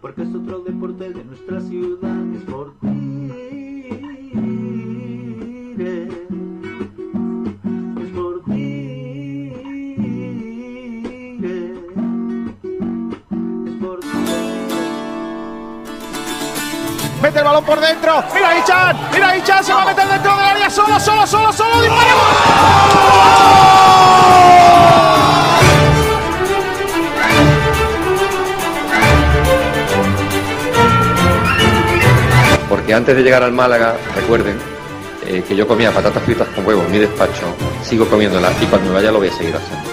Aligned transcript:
porque 0.00 0.22
es 0.22 0.34
otro 0.34 0.60
deporte 0.60 1.10
de 1.10 1.24
nuestra 1.24 1.60
ciudad, 1.60 2.16
es 2.34 2.42
por 2.42 2.74
por 13.80 14.00
Mete 17.22 17.38
el 17.38 17.44
balón 17.44 17.64
por 17.64 17.80
dentro. 17.80 18.24
Mira 18.34 18.58
Ichan. 18.58 18.96
Mira 19.12 19.36
Ichan. 19.36 19.62
Se 19.62 19.72
va 19.72 19.82
a 19.82 19.86
meter 19.86 20.08
dentro 20.08 20.36
del 20.36 20.44
área. 20.44 20.70
Solo, 20.70 20.98
solo, 20.98 21.26
solo, 21.26 21.52
solo. 21.52 21.68
Porque 32.88 32.96
antes 32.96 33.16
de 33.16 33.22
llegar 33.22 33.42
al 33.42 33.52
Málaga, 33.52 33.96
recuerden 34.16 34.56
eh, 35.26 35.44
que 35.46 35.54
yo 35.54 35.68
comía 35.68 35.92
patatas 35.92 36.22
fritas 36.22 36.48
con 36.48 36.66
huevo 36.66 36.84
en 36.84 36.90
mi 36.90 36.96
despacho, 36.96 37.54
sigo 37.82 38.08
comiéndolas 38.08 38.50
y 38.62 38.64
cuando 38.64 38.88
me 38.88 38.94
vaya 38.94 39.12
lo 39.12 39.18
voy 39.18 39.28
a 39.28 39.32
seguir 39.34 39.54
haciendo. 39.54 39.90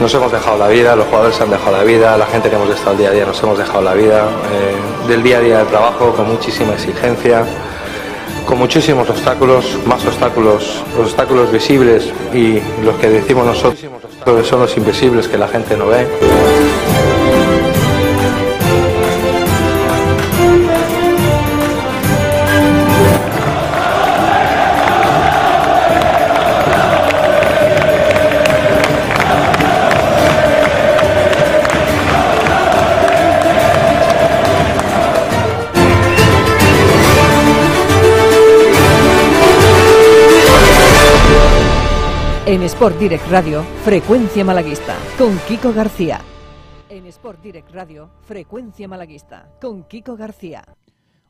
Nos 0.00 0.14
hemos 0.14 0.32
dejado 0.32 0.56
la 0.56 0.68
vida, 0.68 0.96
los 0.96 1.04
jugadores 1.04 1.36
se 1.36 1.42
han 1.42 1.50
dejado 1.50 1.76
la 1.76 1.84
vida, 1.84 2.16
la 2.16 2.24
gente 2.24 2.48
que 2.48 2.56
hemos 2.56 2.70
estado 2.70 2.92
el 2.92 2.98
día 2.98 3.08
a 3.10 3.12
día 3.12 3.26
nos 3.26 3.42
hemos 3.42 3.58
dejado 3.58 3.82
la 3.82 3.92
vida, 3.92 4.26
eh, 4.54 5.08
del 5.08 5.22
día 5.22 5.36
a 5.36 5.40
día 5.42 5.58
del 5.58 5.66
trabajo 5.66 6.14
con 6.14 6.28
muchísima 6.28 6.72
exigencia, 6.72 7.44
con 8.46 8.58
muchísimos 8.58 9.08
obstáculos, 9.08 9.64
más 9.86 10.04
obstáculos, 10.04 10.82
los 10.96 11.06
obstáculos 11.08 11.52
visibles 11.52 12.12
y 12.34 12.60
los 12.84 12.96
que 12.96 13.08
decimos 13.08 13.46
nosotros 13.46 14.46
son 14.46 14.60
los 14.60 14.76
invisibles 14.76 15.28
que 15.28 15.38
la 15.38 15.48
gente 15.48 15.76
no 15.76 15.86
ve. 15.86 16.06
Sport 42.82 42.98
Direct 42.98 43.30
Radio, 43.30 43.62
Frecuencia 43.84 44.44
Malaguista, 44.44 44.96
con 45.16 45.38
Kiko 45.46 45.72
García. 45.72 46.20
En 46.88 47.06
Sport 47.06 47.40
Direct 47.40 47.70
Radio, 47.70 48.10
Frecuencia 48.22 48.88
Malaguista, 48.88 49.48
con 49.60 49.84
Kiko 49.84 50.16
García. 50.16 50.64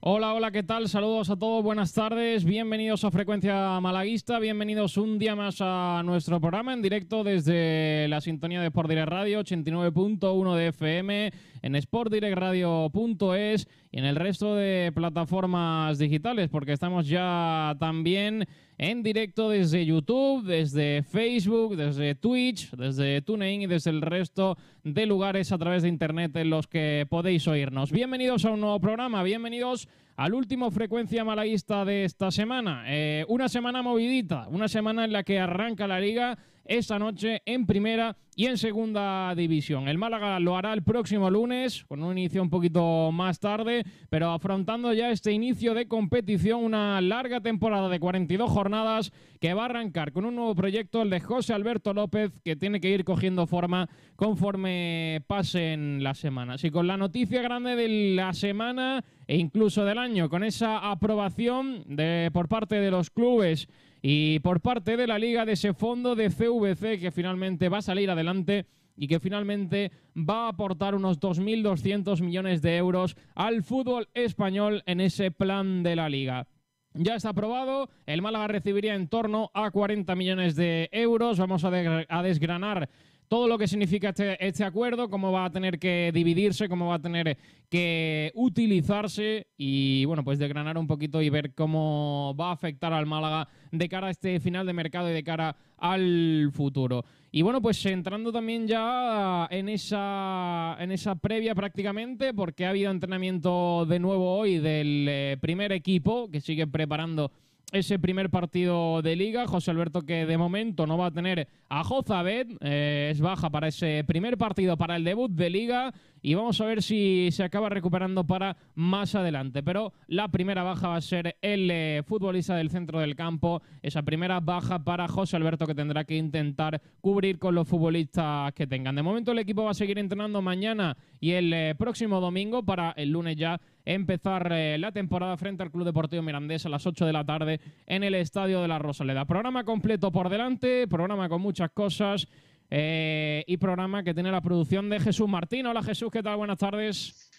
Hola, 0.01 0.33
hola, 0.33 0.51
¿qué 0.51 0.63
tal? 0.63 0.89
Saludos 0.89 1.29
a 1.29 1.37
todos, 1.37 1.63
buenas 1.63 1.93
tardes, 1.93 2.45
bienvenidos 2.45 3.05
a 3.05 3.11
Frecuencia 3.11 3.79
Malaguista, 3.81 4.39
bienvenidos 4.39 4.97
un 4.97 5.19
día 5.19 5.37
más 5.37 5.59
a 5.61 6.03
nuestro 6.05 6.41
programa 6.41 6.73
en 6.73 6.81
directo 6.81 7.23
desde 7.23 8.09
la 8.09 8.23
sintonía 8.23 8.63
de 8.63 8.69
Sport 8.69 8.89
Direct 8.89 9.11
Radio 9.11 9.41
89.1 9.41 10.57
de 10.57 10.69
FM, 10.69 11.33
en 11.61 11.83
sportdirectradio.es 11.83 13.69
y 13.93 13.99
en 13.99 14.05
el 14.07 14.17
resto 14.17 14.57
de 14.57 14.91
plataformas 14.93 15.99
digitales, 15.99 16.49
porque 16.49 16.73
estamos 16.73 17.07
ya 17.07 17.77
también 17.79 18.49
en 18.83 19.05
directo 19.05 19.49
desde 19.49 19.87
YouTube, 19.87 20.45
desde 20.45 21.05
Facebook, 21.05 21.77
desde 21.77 22.17
Twitch, 22.17 22.73
desde 22.73 23.23
TuneIn 23.23 23.63
y 23.63 23.67
desde 23.69 23.91
el 23.91 24.03
resto 24.03 24.59
de 24.83 25.07
lugares 25.07 25.53
a 25.53 25.59
través 25.59 25.85
de 25.85 25.89
Internet 25.89 26.35
en 26.35 26.51
los 26.51 26.67
que 26.67 27.07
podéis 27.09 27.47
oírnos. 27.47 27.93
Bienvenidos 27.93 28.45
a 28.45 28.51
un 28.51 28.61
nuevo 28.61 28.81
programa, 28.81 29.23
bienvenidos 29.23 29.89
al 30.17 30.35
último 30.35 30.73
frecuencia 30.73 31.25
malaguista 31.25 31.85
de 31.85 32.05
esta 32.05 32.33
semana. 32.33 32.83
Eh, 32.89 33.25
una 33.29 33.49
semana 33.49 33.83
movidita, 33.83 34.49
una 34.49 34.67
semana 34.67 35.05
en 35.05 35.13
la 35.13 35.23
que 35.23 35.39
arranca 35.39 35.87
la 35.87 36.01
liga 36.01 36.37
esta 36.79 36.99
noche 36.99 37.43
en 37.45 37.67
primera 37.67 38.17
y 38.35 38.47
en 38.47 38.57
segunda 38.57 39.35
división. 39.35 39.89
El 39.89 39.99
Málaga 39.99 40.41
lo 40.41 40.57
hará 40.57 40.73
el 40.73 40.83
próximo 40.83 41.31
lunes, 41.31 41.85
con 41.85 42.03
un 42.03 42.17
inicio 42.17 42.41
un 42.41 42.49
poquito 42.49 43.13
más 43.13 43.39
tarde, 43.41 43.85
pero 44.09 44.31
afrontando 44.31 44.91
ya 44.95 45.11
este 45.11 45.33
inicio 45.33 45.75
de 45.75 45.87
competición, 45.87 46.65
una 46.65 46.99
larga 47.03 47.43
temporada 47.43 47.91
de 47.91 48.01
42 48.01 48.51
jornadas 48.51 49.13
que 49.39 49.53
va 49.53 49.63
a 49.63 49.67
arrancar 49.67 50.13
con 50.13 50.25
un 50.25 50.35
nuevo 50.35 50.55
proyecto, 50.55 51.03
el 51.03 51.11
de 51.11 51.21
José 51.21 51.53
Alberto 51.53 51.93
López, 51.93 52.33
que 52.43 52.57
tiene 52.57 52.81
que 52.81 52.89
ir 52.89 53.05
cogiendo 53.05 53.47
forma 53.47 53.91
conforme 54.17 55.23
pasen 55.27 56.03
las 56.03 56.17
semanas. 56.17 56.65
Y 56.65 56.71
con 56.71 56.87
la 56.87 56.97
noticia 56.97 57.43
grande 57.43 57.77
de 57.77 58.15
la 58.15 58.33
semana 58.33 59.05
e 59.27 59.37
incluso 59.37 59.85
del 59.85 59.99
año, 59.99 60.31
con 60.31 60.43
esa 60.43 60.91
aprobación 60.91 61.85
de, 61.87 62.31
por 62.33 62.49
parte 62.49 62.77
de 62.77 62.91
los 62.91 63.11
clubes 63.11 63.69
y 64.03 64.41
por 64.41 64.61
parte 64.61 64.97
de 64.97 65.07
la 65.07 65.19
liga 65.19 65.47
de 65.47 65.53
ese 65.53 65.73
fondo 65.73 66.17
de 66.17 66.29
CVC 66.29 66.99
que 66.99 67.13
finalmente 67.13 67.69
va 67.69 67.79
a 67.79 67.83
salir 67.83 68.11
adelante 68.11 68.67
y 68.97 69.07
que 69.07 69.21
finalmente 69.21 69.93
va 70.17 70.47
a 70.47 70.49
aportar 70.49 70.97
unos 70.97 71.21
2.200 71.21 72.21
millones 72.21 72.61
de 72.63 72.77
euros 72.77 73.17
al 73.37 73.63
fútbol 73.63 74.09
español 74.13 74.83
en 74.87 75.01
ese 75.01 75.31
plan 75.31 75.83
de 75.85 75.97
la 75.97 76.09
liga. 76.09 76.49
Ya 76.95 77.15
está 77.15 77.31
aprobado, 77.31 77.89
el 78.05 78.21
Málaga 78.21 78.49
recibiría 78.49 78.95
en 78.95 79.09
torno 79.09 79.51
a 79.55 79.71
40 79.71 80.15
millones 80.15 80.57
de 80.57 80.91
euros. 80.93 81.39
Vamos 81.39 81.65
a, 81.65 81.71
a 82.09 82.23
desgranar 82.23 82.91
todo 83.33 83.49
lo 83.49 83.57
que 83.57 83.67
significa 83.67 84.11
este, 84.11 84.47
este, 84.47 84.63
acuerdo, 84.63 85.09
cómo 85.09 85.33
va 85.33 85.47
a 85.47 85.51
tener 85.51 85.79
que 85.79 86.11
dividirse, 86.13 86.69
cómo 86.69 86.89
va 86.89 86.97
a 86.97 86.99
tener 86.99 87.39
que 87.71 88.31
utilizarse 88.35 89.47
y, 89.57 90.05
bueno, 90.05 90.23
pues 90.23 90.39
desgranar 90.39 90.77
un 90.77 90.87
poquito 90.87 91.23
y 91.23 91.31
ver 91.31 91.55
cómo 91.55 92.37
va 92.39 92.51
a 92.51 92.53
afectar 92.53 92.93
al 92.93 93.07
Málaga 93.07 93.49
de 93.71 93.89
cara 93.89 94.09
a 94.09 94.11
este 94.11 94.39
final 94.39 94.67
de 94.67 94.75
mercado 94.75 95.09
y 95.09 95.15
de 95.15 95.25
cara 95.25 95.57
al 95.79 96.51
futuro. 96.53 97.07
Y 97.31 97.41
bueno, 97.41 97.63
pues 97.63 97.87
entrando 97.87 98.33
también 98.33 98.69
ya 98.69 99.49
en 99.51 99.71
esa, 99.71 100.77
en 100.79 100.93
esa 100.93 101.15
previa 101.15 101.55
prácticamente, 101.55 102.35
porque 102.35 102.67
ha 102.67 102.69
habido 102.69 102.91
entrenamiento 102.91 103.87
de 103.87 103.99
nuevo 103.99 104.37
hoy 104.37 104.59
del 104.59 105.07
eh, 105.09 105.39
primer 105.41 105.73
equipo 105.73 106.31
que 106.31 106.43
sigue 106.43 106.67
preparando 106.67 107.33
ese 107.73 107.99
primer 107.99 108.31
partido 108.31 109.03
de 109.03 109.17
liga. 109.17 109.47
José 109.47 109.71
Alberto 109.71 110.03
que 110.03 110.27
de 110.27 110.39
momento 110.39 110.87
no 110.87 110.99
va 110.99 111.07
a 111.07 111.11
tener 111.11 111.49
a 111.69 111.83
Jozabet, 111.83 112.49
eh, 112.61 113.09
es 113.11 113.21
baja 113.21 113.51
para 113.51 113.69
ese 113.69 114.05
primer 114.07 114.39
partido, 114.39 114.77
para 114.77 114.97
el 114.97 115.05
debut 115.05 115.31
de 115.31 115.51
liga 115.51 115.95
y 116.23 116.35
vamos 116.35 116.61
a 116.61 116.65
ver 116.65 116.83
si 116.83 117.29
se 117.33 117.43
acaba 117.43 117.69
recuperando 117.69 118.25
para 118.25 118.57
más 118.75 119.15
adelante. 119.15 119.63
Pero 119.63 119.93
la 120.07 120.29
primera 120.29 120.63
baja 120.63 120.89
va 120.89 120.97
a 120.97 121.01
ser 121.01 121.37
el 121.43 121.71
eh, 121.71 122.03
futbolista 122.07 122.57
del 122.57 122.71
centro 122.71 123.01
del 123.01 123.17
campo, 123.17 123.61
esa 123.83 124.03
primera 124.03 124.41
baja 124.41 124.79
para 124.85 125.09
José 125.09 125.37
Alberto 125.37 125.67
que 125.67 125.75
tendrá 125.75 126.05
que 126.05 126.17
intentar 126.17 126.81
cubrir 127.01 127.39
con 127.39 127.55
los 127.55 127.67
futbolistas 127.69 128.53
que 128.53 128.67
tengan. 128.67 128.95
De 128.95 129.03
momento 129.03 129.33
el 129.33 129.41
equipo 129.41 129.65
va 129.65 129.73
a 129.73 129.75
seguir 129.75 129.99
entrenando 129.99 130.41
mañana 130.41 130.97
y 131.21 131.33
el 131.33 131.53
eh, 131.53 131.75
próximo 131.77 132.21
domingo 132.21 132.63
para 132.63 132.93
el 132.93 133.11
lunes 133.11 133.37
ya 133.37 133.61
empezar 133.85 134.49
eh, 134.53 134.79
la 134.79 134.93
temporada 134.93 135.37
frente 135.37 135.65
al 135.65 135.73
Club 135.73 135.85
Deportivo 135.85 136.23
Mirandés 136.23 136.65
a 136.67 136.69
las 136.69 136.87
8 136.87 137.05
de 137.05 137.13
la 137.13 137.25
tarde 137.25 137.61
en 137.87 138.05
el 138.05 138.15
Estadio 138.15 138.63
de 138.63 138.69
la 138.69 138.79
Rosaleda. 138.79 139.25
Programa 139.25 139.65
completo 139.65 140.13
por 140.13 140.29
delante, 140.29 140.87
programa 140.87 141.29
con 141.29 141.43
muchas 141.43 141.71
cosas 141.71 142.29
eh, 142.75 143.45
y 143.47 143.59
programa 143.59 144.03
que 144.03 144.15
tiene 144.15 144.33
la 144.33 144.41
producción 144.41 144.89
de 144.89 144.99
Jesús 144.99 145.29
Martín. 145.29 145.67
Hola 145.67 145.83
Jesús, 145.83 146.11
¿qué 146.11 146.23
tal? 146.23 146.39
Buenas 146.39 146.57
tardes. 146.57 147.31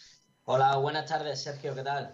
Hola, 0.44 0.76
buenas 0.76 1.08
tardes 1.08 1.42
Sergio, 1.42 1.74
¿qué 1.74 1.82
tal? 1.82 2.14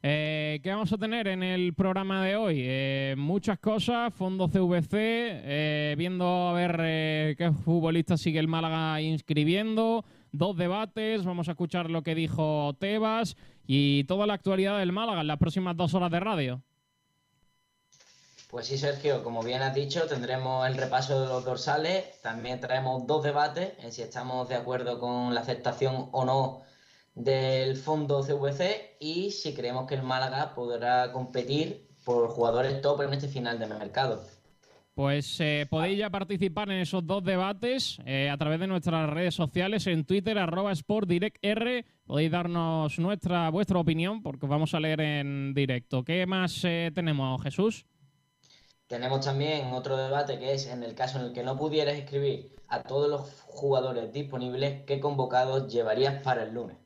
Eh, 0.00 0.60
¿Qué 0.62 0.70
vamos 0.70 0.92
a 0.92 0.96
tener 0.96 1.26
en 1.26 1.42
el 1.42 1.74
programa 1.74 2.24
de 2.24 2.36
hoy? 2.36 3.16
muchas 3.20 3.58
cosas, 3.58 4.14
fondo 4.14 4.46
CVC, 4.46 5.96
viendo 5.96 6.24
a 6.24 6.52
ver 6.52 7.36
qué 7.36 7.50
futbolista 7.64 8.16
sigue 8.16 8.38
el 8.38 8.46
Málaga 8.46 9.00
inscribiendo, 9.00 10.04
dos 10.30 10.56
debates, 10.56 11.24
vamos 11.24 11.48
a 11.48 11.52
escuchar 11.52 11.90
lo 11.90 12.04
que 12.04 12.14
dijo 12.14 12.76
Tebas 12.78 13.36
y 13.66 14.04
toda 14.04 14.24
la 14.28 14.34
actualidad 14.34 14.78
del 14.78 14.92
Málaga 14.92 15.22
en 15.22 15.26
las 15.26 15.38
próximas 15.38 15.76
dos 15.76 15.94
horas 15.94 16.12
de 16.12 16.20
radio. 16.20 16.62
Pues 18.52 18.66
sí, 18.66 18.76
Sergio, 18.76 19.24
como 19.24 19.42
bien 19.42 19.62
has 19.62 19.74
dicho, 19.74 20.06
tendremos 20.06 20.66
el 20.66 20.76
repaso 20.76 21.22
de 21.22 21.26
los 21.26 21.42
dorsales, 21.42 22.20
también 22.20 22.60
traemos 22.60 23.06
dos 23.06 23.24
debates 23.24 23.72
en 23.82 23.92
si 23.92 24.02
estamos 24.02 24.46
de 24.50 24.56
acuerdo 24.56 25.00
con 25.00 25.34
la 25.34 25.40
aceptación 25.40 26.10
o 26.12 26.26
no 26.26 26.60
del 27.14 27.76
fondo 27.76 28.20
CVC 28.20 28.98
y 29.00 29.30
si 29.30 29.54
creemos 29.54 29.86
que 29.86 29.94
el 29.94 30.02
Málaga 30.02 30.54
podrá 30.54 31.12
competir 31.12 31.88
por 32.04 32.28
jugadores 32.28 32.82
top 32.82 33.00
en 33.00 33.14
este 33.14 33.28
final 33.28 33.58
de 33.58 33.68
mercado. 33.68 34.22
Pues 34.92 35.40
eh, 35.40 35.66
podéis 35.70 36.00
ya 36.00 36.10
participar 36.10 36.70
en 36.70 36.80
esos 36.80 37.06
dos 37.06 37.24
debates 37.24 38.02
eh, 38.04 38.28
a 38.28 38.36
través 38.36 38.60
de 38.60 38.66
nuestras 38.66 39.08
redes 39.08 39.34
sociales, 39.34 39.86
en 39.86 40.04
Twitter, 40.04 40.36
arroba 40.36 40.74
SportDirectR. 40.74 41.86
Podéis 42.04 42.30
darnos 42.30 42.98
nuestra, 42.98 43.48
vuestra 43.48 43.78
opinión 43.78 44.22
porque 44.22 44.44
os 44.44 44.50
vamos 44.50 44.74
a 44.74 44.80
leer 44.80 45.00
en 45.00 45.54
directo. 45.54 46.04
¿Qué 46.04 46.26
más 46.26 46.62
eh, 46.66 46.90
tenemos, 46.94 47.42
Jesús? 47.42 47.86
Tenemos 48.92 49.24
también 49.24 49.72
otro 49.72 49.96
debate 49.96 50.38
que 50.38 50.52
es 50.52 50.66
en 50.66 50.82
el 50.82 50.94
caso 50.94 51.18
en 51.18 51.24
el 51.24 51.32
que 51.32 51.42
no 51.42 51.56
pudieras 51.56 51.94
escribir 51.94 52.50
a 52.68 52.82
todos 52.82 53.08
los 53.08 53.40
jugadores 53.46 54.12
disponibles, 54.12 54.82
¿qué 54.82 55.00
convocados 55.00 55.72
llevarías 55.72 56.22
para 56.22 56.42
el 56.42 56.52
lunes? 56.52 56.76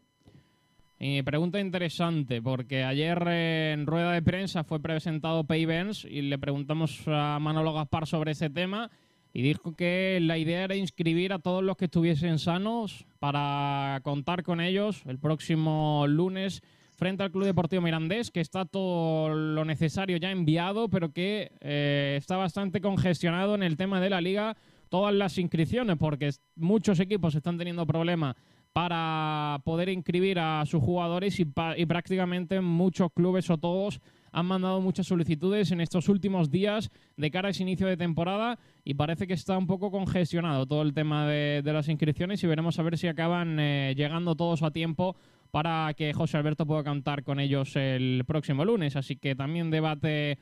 Y 1.01 1.23
pregunta 1.23 1.59
interesante, 1.59 2.41
porque 2.41 2.85
ayer 2.85 3.21
en 3.27 3.89
rueda 3.89 4.13
de 4.13 4.23
prensa 4.23 4.63
fue 4.63 4.79
presentado 4.79 5.43
Pay 5.49 5.67
y 6.05 6.23
le 6.23 6.39
preguntamos 6.39 7.03
a 7.09 7.41
Manolo 7.41 7.75
Gaspar 7.75 8.07
sobre 8.07 8.31
ese 8.31 8.51
tema 8.51 8.89
y 9.33 9.43
dijo 9.43 9.75
que 9.75 10.21
la 10.23 10.39
idea 10.39 10.63
era 10.63 10.77
inscribir 10.77 11.33
a 11.33 11.41
todos 11.41 11.65
los 11.65 11.77
que 11.77 11.87
estuviesen 11.87 12.39
sanos 12.39 13.05
para 13.19 13.99
contar 14.05 14.45
con 14.45 14.61
ellos 14.61 15.03
el 15.07 15.19
próximo 15.19 16.05
lunes 16.07 16.63
frente 16.97 17.23
al 17.23 17.31
Club 17.31 17.45
Deportivo 17.45 17.83
Mirandés, 17.83 18.31
que 18.31 18.41
está 18.41 18.65
todo 18.65 19.29
lo 19.29 19.65
necesario 19.65 20.17
ya 20.17 20.31
enviado, 20.31 20.89
pero 20.89 21.13
que 21.13 21.53
eh, 21.61 22.17
está 22.19 22.37
bastante 22.37 22.81
congestionado 22.81 23.55
en 23.55 23.63
el 23.63 23.77
tema 23.77 24.01
de 24.01 24.11
la 24.11 24.21
liga, 24.21 24.57
todas 24.89 25.15
las 25.15 25.39
inscripciones, 25.39 25.97
porque 25.99 26.31
muchos 26.57 26.99
equipos 27.01 27.35
están 27.35 27.59
teniendo 27.59 27.87
problemas 27.87 28.37
para 28.77 29.63
poder 29.65 29.89
inscribir 29.89 30.39
a 30.39 30.65
sus 30.67 30.83
jugadores 30.83 31.41
y, 31.41 31.47
prácticamente 31.47 32.61
muchos 32.61 33.11
clubes 33.11 33.49
o 33.49 33.57
todos 33.57 34.03
han 34.33 34.45
mandado 34.45 34.83
muchas 34.83 35.07
solicitudes 35.07 35.71
en 35.73 35.81
estos 35.81 36.11
últimos 36.11 36.51
días 36.51 36.91
de 37.17 37.31
cara 37.31 37.49
a 37.49 37.51
ese 37.53 37.63
inicio 37.63 37.87
de 37.87 37.97
temporada 37.97 38.59
y 38.85 38.93
parece 38.93 39.27
que 39.27 39.33
está 39.33 39.57
un 39.57 39.67
poco 39.67 39.91
congestionado 39.91 40.67
todo 40.67 40.83
el 40.83 40.93
tema 40.93 41.27
de, 41.27 41.63
las 41.65 41.89
inscripciones 41.89 42.45
y 42.45 42.47
veremos 42.47 42.79
a 42.79 42.83
ver 42.83 42.99
si 42.99 43.09
acaban 43.09 43.59
eh, 43.59 43.95
llegando 43.97 44.37
todos 44.37 44.63
a 44.63 44.71
tiempo 44.71 45.17
para 45.57 45.95
que 45.95 46.13
José 46.13 46.37
Alberto 46.37 46.67
pueda 46.67 46.85
cantar 46.85 47.25
con 47.25 47.41
ellos 47.41 47.77
el 47.77 48.25
próximo 48.27 48.63
lunes. 48.63 48.95
Así 48.95 49.17
que 49.17 49.35
también 49.35 49.71
debate 49.71 50.39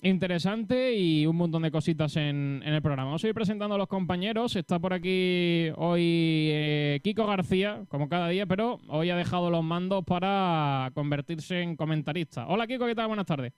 interesante 0.00 0.94
y 0.94 1.26
un 1.26 1.36
montón 1.36 1.64
de 1.64 1.70
cositas 1.70 2.16
en, 2.16 2.62
el 2.64 2.80
programa. 2.80 3.10
Vamos 3.10 3.22
a 3.22 3.28
ir 3.28 3.34
presentando 3.34 3.74
a 3.74 3.78
los 3.78 3.88
compañeros. 3.88 4.56
Está 4.56 4.78
por 4.78 4.94
aquí 4.94 5.68
hoy 5.76 6.48
eh, 6.50 7.00
Kiko 7.04 7.26
García, 7.26 7.84
como 7.88 8.08
cada 8.08 8.28
día, 8.28 8.46
pero 8.46 8.80
hoy 8.88 9.10
ha 9.10 9.16
dejado 9.16 9.50
los 9.50 9.62
mandos 9.62 10.02
para 10.02 10.90
convertirse 10.94 11.60
en 11.60 11.76
comentarista. 11.76 12.46
Hola 12.46 12.66
Kiko, 12.66 12.86
¿qué 12.86 12.94
tal? 12.94 13.08
Buenas 13.08 13.26
tardes. 13.26 13.52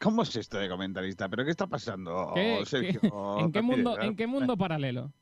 ¿Cómo 0.00 0.24
es 0.24 0.34
esto 0.34 0.58
de 0.58 0.68
comentarista? 0.68 1.28
¿Pero 1.28 1.44
qué 1.44 1.52
está 1.52 1.68
pasando, 1.68 2.34
Sergio? 2.64 3.00
¿En, 3.38 3.52
qué 3.52 3.62
mundo, 3.62 3.96
¿En 4.00 4.16
qué 4.16 4.26
mundo 4.26 4.56
paralelo? 4.56 5.12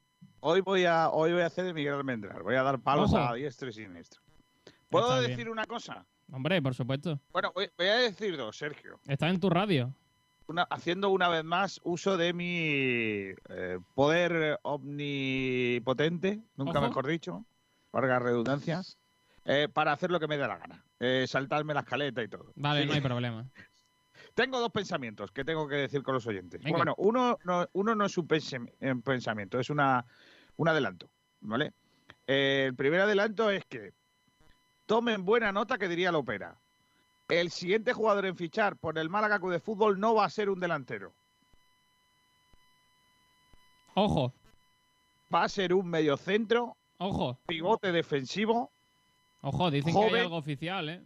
Hoy 0.40 0.62
voy 0.62 0.86
a, 0.86 1.10
hoy 1.10 1.32
voy 1.32 1.42
a 1.42 1.46
hacer 1.46 1.66
de 1.66 1.74
Miguel 1.74 1.92
Almendral. 1.92 2.42
Voy 2.42 2.54
a 2.54 2.62
dar 2.62 2.78
palos 2.78 3.12
a 3.12 3.34
diestro 3.34 3.68
y 3.68 3.74
siniestro. 3.74 4.22
¿Puedo 4.88 5.20
decir 5.20 5.48
una 5.50 5.64
cosa? 5.64 6.06
Hombre, 6.32 6.60
por 6.60 6.74
supuesto. 6.74 7.20
Bueno, 7.32 7.52
voy, 7.54 7.70
a 7.78 7.96
decir 7.96 8.36
dos, 8.36 8.56
Sergio. 8.56 9.00
Está 9.06 9.28
en 9.28 9.40
tu 9.40 9.50
radio 9.50 9.94
haciendo 10.70 11.10
una 11.10 11.28
vez 11.28 11.44
más 11.44 11.80
uso 11.84 12.16
de 12.16 12.32
mi 12.32 13.34
eh, 13.48 13.78
poder 13.94 14.58
omnipotente, 14.62 16.42
nunca 16.56 16.80
mejor 16.80 17.06
dicho, 17.06 17.44
largas 17.92 18.22
redundancias, 18.22 18.98
eh, 19.44 19.68
para 19.72 19.92
hacer 19.92 20.10
lo 20.10 20.18
que 20.20 20.26
me 20.26 20.38
dé 20.38 20.46
la 20.46 20.58
gana. 20.58 20.84
Eh, 21.00 21.26
saltarme 21.28 21.74
la 21.74 21.80
escaleta 21.80 22.22
y 22.22 22.28
todo. 22.28 22.52
Vale, 22.56 22.86
no 22.86 22.92
hay 22.94 23.00
problema. 23.02 23.46
tengo 24.34 24.58
dos 24.58 24.70
pensamientos 24.70 25.30
que 25.32 25.44
tengo 25.44 25.68
que 25.68 25.76
decir 25.76 26.02
con 26.02 26.14
los 26.14 26.26
oyentes. 26.26 26.62
Bueno, 26.62 26.94
uno 26.98 27.38
no, 27.44 27.66
uno 27.72 27.94
no 27.94 28.06
es 28.06 28.16
un 28.16 28.26
pensamiento, 28.26 29.60
es 29.60 29.70
una, 29.70 30.06
un 30.56 30.68
adelanto, 30.68 31.10
¿vale? 31.40 31.72
el 32.26 32.74
primer 32.74 33.00
adelanto 33.00 33.50
es 33.50 33.64
que 33.64 33.94
tomen 34.88 35.24
buena 35.24 35.52
nota 35.52 35.78
que 35.78 35.86
diría 35.86 36.10
la 36.10 36.18
ópera 36.18 36.58
el 37.28 37.50
siguiente 37.50 37.92
jugador 37.92 38.26
en 38.26 38.36
fichar 38.36 38.76
por 38.76 38.98
el 38.98 39.10
Málaga 39.10 39.38
de 39.38 39.60
Fútbol 39.60 40.00
no 40.00 40.14
va 40.14 40.24
a 40.24 40.30
ser 40.30 40.48
un 40.48 40.60
delantero. 40.60 41.12
Ojo. 43.94 44.32
Va 45.32 45.44
a 45.44 45.48
ser 45.48 45.74
un 45.74 45.86
mediocentro. 45.88 46.76
Ojo. 46.98 47.38
Pivote 47.46 47.92
defensivo. 47.92 48.70
Ojo, 49.42 49.70
dicen 49.70 49.94
que 49.94 50.00
hay 50.00 50.20
algo 50.22 50.36
oficial, 50.36 50.88
¿eh? 50.88 51.02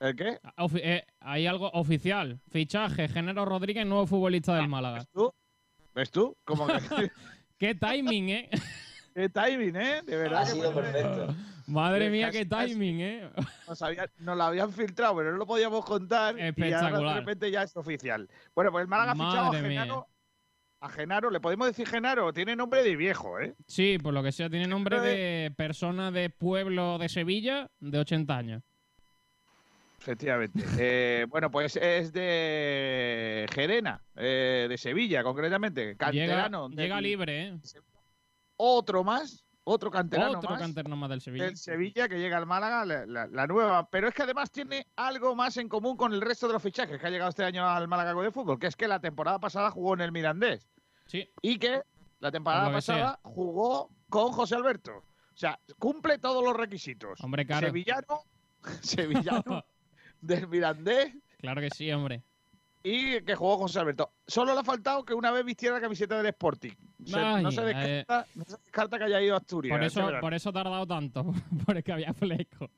¿El 0.00 0.14
qué? 0.14 0.38
Ah, 0.44 0.66
eh, 0.76 1.04
hay 1.20 1.46
algo 1.46 1.70
oficial. 1.72 2.40
Fichaje, 2.50 3.08
Genero 3.08 3.44
Rodríguez, 3.44 3.84
nuevo 3.84 4.06
futbolista 4.06 4.54
del 4.54 4.66
ah, 4.66 4.68
Málaga. 4.68 4.98
¿Ves 4.98 5.08
tú? 5.12 5.34
¿Ves 5.94 6.10
tú? 6.10 6.36
qué 7.58 7.74
timing, 7.74 8.28
¿eh? 8.30 8.50
qué 9.18 9.28
timing, 9.28 9.76
¿eh? 9.76 10.02
De 10.04 10.16
verdad. 10.16 10.42
Ha 10.42 10.46
sido 10.46 10.72
perfecto. 10.72 11.34
Madre 11.66 12.08
mía, 12.08 12.30
qué 12.30 12.46
timing, 12.46 13.00
¿eh? 13.00 13.30
Nos, 14.18 14.36
lo 14.36 14.42
habían 14.42 14.72
filtrado, 14.72 15.16
pero 15.16 15.32
no 15.32 15.36
lo 15.36 15.46
podíamos 15.46 15.84
contar. 15.84 16.38
Espectacular. 16.38 16.92
Y 16.92 16.96
ahora 16.96 17.14
de 17.14 17.20
repente 17.20 17.50
ya 17.50 17.62
es 17.62 17.76
oficial. 17.76 18.28
Bueno, 18.54 18.72
pues 18.72 18.82
el 18.82 18.88
Málaga 18.88 19.12
ha 19.12 19.14
fichado 19.14 19.52
a 19.52 19.54
Genaro. 19.54 20.08
A 20.80 20.88
Genaro, 20.88 21.30
¿le 21.30 21.40
podemos 21.40 21.66
decir 21.66 21.86
Genaro? 21.86 22.32
Tiene 22.32 22.54
nombre 22.54 22.82
de 22.82 22.96
viejo, 22.96 23.38
¿eh? 23.40 23.54
Sí, 23.66 23.98
por 23.98 24.14
lo 24.14 24.22
que 24.22 24.32
sea, 24.32 24.48
tiene 24.48 24.66
nombre 24.66 25.00
de 25.00 25.52
persona 25.56 26.10
de 26.10 26.30
pueblo 26.30 26.98
de 26.98 27.08
Sevilla 27.08 27.68
de 27.80 27.98
80 27.98 28.36
años. 28.36 28.62
Efectivamente. 30.00 30.64
Eh, 30.80 31.26
bueno, 31.28 31.50
pues 31.50 31.76
es 31.76 32.12
de 32.12 33.46
Gerena, 33.52 34.00
eh, 34.16 34.66
de 34.68 34.78
Sevilla, 34.78 35.24
concretamente. 35.24 35.96
Canterano. 35.96 36.68
Llega, 36.70 37.00
libre, 37.00 37.48
¿eh? 37.48 37.58
Otro 38.58 39.02
más 39.04 39.48
otro 39.70 39.90
canterano 39.90 40.38
Otro 40.38 40.56
canterano 40.56 40.96
más 40.96 41.10
del 41.10 41.20
Sevilla. 41.20 41.44
El 41.44 41.56
Sevilla 41.58 42.08
que 42.08 42.18
llega 42.18 42.38
al 42.38 42.46
Málaga, 42.46 42.86
la, 42.86 43.46
nueva. 43.46 43.90
Pero 43.90 44.08
es 44.08 44.14
que 44.14 44.22
además 44.22 44.50
tiene 44.50 44.86
algo 44.96 45.36
más 45.36 45.58
en 45.58 45.68
común 45.68 45.94
con 45.94 46.14
el 46.14 46.22
resto 46.22 46.46
de 46.46 46.54
los 46.54 46.62
fichajes 46.62 46.98
que 46.98 47.06
ha 47.06 47.10
llegado 47.10 47.28
este 47.28 47.44
año 47.44 47.68
al 47.68 47.86
Málaga 47.86 48.14
de 48.14 48.30
fútbol, 48.30 48.58
que 48.58 48.66
es 48.66 48.76
que 48.76 48.88
la 48.88 48.98
temporada 48.98 49.38
pasada 49.38 49.70
jugó 49.70 49.92
en 49.92 50.00
el 50.00 50.10
Mirandés. 50.10 50.70
Sí. 51.04 51.28
Y 51.42 51.58
que 51.58 51.82
la 52.20 52.32
temporada 52.32 52.72
pasada 52.72 53.20
jugó 53.22 53.90
con 54.08 54.32
José 54.32 54.54
Alberto. 54.54 54.92
O 54.96 55.36
sea, 55.36 55.60
cumple 55.78 56.18
todos 56.18 56.42
los 56.42 56.56
requisitos. 56.56 57.20
Hombre, 57.22 57.46
claro. 57.46 57.66
Sevillano, 57.66 58.22
sevillano 58.80 59.64
del 60.22 60.48
Mirandés. 60.48 61.14
Claro 61.40 61.60
que 61.60 61.68
sí, 61.70 61.92
hombre 61.92 62.24
y 62.82 63.20
que 63.22 63.34
jugó 63.34 63.58
José 63.58 63.80
Alberto. 63.80 64.12
Solo 64.26 64.54
le 64.54 64.60
ha 64.60 64.64
faltado 64.64 65.04
que 65.04 65.14
una 65.14 65.30
vez 65.30 65.44
vistiera 65.44 65.76
la 65.76 65.80
camiseta 65.80 66.16
del 66.16 66.26
Sporting. 66.26 66.72
no, 66.98 67.50
se 67.50 67.62
descarta, 67.62 68.98
que 68.98 69.04
haya 69.04 69.20
ido 69.20 69.34
a 69.34 69.38
Asturias. 69.38 69.76
Por 69.76 69.84
eso, 69.84 70.20
por 70.20 70.34
eso 70.34 70.50
ha 70.50 70.52
tardado 70.52 70.86
tanto, 70.86 71.24
porque 71.66 71.92
había 71.92 72.12
fleco. 72.14 72.70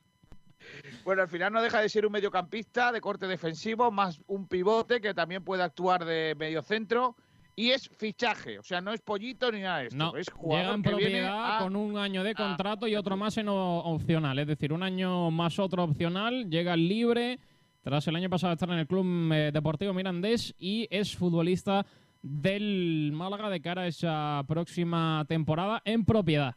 Bueno, 1.05 1.23
al 1.23 1.29
final 1.29 1.53
no 1.53 1.63
deja 1.63 1.81
de 1.81 1.89
ser 1.89 2.07
un 2.07 2.13
mediocampista 2.13 2.93
de 2.93 3.01
corte 3.01 3.27
defensivo, 3.27 3.91
más 3.91 4.21
un 4.27 4.47
pivote 4.47 5.01
que 5.01 5.15
también 5.15 5.43
puede 5.43 5.63
actuar 5.63 6.05
de 6.05 6.35
mediocentro. 6.39 7.17
Y 7.57 7.71
es 7.73 7.89
fichaje, 7.89 8.59
o 8.59 8.63
sea, 8.63 8.81
no 8.81 8.93
es 8.93 9.03
pollito 9.03 9.51
ni 9.53 9.61
nada 9.61 9.81
de 9.81 9.87
esto. 9.89 9.97
No, 9.97 10.17
es 10.17 10.29
llega 10.43 10.73
en 10.73 10.83
propiedad 10.83 11.59
con 11.59 11.77
un 11.77 11.99
año 11.99 12.23
de 12.23 12.35
contrato 12.35 12.87
y 12.87 12.97
otro 12.97 13.17
más 13.17 13.37
en 13.37 13.49
opcional. 13.49 14.39
Es 14.39 14.47
decir, 14.47 14.73
un 14.73 14.83
año 14.83 15.31
más 15.31 15.59
otro 15.59 15.85
opcional, 15.85 16.49
llega 16.49 16.75
libre 16.77 17.39
tras 17.83 18.07
el 18.09 18.17
año 18.17 18.29
pasado 18.29 18.53
estar 18.53 18.71
en 18.71 18.79
el 18.79 18.87
Club 18.87 19.33
eh, 19.33 19.51
Deportivo 19.53 19.95
Mirandés 19.95 20.55
y 20.59 20.87
es 20.91 21.17
futbolista 21.17 21.87
del 22.23 23.11
Málaga 23.15 23.49
de 23.49 23.61
cara 23.61 23.83
a 23.83 23.87
esa 23.87 24.43
próxima 24.47 25.25
temporada 25.29 25.81
en 25.85 26.05
propiedad. 26.05 26.55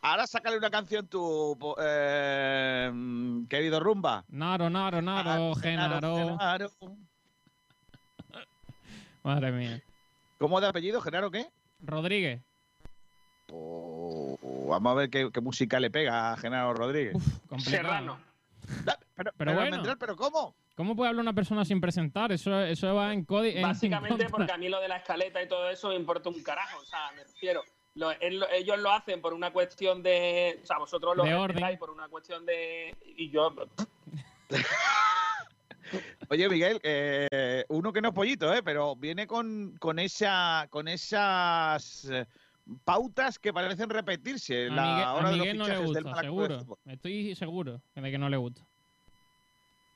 Ahora 0.00 0.26
sácale 0.26 0.56
una 0.58 0.70
canción 0.70 1.06
tu 1.06 1.56
eh, 1.80 2.92
querido 3.48 3.80
Rumba. 3.80 4.24
Naro, 4.28 4.70
Naro, 4.70 5.02
Naro, 5.02 5.52
ah, 5.52 5.60
Genaro. 5.60 6.38
Madre 9.24 9.52
mía. 9.52 9.82
¿Cómo 10.38 10.60
de 10.60 10.68
apellido? 10.68 11.00
¿Genaro 11.00 11.30
qué? 11.30 11.46
Rodríguez. 11.80 12.40
Oh, 13.50 14.38
vamos 14.68 14.92
a 14.92 14.94
ver 14.94 15.10
qué, 15.10 15.40
música 15.40 15.80
le 15.80 15.90
pega 15.90 16.32
a 16.32 16.36
Genaro 16.36 16.74
Rodríguez. 16.74 17.16
Serrano. 17.58 18.27
Pero, 19.16 19.32
pero, 19.36 19.54
bueno. 19.54 19.82
pero 19.98 20.16
¿cómo? 20.16 20.54
¿Cómo 20.76 20.94
puede 20.94 21.08
hablar 21.08 21.22
una 21.22 21.32
persona 21.32 21.64
sin 21.64 21.80
presentar? 21.80 22.30
Eso, 22.30 22.60
eso 22.60 22.94
va 22.94 23.12
en 23.12 23.24
código. 23.24 23.60
Básicamente 23.62 24.28
porque 24.28 24.52
a 24.52 24.56
mí 24.56 24.68
lo 24.68 24.80
de 24.80 24.88
la 24.88 24.98
escaleta 24.98 25.42
y 25.42 25.48
todo 25.48 25.68
eso 25.68 25.88
me 25.88 25.96
importa 25.96 26.28
un 26.28 26.40
carajo. 26.42 26.78
O 26.80 26.84
sea, 26.84 27.10
me 27.16 27.24
refiero. 27.24 27.62
ellos 28.20 28.78
lo 28.78 28.92
hacen 28.92 29.20
por 29.20 29.34
una 29.34 29.52
cuestión 29.52 30.02
de. 30.02 30.60
O 30.62 30.66
sea, 30.66 30.78
vosotros 30.78 31.16
lo 31.16 31.24
hacéis 31.24 31.78
por 31.78 31.90
una 31.90 32.08
cuestión 32.08 32.46
de. 32.46 32.96
Y 33.16 33.30
yo. 33.30 33.52
Oye, 36.30 36.48
Miguel, 36.48 36.78
eh, 36.82 37.64
uno 37.68 37.92
que 37.92 38.02
no 38.02 38.08
es 38.08 38.14
pollito, 38.14 38.52
¿eh? 38.52 38.62
pero 38.62 38.94
viene 38.94 39.26
con, 39.26 39.74
con, 39.78 39.98
esa, 39.98 40.66
con 40.70 40.86
esas 40.86 42.04
eh, 42.10 42.26
pautas 42.84 43.38
que 43.38 43.52
parecen 43.52 43.90
repetirse 43.90 44.66
a 44.66 44.70
la 44.70 45.14
hora 45.14 45.30
Miguel 45.30 45.52
de 45.52 45.54
los 45.54 45.68
no 45.68 45.74
le 45.74 45.86
gusta, 45.86 46.14
seguro. 46.20 46.78
Estoy 46.86 47.34
seguro 47.34 47.80
de 47.94 48.10
que 48.10 48.18
no 48.18 48.28
le 48.28 48.36
gusta. 48.36 48.62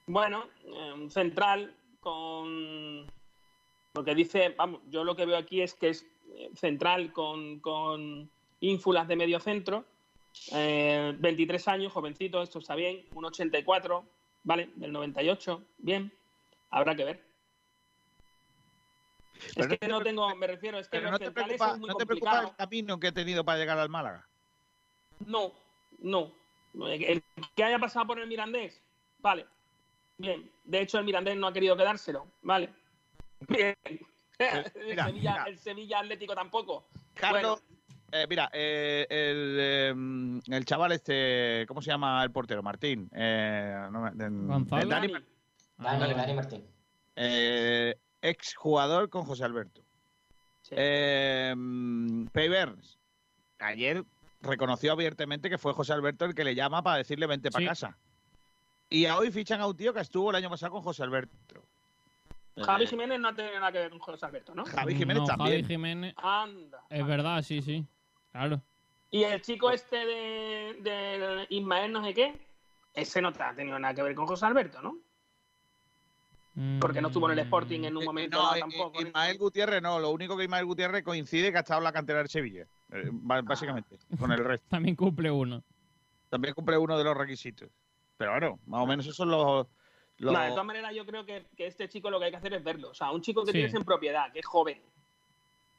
Bueno, 0.06 0.44
un 0.64 1.10
central 1.10 1.74
con 2.00 3.06
lo 3.94 4.04
que 4.04 4.14
dice, 4.14 4.54
vamos, 4.56 4.80
yo 4.88 5.04
lo 5.04 5.14
que 5.14 5.26
veo 5.26 5.36
aquí 5.36 5.60
es 5.60 5.74
que 5.74 5.90
es 5.90 6.06
eh, 6.34 6.50
central 6.54 7.12
con, 7.12 7.60
con 7.60 8.30
ínfulas 8.60 9.06
de 9.06 9.16
medio 9.16 9.38
centro, 9.38 9.84
23 10.50 11.66
eh, 11.66 11.70
años, 11.70 11.92
jovencito, 11.92 12.42
esto 12.42 12.58
está 12.58 12.74
bien, 12.74 13.04
un 13.14 13.26
84, 13.26 14.04
vale, 14.44 14.70
del 14.76 14.92
98, 14.92 15.62
bien, 15.78 16.12
habrá 16.70 16.96
que 16.96 17.04
ver. 17.04 17.31
Es 19.56 19.66
que 19.78 19.88
no 19.88 20.00
tengo, 20.02 20.34
me 20.36 20.46
refiero, 20.46 20.78
es 20.78 20.86
que 20.88 20.98
Pero 20.98 21.04
los 21.04 21.12
no 21.12 21.18
te, 21.18 21.24
centrales 21.26 21.56
preocupa, 21.56 21.74
es 21.74 21.78
muy 21.80 21.88
¿no 21.88 21.94
te 21.96 22.06
preocupa 22.06 22.30
complicado. 22.30 22.50
el 22.50 22.56
camino 22.56 23.00
que 23.00 23.06
he 23.08 23.12
tenido 23.12 23.44
para 23.44 23.58
llegar 23.58 23.78
al 23.78 23.88
Málaga? 23.88 24.26
No, 25.26 25.52
no. 26.00 26.32
El 26.74 27.22
que 27.54 27.64
haya 27.64 27.78
pasado 27.78 28.06
por 28.06 28.18
el 28.18 28.26
Mirandés, 28.28 28.80
vale. 29.18 29.46
Bien. 30.18 30.50
De 30.64 30.80
hecho, 30.80 30.98
el 30.98 31.04
Mirandés 31.04 31.36
no 31.36 31.46
ha 31.48 31.52
querido 31.52 31.76
quedárselo, 31.76 32.26
vale. 32.42 32.70
Bien. 33.48 33.74
el, 34.38 34.72
mira, 34.86 35.04
Sevilla, 35.06 35.30
mira. 35.32 35.44
el 35.48 35.58
Sevilla 35.58 35.98
Atlético 36.00 36.34
tampoco. 36.34 36.86
Carlos, 37.14 37.62
eh, 38.10 38.26
mira, 38.28 38.48
eh, 38.52 39.06
el, 39.10 39.56
eh, 39.60 39.94
el 40.56 40.64
chaval 40.64 40.92
este, 40.92 41.64
¿cómo 41.68 41.82
se 41.82 41.90
llama 41.90 42.22
el 42.24 42.30
portero? 42.30 42.62
Martín. 42.62 43.08
Eh, 43.14 43.86
no 43.90 44.00
me- 44.02 44.10
de- 44.12 44.24
eh, 44.26 44.86
Dani, 44.86 44.88
Dani. 44.88 45.12
Dani, 45.12 45.24
Ah, 45.78 45.98
Dani 45.98 46.34
Martín. 46.34 46.64
Eh, 48.22 48.30
ex 48.30 48.54
jugador 48.54 49.10
con 49.10 49.24
José 49.24 49.44
Alberto. 49.44 49.82
Sí. 50.62 50.74
Eh, 50.78 51.52
Burns, 51.56 52.98
ayer 53.58 54.04
reconoció 54.40 54.92
abiertamente 54.92 55.50
que 55.50 55.58
fue 55.58 55.72
José 55.72 55.92
Alberto 55.92 56.24
el 56.24 56.34
que 56.34 56.44
le 56.44 56.54
llama 56.54 56.82
para 56.82 56.98
decirle 56.98 57.26
vente 57.26 57.50
para 57.50 57.62
Sí. 57.62 57.66
casa. 57.68 57.98
Y 58.88 59.06
hoy 59.06 59.30
fichan 59.30 59.60
a 59.60 59.66
un 59.66 59.76
tío 59.76 59.92
que 59.94 60.00
estuvo 60.00 60.30
el 60.30 60.36
año 60.36 60.50
pasado 60.50 60.72
con 60.72 60.82
José 60.82 61.02
Alberto. 61.02 61.66
Javi 62.56 62.84
Eh, 62.84 62.86
Jiménez 62.86 63.18
no 63.18 63.34
tiene 63.34 63.54
nada 63.54 63.72
que 63.72 63.78
ver 63.78 63.90
con 63.90 63.98
José 64.00 64.26
Alberto, 64.26 64.54
¿no? 64.54 64.64
Javi 64.66 64.94
Jiménez 64.94 65.22
no, 65.22 65.26
también. 65.26 65.62
Javi 65.62 65.64
Jiménez. 65.74 66.14
Anda. 66.18 66.84
Es 66.90 67.06
verdad, 67.06 67.42
sí, 67.42 67.62
sí. 67.62 67.86
Claro. 68.30 68.60
Y 69.10 69.24
el 69.24 69.40
chico 69.42 69.70
este 69.70 69.96
de, 69.96 70.76
de 70.80 71.46
Ismael 71.50 71.92
no 71.92 72.04
sé 72.04 72.12
qué, 72.14 72.46
ese 72.94 73.22
no 73.22 73.28
ha 73.28 73.54
tenido 73.54 73.78
nada 73.78 73.94
que 73.94 74.02
ver 74.02 74.14
con 74.14 74.26
José 74.26 74.44
Alberto, 74.46 74.82
¿no? 74.82 74.96
Porque 76.80 77.00
no 77.00 77.08
estuvo 77.08 77.26
en 77.30 77.38
el 77.38 77.44
Sporting 77.46 77.84
en 77.84 77.96
un 77.96 78.02
Eh, 78.02 78.06
momento 78.06 78.36
no, 78.36 78.42
dado 78.44 78.56
eh, 78.56 78.60
tampoco. 78.60 79.00
eh, 79.00 79.04
Ismael 79.08 79.38
Gutiérrez 79.38 79.80
no, 79.82 79.98
lo 79.98 80.10
único 80.10 80.36
que 80.36 80.44
Ismael 80.44 80.66
Gutiérrez 80.66 81.02
coincide 81.02 81.50
que 81.50 81.56
ha 81.56 81.60
estado 81.60 81.78
en 81.80 81.84
la 81.84 81.92
cantera 81.92 82.18
del 82.18 82.28
Sevilla, 82.28 82.66
eh, 82.92 83.08
ba- 83.10 83.40
básicamente, 83.40 83.98
con 84.18 84.30
el 84.32 84.38
resto. 84.44 84.66
También 84.68 84.94
cumple 84.94 85.30
uno. 85.30 85.62
También 86.28 86.52
cumple 86.54 86.76
uno 86.76 86.98
de 86.98 87.04
los 87.04 87.16
requisitos. 87.16 87.70
Pero 88.18 88.32
bueno, 88.32 88.58
más 88.66 88.82
o 88.82 88.86
menos 88.86 89.06
esos 89.06 89.16
son 89.16 89.30
los... 89.30 89.66
los- 90.18 90.32
No, 90.34 90.40
de 90.40 90.50
todas 90.50 90.66
maneras, 90.66 90.94
yo 90.94 91.06
creo 91.06 91.24
que, 91.24 91.46
que 91.56 91.66
este 91.66 91.88
chico 91.88 92.10
lo 92.10 92.18
que 92.18 92.26
hay 92.26 92.30
que 92.30 92.36
hacer 92.36 92.52
es 92.52 92.62
verlo. 92.62 92.90
O 92.90 92.94
sea, 92.94 93.10
un 93.12 93.22
chico 93.22 93.42
que 93.44 93.52
Sí. 93.52 93.58
tienes 93.58 93.74
en 93.74 93.84
propiedad, 93.84 94.30
que 94.30 94.40
es 94.40 94.46
joven, 94.46 94.78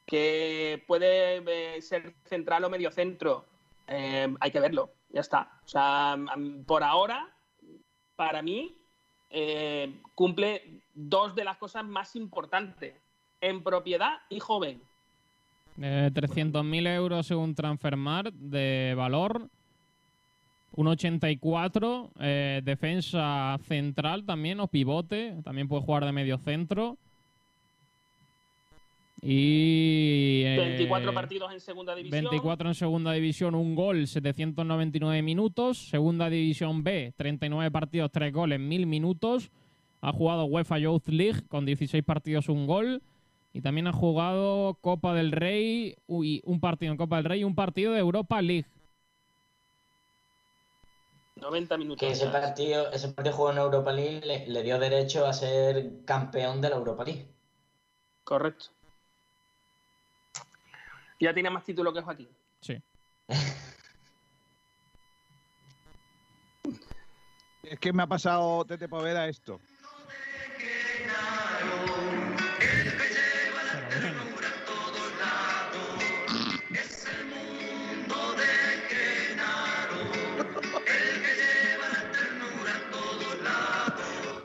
que 0.06 0.82
puede 0.86 1.76
eh, 1.76 1.82
ser 1.82 2.14
central 2.24 2.64
o 2.64 2.70
medio 2.70 2.90
centro, 2.90 3.46
eh, 3.86 4.32
hay 4.40 4.50
que 4.50 4.60
verlo. 4.60 4.90
Ya 5.10 5.20
está. 5.20 5.60
O 5.64 5.68
sea, 5.68 6.12
am- 6.12 6.64
por 6.66 6.82
ahora, 6.82 7.32
para 8.16 8.42
mí, 8.42 8.76
eh, 9.30 9.92
cumple 10.14 10.82
dos 10.94 11.34
de 11.34 11.44
las 11.44 11.56
cosas 11.56 11.84
más 11.84 12.16
importantes: 12.16 12.94
en 13.40 13.62
propiedad 13.62 14.18
y 14.28 14.40
joven. 14.40 14.80
Eh, 15.80 16.10
300.000 16.14 16.86
euros 16.94 17.26
según 17.26 17.54
Transfermar 17.54 18.32
de 18.32 18.94
valor. 18.96 19.48
1,84. 20.76 22.10
eh, 22.20 22.60
defensa 22.64 23.58
central 23.66 24.24
también 24.24 24.60
o 24.60 24.66
pivote. 24.68 25.36
También 25.44 25.68
puede 25.68 25.82
jugar 25.82 26.04
de 26.04 26.12
medio 26.12 26.38
centro. 26.38 26.98
Y. 29.24 30.42
eh, 30.44 30.56
24 30.58 31.14
partidos 31.14 31.52
en 31.52 31.60
segunda 31.60 31.94
división. 31.94 32.24
24 32.24 32.68
en 32.68 32.74
segunda 32.74 33.12
división, 33.12 33.54
un 33.54 33.74
gol, 33.74 34.06
799 34.06 35.22
minutos. 35.22 35.88
Segunda 35.88 36.28
división 36.28 36.84
B, 36.84 37.14
39 37.16 37.70
partidos, 37.70 38.10
3 38.12 38.32
goles, 38.32 38.60
1000 38.60 38.86
minutos. 38.86 39.50
Ha 40.02 40.12
jugado 40.12 40.44
UEFA 40.44 40.78
Youth 40.78 41.08
League 41.08 41.46
con 41.48 41.64
16 41.64 42.04
partidos, 42.04 42.48
un 42.48 42.66
gol. 42.66 43.02
Y 43.54 43.62
también 43.62 43.86
ha 43.86 43.92
jugado 43.92 44.74
Copa 44.80 45.14
del 45.14 45.32
Rey, 45.32 45.96
uy, 46.06 46.42
un 46.44 46.60
partido 46.60 46.92
en 46.92 46.98
Copa 46.98 47.16
del 47.16 47.24
Rey 47.24 47.40
y 47.40 47.44
un 47.44 47.54
partido 47.54 47.92
de 47.92 48.00
Europa 48.00 48.42
League. 48.42 48.66
90 51.36 51.78
minutos. 51.78 52.06
Que 52.06 52.12
ese 52.12 52.26
partido, 52.28 52.90
ese 52.92 53.08
partido 53.08 53.36
jugó 53.36 53.52
en 53.52 53.58
Europa 53.58 53.92
League 53.92 54.22
le, 54.26 54.46
le 54.48 54.62
dio 54.62 54.78
derecho 54.78 55.24
a 55.26 55.32
ser 55.32 56.04
campeón 56.04 56.60
de 56.60 56.70
la 56.70 56.76
Europa 56.76 57.04
League. 57.04 57.28
Correcto. 58.24 58.66
Ya 61.20 61.32
tiene 61.32 61.50
más 61.50 61.64
título 61.64 61.92
que 61.92 62.02
Joaquín. 62.02 62.28
Sí. 62.60 62.76
Es 67.62 67.80
que 67.80 67.94
me 67.94 68.02
ha 68.02 68.06
pasado 68.06 68.62
Tete 68.66 68.88
Poveda 68.88 69.26
esto. 69.26 69.58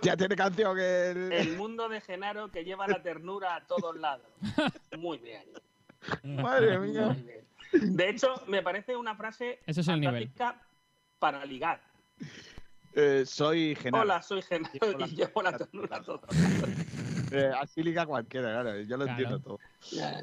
Ya 0.01 0.15
tiene 0.15 0.35
canción 0.35 0.75
que... 0.77 1.09
el- 1.11 1.33
El 1.33 1.57
mundo 1.57 1.89
de 1.89 1.99
Genaro 2.01 2.49
que 2.49 2.63
lleva 2.63 2.87
la 2.87 3.01
ternura 3.01 3.55
a 3.55 3.67
todos 3.67 3.95
lados. 3.97 4.25
Muy 4.97 5.17
bien. 5.17 5.43
Madre 6.23 6.79
mía. 6.79 7.15
De 7.71 8.09
hecho, 8.09 8.41
me 8.47 8.61
parece 8.63 8.95
una 8.95 9.15
frase 9.15 9.59
Ese 9.65 9.81
es 9.81 9.87
el 9.87 9.99
nivel. 10.01 10.31
para 11.19 11.45
ligar. 11.45 11.81
Eh, 12.95 13.23
soy 13.25 13.75
Genaro. 13.75 14.03
Hola, 14.03 14.21
soy 14.21 14.41
Genaro 14.41 15.05
y 15.05 15.15
llevo 15.15 15.41
la 15.43 15.57
ternura 15.57 15.99
lados. 15.99 16.21
Eh, 17.31 17.51
así 17.61 17.83
liga 17.83 18.07
cualquiera, 18.07 18.49
claro, 18.63 18.79
yo 18.81 18.97
lo 18.97 19.03
Claro. 19.05 19.11
entiendo 19.11 19.39
todo. 19.39 19.59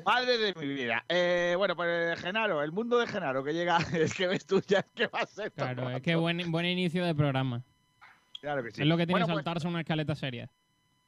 Madre 0.05 0.39
de 0.39 0.55
mi 0.55 0.67
vida. 0.67 1.05
Eh, 1.09 1.55
bueno, 1.57 1.77
pues 1.77 2.19
Genaro, 2.21 2.65
el 2.65 2.73
mundo 2.73 2.99
de 2.99 3.07
Genaro 3.07 3.45
que 3.45 3.53
llega, 3.55 3.77
es 3.95 4.13
que 4.13 4.27
ves 4.27 4.45
tú 4.45 4.61
ya 4.67 4.83
que 4.83 5.07
va 5.07 5.21
a 5.21 5.27
ser. 5.27 5.53
todo 5.53 5.67
Claro, 5.73 5.89
es 5.91 6.03
que 6.03 6.17
buen, 6.17 6.51
buen 6.51 6.67
inicio 6.67 7.05
de 7.05 7.15
programa. 7.15 7.63
Claro 8.41 8.61
que 8.65 8.73
sí. 8.73 8.83
Es 8.83 8.89
lo 8.89 8.97
que 8.97 9.07
tiene 9.07 9.21
Bueno, 9.21 9.27
pues, 9.27 9.37
saltarse 9.37 9.69
una 9.69 9.83
escaleta 9.83 10.17
seria. 10.17 10.51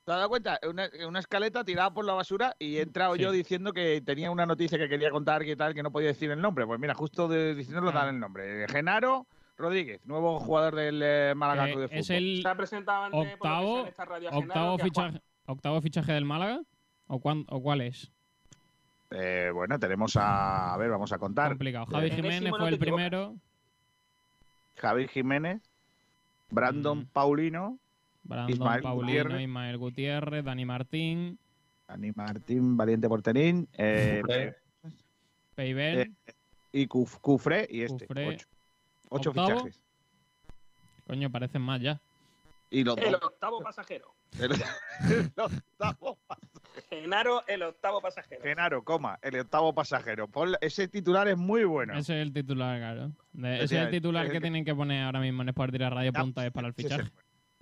¿Te 0.09 0.13
has 0.13 0.19
dado 0.21 0.31
cuenta? 0.31 0.59
Una, 0.67 0.89
una 1.07 1.19
escaleta 1.19 1.65
tirada 1.65 1.93
por 1.93 2.03
la 2.03 2.15
basura 2.15 2.57
y 2.59 2.79
he 2.79 2.81
entrado 2.81 3.15
Sí. 3.15 3.21
yo 3.21 3.31
diciendo 3.31 3.75
que 3.75 4.01
tenía 4.01 4.31
una 4.31 4.47
noticia 4.47 4.79
que 4.79 4.89
quería 4.89 5.11
contar 5.11 5.45
que 5.45 5.55
tal, 5.55 5.75
que 5.75 5.83
no 5.83 5.91
podía 5.93 6.09
decir 6.09 6.31
el 6.31 6.41
nombre. 6.41 6.67
Pues 6.67 6.81
mira, 6.81 6.95
justo 6.95 7.29
de, 7.29 7.55
diciéndolo 7.55 7.91
Ah. 7.91 7.93
dan 7.93 8.15
el 8.15 8.19
nombre. 8.19 8.67
Genaro 8.69 9.27
Rodríguez, 9.59 10.01
nuevo 10.07 10.41
jugador 10.41 10.77
del 10.77 11.03
eh, 11.05 11.35
Málaga 11.37 11.67
Club 11.67 11.81
de 11.81 11.89
Fútbol. 11.89 11.99
es 12.01 12.09
el 12.09 12.41
Se 12.43 12.49
ha 12.49 12.55
presentado 12.55 13.05
antes 13.05 13.13
por 13.13 13.21
lo 13.27 13.29
que 13.29 13.35
octavo, 13.35 13.87
esta 13.87 14.05
radio 14.07 14.31
Genaro, 14.31 14.47
octavo, 14.47 14.79
fichaje, 14.79 15.21
octavo 15.45 15.81
fichaje 15.83 16.13
del 16.15 16.25
Málaga. 16.25 16.63
¿O, 17.07 17.21
cuán- 17.21 17.45
o 17.51 17.61
cuál 17.61 17.83
es? 17.83 18.11
Eh, 19.11 19.51
bueno, 19.53 19.79
tenemos 19.79 20.17
a... 20.17 20.73
A 20.73 20.77
ver, 20.79 20.89
vamos 20.89 21.13
a 21.13 21.19
contar. 21.19 21.49
Complicado. 21.49 21.85
Javi 21.85 22.07
Eh, 22.07 22.11
Jiménez 22.13 22.49
fue 22.49 22.69
el 22.71 22.79
primero. 22.79 23.35
Javi 24.77 25.07
Jiménez, 25.09 25.61
Brandon 26.51 27.01
Mm. 27.01 27.07
Paulino, 27.13 27.79
Brandon 28.29 28.53
Ismael 28.53 28.83
Paulino, 28.83 29.07
Gutiérrez. 29.07 29.41
Ismael 29.43 29.79
Gutiérrez, 29.79 30.45
Dani 30.45 30.65
Martín, 30.65 31.39
Dani 31.89 32.13
Martín, 32.15 32.77
Valiente 32.77 33.09
Porterín, 33.09 33.67
eh. 33.73 34.23
Peiber. 35.55 35.99
Eh, 36.01 36.13
y 36.73 36.87
Cuf- 36.87 37.19
Cufré 37.21 37.67
y 37.71 37.83
este. 37.83 38.07
Cufré. 38.07 38.39
Ocho, 39.09 39.33
fichajes. 39.33 39.81
Coño, 41.07 41.31
parecen 41.31 41.63
más 41.63 41.81
ya. 41.81 42.01
Y 42.71 42.85
los 42.85 42.99
El 42.99 43.13
dos. 43.13 43.23
octavo 43.25 43.61
pasajero. 43.63 44.15
El, 44.39 44.53
el 45.11 45.33
octavo 45.37 46.19
Genaro, 46.91 47.43
el 47.47 47.63
octavo 47.63 48.03
pasajero. 48.03 48.43
Genaro, 48.43 48.85
coma, 48.85 49.19
el 49.23 49.41
octavo 49.41 49.73
pasajero. 49.73 50.29
Ponle- 50.29 50.59
ese 50.61 50.87
titular 50.87 51.27
es 51.29 51.39
muy 51.39 51.65
bueno. 51.65 51.95
Ese 51.95 52.21
es 52.21 52.27
el 52.27 52.33
titular, 52.35 52.79
claro. 52.79 53.13
De- 53.33 53.65
ese 53.65 53.77
es 53.79 53.85
el 53.87 53.91
titular 53.91 54.27
es 54.27 54.33
que 54.33 54.41
tienen 54.43 54.67
que 54.67 54.75
poner 54.75 55.03
ahora 55.05 55.21
mismo 55.21 55.41
en 55.43 55.49
Sport 55.49 55.75
Radio 55.75 56.13
Punta 56.13 56.47
es 56.47 56.53
para 56.53 56.69
el 56.69 56.75
fichaje. 56.75 57.11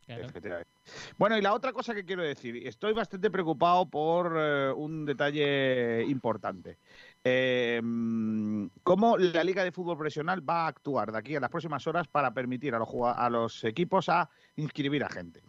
Bueno. 0.06 0.20
Claro. 0.22 0.30
Efectivamente. 0.30 0.70
Bueno, 1.18 1.36
y 1.36 1.42
la 1.42 1.52
otra 1.52 1.72
cosa 1.72 1.94
que 1.94 2.04
quiero 2.04 2.22
decir, 2.22 2.66
estoy 2.66 2.92
bastante 2.92 3.30
preocupado 3.30 3.86
por 3.86 4.34
eh, 4.36 4.72
un 4.72 5.04
detalle 5.04 6.04
importante. 6.04 6.78
Eh, 7.24 7.80
mm, 7.82 8.66
¿Cómo 8.84 9.18
la 9.18 9.42
Liga 9.42 9.64
de 9.64 9.72
Fútbol 9.72 9.96
Profesional 9.96 10.48
va 10.48 10.64
a 10.64 10.68
actuar 10.68 11.10
de 11.10 11.18
aquí 11.18 11.34
a 11.34 11.40
las 11.40 11.50
próximas 11.50 11.84
horas 11.86 12.06
para 12.06 12.32
permitir 12.32 12.74
a 12.74 12.78
los, 12.78 12.88
a 13.02 13.28
los 13.30 13.64
equipos 13.64 14.08
a 14.08 14.30
inscribir 14.56 15.02
a 15.02 15.08
gente? 15.08 15.42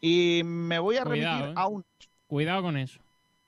Y 0.00 0.42
me 0.44 0.78
voy 0.78 0.96
a 0.96 1.04
Cuidado, 1.04 1.36
remitir 1.36 1.50
¿eh? 1.50 1.54
a 1.56 1.66
un 1.66 1.84
Cuidado 2.26 2.62
con 2.62 2.76
eso. 2.78 3.00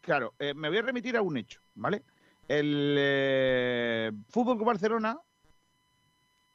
Claro, 0.02 0.34
eh, 0.38 0.52
me 0.52 0.68
voy 0.68 0.78
a 0.78 0.82
remitir 0.82 1.16
a 1.16 1.22
un 1.22 1.36
hecho, 1.38 1.60
¿vale? 1.74 2.02
El 2.48 4.12
Fútbol 4.28 4.56
Club 4.56 4.66
Barcelona 4.66 5.18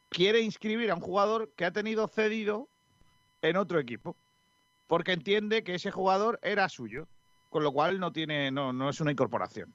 quiere 0.09 0.41
inscribir 0.41 0.91
a 0.91 0.95
un 0.95 1.01
jugador 1.01 1.51
que 1.55 1.65
ha 1.65 1.71
tenido 1.71 2.07
cedido 2.07 2.69
en 3.41 3.57
otro 3.57 3.79
equipo, 3.79 4.15
porque 4.87 5.13
entiende 5.13 5.63
que 5.63 5.75
ese 5.75 5.91
jugador 5.91 6.39
era 6.41 6.69
suyo, 6.69 7.07
con 7.49 7.63
lo 7.63 7.71
cual 7.71 7.99
no 7.99 8.11
tiene, 8.11 8.51
no, 8.51 8.73
no 8.73 8.89
es 8.89 8.99
una 8.99 9.11
incorporación. 9.11 9.73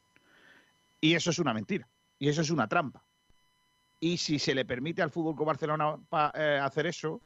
Y 1.00 1.14
eso 1.14 1.30
es 1.30 1.38
una 1.38 1.54
mentira, 1.54 1.88
y 2.18 2.28
eso 2.28 2.42
es 2.42 2.50
una 2.50 2.68
trampa. 2.68 3.04
Y 4.00 4.16
si 4.16 4.38
se 4.38 4.54
le 4.54 4.64
permite 4.64 5.02
al 5.02 5.10
Fútbol 5.10 5.36
Club 5.36 5.46
Barcelona 5.46 5.96
eh, 6.34 6.58
hacer 6.62 6.86
eso, 6.86 7.20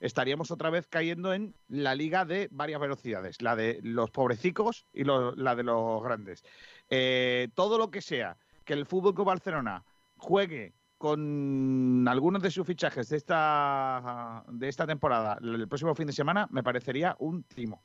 estaríamos 0.00 0.50
otra 0.50 0.70
vez 0.70 0.86
cayendo 0.86 1.34
en 1.34 1.54
la 1.68 1.94
liga 1.94 2.24
de 2.24 2.48
varias 2.50 2.80
velocidades, 2.80 3.42
la 3.42 3.56
de 3.56 3.80
los 3.82 4.10
pobrecicos 4.10 4.86
y 4.92 5.04
la 5.04 5.54
de 5.54 5.62
los 5.62 6.02
grandes. 6.02 6.44
Eh, 6.88 7.48
todo 7.54 7.78
lo 7.78 7.90
que 7.90 8.00
sea 8.00 8.36
que 8.64 8.72
el 8.72 8.86
Fútbol 8.86 9.14
Club 9.14 9.26
Barcelona 9.26 9.84
juegue 10.16 10.72
con 11.00 12.06
algunos 12.06 12.42
de 12.42 12.50
sus 12.50 12.66
fichajes 12.66 13.08
de 13.08 13.16
esta, 13.16 14.44
de 14.48 14.68
esta 14.68 14.86
temporada 14.86 15.38
el 15.40 15.66
próximo 15.66 15.94
fin 15.94 16.06
de 16.06 16.12
semana, 16.12 16.46
me 16.50 16.62
parecería 16.62 17.16
un 17.20 17.42
timo. 17.44 17.82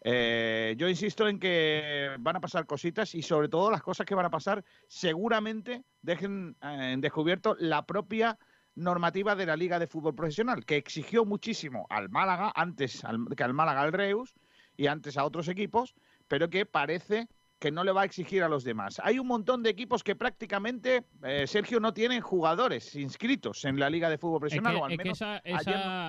Eh, 0.00 0.74
yo 0.76 0.88
insisto 0.88 1.28
en 1.28 1.38
que 1.38 2.16
van 2.18 2.34
a 2.34 2.40
pasar 2.40 2.66
cositas 2.66 3.14
y 3.14 3.22
sobre 3.22 3.48
todo 3.48 3.70
las 3.70 3.80
cosas 3.80 4.04
que 4.06 4.16
van 4.16 4.26
a 4.26 4.30
pasar 4.30 4.64
seguramente 4.88 5.84
dejen 6.02 6.56
eh, 6.60 6.94
en 6.94 7.00
descubierto 7.00 7.54
la 7.60 7.86
propia 7.86 8.36
normativa 8.74 9.36
de 9.36 9.46
la 9.46 9.56
Liga 9.56 9.78
de 9.78 9.86
Fútbol 9.86 10.16
Profesional, 10.16 10.64
que 10.64 10.78
exigió 10.78 11.24
muchísimo 11.24 11.86
al 11.90 12.08
Málaga, 12.08 12.52
antes 12.56 13.04
que 13.36 13.44
al 13.44 13.54
Málaga 13.54 13.82
al 13.82 13.92
Reus 13.92 14.34
y 14.76 14.88
antes 14.88 15.16
a 15.16 15.24
otros 15.24 15.46
equipos, 15.46 15.94
pero 16.26 16.50
que 16.50 16.66
parece 16.66 17.28
que 17.58 17.72
no 17.72 17.82
le 17.82 17.92
va 17.92 18.02
a 18.02 18.04
exigir 18.04 18.42
a 18.42 18.48
los 18.48 18.62
demás. 18.64 19.00
Hay 19.02 19.18
un 19.18 19.26
montón 19.26 19.62
de 19.62 19.70
equipos 19.70 20.04
que 20.04 20.14
prácticamente, 20.14 21.04
eh, 21.24 21.46
Sergio, 21.46 21.80
no 21.80 21.92
tienen 21.92 22.20
jugadores 22.20 22.94
inscritos 22.94 23.64
en 23.64 23.78
la 23.78 23.90
Liga 23.90 24.08
de 24.08 24.18
Fútbol 24.18 24.40
Profesional. 24.40 24.76
o 24.76 24.84
al 24.84 24.96
menos 24.96 25.20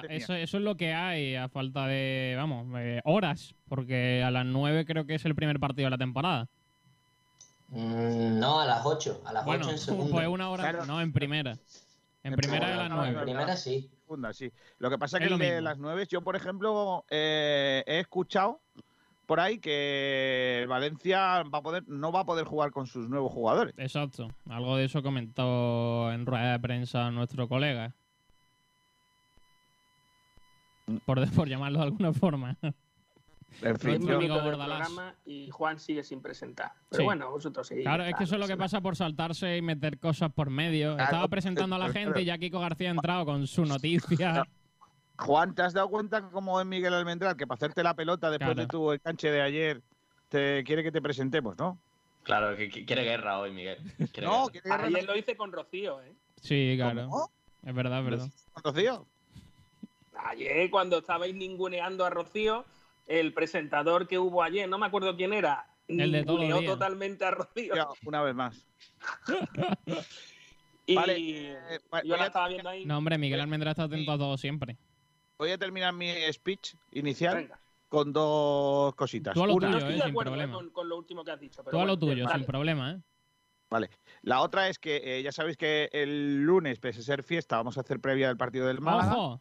eso, 0.08 0.34
es 0.36 0.54
lo 0.54 0.76
que 0.78 0.94
hay 0.94 1.36
a 1.36 1.50
falta 1.50 1.88
de, 1.88 2.36
vamos, 2.38 2.68
horas, 3.04 3.56
porque 3.68 4.24
a 4.24 4.32
las 4.32 4.46
9 4.46 4.86
creo 4.86 5.06
que 5.06 5.16
es 5.16 5.26
el 5.26 5.36
primer 5.36 5.60
partido 5.60 5.88
de 5.88 5.92
la 5.92 5.98
temporada. 5.98 6.48
Mm, 7.70 8.40
no, 8.40 8.60
a 8.60 8.66
las 8.66 8.86
8, 8.86 9.22
a 9.26 9.34
las 9.34 9.46
bueno, 9.46 9.70
en 9.70 9.78
segundo. 9.78 10.12
Pues 10.12 10.28
una 10.28 10.50
hora, 10.50 10.86
no, 10.86 11.02
en 11.02 11.14
primera. 11.14 11.58
En, 12.24 12.36
primera 12.36 12.70
de 12.70 12.76
las 12.76 12.90
9. 12.90 13.10
En 13.10 13.22
primera 13.22 13.58
sí. 13.58 13.90
Segunda, 14.02 14.34
sí. 14.34 14.52
Lo 14.80 14.90
que 14.90 14.98
pasa 14.98 15.18
es 15.18 15.28
que 15.28 15.38
de 15.38 15.62
las 15.62 15.78
9, 15.78 16.08
yo 16.10 16.22
por 16.22 16.36
ejemplo 16.36 17.06
eh, 17.10 17.84
he 17.86 18.00
escuchado 18.00 18.62
por 19.30 19.40
ahí 19.40 19.60
que 19.60 20.66
Valencia 20.68 21.44
va 21.44 21.60
a 21.60 21.62
poder, 21.62 21.84
no 21.88 22.12
va 22.12 22.22
a 22.22 22.26
poder 22.26 22.46
jugar 22.46 22.72
con 22.72 22.88
sus 22.88 23.08
nuevos 23.08 23.32
jugadores. 23.32 23.76
Exacto. 23.78 24.28
Algo 24.50 24.76
de 24.76 24.86
eso 24.86 25.04
comentó 25.04 26.12
en 26.12 26.26
rueda 26.26 26.54
de 26.54 26.60
prensa 26.60 27.12
nuestro 27.12 27.48
colega. 27.48 27.94
Por, 31.06 31.30
por 31.36 31.48
llamarlo 31.48 31.78
de 31.78 31.86
alguna 31.86 32.12
forma. 32.12 32.58
y 35.28 35.50
Juan 35.52 35.78
sigue 35.78 36.04
sin 36.04 36.24
presentar. 36.24 36.72
Pero 36.90 37.04
bueno, 37.04 37.30
vosotros 37.30 37.68
seguís. 37.68 37.84
Claro, 37.84 38.06
es 38.06 38.16
que 38.16 38.24
eso 38.24 38.34
es 38.34 38.42
lo 38.42 38.48
que 38.48 38.58
pasa 38.58 38.82
por 38.82 38.96
saltarse 38.96 39.58
y 39.58 39.62
meter 39.62 40.00
cosas 40.00 40.34
por 40.34 40.50
medio. 40.50 40.98
Estaba 40.98 41.28
presentando 41.28 41.76
a 41.76 41.80
la 41.80 41.90
gente 41.90 42.24
y 42.24 42.26
ya 42.26 42.40
Kiko 42.40 42.60
García 42.60 42.88
ha 42.90 42.94
entrado 42.94 43.26
con 43.26 43.46
su 43.46 43.64
noticia. 43.64 44.44
Juan, 45.20 45.54
¿te 45.54 45.62
has 45.62 45.74
dado 45.74 45.90
cuenta 45.90 46.30
cómo 46.30 46.60
es 46.62 46.66
Miguel 46.66 46.94
Almendral? 46.94 47.36
Que 47.36 47.46
para 47.46 47.58
hacerte 47.58 47.84
la 47.84 47.94
pelota 47.94 48.32
después 48.32 48.56
de 48.56 48.68
tu 48.68 48.94
enganche 48.94 49.30
de 49.30 49.42
ayer, 49.42 49.82
te 50.30 50.64
quiere 50.64 50.82
que 50.82 50.92
te 50.92 51.02
presentemos, 51.02 51.58
¿no? 51.58 51.78
Claro, 52.24 52.56
que 52.56 52.70
quiere 52.70 53.04
guerra 53.04 53.40
hoy, 53.40 53.52
Miguel. 53.52 53.80
no, 54.22 54.48
Ayer 54.72 55.04
lo 55.04 55.18
hice 55.18 55.36
con 55.36 55.52
Rocío, 55.52 56.02
¿eh? 56.02 56.14
Sí, 56.42 56.76
claro. 56.78 57.30
Es 57.66 57.76
verdad, 57.76 58.00
es 58.00 58.06
verdad. 58.06 58.30
¿Con 58.54 58.64
Rocío? 58.64 59.06
Ayer, 60.16 60.70
cuando 60.70 61.00
estabais 61.00 61.36
ninguneando 61.36 62.06
a 62.06 62.10
Rocío, 62.10 62.66
el 63.08 63.34
presentador 63.34 64.08
que 64.08 64.20
hubo 64.20 64.42
ayer, 64.42 64.70
no 64.70 64.78
me 64.78 64.86
acuerdo 64.86 65.18
quién 65.18 65.34
era, 65.34 65.68
el 65.90 66.12
de 66.12 66.20
ninguneó 66.20 66.64
totalmente 66.64 67.26
a 67.26 67.32
Rocío. 67.32 67.74
Una 68.06 68.22
vez 68.22 68.36
más. 68.36 68.66
y 70.86 70.96
vale, 70.96 71.16
eh, 71.18 71.80
yo 72.06 72.16
la 72.16 72.28
estaba 72.28 72.48
viendo 72.48 72.70
ahí. 72.70 72.86
No, 72.86 72.98
hombre, 72.98 73.18
Miguel 73.18 73.42
Almendral 73.42 73.72
está 73.72 73.84
atento 73.84 74.14
a 74.14 74.18
todo 74.18 74.38
siempre 74.38 74.78
voy 75.40 75.52
a 75.52 75.58
terminar 75.58 75.94
mi 75.94 76.12
speech 76.32 76.76
inicial 76.92 77.50
con 77.88 78.14
dos 78.14 78.94
cositas. 78.96 79.34
Tú 79.34 79.44
a 79.44 79.48
lo 79.48 79.56
tuyo, 79.56 79.78
eh, 79.78 80.02
sin 80.04 80.14
problema. 80.14 80.60
Con, 80.72 80.90
lo 80.90 80.98
último 80.98 81.24
que 81.24 81.32
has 81.32 81.40
dicho. 81.40 81.64
Tú 81.64 81.80
a 81.80 81.86
lo 81.86 81.98
tuyo, 81.98 82.28
sin 82.30 82.46
problema, 82.46 82.92
¿eh? 82.92 83.02
Vale. 83.72 83.90
La 84.24 84.42
otra 84.42 84.68
es 84.68 84.80
que 84.80 85.02
eh, 85.04 85.24
ya 85.24 85.32
sabéis 85.32 85.56
que 85.56 85.90
el 85.92 86.44
lunes, 86.44 86.80
pese 86.80 87.00
a 87.00 87.04
ser 87.04 87.24
fiesta, 87.24 87.58
vamos 87.58 87.78
a 87.78 87.82
hacer 87.82 88.00
previa 88.00 88.28
del 88.28 88.38
partido 88.38 88.68
del 88.68 88.82
Málaga. 88.82 89.40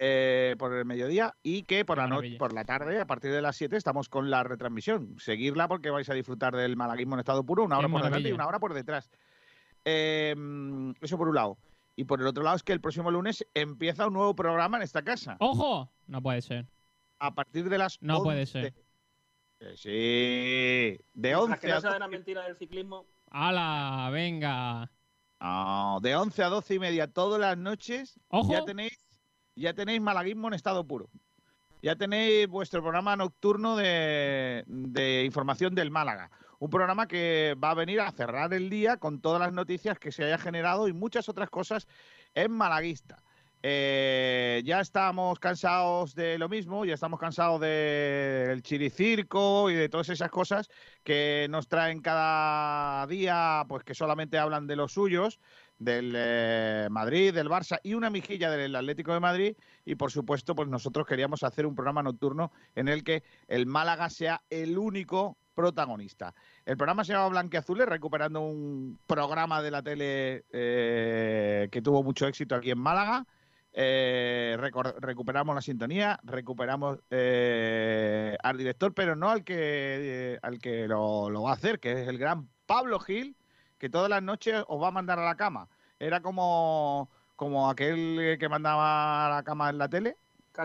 Eh, 0.00 0.54
por 0.60 0.72
el 0.72 0.84
mediodía 0.84 1.34
y 1.42 1.64
que 1.64 1.84
por 1.84 1.98
la, 1.98 2.06
noche, 2.06 2.36
por 2.38 2.52
la 2.52 2.64
tarde, 2.64 3.00
a 3.00 3.06
partir 3.08 3.32
de 3.32 3.42
las 3.42 3.56
7, 3.56 3.76
estamos 3.76 4.08
con 4.08 4.30
la 4.30 4.44
retransmisión. 4.44 5.16
Seguirla 5.18 5.66
porque 5.66 5.90
vais 5.90 6.08
a 6.08 6.14
disfrutar 6.14 6.54
del 6.54 6.76
malaguismo 6.76 7.16
en 7.16 7.18
estado 7.18 7.42
puro, 7.42 7.64
una 7.64 7.78
hora 7.78 7.88
por 7.88 8.04
delante 8.04 8.28
y 8.28 8.32
una 8.32 8.46
hora 8.46 8.60
por 8.60 8.74
detrás. 8.74 9.10
Em, 9.84 10.94
eso 11.00 11.18
por 11.18 11.28
un 11.28 11.34
lado. 11.34 11.58
Y 11.98 12.04
por 12.04 12.20
el 12.20 12.28
otro 12.28 12.44
lado 12.44 12.54
es 12.54 12.62
que 12.62 12.72
el 12.72 12.80
próximo 12.80 13.10
lunes 13.10 13.44
empieza 13.54 14.06
un 14.06 14.12
nuevo 14.12 14.32
programa 14.36 14.76
en 14.76 14.84
esta 14.84 15.02
casa. 15.02 15.36
¡Ojo! 15.40 15.90
No 16.06 16.22
puede 16.22 16.42
ser. 16.42 16.64
A 17.18 17.34
partir 17.34 17.68
de 17.68 17.76
las. 17.76 18.00
No 18.00 18.22
puede 18.22 18.46
ser. 18.46 18.72
Sí. 19.74 21.00
De 21.14 21.34
11 21.34 21.58
que 21.58 21.66
no 21.66 21.74
a 21.74 21.98
la 21.98 22.06
mentira 22.06 22.44
del 22.44 22.54
ciclismo. 22.54 23.04
¡Hala! 23.32 24.10
Venga. 24.12 24.88
No, 25.40 25.98
de 26.00 26.14
11 26.14 26.40
a 26.44 26.48
12 26.50 26.74
y 26.74 26.78
media 26.78 27.12
todas 27.12 27.40
las 27.40 27.58
noches. 27.58 28.20
¡Ojo! 28.28 28.52
Ya 28.52 28.64
tenéis, 28.64 28.96
ya 29.56 29.74
tenéis 29.74 30.00
malaguismo 30.00 30.46
en 30.46 30.54
estado 30.54 30.86
puro. 30.86 31.10
Ya 31.82 31.96
tenéis 31.96 32.46
vuestro 32.46 32.80
programa 32.80 33.16
nocturno 33.16 33.74
de, 33.74 34.62
de 34.68 35.24
información 35.24 35.74
del 35.74 35.90
Málaga 35.90 36.30
un 36.58 36.70
programa 36.70 37.06
que 37.06 37.56
va 37.62 37.70
a 37.70 37.74
venir 37.74 38.00
a 38.00 38.10
cerrar 38.12 38.52
el 38.52 38.70
día 38.70 38.96
con 38.96 39.20
todas 39.20 39.40
las 39.40 39.52
noticias 39.52 39.98
que 39.98 40.12
se 40.12 40.24
haya 40.24 40.38
generado 40.38 40.88
y 40.88 40.92
muchas 40.92 41.28
otras 41.28 41.50
cosas 41.50 41.86
en 42.34 42.52
Malaguista. 42.52 43.22
Eh, 43.62 44.62
ya 44.64 44.80
estamos 44.80 45.40
cansados 45.40 46.14
de 46.14 46.38
lo 46.38 46.48
mismo, 46.48 46.84
ya 46.84 46.94
estamos 46.94 47.18
cansados 47.18 47.60
del 47.60 48.62
chiricirco 48.62 49.68
y 49.68 49.74
de 49.74 49.88
todas 49.88 50.08
esas 50.10 50.30
cosas 50.30 50.68
que 51.02 51.48
nos 51.50 51.66
traen 51.66 52.00
cada 52.00 53.04
día, 53.08 53.64
pues 53.68 53.82
que 53.82 53.94
solamente 53.94 54.38
hablan 54.38 54.68
de 54.68 54.76
los 54.76 54.92
suyos, 54.92 55.40
del 55.78 56.12
eh, 56.16 56.88
Madrid, 56.90 57.32
del 57.32 57.48
Barça 57.48 57.78
y 57.82 57.94
una 57.94 58.10
mijilla 58.10 58.50
del 58.50 58.74
Atlético 58.74 59.12
de 59.12 59.20
Madrid. 59.20 59.56
Y 59.84 59.94
por 59.94 60.10
supuesto, 60.10 60.54
pues 60.54 60.68
nosotros 60.68 61.06
queríamos 61.06 61.42
hacer 61.42 61.66
un 61.66 61.74
programa 61.74 62.02
nocturno 62.02 62.52
en 62.74 62.88
el 62.88 63.04
que 63.04 63.22
el 63.46 63.66
Málaga 63.66 64.10
sea 64.10 64.42
el 64.50 64.76
único 64.78 65.38
protagonista. 65.54 66.34
El 66.64 66.76
programa 66.76 67.04
se 67.04 67.12
llama 67.12 67.28
Blanqueazules, 67.28 67.86
recuperando 67.86 68.40
un 68.40 68.98
programa 69.06 69.62
de 69.62 69.70
la 69.70 69.82
tele 69.82 70.44
eh, 70.52 71.68
que 71.70 71.82
tuvo 71.82 72.02
mucho 72.02 72.26
éxito 72.26 72.54
aquí 72.54 72.70
en 72.70 72.78
Málaga. 72.78 73.26
Eh, 73.72 74.56
recuperamos 74.98 75.54
la 75.54 75.60
sintonía, 75.60 76.18
recuperamos 76.24 76.98
al 77.10 78.56
director, 78.58 78.94
pero 78.94 79.14
no 79.14 79.30
al 79.30 79.44
que, 79.44 80.38
al 80.42 80.58
que 80.58 80.88
lo, 80.88 81.42
va 81.42 81.50
a 81.50 81.54
hacer, 81.54 81.78
que 81.78 81.92
es 81.92 82.08
el 82.08 82.18
gran 82.18 82.48
Pablo 82.66 82.98
Gil, 82.98 83.36
que 83.78 83.88
todas 83.88 84.10
las 84.10 84.22
noches 84.22 84.64
os 84.68 84.82
va 84.82 84.88
a 84.88 84.92
mandar 84.92 85.18
a 85.18 85.24
la 85.24 85.36
cama. 85.36 85.68
Era 85.98 86.20
como, 86.20 87.08
como 87.36 87.70
aquel 87.70 88.36
que 88.38 88.48
mandaba 88.48 89.26
a 89.26 89.36
la 89.36 89.42
cama 89.42 89.70
en 89.70 89.78
la 89.78 89.88
tele. 89.88 90.16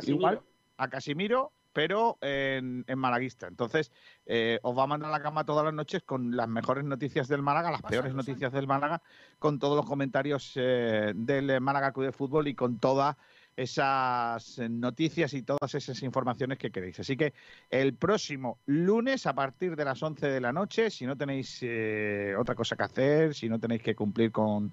Igual, 0.05 0.41
a 0.77 0.87
Casimiro, 0.87 1.51
pero 1.73 2.17
en, 2.21 2.85
Malaguista. 2.95 3.47
Entonces, 3.47 3.91
eh, 4.25 4.59
os 4.63 4.77
va 4.77 4.83
a 4.83 4.87
mandar 4.87 5.09
a 5.09 5.11
la 5.11 5.21
cama 5.21 5.45
todas 5.45 5.65
las 5.65 5.73
noches 5.73 6.03
con 6.03 6.35
las 6.35 6.47
mejores 6.47 6.83
noticias 6.83 7.27
del 7.27 7.41
Málaga, 7.41 7.71
las 7.71 7.81
peores 7.81 8.13
noticias 8.13 8.51
del 8.51 8.67
Málaga, 8.67 9.01
con 9.39 9.59
todos 9.59 9.75
los 9.75 9.85
comentarios 9.85 10.53
eh, 10.55 11.13
del 11.15 11.59
Málaga 11.61 11.91
Club 11.91 12.05
de 12.05 12.11
Fútbol 12.11 12.47
y 12.47 12.55
con 12.55 12.79
todas 12.79 13.17
esas 13.55 14.59
noticias 14.69 15.33
y 15.33 15.43
todas 15.43 15.75
esas 15.75 16.01
informaciones 16.03 16.57
que 16.57 16.71
queréis. 16.71 16.99
Así 16.99 17.15
que 17.15 17.33
el 17.69 17.95
próximo 17.95 18.59
lunes 18.65 19.25
a 19.25 19.33
partir 19.33 19.75
de 19.75 19.85
las 19.85 20.01
11 20.01 20.27
de 20.27 20.41
la 20.41 20.51
noche, 20.51 20.89
si 20.89 21.05
no 21.05 21.17
tenéis 21.17 21.59
eh, 21.61 22.35
otra 22.37 22.55
cosa 22.55 22.75
que 22.75 22.83
hacer, 22.83 23.33
si 23.33 23.49
no 23.49 23.59
tenéis 23.59 23.81
que 23.81 23.95
cumplir 23.95 24.31
con 24.31 24.71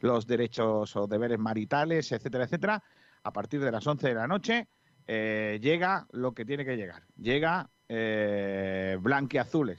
los 0.00 0.26
derechos 0.26 0.96
o 0.96 1.06
deberes 1.06 1.38
maritales, 1.38 2.10
etcétera, 2.12 2.44
etcétera, 2.44 2.82
a 3.22 3.32
partir 3.32 3.60
de 3.60 3.70
las 3.70 3.86
11 3.86 4.08
de 4.08 4.14
la 4.14 4.26
noche 4.26 4.68
eh, 5.06 5.58
llega 5.60 6.06
lo 6.12 6.32
que 6.32 6.44
tiene 6.44 6.64
que 6.64 6.76
llegar. 6.76 7.02
Llega 7.16 7.70
eh. 7.94 8.98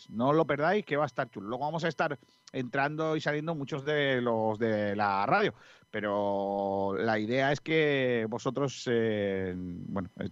No 0.09 0.33
lo 0.33 0.45
perdáis, 0.45 0.85
que 0.85 0.97
va 0.97 1.03
a 1.03 1.07
estar 1.07 1.29
chulo. 1.29 1.49
Luego 1.49 1.65
vamos 1.65 1.83
a 1.83 1.87
estar 1.87 2.19
entrando 2.51 3.15
y 3.15 3.21
saliendo 3.21 3.55
muchos 3.55 3.83
de 3.83 4.21
los 4.21 4.59
de 4.59 4.95
la 4.95 5.25
radio. 5.25 5.53
Pero 5.89 6.95
la 6.97 7.17
idea 7.17 7.51
es 7.51 7.59
que 7.59 8.27
vosotros 8.29 8.87
eh, 8.91 9.55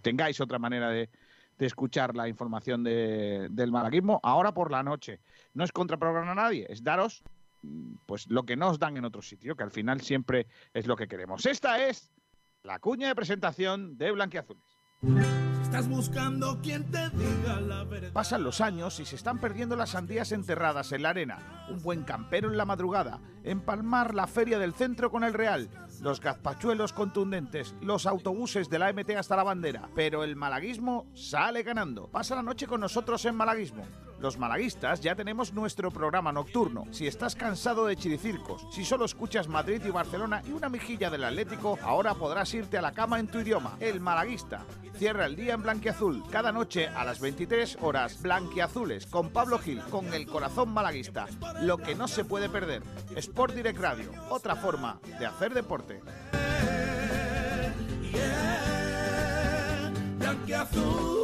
tengáis 0.00 0.40
otra 0.40 0.58
manera 0.58 0.90
de, 0.90 1.10
escuchar 1.58 2.16
la 2.16 2.26
información 2.26 2.82
del 2.82 3.70
malaguismo 3.70 4.18
ahora 4.24 4.52
por 4.52 4.72
la 4.72 4.82
noche. 4.82 5.20
No 5.54 5.62
es 5.62 5.70
contraprogramar 5.70 6.30
a 6.30 6.34
nadie, 6.34 6.66
es 6.68 6.82
daros 6.82 7.22
pues 8.06 8.28
lo 8.28 8.42
que 8.42 8.56
nos 8.56 8.80
dan 8.80 8.96
en 8.96 9.04
otro 9.04 9.22
sitio, 9.22 9.54
que 9.54 9.62
al 9.62 9.70
final 9.70 10.00
siempre 10.00 10.48
es 10.74 10.88
lo 10.88 10.96
que 10.96 11.06
queremos. 11.06 11.46
Esta 11.46 11.86
es 11.86 12.10
la 12.64 12.80
cuña 12.80 13.06
de 13.06 13.14
presentación 13.14 13.96
de 13.96 14.10
Blanquiazules. 14.10 15.51
Estás 15.72 15.88
buscando 15.88 16.60
quien 16.60 16.84
te 16.90 17.08
diga 17.08 17.58
la 17.58 17.84
verdad. 17.84 18.12
Pasan 18.12 18.42
los 18.44 18.60
años 18.60 19.00
y 19.00 19.06
se 19.06 19.16
están 19.16 19.38
perdiendo 19.38 19.74
las 19.74 19.88
sandías 19.88 20.30
enterradas 20.30 20.92
en 20.92 21.00
la 21.00 21.08
arena, 21.08 21.64
un 21.70 21.80
buen 21.80 22.02
campero 22.02 22.50
en 22.50 22.58
la 22.58 22.66
madrugada, 22.66 23.20
empalmar 23.42 24.14
la 24.14 24.26
feria 24.26 24.58
del 24.58 24.74
centro 24.74 25.10
con 25.10 25.24
el 25.24 25.32
Real, 25.32 25.70
los 26.02 26.20
gazpachuelos 26.20 26.92
contundentes, 26.92 27.74
los 27.80 28.04
autobuses 28.04 28.68
de 28.68 28.80
la 28.80 28.92
MT 28.92 29.12
hasta 29.16 29.34
la 29.34 29.44
bandera. 29.44 29.88
Pero 29.94 30.24
el 30.24 30.36
malaguismo 30.36 31.06
sale 31.14 31.62
ganando. 31.62 32.06
Pasa 32.06 32.34
la 32.34 32.42
noche 32.42 32.66
con 32.66 32.82
nosotros 32.82 33.24
en 33.24 33.34
Malaguismo. 33.34 33.86
Los 34.22 34.38
malaguistas 34.38 35.00
ya 35.00 35.16
tenemos 35.16 35.52
nuestro 35.52 35.90
programa 35.90 36.30
nocturno. 36.30 36.86
Si 36.92 37.08
estás 37.08 37.34
cansado 37.34 37.86
de 37.86 37.96
chiricircos, 37.96 38.64
si 38.70 38.84
solo 38.84 39.04
escuchas 39.04 39.48
Madrid 39.48 39.82
y 39.84 39.90
Barcelona 39.90 40.44
y 40.46 40.52
una 40.52 40.68
mejilla 40.68 41.10
del 41.10 41.24
Atlético, 41.24 41.76
ahora 41.82 42.14
podrás 42.14 42.54
irte 42.54 42.78
a 42.78 42.82
la 42.82 42.92
cama 42.92 43.18
en 43.18 43.26
tu 43.26 43.40
idioma. 43.40 43.76
El 43.80 43.98
malaguista. 43.98 44.64
Cierra 44.94 45.26
el 45.26 45.34
día 45.34 45.54
en 45.54 45.62
blanquiazul. 45.62 46.22
Cada 46.30 46.52
noche 46.52 46.86
a 46.86 47.02
las 47.02 47.18
23 47.18 47.78
horas, 47.80 48.22
blanquiazules 48.22 49.06
con 49.06 49.30
Pablo 49.30 49.58
Gil, 49.58 49.80
con 49.90 50.14
el 50.14 50.24
corazón 50.28 50.72
malaguista. 50.72 51.26
Lo 51.60 51.78
que 51.78 51.96
no 51.96 52.06
se 52.06 52.24
puede 52.24 52.48
perder. 52.48 52.84
Sport 53.16 53.54
Direct 53.56 53.80
Radio. 53.80 54.12
Otra 54.28 54.54
forma 54.54 55.00
de 55.18 55.26
hacer 55.26 55.52
deporte. 55.52 56.00
No, 60.20 61.21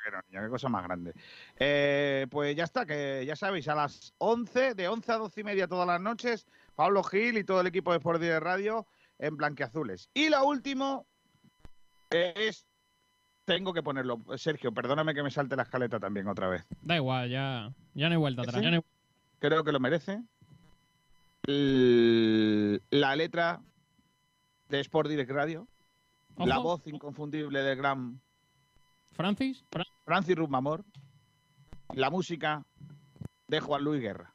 qué 0.00 0.48
cosa 0.48 0.68
más 0.68 0.84
grande. 0.84 1.12
Eh, 1.58 2.26
pues 2.30 2.54
ya 2.56 2.64
está, 2.64 2.84
que 2.86 3.24
ya 3.26 3.36
sabéis, 3.36 3.68
a 3.68 3.74
las 3.74 4.14
11, 4.18 4.74
de 4.74 4.88
11 4.88 5.12
a 5.12 5.16
12 5.16 5.40
y 5.40 5.44
media 5.44 5.68
todas 5.68 5.86
las 5.86 6.00
noches, 6.00 6.46
Pablo 6.74 7.02
Gil 7.02 7.38
y 7.38 7.44
todo 7.44 7.60
el 7.60 7.66
equipo 7.66 7.90
de 7.92 7.98
Sport 7.98 8.20
Direct 8.20 8.42
Radio 8.42 8.86
en 9.18 9.36
blanqueazules. 9.36 10.08
Y 10.14 10.28
la 10.28 10.42
última 10.42 11.02
es. 12.10 12.66
Tengo 13.44 13.74
que 13.74 13.82
ponerlo. 13.82 14.20
Sergio, 14.38 14.72
perdóname 14.72 15.14
que 15.14 15.22
me 15.22 15.30
salte 15.30 15.54
la 15.54 15.64
escaleta 15.64 16.00
también 16.00 16.26
otra 16.28 16.48
vez. 16.48 16.64
Da 16.80 16.96
igual, 16.96 17.28
ya, 17.28 17.70
ya 17.92 18.08
no 18.08 18.12
hay 18.14 18.18
vuelta 18.18 18.40
atrás. 18.42 18.56
¿Sí? 18.56 18.62
ya 18.62 18.70
no 18.70 18.76
hay- 18.78 18.82
Creo 19.38 19.62
que 19.64 19.72
lo 19.72 19.80
merece. 19.80 20.22
L- 21.46 22.80
La 22.90 23.14
letra 23.16 23.60
de 24.68 24.80
Sport 24.80 25.08
Direct 25.10 25.30
Radio. 25.30 25.68
La 26.38 26.58
voz 26.58 26.86
inconfundible 26.86 27.60
del 27.62 27.76
gran 27.76 28.20
¿Francis? 29.14 29.64
Francis 30.04 30.36
Rumamor. 30.36 30.84
La 31.94 32.10
música 32.10 32.64
de 33.48 33.60
Juan 33.60 33.84
Luis 33.84 34.00
Guerra. 34.00 34.34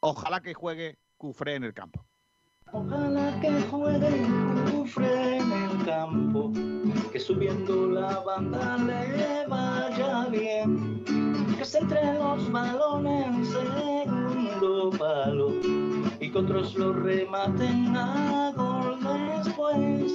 Ojalá 0.00 0.40
que 0.40 0.54
juegue 0.54 0.98
Cufré 1.16 1.54
en 1.54 1.64
el 1.64 1.72
campo. 1.72 2.04
Ojalá 2.72 3.40
que 3.40 3.62
juegue 3.62 4.26
Cufre 4.70 5.38
en 5.38 5.52
el 5.52 5.84
campo, 5.86 6.52
que 7.10 7.18
subiendo 7.18 7.86
la 7.86 8.20
banda 8.20 8.76
le 8.76 9.46
vaya 9.46 10.26
bien, 10.26 11.02
que 11.56 11.64
se 11.64 11.78
entre 11.78 12.14
los 12.14 12.50
balones 12.52 13.26
en 13.26 13.46
segundo 13.46 14.90
palo 14.98 15.54
y 16.20 16.30
que 16.30 16.38
otros 16.38 16.74
lo 16.74 16.92
rematen 16.92 17.96
a 17.96 18.52
gol 18.54 18.98
después. 19.00 20.12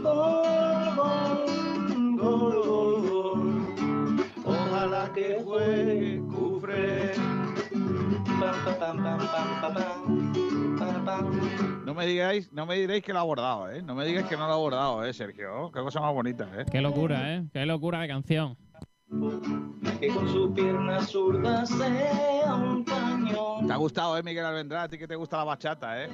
Gol, 0.00 0.96
gol, 0.96 1.71
Ojalá 4.44 5.12
que 5.14 5.40
juegue 5.44 6.20
cufre. 6.34 7.12
No 11.84 11.94
me 11.94 12.06
digáis, 12.06 12.52
no 12.52 12.66
me 12.66 12.76
diréis 12.76 13.04
que 13.04 13.12
lo 13.12 13.18
ha 13.18 13.22
abordado, 13.22 13.70
¿eh? 13.70 13.82
No 13.82 13.94
me 13.94 14.04
digáis 14.04 14.26
que 14.26 14.36
no 14.36 14.46
lo 14.46 14.52
ha 14.52 14.54
abordado, 14.54 15.04
¿eh, 15.04 15.12
Sergio? 15.12 15.70
Qué 15.72 15.80
cosa 15.80 16.00
más 16.00 16.12
bonita, 16.12 16.48
¿eh? 16.56 16.64
Qué 16.70 16.80
locura, 16.80 17.34
¿eh? 17.34 17.44
Qué 17.52 17.66
locura 17.66 18.00
de 18.00 18.08
canción 18.08 18.56
que 20.00 20.08
con 20.08 20.28
su 20.28 20.52
pierna 20.54 21.00
zurda 21.02 21.66
sea 21.66 22.54
un 22.54 22.82
cañón 22.82 23.66
Te 23.66 23.72
ha 23.72 23.76
gustado, 23.76 24.16
¿eh, 24.16 24.22
Miguel 24.22 24.44
Alvendrá? 24.44 24.84
A 24.84 24.88
ti 24.88 24.96
que 24.98 25.06
te 25.06 25.16
gusta 25.16 25.36
la 25.36 25.44
bachata, 25.44 26.04
¿eh? 26.04 26.08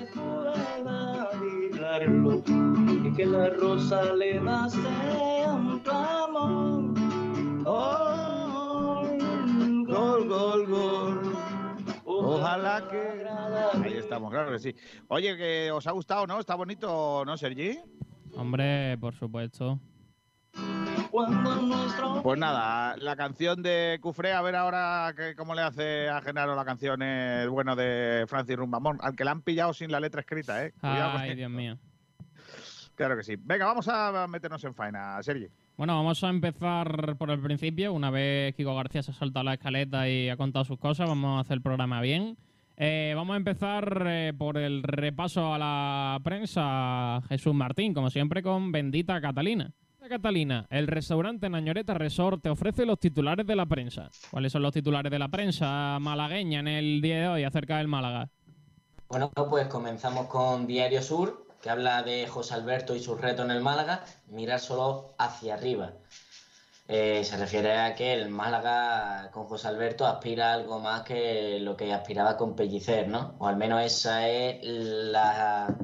y 3.04 3.12
que 3.14 3.26
la 3.26 3.50
rosaleda 3.50 4.68
sea 4.68 5.52
un 5.52 5.78
clamor. 5.80 6.94
Gol, 9.84 10.28
gol, 10.28 10.28
gol, 10.28 10.66
gol. 10.66 11.36
Ojalá 12.04 12.88
que... 12.88 13.26
Ahí 13.84 13.94
estamos, 13.96 14.30
claro 14.30 14.50
que 14.50 14.58
sí. 14.58 14.74
Oye, 15.08 15.36
que 15.36 15.70
os 15.70 15.86
ha 15.86 15.92
gustado, 15.92 16.26
¿no? 16.26 16.40
Está 16.40 16.56
bonito, 16.56 17.24
¿no, 17.24 17.36
Sergi? 17.36 17.78
Hombre, 18.34 18.98
por 18.98 19.14
supuesto. 19.14 19.78
Pues 22.22 22.38
nada, 22.38 22.96
la 22.98 23.16
canción 23.16 23.62
de 23.62 23.98
Cufré, 24.00 24.32
a 24.32 24.42
ver 24.42 24.56
ahora 24.56 25.14
que, 25.16 25.34
cómo 25.34 25.54
le 25.54 25.62
hace 25.62 26.08
a 26.08 26.20
Genaro 26.20 26.54
la 26.54 26.64
canción 26.64 27.02
el 27.02 27.48
bueno 27.48 27.74
de 27.74 28.24
Francis 28.28 28.56
Rumbamón, 28.56 28.98
al 29.00 29.16
que 29.16 29.24
la 29.24 29.30
han 29.32 29.42
pillado 29.42 29.72
sin 29.72 29.90
la 29.90 30.00
letra 30.00 30.20
escrita, 30.20 30.64
¿eh? 30.64 30.72
Cuidado 30.80 31.18
Ay. 31.18 31.34
Dios 31.34 31.50
mío. 31.50 31.78
Claro 32.94 33.16
que 33.16 33.22
sí. 33.22 33.36
Venga, 33.38 33.66
vamos 33.66 33.88
a 33.88 34.26
meternos 34.26 34.62
en 34.64 34.74
faena, 34.74 35.22
Sergi. 35.22 35.48
Bueno, 35.76 35.94
vamos 35.94 36.22
a 36.24 36.28
empezar 36.28 37.16
por 37.16 37.30
el 37.30 37.40
principio. 37.40 37.92
Una 37.92 38.10
vez 38.10 38.54
Kiko 38.56 38.74
García 38.74 39.02
se 39.02 39.12
ha 39.12 39.14
saltado 39.14 39.44
la 39.44 39.54
escaleta 39.54 40.08
y 40.08 40.28
ha 40.28 40.36
contado 40.36 40.64
sus 40.64 40.78
cosas, 40.78 41.08
vamos 41.08 41.38
a 41.38 41.40
hacer 41.40 41.58
el 41.58 41.62
programa 41.62 42.00
bien. 42.00 42.36
Eh, 42.76 43.12
vamos 43.14 43.34
a 43.34 43.36
empezar 43.36 44.04
eh, 44.06 44.32
por 44.36 44.58
el 44.58 44.82
repaso 44.82 45.54
a 45.54 45.58
la 45.58 46.20
prensa. 46.24 47.20
Jesús 47.28 47.54
Martín, 47.54 47.94
como 47.94 48.10
siempre, 48.10 48.42
con 48.42 48.72
Bendita 48.72 49.20
Catalina. 49.20 49.72
Catalina, 50.08 50.66
el 50.70 50.86
restaurante 50.86 51.48
Nañoreta 51.48 51.94
Resort 51.94 52.42
te 52.42 52.50
ofrece 52.50 52.86
los 52.86 52.98
titulares 52.98 53.46
de 53.46 53.56
la 53.56 53.66
prensa. 53.66 54.10
¿Cuáles 54.30 54.52
son 54.52 54.62
los 54.62 54.72
titulares 54.72 55.10
de 55.10 55.18
la 55.18 55.28
prensa 55.28 55.98
malagueña 56.00 56.60
en 56.60 56.68
el 56.68 57.00
día 57.00 57.20
de 57.20 57.28
hoy 57.28 57.44
acerca 57.44 57.78
del 57.78 57.88
Málaga? 57.88 58.28
Bueno, 59.08 59.30
pues 59.30 59.68
comenzamos 59.68 60.26
con 60.26 60.66
Diario 60.66 61.02
Sur, 61.02 61.46
que 61.62 61.70
habla 61.70 62.02
de 62.02 62.26
José 62.26 62.54
Alberto 62.54 62.94
y 62.94 63.00
sus 63.00 63.20
retos 63.20 63.44
en 63.44 63.50
el 63.50 63.62
Málaga, 63.62 64.04
mirar 64.28 64.60
solo 64.60 65.14
hacia 65.18 65.54
arriba. 65.54 65.92
Eh, 66.88 67.22
se 67.22 67.36
refiere 67.36 67.76
a 67.76 67.94
que 67.94 68.14
el 68.14 68.30
Málaga 68.30 69.30
con 69.30 69.44
José 69.44 69.68
Alberto 69.68 70.06
aspira 70.06 70.54
algo 70.54 70.80
más 70.80 71.02
que 71.02 71.60
lo 71.60 71.76
que 71.76 71.92
aspiraba 71.92 72.36
con 72.36 72.56
Pellicer, 72.56 73.08
¿no? 73.08 73.34
O 73.38 73.46
al 73.46 73.56
menos 73.56 73.82
esa 73.82 74.26
es 74.26 74.58
la, 74.64 75.74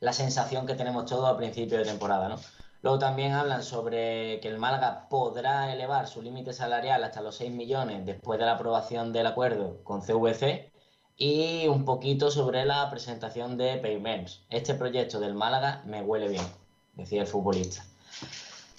la 0.00 0.12
sensación 0.12 0.66
que 0.66 0.74
tenemos 0.74 1.06
todos 1.06 1.28
a 1.28 1.36
principio 1.36 1.78
de 1.78 1.84
temporada, 1.84 2.28
¿no? 2.28 2.36
Luego 2.82 2.98
también 2.98 3.32
hablan 3.32 3.62
sobre 3.62 4.40
que 4.40 4.48
el 4.48 4.58
Málaga 4.58 5.06
podrá 5.08 5.72
elevar 5.72 6.08
su 6.08 6.20
límite 6.20 6.52
salarial 6.52 7.04
hasta 7.04 7.20
los 7.20 7.36
6 7.36 7.52
millones 7.52 8.04
después 8.04 8.40
de 8.40 8.46
la 8.46 8.54
aprobación 8.54 9.12
del 9.12 9.28
acuerdo 9.28 9.84
con 9.84 10.00
CVC 10.00 10.72
y 11.16 11.68
un 11.68 11.84
poquito 11.84 12.32
sobre 12.32 12.64
la 12.64 12.90
presentación 12.90 13.56
de 13.56 13.76
Payments. 13.76 14.44
Este 14.50 14.74
proyecto 14.74 15.20
del 15.20 15.34
Málaga 15.34 15.82
me 15.86 16.02
huele 16.02 16.26
bien, 16.26 16.44
decía 16.94 17.20
el 17.20 17.28
futbolista. 17.28 17.84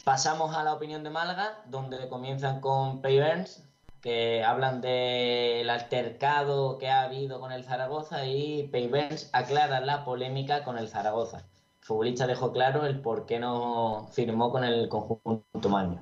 Pasamos 0.03 0.53
a 0.53 0.65
la 0.65 0.73
opinión 0.73 1.05
de 1.05 1.09
Málaga, 1.09 1.61
donde 1.67 2.09
comienzan 2.09 2.59
con 2.59 3.01
Payments, 3.01 3.63
que 4.01 4.43
hablan 4.43 4.81
del 4.81 5.69
altercado 5.69 6.77
que 6.77 6.89
ha 6.89 7.03
habido 7.03 7.39
con 7.39 7.53
el 7.53 7.63
Zaragoza 7.63 8.25
y 8.25 8.67
Payments 8.67 9.29
aclara 9.31 9.79
la 9.79 10.03
polémica 10.03 10.65
con 10.65 10.77
el 10.77 10.89
Zaragoza. 10.89 11.45
Futbolista 11.83 12.27
dejó 12.27 12.53
claro 12.53 12.85
el 12.85 13.01
por 13.01 13.25
qué 13.25 13.39
no 13.39 14.07
firmó 14.11 14.51
con 14.51 14.63
el 14.63 14.87
conjunto 14.87 15.69
maño. 15.69 16.01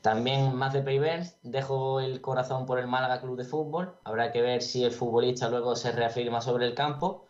También 0.00 0.54
más 0.54 0.72
de 0.72 0.82
Paybers, 0.82 1.36
dejo 1.42 1.98
el 1.98 2.20
corazón 2.20 2.66
por 2.66 2.78
el 2.78 2.86
Málaga 2.86 3.20
Club 3.20 3.36
de 3.36 3.44
Fútbol. 3.44 3.96
Habrá 4.04 4.30
que 4.30 4.42
ver 4.42 4.62
si 4.62 4.84
el 4.84 4.92
futbolista 4.92 5.48
luego 5.48 5.74
se 5.74 5.90
reafirma 5.90 6.40
sobre 6.40 6.66
el 6.66 6.74
campo. 6.74 7.26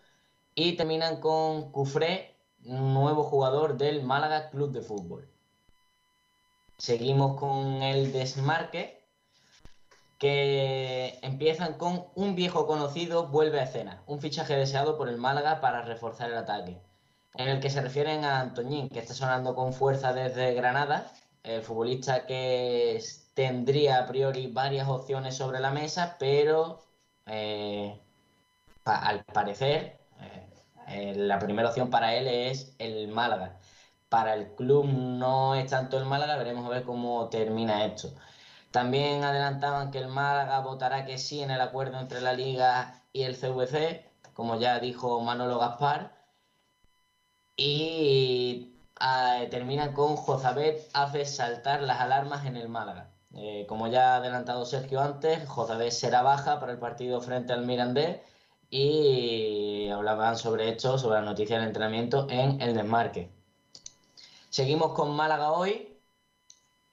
Y 0.55 0.77
terminan 0.77 1.21
con 1.21 1.73
Cufré, 1.73 2.37
nuevo 2.61 3.23
jugador 3.23 3.79
del 3.79 4.03
Málaga 4.03 4.51
Club 4.51 4.73
de 4.73 4.83
Fútbol. 4.83 5.27
Seguimos 6.77 7.39
con 7.39 7.83
el 7.83 8.13
desmarque, 8.13 9.03
que 10.19 11.19
empiezan 11.23 11.75
con 11.75 12.07
un 12.15 12.35
viejo 12.35 12.67
conocido 12.67 13.29
vuelve 13.29 13.61
a 13.61 13.65
escena, 13.65 14.03
un 14.07 14.21
fichaje 14.21 14.55
deseado 14.57 14.99
por 14.99 15.09
el 15.09 15.17
Málaga 15.17 15.61
para 15.61 15.83
reforzar 15.83 16.31
el 16.31 16.37
ataque, 16.37 16.81
en 17.39 17.49
el 17.49 17.61
que 17.61 17.71
se 17.71 17.81
refieren 17.81 18.25
a 18.25 18.41
Antoñín, 18.41 18.89
que 18.89 18.99
está 19.01 19.15
sonando 19.15 19.55
con 19.55 19.73
fuerza 19.73 20.13
desde 20.13 20.55
Granada, 20.55 21.13
el 21.43 21.63
futbolista 21.63 22.27
que 22.27 23.01
tendría 23.35 23.99
a 24.01 24.07
priori 24.07 24.49
varias 24.49 24.89
opciones 24.89 25.37
sobre 25.37 25.61
la 25.61 25.71
mesa, 25.71 26.17
pero 26.19 26.81
eh, 27.27 28.01
al 28.85 29.25
parecer 29.25 29.99
eh, 30.21 30.49
eh, 30.89 31.15
la 31.17 31.39
primera 31.39 31.69
opción 31.69 31.91
para 31.91 32.15
él 32.15 32.27
es 32.29 32.75
el 32.79 33.09
Málaga. 33.09 33.59
Para 34.09 34.35
el 34.35 34.55
club 34.55 34.87
no 34.87 35.55
es 35.55 35.67
tanto 35.71 35.99
el 35.99 36.05
Málaga, 36.07 36.37
veremos 36.37 36.67
a 36.67 36.71
ver 36.71 36.85
cómo 36.85 37.29
termina 37.29 37.85
esto. 37.85 38.11
También 38.71 39.25
adelantaban 39.25 39.91
que 39.91 39.99
el 39.99 40.09
Málaga 40.09 40.61
votará 40.61 41.05
que 41.05 41.19
sí 41.19 41.43
en 41.43 41.51
el 41.51 41.61
acuerdo 41.61 41.99
entre 42.01 42.21
la 42.21 42.33
Liga 42.33 43.03
y 43.13 43.23
el 43.23 43.37
CVC, 43.37 44.11
como 44.35 44.59
ya 44.59 44.79
dijo 44.81 45.21
Manolo 45.21 45.59
Gaspar. 45.59 46.16
Y 47.57 48.75
ah, 49.01 49.43
terminan 49.51 49.93
con 49.93 50.17
Jozabet 50.17 50.89
hace 50.93 51.25
saltar 51.25 51.83
las 51.83 52.01
alarmas 52.01 52.47
en 52.47 52.57
el 52.57 52.69
Málaga. 52.69 53.11
Eh, 53.35 53.67
como 53.69 53.89
ya 53.89 54.15
ha 54.15 54.17
adelantado 54.17 54.65
Sergio 54.65 55.01
antes, 55.01 55.47
Jozabet 55.49 55.91
será 55.93 56.23
baja 56.23 56.61
para 56.61 56.73
el 56.73 56.79
partido 56.79 57.21
frente 57.21 57.53
al 57.53 57.67
Mirandés 57.67 58.21
y 58.71 59.89
hablaban 59.91 60.37
sobre 60.37 60.71
esto, 60.71 60.99
sobre 60.99 61.17
la 61.21 61.25
noticia 61.27 61.59
del 61.59 61.69
entrenamiento 61.69 62.27
en 62.31 62.61
el 62.61 62.75
desmarque. 62.75 63.31
Seguimos 64.51 64.93
con 64.93 65.15
Málaga 65.15 65.53
hoy, 65.53 65.99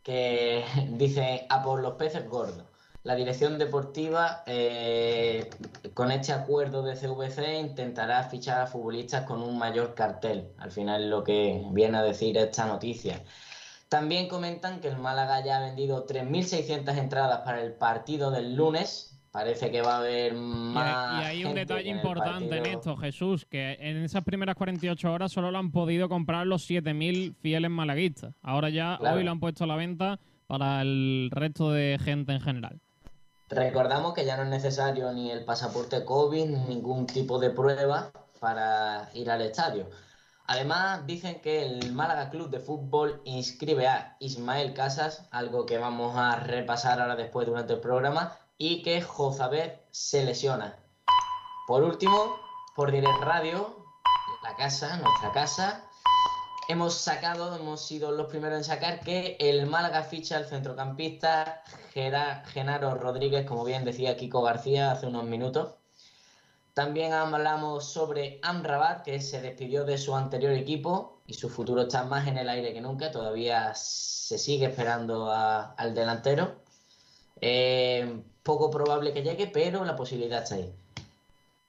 que 0.04 0.66
dice 0.92 1.46
a 1.50 1.64
por 1.64 1.82
los 1.82 1.96
peces 1.96 2.28
gordos. 2.30 2.73
La 3.04 3.16
dirección 3.16 3.60
deportiva, 3.60 4.44
eh, 4.46 5.50
con 5.94 6.10
este 6.10 6.32
acuerdo 6.32 6.84
de 6.84 6.96
CVC, 6.96 7.60
intentará 7.60 8.24
fichar 8.24 8.62
a 8.62 8.68
futbolistas 8.68 9.26
con 9.26 9.42
un 9.42 9.58
mayor 9.58 9.94
cartel. 9.94 10.48
Al 10.58 10.72
final, 10.72 11.10
lo 11.10 11.22
que 11.22 11.62
viene 11.72 11.98
a 11.98 12.02
decir 12.02 12.38
esta 12.38 12.66
noticia. 12.66 13.22
También 13.90 14.30
comentan 14.30 14.80
que 14.80 14.88
el 14.88 14.98
Málaga 14.98 15.44
ya 15.44 15.58
ha 15.58 15.60
vendido 15.60 16.08
3.600 16.08 16.98
entradas 16.98 17.42
para 17.42 17.62
el 17.62 17.74
partido 17.74 18.32
del 18.32 18.56
lunes. 18.56 19.20
Parece 19.32 19.70
que 19.70 19.82
va 19.82 19.96
a 19.96 19.98
haber 19.98 20.34
más. 20.36 21.24
Y 21.24 21.26
hay 21.26 21.38
un 21.44 21.54
gente 21.54 21.60
detalle 21.60 21.90
en 21.90 21.98
importante 21.98 22.58
en 22.58 22.66
esto, 22.68 22.96
Jesús, 22.96 23.46
que 23.46 23.78
en 23.82 23.98
esas 23.98 24.24
primeras 24.24 24.56
48 24.56 25.12
horas 25.12 25.32
solo 25.32 25.52
lo 25.52 25.58
han 25.58 25.72
podido 25.72 26.08
comprar 26.08 26.48
los 26.48 26.70
7.000 26.70 27.36
fieles 27.42 27.70
malaguistas. 27.70 28.34
Ahora 28.42 28.70
ya 28.70 28.96
Claro. 28.98 29.18
hoy 29.18 29.24
lo 29.24 29.32
han 29.32 29.40
puesto 29.42 29.66
a 29.66 29.68
la 29.68 29.76
venta 29.76 30.20
para 30.48 30.82
el 30.82 31.30
resto 31.32 31.72
de 31.72 32.00
gente 32.02 32.32
en 32.32 32.40
general. 32.40 32.80
Recordamos 33.54 34.14
que 34.14 34.26
ya 34.26 34.36
no 34.36 34.44
es 34.44 34.50
necesario 34.50 35.12
ni 35.12 35.30
el 35.30 35.46
pasaporte 35.46 36.04
COVID 36.04 36.46
ni 36.46 36.60
ningún 36.66 37.06
tipo 37.06 37.38
de 37.38 37.52
prueba 37.52 38.10
para 38.40 39.10
ir 39.14 39.30
al 39.30 39.42
estadio. 39.42 39.90
Además, 40.48 41.06
dicen 41.06 41.40
que 41.40 41.62
el 41.62 41.94
Málaga 41.94 42.32
Club 42.32 42.50
de 42.50 42.60
Fútbol 42.60 43.22
inscribe 43.26 43.88
a 43.88 44.18
Ismael 44.20 44.74
Casas, 44.74 45.28
algo 45.30 45.68
que 45.68 45.78
vamos 45.78 46.18
a 46.18 46.36
repasar 46.36 47.00
ahora 47.00 47.16
después 47.16 47.46
durante 47.46 47.74
el 47.74 47.80
programa, 47.80 48.36
y 48.58 48.82
que 48.82 49.02
Jozabed 49.02 49.74
se 49.92 50.24
lesiona. 50.24 50.76
Por 51.68 51.84
último, 51.84 52.36
por 52.76 52.92
Direct 52.92 53.22
Radio, 53.22 53.86
la 54.42 54.56
casa, 54.56 54.98
nuestra 54.98 55.32
casa, 55.32 55.84
hemos 56.68 56.96
sacado, 56.96 57.56
hemos 57.56 57.86
sido 57.86 58.12
los 58.12 58.28
primeros 58.28 58.58
en 58.58 58.64
sacar 58.64 59.00
que 59.02 59.38
el 59.40 59.66
Málaga 59.66 60.04
ficha 60.04 60.38
al 60.38 60.46
centrocampista 60.46 61.64
Genaro 61.94 62.96
Rodríguez, 62.96 63.46
como 63.46 63.64
bien 63.64 63.86
decía 63.86 64.18
Kiko 64.18 64.42
García 64.42 64.92
hace 64.92 65.08
unos 65.08 65.26
minutos. 65.26 65.76
También 66.74 67.14
hablamos 67.14 67.86
sobre 67.86 68.40
Amrabat, 68.42 69.04
que 69.04 69.22
se 69.22 69.42
despidió 69.42 69.86
de 69.86 70.00
su 70.00 70.16
anterior 70.16 70.54
equipo 70.54 71.22
y 71.28 71.36
su 71.36 71.50
futuro 71.50 71.84
está 71.84 72.04
más 72.04 72.28
en 72.28 72.38
el 72.38 72.50
aire 72.50 72.74
que 72.74 72.82
nunca. 72.82 73.12
Todavía 73.12 73.76
se 73.76 74.40
sigue 74.40 74.66
esperando 74.66 75.32
al 75.32 75.94
delantero. 75.94 76.56
Eh, 77.42 78.24
poco 78.42 78.72
probable 78.72 79.14
que 79.14 79.22
llegue, 79.22 79.48
pero 79.48 79.86
la 79.86 79.96
posibilidad 79.96 80.44
está 80.44 80.56
ahí. 80.56 80.74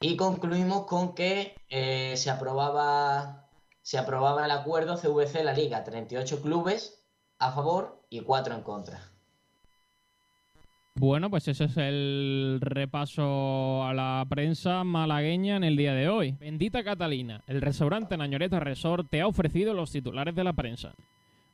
Y 0.01 0.17
concluimos 0.17 0.87
con 0.87 1.15
que 1.15 1.55
eh, 1.69 2.15
se 2.17 2.31
aprobaba 2.31 3.44
se 3.85 3.99
aprobaba 3.99 4.47
el 4.47 4.51
acuerdo 4.51 4.97
CVC 4.97 5.44
la 5.44 5.53
Liga, 5.53 5.85
38 5.85 6.40
clubes 6.40 7.05
a 7.38 7.53
favor 7.53 8.03
y 8.09 8.20
4 8.20 8.55
en 8.55 8.62
contra. 8.62 8.99
Bueno, 10.94 11.29
pues 11.29 11.49
ese 11.49 11.64
es 11.64 11.77
el 11.77 12.59
repaso 12.62 13.85
a 13.85 13.92
la 13.92 14.25
prensa 14.27 14.85
malagueña 14.85 15.57
en 15.57 15.64
el 15.64 15.77
día 15.77 15.92
de 15.92 16.09
hoy. 16.09 16.33
Bendita 16.40 16.83
Catalina, 16.83 17.42
el 17.47 17.61
restaurante 17.61 18.16
Nañoreta 18.16 18.59
Resort 18.59 19.11
te 19.11 19.20
ha 19.20 19.27
ofrecido 19.27 19.75
los 19.75 19.92
titulares 19.92 20.35
de 20.35 20.44
la 20.44 20.55
prensa. 20.55 20.94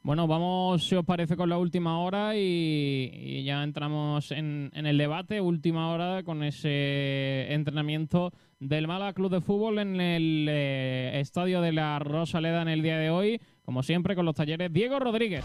Bueno, 0.04 0.28
vamos, 0.28 0.86
si 0.86 0.94
os 0.94 1.04
parece, 1.04 1.36
con 1.36 1.48
la 1.48 1.58
última 1.58 1.98
hora 1.98 2.36
y, 2.36 3.42
ya 3.44 3.64
entramos 3.64 4.30
en, 4.30 4.70
en 4.72 4.86
el 4.86 4.96
debate. 4.96 5.40
Última 5.40 5.90
hora 5.90 6.22
con 6.22 6.44
ese 6.44 7.52
entrenamiento 7.52 8.32
del 8.60 8.86
Málaga 8.86 9.14
Club 9.14 9.30
de 9.32 9.40
Fútbol 9.40 9.78
en 9.78 10.00
el 10.00 10.46
eh, 10.48 11.18
estadio 11.18 11.60
de 11.62 11.72
la 11.72 11.98
Rosaleda 11.98 12.62
en 12.62 12.68
el 12.68 12.82
día 12.82 12.98
de 12.98 13.10
hoy. 13.10 13.40
Como 13.64 13.82
siempre, 13.82 14.14
con 14.14 14.26
los 14.26 14.34
talleres 14.34 14.72
Diego 14.72 14.98
Rodríguez. 14.98 15.44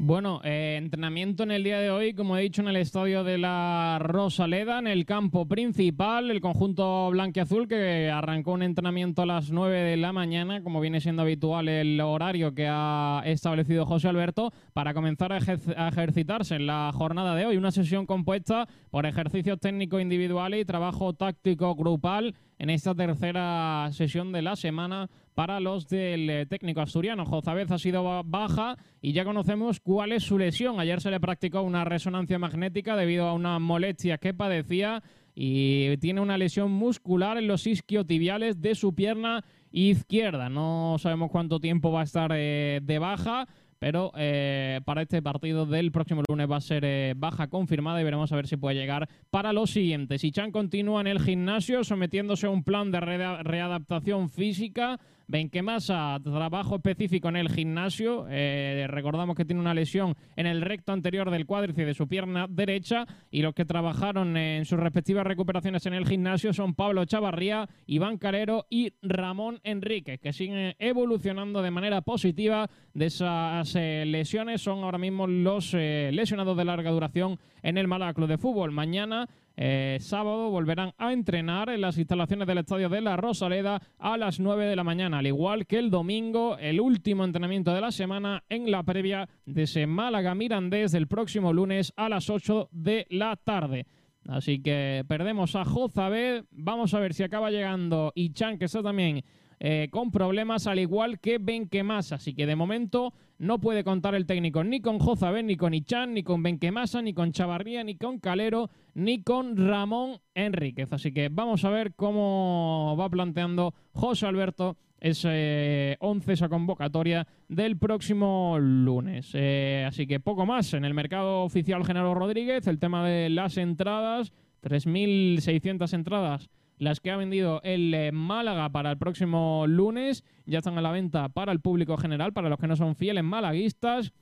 Bueno, 0.00 0.40
eh, 0.44 0.76
entrenamiento 0.78 1.42
en 1.42 1.50
el 1.50 1.64
día 1.64 1.80
de 1.80 1.90
hoy, 1.90 2.14
como 2.14 2.36
he 2.36 2.42
dicho, 2.42 2.62
en 2.62 2.68
el 2.68 2.76
estadio 2.76 3.24
de 3.24 3.36
la 3.36 3.98
Rosaleda, 4.00 4.78
en 4.78 4.86
el 4.86 5.04
campo 5.04 5.48
principal, 5.48 6.30
el 6.30 6.40
conjunto 6.40 7.10
blanquiazul 7.10 7.66
que 7.66 8.08
arrancó 8.08 8.52
un 8.52 8.62
entrenamiento 8.62 9.22
a 9.22 9.26
las 9.26 9.50
9 9.50 9.76
de 9.76 9.96
la 9.96 10.12
mañana, 10.12 10.62
como 10.62 10.80
viene 10.80 11.00
siendo 11.00 11.22
habitual 11.22 11.68
el 11.68 12.00
horario 12.00 12.54
que 12.54 12.68
ha 12.70 13.22
establecido 13.24 13.86
José 13.86 14.06
Alberto, 14.06 14.52
para 14.72 14.94
comenzar 14.94 15.32
a, 15.32 15.38
a 15.38 15.88
ejercitarse 15.88 16.54
en 16.54 16.68
la 16.68 16.92
jornada 16.94 17.34
de 17.34 17.46
hoy. 17.46 17.56
Una 17.56 17.72
sesión 17.72 18.06
compuesta 18.06 18.68
por 18.90 19.04
ejercicios 19.04 19.58
técnicos 19.58 20.00
individuales 20.00 20.62
y 20.62 20.64
trabajo 20.64 21.12
táctico 21.14 21.74
grupal 21.74 22.36
en 22.60 22.70
esta 22.70 22.94
tercera 22.94 23.88
sesión 23.90 24.30
de 24.30 24.42
la 24.42 24.54
semana 24.54 25.10
para 25.38 25.60
los 25.60 25.86
del 25.86 26.28
eh, 26.28 26.46
técnico 26.46 26.80
asturiano. 26.80 27.24
Jozabez 27.24 27.70
ha 27.70 27.78
sido 27.78 28.02
ba- 28.02 28.22
baja 28.24 28.76
y 29.00 29.12
ya 29.12 29.24
conocemos 29.24 29.78
cuál 29.78 30.10
es 30.10 30.24
su 30.24 30.36
lesión. 30.36 30.80
Ayer 30.80 31.00
se 31.00 31.12
le 31.12 31.20
practicó 31.20 31.62
una 31.62 31.84
resonancia 31.84 32.40
magnética 32.40 32.96
debido 32.96 33.28
a 33.28 33.34
una 33.34 33.60
molestia 33.60 34.18
que 34.18 34.34
padecía 34.34 35.00
y 35.36 35.96
tiene 35.98 36.20
una 36.20 36.38
lesión 36.38 36.72
muscular 36.72 37.38
en 37.38 37.46
los 37.46 37.68
isquiotibiales 37.68 38.60
de 38.60 38.74
su 38.74 38.96
pierna 38.96 39.44
izquierda. 39.70 40.48
No 40.48 40.96
sabemos 40.98 41.30
cuánto 41.30 41.60
tiempo 41.60 41.92
va 41.92 42.00
a 42.00 42.04
estar 42.04 42.32
eh, 42.34 42.80
de 42.82 42.98
baja. 42.98 43.46
Pero 43.78 44.10
eh, 44.16 44.80
para 44.84 45.02
este 45.02 45.22
partido 45.22 45.66
del 45.66 45.92
próximo 45.92 46.22
lunes 46.28 46.50
va 46.50 46.56
a 46.56 46.60
ser 46.60 47.14
baja 47.14 47.46
confirmada 47.46 48.00
y 48.00 48.02
veremos 48.04 48.32
a 48.32 48.34
ver 48.34 48.48
si 48.48 48.56
puede 48.56 48.74
llegar 48.74 49.08
para 49.30 49.52
los 49.52 49.70
siguientes. 49.70 50.24
Ichan 50.24 50.50
continúa 50.50 51.00
en 51.00 51.06
el 51.06 51.20
gimnasio 51.20 51.84
sometiéndose 51.84 52.48
a 52.48 52.50
un 52.50 52.64
plan 52.64 52.90
de 52.90 52.98
readaptación 52.98 54.30
física. 54.30 54.98
Benquemasa, 55.30 56.18
trabajo 56.24 56.76
específico 56.76 57.28
en 57.28 57.36
el 57.36 57.50
gimnasio. 57.50 58.26
Eh, 58.30 58.86
recordamos 58.88 59.36
que 59.36 59.44
tiene 59.44 59.60
una 59.60 59.74
lesión 59.74 60.16
en 60.36 60.46
el 60.46 60.62
recto 60.62 60.92
anterior 60.92 61.30
del 61.30 61.44
cuádriceps 61.44 61.86
de 61.86 61.92
su 61.92 62.08
pierna 62.08 62.46
derecha. 62.48 63.06
Y 63.30 63.42
los 63.42 63.52
que 63.52 63.66
trabajaron 63.66 64.38
en 64.38 64.64
sus 64.64 64.80
respectivas 64.80 65.26
recuperaciones 65.26 65.84
en 65.84 65.92
el 65.92 66.06
gimnasio 66.06 66.54
son 66.54 66.74
Pablo 66.74 67.04
Chavarría, 67.04 67.68
Iván 67.86 68.16
Calero 68.16 68.64
y 68.70 68.94
Ramón 69.02 69.60
Enríquez, 69.64 70.18
que 70.18 70.32
siguen 70.32 70.74
evolucionando 70.78 71.60
de 71.60 71.72
manera 71.72 72.00
positiva 72.00 72.70
de 72.94 73.06
esas 73.06 73.76
eh, 73.76 74.04
lesiones. 74.06 74.62
Son 74.62 74.82
ahora 74.82 74.96
mismo 74.96 75.26
los 75.26 75.74
eh, 75.74 76.08
lesionados 76.10 76.56
de 76.56 76.64
larga 76.64 76.90
duración 76.90 77.38
en 77.62 77.76
el 77.76 77.86
Málaga 77.86 78.26
de 78.26 78.38
Fútbol. 78.38 78.72
Mañana 78.72 79.28
eh, 79.60 79.98
sábado 80.00 80.50
volverán 80.50 80.92
a 80.98 81.12
entrenar 81.12 81.68
en 81.68 81.80
las 81.80 81.98
instalaciones 81.98 82.46
del 82.46 82.58
estadio 82.58 82.88
de 82.88 83.00
la 83.00 83.16
Rosaleda 83.16 83.82
a 83.98 84.16
las 84.16 84.38
9 84.38 84.66
de 84.66 84.76
la 84.76 84.84
mañana, 84.84 85.18
al 85.18 85.26
igual 85.26 85.66
que 85.66 85.80
el 85.80 85.90
domingo, 85.90 86.56
el 86.58 86.78
último 86.78 87.24
entrenamiento 87.24 87.74
de 87.74 87.80
la 87.80 87.90
semana 87.90 88.44
en 88.48 88.70
la 88.70 88.84
previa 88.84 89.28
de 89.46 89.64
ese 89.64 89.88
Málaga 89.88 90.36
Mirandés 90.36 90.92
del 90.92 91.08
próximo 91.08 91.52
lunes 91.52 91.92
a 91.96 92.08
las 92.08 92.30
8 92.30 92.68
de 92.70 93.08
la 93.10 93.34
tarde. 93.34 93.86
Así 94.28 94.62
que 94.62 95.04
perdemos 95.08 95.56
a 95.56 95.64
Jozabed. 95.64 96.44
Vamos 96.52 96.94
a 96.94 97.00
ver 97.00 97.12
si 97.12 97.24
acaba 97.24 97.50
llegando 97.50 98.12
Ichan, 98.14 98.58
que 98.58 98.66
está 98.66 98.80
también 98.80 99.24
eh, 99.60 99.88
con 99.90 100.10
problemas, 100.10 100.66
al 100.66 100.78
igual 100.78 101.18
que 101.18 101.38
Benquemasa. 101.38 102.16
Así 102.16 102.34
que 102.34 102.46
de 102.46 102.56
momento 102.56 103.12
no 103.38 103.60
puede 103.60 103.84
contar 103.84 104.14
el 104.14 104.26
técnico 104.26 104.62
ni 104.64 104.80
con 104.80 104.98
Jozabed, 104.98 105.44
ni 105.44 105.56
con 105.56 105.74
Ichan, 105.74 106.14
ni 106.14 106.22
con 106.22 106.42
Benquemasa, 106.42 107.02
ni 107.02 107.12
con 107.12 107.32
Chavarría, 107.32 107.82
ni 107.84 107.96
con 107.96 108.18
Calero, 108.18 108.70
ni 108.94 109.22
con 109.22 109.56
Ramón 109.56 110.20
Enríquez. 110.34 110.92
Así 110.92 111.12
que 111.12 111.28
vamos 111.28 111.64
a 111.64 111.70
ver 111.70 111.94
cómo 111.94 112.96
va 112.98 113.08
planteando 113.08 113.74
José 113.92 114.26
Alberto 114.26 114.76
ese 115.00 115.96
11, 116.00 116.32
esa 116.32 116.48
convocatoria 116.48 117.26
del 117.48 117.76
próximo 117.78 118.58
lunes. 118.60 119.30
Eh, 119.34 119.84
así 119.86 120.06
que 120.06 120.20
poco 120.20 120.46
más 120.46 120.74
en 120.74 120.84
el 120.84 120.94
mercado 120.94 121.42
oficial 121.42 121.84
Genaro 121.84 122.14
Rodríguez, 122.14 122.66
el 122.66 122.78
tema 122.78 123.06
de 123.06 123.30
las 123.30 123.56
entradas, 123.56 124.32
3.600 124.62 125.92
entradas 125.92 126.50
las 126.78 127.00
que 127.00 127.10
ha 127.10 127.16
vendido 127.16 127.60
el 127.64 127.92
eh, 127.94 128.12
Málaga 128.12 128.70
para 128.70 128.90
el 128.90 128.98
próximo 128.98 129.66
lunes, 129.66 130.24
ya 130.46 130.58
están 130.58 130.78
a 130.78 130.82
la 130.82 130.92
venta 130.92 131.28
para 131.28 131.52
el 131.52 131.60
público 131.60 131.96
general, 131.96 132.32
para 132.32 132.48
los 132.48 132.58
que 132.58 132.66
no 132.66 132.76
son 132.76 132.96
fieles 132.96 133.24
malaguistas. 133.24 134.12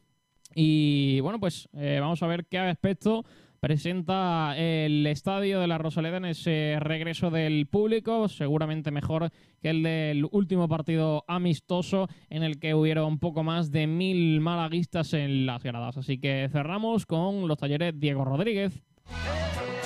Y 0.54 1.20
bueno, 1.20 1.40
pues 1.40 1.68
eh, 1.74 1.98
vamos 2.00 2.22
a 2.22 2.26
ver 2.26 2.46
qué 2.46 2.58
aspecto 2.58 3.24
presenta 3.60 4.54
el 4.56 5.06
estadio 5.06 5.60
de 5.60 5.66
la 5.66 5.78
Rosaleda 5.78 6.18
en 6.18 6.26
ese 6.26 6.76
regreso 6.78 7.30
del 7.30 7.66
público, 7.66 8.28
seguramente 8.28 8.90
mejor 8.90 9.30
que 9.60 9.70
el 9.70 9.82
del 9.82 10.26
último 10.30 10.68
partido 10.68 11.24
amistoso 11.26 12.08
en 12.30 12.42
el 12.42 12.58
que 12.60 12.74
hubieron 12.74 13.06
un 13.06 13.18
poco 13.18 13.42
más 13.42 13.70
de 13.72 13.86
mil 13.86 14.40
malaguistas 14.40 15.14
en 15.14 15.46
las 15.46 15.62
gradas. 15.62 15.96
Así 15.96 16.18
que 16.18 16.48
cerramos 16.52 17.06
con 17.06 17.48
los 17.48 17.58
talleres 17.58 17.98
Diego 17.98 18.24
Rodríguez. 18.24 18.82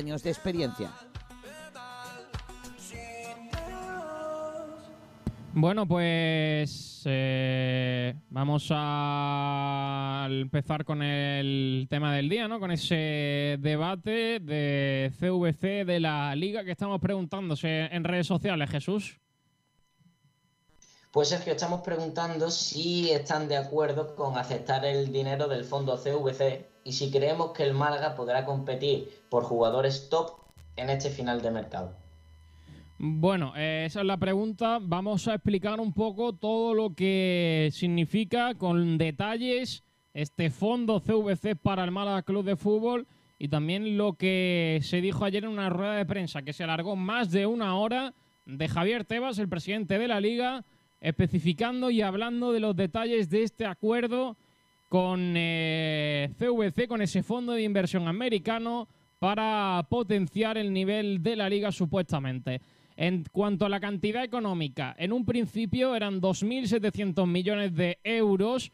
años 0.00 0.22
de 0.22 0.30
experiencia. 0.30 0.90
Bueno, 5.52 5.86
pues 5.86 7.02
eh, 7.04 8.14
vamos 8.30 8.68
a 8.70 10.26
empezar 10.30 10.84
con 10.84 11.02
el 11.02 11.86
tema 11.90 12.14
del 12.14 12.28
día, 12.28 12.48
¿no? 12.48 12.60
Con 12.60 12.70
ese 12.70 13.58
debate 13.60 14.40
de 14.40 15.12
CVC 15.18 15.84
de 15.84 16.00
la 16.00 16.34
liga 16.34 16.64
que 16.64 16.70
estamos 16.70 17.00
preguntándose 17.00 17.86
en 17.94 18.04
redes 18.04 18.26
sociales, 18.26 18.70
Jesús. 18.70 19.20
Pues 21.12 21.32
es 21.32 21.40
que 21.40 21.50
estamos 21.50 21.80
preguntando 21.80 22.50
si 22.50 23.10
están 23.10 23.48
de 23.48 23.56
acuerdo 23.56 24.14
con 24.14 24.38
aceptar 24.38 24.84
el 24.84 25.10
dinero 25.10 25.48
del 25.48 25.64
fondo 25.64 25.96
CVC 25.96 26.68
y 26.84 26.92
si 26.92 27.10
creemos 27.10 27.50
que 27.50 27.64
el 27.64 27.74
Málaga 27.74 28.14
podrá 28.14 28.44
competir 28.44 29.10
por 29.28 29.42
jugadores 29.42 30.08
top 30.08 30.36
en 30.76 30.88
este 30.88 31.10
final 31.10 31.42
de 31.42 31.50
mercado. 31.50 31.96
Bueno, 32.98 33.54
eh, 33.56 33.84
esa 33.86 34.00
es 34.00 34.06
la 34.06 34.18
pregunta. 34.18 34.78
Vamos 34.80 35.26
a 35.26 35.34
explicar 35.34 35.80
un 35.80 35.92
poco 35.92 36.34
todo 36.34 36.74
lo 36.74 36.94
que 36.94 37.70
significa 37.72 38.54
con 38.54 38.96
detalles 38.96 39.82
este 40.14 40.50
fondo 40.50 41.00
CVC 41.00 41.56
para 41.56 41.82
el 41.82 41.90
Málaga 41.90 42.22
Club 42.22 42.44
de 42.44 42.54
Fútbol 42.54 43.08
y 43.36 43.48
también 43.48 43.96
lo 43.96 44.12
que 44.12 44.78
se 44.82 45.00
dijo 45.00 45.24
ayer 45.24 45.42
en 45.42 45.50
una 45.50 45.70
rueda 45.70 45.94
de 45.94 46.06
prensa 46.06 46.42
que 46.42 46.52
se 46.52 46.62
alargó 46.62 46.94
más 46.94 47.32
de 47.32 47.46
una 47.46 47.76
hora 47.76 48.14
de 48.46 48.68
Javier 48.68 49.04
Tebas, 49.04 49.38
el 49.38 49.48
presidente 49.48 49.98
de 49.98 50.06
la 50.06 50.20
liga, 50.20 50.64
especificando 51.00 51.90
y 51.90 52.02
hablando 52.02 52.52
de 52.52 52.60
los 52.60 52.76
detalles 52.76 53.30
de 53.30 53.42
este 53.42 53.66
acuerdo 53.66 54.36
con 54.88 55.34
CVC, 55.34 56.82
eh, 56.82 56.88
con 56.88 57.00
ese 57.00 57.22
fondo 57.22 57.52
de 57.52 57.62
inversión 57.62 58.08
americano 58.08 58.88
para 59.18 59.86
potenciar 59.88 60.58
el 60.58 60.72
nivel 60.72 61.22
de 61.22 61.36
la 61.36 61.48
liga 61.48 61.70
supuestamente. 61.70 62.60
En 62.96 63.24
cuanto 63.30 63.64
a 63.64 63.68
la 63.68 63.80
cantidad 63.80 64.24
económica, 64.24 64.94
en 64.98 65.12
un 65.12 65.24
principio 65.24 65.94
eran 65.94 66.20
2.700 66.20 67.26
millones 67.26 67.74
de 67.74 67.98
euros. 68.02 68.72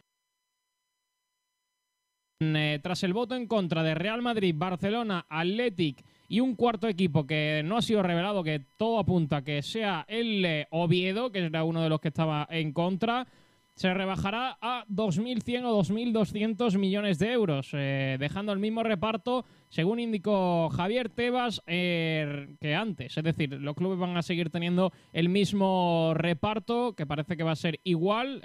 Eh, 2.41 2.81
tras 2.83 3.03
el 3.03 3.13
voto 3.13 3.35
en 3.35 3.47
contra 3.47 3.83
de 3.83 3.95
Real 3.95 4.23
Madrid, 4.23 4.55
Barcelona, 4.57 5.27
Athletic 5.29 6.03
y 6.29 6.41
un 6.41 6.55
cuarto 6.55 6.89
equipo 6.89 7.27
que 7.27 7.63
no 7.65 7.77
ha 7.77 7.83
sido 7.83 8.03
revelado, 8.03 8.43
que 8.43 8.63
todo 8.77 8.99
apunta 8.99 9.43
que 9.43 9.63
sea 9.63 10.05
el 10.09 10.45
eh, 10.45 10.67
Oviedo, 10.71 11.31
que 11.31 11.41
era 11.41 11.65
uno 11.65 11.83
de 11.83 11.89
los 11.89 12.01
que 12.01 12.09
estaba 12.09 12.47
en 12.51 12.73
contra, 12.73 13.27
se 13.75 13.93
rebajará 13.93 14.57
a 14.61 14.87
2.100 14.89 15.65
o 15.65 15.83
2.200 15.83 16.79
millones 16.79 17.19
de 17.19 17.33
euros, 17.33 17.71
eh, 17.75 18.17
dejando 18.19 18.53
el 18.53 18.59
mismo 18.59 18.83
reparto, 18.83 19.45
según 19.69 20.01
indicó 20.01 20.71
Javier 20.71 21.11
Tebas, 21.11 21.63
eh, 21.67 22.49
que 22.59 22.75
antes. 22.75 23.17
Es 23.17 23.23
decir, 23.23 23.53
los 23.53 23.75
clubes 23.75 23.99
van 23.99 24.17
a 24.17 24.23
seguir 24.23 24.49
teniendo 24.49 24.93
el 25.13 25.29
mismo 25.29 26.13
reparto, 26.15 26.95
que 26.95 27.07
parece 27.07 27.37
que 27.37 27.45
va 27.45 27.53
a 27.53 27.57
ser 27.57 27.81
igual, 27.85 28.41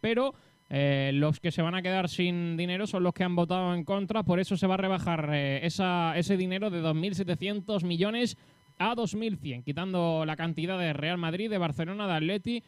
pero 0.00 0.34
eh, 0.68 1.12
los 1.14 1.38
que 1.38 1.52
se 1.52 1.62
van 1.62 1.76
a 1.76 1.82
quedar 1.82 2.08
sin 2.08 2.56
dinero 2.56 2.86
son 2.86 3.04
los 3.04 3.14
que 3.14 3.22
han 3.22 3.36
votado 3.36 3.72
en 3.74 3.84
contra, 3.84 4.24
por 4.24 4.40
eso 4.40 4.56
se 4.56 4.66
va 4.66 4.74
a 4.74 4.78
rebajar 4.78 5.30
eh, 5.32 5.64
ese 5.64 6.36
dinero 6.36 6.70
de 6.70 6.82
2.700 6.82 7.84
millones 7.84 8.36
a 8.78 8.94
2.100, 8.94 9.64
quitando 9.64 10.24
la 10.26 10.36
cantidad 10.36 10.78
de 10.78 10.92
Real 10.92 11.18
Madrid, 11.18 11.48
de 11.48 11.58
Barcelona, 11.58 12.06
de 12.08 12.14
Atleti 12.14 12.64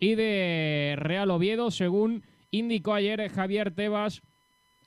y 0.00 0.14
de 0.14 0.94
Real 0.98 1.30
Oviedo, 1.30 1.70
según 1.70 2.24
indicó 2.50 2.94
ayer 2.94 3.28
Javier 3.30 3.70
Tebas 3.74 4.22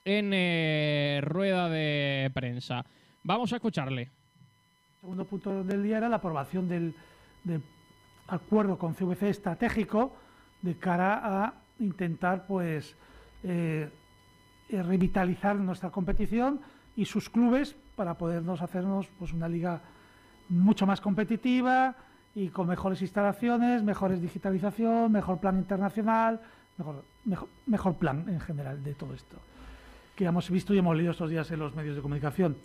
en 0.03 0.31
eh, 0.33 1.19
rueda 1.23 1.69
de 1.69 2.31
prensa. 2.33 2.83
Vamos 3.23 3.53
a 3.53 3.57
escucharle. 3.57 4.01
El 4.01 5.01
segundo 5.01 5.25
punto 5.25 5.63
del 5.63 5.83
día 5.83 5.97
era 5.97 6.09
la 6.09 6.17
aprobación 6.17 6.67
del 6.67 6.95
acuerdo 8.27 8.77
con 8.77 8.95
CVC 8.95 9.29
estratégico 9.29 10.15
de 10.61 10.77
cara 10.77 11.21
a 11.23 11.64
intentar 11.79 12.45
pues 12.47 12.95
eh, 13.43 13.89
eh, 14.69 14.83
revitalizar 14.83 15.55
nuestra 15.55 15.89
competición 15.89 16.61
y 16.95 17.05
sus 17.05 17.29
clubes 17.29 17.75
para 17.95 18.15
podernos 18.15 18.61
hacernos 18.61 19.07
pues 19.19 19.33
una 19.33 19.47
liga 19.47 19.81
mucho 20.49 20.85
más 20.85 21.01
competitiva 21.01 21.95
y 22.33 22.49
con 22.49 22.67
mejores 22.67 23.01
instalaciones, 23.01 23.83
mejores 23.83 24.21
digitalización, 24.21 25.11
mejor 25.11 25.39
plan 25.39 25.57
internacional, 25.57 26.41
mejor, 26.77 27.03
mejor, 27.65 27.95
plan 27.95 28.25
en 28.27 28.39
general 28.39 28.83
de 28.83 28.93
todo 28.93 29.13
esto 29.13 29.37
que 30.15 30.25
hemos 30.25 30.49
visto 30.49 30.73
y 30.73 30.77
hemos 30.77 30.95
leído 30.95 31.11
estos 31.11 31.29
días 31.29 31.49
en 31.51 31.59
los 31.59 31.75
medios 31.75 31.95
de 31.95 32.01
comunicación. 32.01 32.55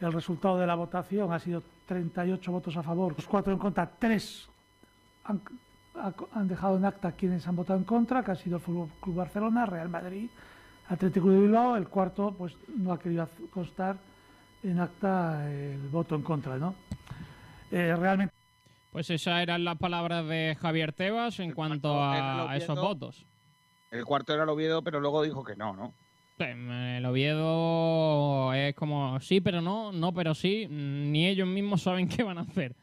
El 0.00 0.12
resultado 0.12 0.58
de 0.58 0.66
la 0.66 0.76
votación 0.76 1.32
ha 1.32 1.40
sido 1.40 1.62
38 1.86 2.52
votos 2.52 2.76
a 2.76 2.82
favor, 2.82 3.16
4 3.28 3.52
en 3.52 3.58
contra, 3.58 3.90
3 3.98 4.48
han, 5.24 5.40
han 6.32 6.48
dejado 6.48 6.76
en 6.76 6.84
acta 6.84 7.12
quienes 7.12 7.46
han 7.46 7.56
votado 7.56 7.78
en 7.78 7.84
contra, 7.84 8.22
que 8.22 8.32
ha 8.32 8.36
sido 8.36 8.56
el 8.56 8.62
Fútbol 8.62 8.88
Club 9.00 9.16
Barcelona, 9.16 9.66
Real 9.66 9.88
Madrid, 9.88 10.28
Atlético 10.88 11.30
de 11.30 11.40
Bilbao. 11.40 11.76
El 11.76 11.88
cuarto, 11.88 12.34
pues 12.36 12.54
no 12.76 12.92
ha 12.92 12.98
querido 12.98 13.28
constar 13.50 13.96
en 14.62 14.80
acta 14.80 15.50
el 15.50 15.88
voto 15.88 16.14
en 16.14 16.22
contra, 16.22 16.58
¿no? 16.58 16.74
Eh, 17.70 17.94
realmente. 17.96 18.34
Pues 18.92 19.08
esas 19.10 19.42
eran 19.42 19.64
las 19.64 19.78
palabras 19.78 20.26
de 20.26 20.56
Javier 20.60 20.92
Tebas 20.92 21.38
en 21.38 21.52
cuanto 21.52 22.02
a, 22.02 22.56
esos 22.56 22.78
votos. 22.78 23.24
El 23.90 24.04
cuarto 24.04 24.34
era 24.34 24.42
el 24.42 24.48
Oviedo, 24.48 24.82
pero 24.82 25.00
luego 25.00 25.22
dijo 25.22 25.44
que 25.44 25.56
no, 25.56 25.74
¿no? 25.74 25.94
El 26.38 27.04
Oviedo 27.04 28.52
es 28.54 28.74
como 28.74 29.20
sí, 29.20 29.40
pero 29.40 29.60
no, 29.60 29.92
no, 29.92 30.12
pero 30.12 30.34
sí. 30.34 30.66
Ni 30.68 31.26
ellos 31.26 31.46
mismos 31.46 31.82
saben 31.82 32.08
qué 32.08 32.22
van 32.22 32.38
a 32.38 32.42
hacer. 32.42 32.74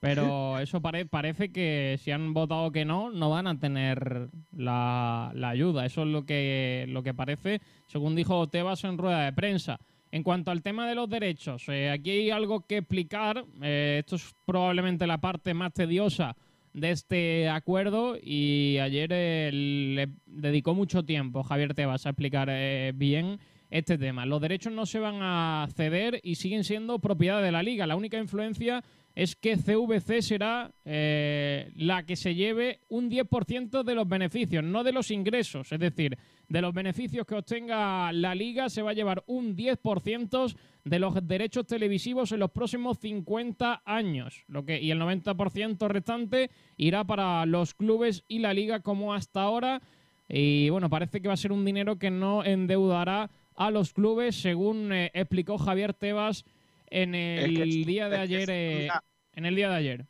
Pero 0.00 0.58
eso 0.58 0.80
parece 0.82 1.50
que 1.50 1.98
si 2.02 2.10
han 2.10 2.34
votado 2.34 2.70
que 2.70 2.84
no, 2.84 3.10
no 3.10 3.30
van 3.30 3.46
a 3.46 3.58
tener 3.58 4.28
la, 4.54 5.30
ayuda. 5.30 5.86
Eso 5.86 6.02
es 6.02 6.08
lo 6.08 6.24
que, 6.24 6.84
lo 6.88 7.02
que 7.02 7.14
parece, 7.14 7.60
según 7.86 8.14
dijo 8.14 8.46
Tebas 8.48 8.84
en 8.84 8.98
rueda 8.98 9.24
de 9.24 9.32
prensa. 9.32 9.80
En 10.12 10.22
cuanto 10.22 10.50
al 10.50 10.62
tema 10.62 10.88
de 10.88 10.94
los 10.94 11.08
derechos, 11.10 11.68
eh, 11.68 11.90
aquí 11.90 12.10
hay 12.10 12.30
algo 12.30 12.66
que 12.66 12.78
explicar. 12.78 13.44
Eh, 13.62 13.98
esto 14.00 14.16
es 14.16 14.34
probablemente 14.44 15.06
la 15.06 15.18
parte 15.18 15.52
más 15.54 15.72
tediosa 15.72 16.36
de 16.72 16.90
este 16.90 17.48
acuerdo 17.48 18.16
y 18.22 18.78
ayer 18.78 19.10
eh, 19.12 19.50
le 19.52 20.08
dedicó 20.26 20.74
mucho 20.74 21.04
tiempo 21.04 21.42
Javier 21.42 21.74
Tebas 21.74 22.06
a 22.06 22.10
explicar 22.10 22.50
bien 22.94 23.40
este 23.70 23.98
tema. 23.98 24.26
Los 24.26 24.40
derechos 24.40 24.72
no 24.72 24.86
se 24.86 25.00
van 25.00 25.18
a 25.20 25.66
ceder 25.74 26.20
y 26.22 26.36
siguen 26.36 26.64
siendo 26.64 26.98
propiedad 26.98 27.42
de 27.42 27.50
la 27.50 27.62
liga. 27.62 27.86
La 27.86 27.96
única 27.96 28.18
influencia 28.18 28.84
es 29.16 29.34
que 29.34 29.56
CVC 29.56 30.20
será 30.20 30.70
eh, 30.84 31.72
la 31.74 32.04
que 32.04 32.16
se 32.16 32.34
lleve 32.34 32.80
un 32.90 33.10
10% 33.10 33.82
de 33.82 33.94
los 33.94 34.06
beneficios, 34.06 34.62
no 34.62 34.84
de 34.84 34.92
los 34.92 35.10
ingresos. 35.10 35.72
Es 35.72 35.80
decir, 35.80 36.18
de 36.50 36.60
los 36.60 36.74
beneficios 36.74 37.26
que 37.26 37.34
obtenga 37.34 38.12
la 38.12 38.34
liga 38.34 38.68
se 38.68 38.82
va 38.82 38.90
a 38.90 38.94
llevar 38.94 39.24
un 39.26 39.56
10% 39.56 40.54
de 40.84 40.98
los 40.98 41.26
derechos 41.26 41.66
televisivos 41.66 42.30
en 42.32 42.40
los 42.40 42.50
próximos 42.50 42.98
50 42.98 43.82
años. 43.86 44.44
Lo 44.48 44.66
que, 44.66 44.82
y 44.82 44.90
el 44.90 45.00
90% 45.00 45.88
restante 45.88 46.50
irá 46.76 47.02
para 47.04 47.46
los 47.46 47.72
clubes 47.72 48.22
y 48.28 48.40
la 48.40 48.52
liga 48.52 48.80
como 48.80 49.14
hasta 49.14 49.40
ahora. 49.40 49.80
Y 50.28 50.68
bueno, 50.68 50.90
parece 50.90 51.22
que 51.22 51.28
va 51.28 51.34
a 51.34 51.38
ser 51.38 51.52
un 51.52 51.64
dinero 51.64 51.98
que 51.98 52.10
no 52.10 52.44
endeudará 52.44 53.30
a 53.54 53.70
los 53.70 53.94
clubes, 53.94 54.36
según 54.36 54.92
eh, 54.92 55.10
explicó 55.14 55.56
Javier 55.56 55.94
Tebas 55.94 56.44
en 56.90 57.14
el 57.14 57.84
día 57.84 58.08
de 58.08 58.16
ayer. 58.18 58.48
Eh, 58.50 58.88
en 59.34 59.46
el 59.46 59.54
día 59.56 59.68
de 59.68 59.74
ayer. 59.76 60.06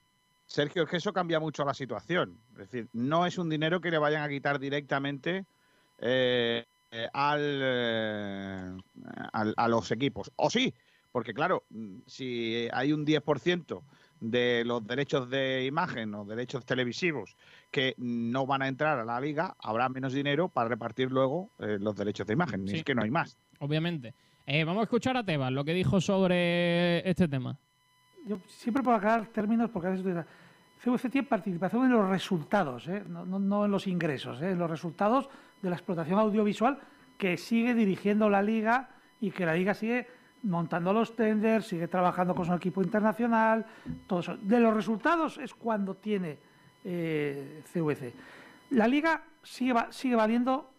Sergio, 0.47 0.85
es 0.85 0.89
que 0.89 0.97
eso 0.99 1.13
cambia 1.13 1.41
mucho 1.41 1.65
la 1.65 1.75
situación. 1.75 2.39
Es 2.53 2.59
decir, 2.71 2.89
no 2.93 3.27
es 3.27 3.37
un 3.39 3.49
dinero 3.49 3.81
que 3.81 3.91
le 3.91 3.99
vayan 3.99 4.23
a 4.23 4.29
quitar 4.29 4.59
directamente 4.61 5.45
eh, 5.99 6.65
al, 7.13 8.81
al- 9.33 9.55
a 9.57 9.69
los 9.69 9.91
equipos. 9.91 10.31
O 10.37 10.49
sí, 10.51 10.73
porque 11.13 11.35
claro, 11.35 11.65
si 12.07 12.69
hay 12.73 12.93
un 12.93 13.05
10% 13.05 13.83
de 14.21 14.63
los 14.65 14.87
derechos 14.87 15.29
de 15.29 15.65
imagen 15.67 16.15
o 16.15 16.25
derechos 16.25 16.65
televisivos 16.65 17.37
que 17.71 17.95
no 17.99 18.47
van 18.47 18.63
a 18.63 18.69
entrar 18.69 18.99
a 18.99 19.05
la 19.05 19.21
liga, 19.21 19.57
habrá 19.59 19.89
menos 19.89 20.13
dinero 20.13 20.49
para 20.49 20.69
repartir 20.69 21.11
luego 21.11 21.51
eh, 21.59 21.77
los 21.81 21.97
derechos 21.97 22.27
de 22.27 22.33
imagen. 22.35 22.65
Y 22.67 22.71
Sí. 22.71 22.77
es 22.79 22.85
que 22.85 22.95
no 22.95 23.03
hay 23.03 23.11
más. 23.11 23.37
Obviamente. 23.59 24.15
Eh, 24.47 24.65
vamos 24.65 24.81
a 24.81 24.85
escuchar 24.85 25.17
a 25.17 25.25
Tebas 25.25 25.51
lo 25.53 25.65
que 25.65 25.75
dijo 25.75 26.01
sobre 26.01 27.09
este 27.09 27.27
tema. 27.27 27.59
Yo 28.27 28.39
siempre 28.47 28.83
puedo 28.83 28.97
aclarar 28.97 29.27
términos 29.29 29.71
porque 29.71 29.89
a 29.89 29.91
veces 29.91 30.05
utiliza- 30.07 30.27
CVC 30.79 31.11
tiene 31.11 31.27
participación 31.27 31.85
en 31.87 31.93
los 31.93 32.09
resultados, 32.09 32.87
¿eh? 32.87 33.03
no, 33.09 33.65
en 33.65 33.71
los 33.71 33.87
ingresos, 33.87 34.41
¿eh? 34.43 34.51
en 34.51 34.59
los 34.59 34.71
resultados 34.71 35.29
de 35.63 35.71
la 35.71 35.77
explotación 35.77 36.19
audiovisual 36.19 36.79
que 37.19 37.37
sigue 37.37 37.75
dirigiendo 37.75 38.29
la 38.29 38.43
liga 38.43 38.91
y 39.21 39.31
que 39.31 39.47
la 39.47 39.55
liga 39.55 39.75
sigue 39.75 40.07
montando 40.43 40.93
los 40.93 41.17
tenders, 41.17 41.67
sigue 41.67 41.89
trabajando 41.89 42.35
con 42.35 42.45
su 42.45 42.53
equipo 42.53 42.83
internacional, 42.83 43.65
todo 44.07 44.21
eso. 44.21 44.37
De 44.37 44.61
los 44.61 44.75
resultados 44.75 45.39
es 45.39 45.55
cuando 45.55 45.95
tiene 45.97 46.39
eh, 46.85 47.63
CVC. 47.73 48.13
La 48.71 48.87
liga 48.87 49.23
sigue 49.43 50.15
valiendo 50.15 50.71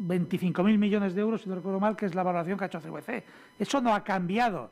25.000 0.00 0.78
millones 0.78 1.14
de 1.14 1.20
euros, 1.20 1.42
si 1.42 1.48
no 1.48 1.54
recuerdo 1.54 1.78
mal, 1.78 1.96
que 1.96 2.06
es 2.06 2.14
la 2.14 2.22
valoración 2.22 2.58
que 2.58 2.64
ha 2.64 2.66
hecho 2.68 2.80
CVC. 2.80 3.24
Eso 3.58 3.80
no 3.80 3.94
ha 3.94 4.02
cambiado. 4.02 4.70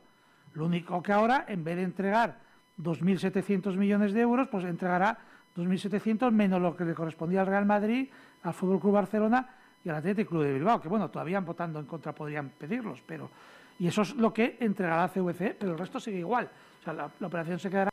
Lo 0.55 0.67
único 0.67 1.03
que 1.03 1.13
ahora, 1.13 1.45
en 1.49 1.63
vez 1.63 1.77
de 1.77 1.83
entregar 1.83 2.39
2.700 2.79 3.77
millones 3.77 4.13
de 4.13 4.21
euros, 4.21 4.49
pues 4.49 4.65
entregará 4.65 5.19
2.700 5.57 6.31
menos 6.31 6.61
lo 6.61 6.77
que 6.77 6.85
le 6.85 6.95
correspondía 6.95 7.41
al 7.41 7.47
Real 7.47 7.67
Madrid, 7.67 8.09
al 8.43 8.55
Fútbol 8.55 8.81
Club 8.81 8.95
Barcelona 8.95 9.49
y 9.85 9.89
al 9.89 9.97
Atlético 9.97 10.31
Club 10.31 10.45
de 10.45 10.55
Bilbao, 10.55 10.81
que 10.81 10.89
bueno, 10.89 11.11
todavía 11.11 11.41
votando 11.41 11.79
en 11.79 11.87
contra 11.87 12.15
podrían 12.15 12.51
pedirlos, 12.51 13.03
pero 13.07 13.31
y 13.79 13.87
eso 13.87 14.03
es 14.03 14.15
lo 14.17 14.33
que 14.33 14.57
entregará 14.61 15.09
CVC, 15.09 15.57
pero 15.59 15.73
el 15.73 15.79
resto 15.79 16.01
sigue 16.01 16.19
igual. 16.19 16.49
O 16.81 16.85
sea, 16.85 16.93
la, 16.93 17.11
la 17.21 17.27
operación 17.27 17.59
se 17.59 17.71
quedará 17.71 17.91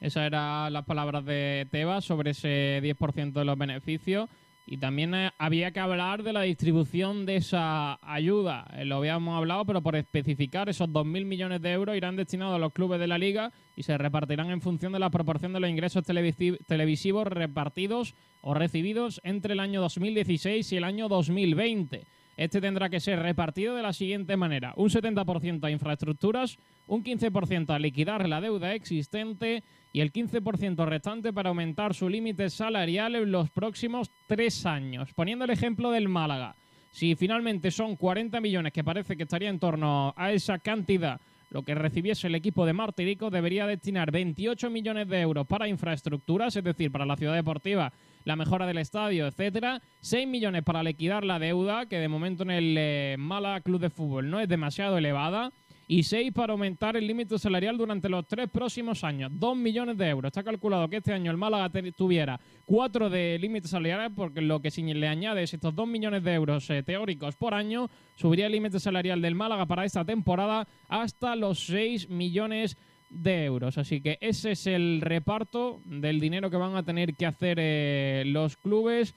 Esas 0.00 0.24
eran 0.24 0.72
las 0.72 0.84
palabras 0.84 1.24
de 1.24 1.66
Tebas 1.70 2.04
sobre 2.04 2.30
ese 2.30 2.80
10% 2.82 3.32
de 3.32 3.44
los 3.44 3.58
beneficios. 3.58 4.28
Y 4.64 4.76
también 4.78 5.12
eh, 5.14 5.30
había 5.38 5.72
que 5.72 5.80
hablar 5.80 6.22
de 6.22 6.32
la 6.32 6.42
distribución 6.42 7.26
de 7.26 7.36
esa 7.36 7.98
ayuda. 8.00 8.66
Eh, 8.76 8.84
lo 8.84 8.96
habíamos 8.96 9.36
hablado, 9.36 9.64
pero 9.64 9.82
por 9.82 9.96
especificar, 9.96 10.68
esos 10.68 10.88
2.000 10.88 11.24
millones 11.24 11.60
de 11.62 11.72
euros 11.72 11.96
irán 11.96 12.14
destinados 12.16 12.54
a 12.54 12.58
los 12.58 12.72
clubes 12.72 13.00
de 13.00 13.08
la 13.08 13.18
liga 13.18 13.50
y 13.76 13.82
se 13.82 13.98
repartirán 13.98 14.50
en 14.50 14.60
función 14.60 14.92
de 14.92 15.00
la 15.00 15.10
proporción 15.10 15.52
de 15.52 15.58
los 15.60 15.68
ingresos 15.68 16.04
televisi- 16.04 16.58
televisivos 16.66 17.26
repartidos 17.26 18.14
o 18.40 18.54
recibidos 18.54 19.20
entre 19.24 19.54
el 19.54 19.60
año 19.60 19.80
2016 19.80 20.72
y 20.72 20.76
el 20.76 20.84
año 20.84 21.08
2020. 21.08 22.04
Este 22.36 22.60
tendrá 22.60 22.88
que 22.88 23.00
ser 23.00 23.18
repartido 23.18 23.74
de 23.74 23.82
la 23.82 23.92
siguiente 23.92 24.36
manera. 24.36 24.72
Un 24.76 24.88
70% 24.90 25.64
a 25.64 25.70
infraestructuras, 25.70 26.56
un 26.86 27.04
15% 27.04 27.70
a 27.74 27.78
liquidar 27.78 28.28
la 28.28 28.40
deuda 28.40 28.74
existente 28.74 29.62
y 29.92 30.00
el 30.00 30.12
15% 30.12 30.86
restante 30.86 31.32
para 31.32 31.50
aumentar 31.50 31.94
su 31.94 32.08
límite 32.08 32.48
salarial 32.50 33.14
en 33.16 33.30
los 33.30 33.50
próximos 33.50 34.10
tres 34.26 34.64
años. 34.64 35.12
Poniendo 35.14 35.44
el 35.44 35.50
ejemplo 35.50 35.90
del 35.90 36.08
Málaga. 36.08 36.54
Si 36.92 37.14
finalmente 37.14 37.70
son 37.70 37.96
40 37.96 38.40
millones, 38.40 38.72
que 38.72 38.84
parece 38.84 39.16
que 39.16 39.22
estaría 39.22 39.48
en 39.48 39.58
torno 39.58 40.12
a 40.16 40.32
esa 40.32 40.58
cantidad, 40.58 41.20
lo 41.52 41.62
que 41.62 41.74
recibiese 41.74 42.26
el 42.26 42.34
equipo 42.34 42.64
de 42.64 42.72
Martirico 42.72 43.30
debería 43.30 43.66
destinar 43.66 44.10
28 44.10 44.70
millones 44.70 45.08
de 45.08 45.20
euros 45.20 45.46
para 45.46 45.68
infraestructuras, 45.68 46.56
es 46.56 46.64
decir, 46.64 46.90
para 46.90 47.04
la 47.04 47.16
ciudad 47.16 47.34
deportiva, 47.34 47.92
la 48.24 48.36
mejora 48.36 48.66
del 48.66 48.78
estadio, 48.78 49.26
etcétera, 49.26 49.82
6 50.00 50.26
millones 50.28 50.62
para 50.62 50.82
liquidar 50.82 51.24
la 51.24 51.38
deuda, 51.38 51.86
que 51.86 51.98
de 51.98 52.08
momento 52.08 52.42
en 52.42 52.50
el 52.52 52.74
eh, 52.78 53.16
Málaga 53.18 53.60
Club 53.60 53.80
de 53.80 53.90
Fútbol 53.90 54.30
no 54.30 54.40
es 54.40 54.48
demasiado 54.48 54.96
elevada, 54.96 55.52
y 55.92 56.04
6 56.04 56.32
para 56.32 56.54
aumentar 56.54 56.96
el 56.96 57.06
límite 57.06 57.38
salarial 57.38 57.76
durante 57.76 58.08
los 58.08 58.26
tres 58.26 58.48
próximos 58.48 59.04
años. 59.04 59.30
2 59.34 59.54
millones 59.54 59.98
de 59.98 60.08
euros. 60.08 60.30
Está 60.30 60.42
calculado 60.42 60.88
que 60.88 60.96
este 60.96 61.12
año 61.12 61.30
el 61.30 61.36
Málaga 61.36 61.70
tuviera 61.94 62.40
4 62.64 63.10
de 63.10 63.38
límite 63.38 63.68
salarial, 63.68 64.10
porque 64.14 64.40
lo 64.40 64.62
que 64.62 64.70
si 64.70 64.82
le 64.82 65.06
añades 65.06 65.52
estos 65.52 65.74
2 65.74 65.86
millones 65.86 66.24
de 66.24 66.32
euros 66.32 66.70
eh, 66.70 66.82
teóricos 66.82 67.36
por 67.36 67.52
año, 67.52 67.90
subiría 68.16 68.46
el 68.46 68.52
límite 68.52 68.80
salarial 68.80 69.20
del 69.20 69.34
Málaga 69.34 69.66
para 69.66 69.84
esta 69.84 70.02
temporada 70.02 70.66
hasta 70.88 71.36
los 71.36 71.66
6 71.66 72.08
millones 72.08 72.78
de 73.10 73.44
euros. 73.44 73.76
Así 73.76 74.00
que 74.00 74.16
ese 74.22 74.52
es 74.52 74.66
el 74.66 75.02
reparto 75.02 75.82
del 75.84 76.20
dinero 76.20 76.48
que 76.48 76.56
van 76.56 76.74
a 76.74 76.84
tener 76.84 77.14
que 77.14 77.26
hacer 77.26 77.58
eh, 77.60 78.22
los 78.24 78.56
clubes 78.56 79.14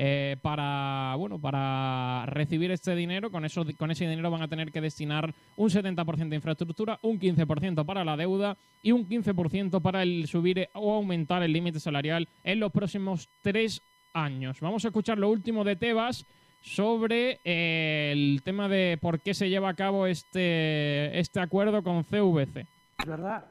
eh, 0.00 0.36
para 0.40 1.16
bueno 1.16 1.40
para 1.40 2.24
recibir 2.26 2.70
este 2.70 2.94
dinero. 2.94 3.32
Con, 3.32 3.44
eso, 3.44 3.64
con 3.76 3.90
ese 3.90 4.08
dinero 4.08 4.30
van 4.30 4.42
a 4.42 4.48
tener 4.48 4.70
que 4.70 4.80
destinar 4.80 5.34
un 5.56 5.70
70% 5.70 6.28
de 6.28 6.36
infraestructura, 6.36 7.00
un 7.02 7.18
15% 7.18 7.84
para 7.84 8.04
la 8.04 8.16
deuda 8.16 8.56
y 8.80 8.92
un 8.92 9.08
15% 9.08 9.82
para 9.82 10.04
el 10.04 10.28
subir 10.28 10.68
o 10.74 10.94
aumentar 10.94 11.42
el 11.42 11.52
límite 11.52 11.80
salarial 11.80 12.28
en 12.44 12.60
los 12.60 12.70
próximos 12.70 13.28
tres 13.42 13.82
años. 14.14 14.60
Vamos 14.60 14.84
a 14.84 14.88
escuchar 14.88 15.18
lo 15.18 15.30
último 15.30 15.64
de 15.64 15.74
Tebas 15.74 16.24
sobre 16.60 17.40
eh, 17.44 18.12
el 18.12 18.42
tema 18.44 18.68
de 18.68 18.98
por 19.00 19.18
qué 19.18 19.34
se 19.34 19.48
lleva 19.48 19.68
a 19.68 19.74
cabo 19.74 20.06
este, 20.06 21.18
este 21.18 21.40
acuerdo 21.40 21.82
con 21.82 22.04
CVC. 22.04 22.66
Es 22.98 23.06
verdad. 23.06 23.46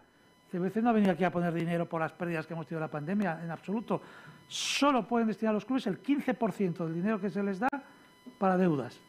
CBC 0.50 0.78
no 0.78 0.91
ha 0.91 0.93
venido 0.93 1.12
aquí 1.12 1.26
a 1.26 1.32
poner 1.32 1.54
dinero 1.54 1.89
por 1.89 2.00
las 2.00 2.14
pérdidas 2.14 2.48
que 2.48 2.54
hemos 2.54 2.66
tenido 2.68 2.80
en 2.80 2.88
la 2.88 2.91
pandemia, 2.91 3.41
en 3.43 3.52
absoluto. 3.52 4.02
Solo 4.48 5.08
pueden 5.08 5.28
destinar 5.28 5.52
a 5.52 5.54
los 5.56 5.66
clubes 5.66 5.88
el 5.88 6.02
15% 6.02 6.86
del 6.86 6.93
dinero 6.93 7.20
que 7.20 7.30
se 7.30 7.43
les 7.43 7.60
da 7.60 7.70
para 8.38 8.58
deudas. 8.58 9.00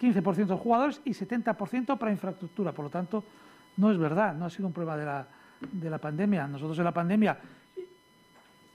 15% 0.00 0.46
de 0.46 0.56
jugadores 0.56 1.00
y 1.04 1.10
70% 1.10 1.98
para 1.98 2.10
infraestructura. 2.10 2.72
Por 2.72 2.86
lo 2.86 2.90
tanto, 2.90 3.24
no 3.76 3.90
es 3.90 3.98
verdad, 3.98 4.34
no 4.34 4.46
ha 4.46 4.50
sido 4.50 4.66
un 4.66 4.72
problema 4.72 4.96
de 4.96 5.04
la, 5.04 5.28
de 5.72 5.90
la 5.90 5.98
pandemia. 5.98 6.46
Nosotros 6.46 6.78
en 6.78 6.84
la 6.84 6.92
pandemia, 6.92 7.38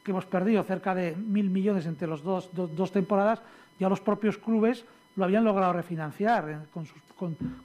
que 0.03 0.11
hemos 0.11 0.25
perdido 0.25 0.63
cerca 0.63 0.93
de 0.93 1.15
mil 1.15 1.49
millones 1.49 1.85
entre 1.87 2.07
las 2.07 2.21
dos, 2.21 2.51
dos, 2.53 2.91
temporadas, 2.91 3.41
ya 3.79 3.89
los 3.89 4.01
propios 4.01 4.37
clubes 4.37 4.85
lo 5.15 5.25
habían 5.25 5.43
logrado 5.43 5.73
refinanciar 5.73 6.49
eh, 6.49 6.57
con 6.71 6.85
sus, 6.85 7.01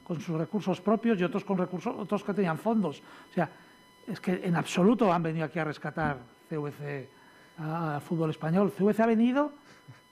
con 0.03 0.19
sus 0.19 0.37
recursos 0.37 0.81
propios 0.81 1.19
y 1.19 1.23
otros 1.23 1.45
con 1.45 1.57
recursos, 1.57 1.95
otros 1.97 2.23
que 2.23 2.33
tenían 2.33 2.57
fondos. 2.57 3.01
O 3.31 3.33
sea, 3.33 3.49
es 4.07 4.19
que 4.19 4.41
en 4.43 4.55
absoluto 4.55 5.13
han 5.13 5.23
venido 5.23 5.45
aquí 5.45 5.59
a 5.59 5.63
rescatar 5.63 6.17
CVC 6.49 7.07
al 7.57 8.01
fútbol 8.01 8.29
español. 8.31 8.71
CVC 8.71 8.99
ha 9.01 9.05
venido 9.05 9.53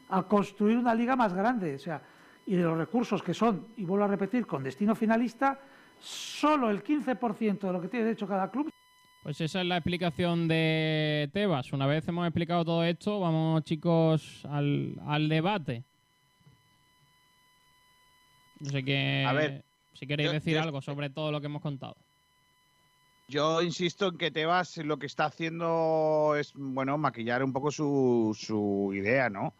a 0.10 0.24
construir 0.24 0.78
una 0.78 0.94
liga 0.96 1.16
más 1.16 1.34
grande. 1.34 1.76
O 1.76 1.80
sea, 1.80 2.02
y 2.46 2.56
de 2.56 2.64
los 2.64 2.78
recursos 2.78 3.22
que 3.24 3.34
son, 3.34 3.68
y 3.78 3.86
vuelvo 3.86 4.06
a 4.06 4.08
repetir, 4.08 4.46
con 4.46 4.64
destino 4.64 4.96
finalista, 4.96 5.60
solo 6.00 6.70
el 6.70 6.84
15% 6.84 7.60
de 7.60 7.74
lo 7.74 7.82
que 7.82 7.88
tiene 7.88 8.06
derecho 8.06 8.28
cada 8.28 8.52
club 8.52 8.70
Pues 9.24 9.40
esa 9.40 9.62
es 9.62 9.68
la 9.68 9.78
explicación 9.78 10.48
de 10.50 11.30
Tebas. 11.34 11.72
Una 11.72 11.88
vez 11.88 12.06
hemos 12.08 12.26
explicado 12.28 12.66
todo 12.66 12.84
esto, 12.84 13.20
vamos 13.22 13.64
chicos 13.64 14.46
al, 14.50 14.96
al 15.08 15.30
debate. 15.30 15.84
No 18.60 18.70
sé 18.70 18.84
qué. 18.84 19.26
A 19.28 19.34
ver, 19.34 19.64
si 19.94 20.08
queréis 20.08 20.30
yo- 20.30 20.34
decir 20.34 20.54
yo- 20.56 20.62
algo 20.62 20.82
sobre 20.82 21.10
todo 21.10 21.32
lo 21.32 21.40
que 21.40 21.48
hemos 21.48 21.62
contado. 21.62 21.96
Yo 23.28 23.62
insisto 23.62 24.08
en 24.10 24.18
que 24.18 24.32
Tebas 24.32 24.78
lo 24.78 24.98
que 24.98 25.06
está 25.06 25.26
haciendo 25.26 26.36
es, 26.38 26.54
bueno, 26.56 26.98
maquillar 26.98 27.44
un 27.44 27.54
poco 27.54 27.72
su, 27.72 28.38
su 28.40 28.92
idea, 28.94 29.30
¿no? 29.30 29.54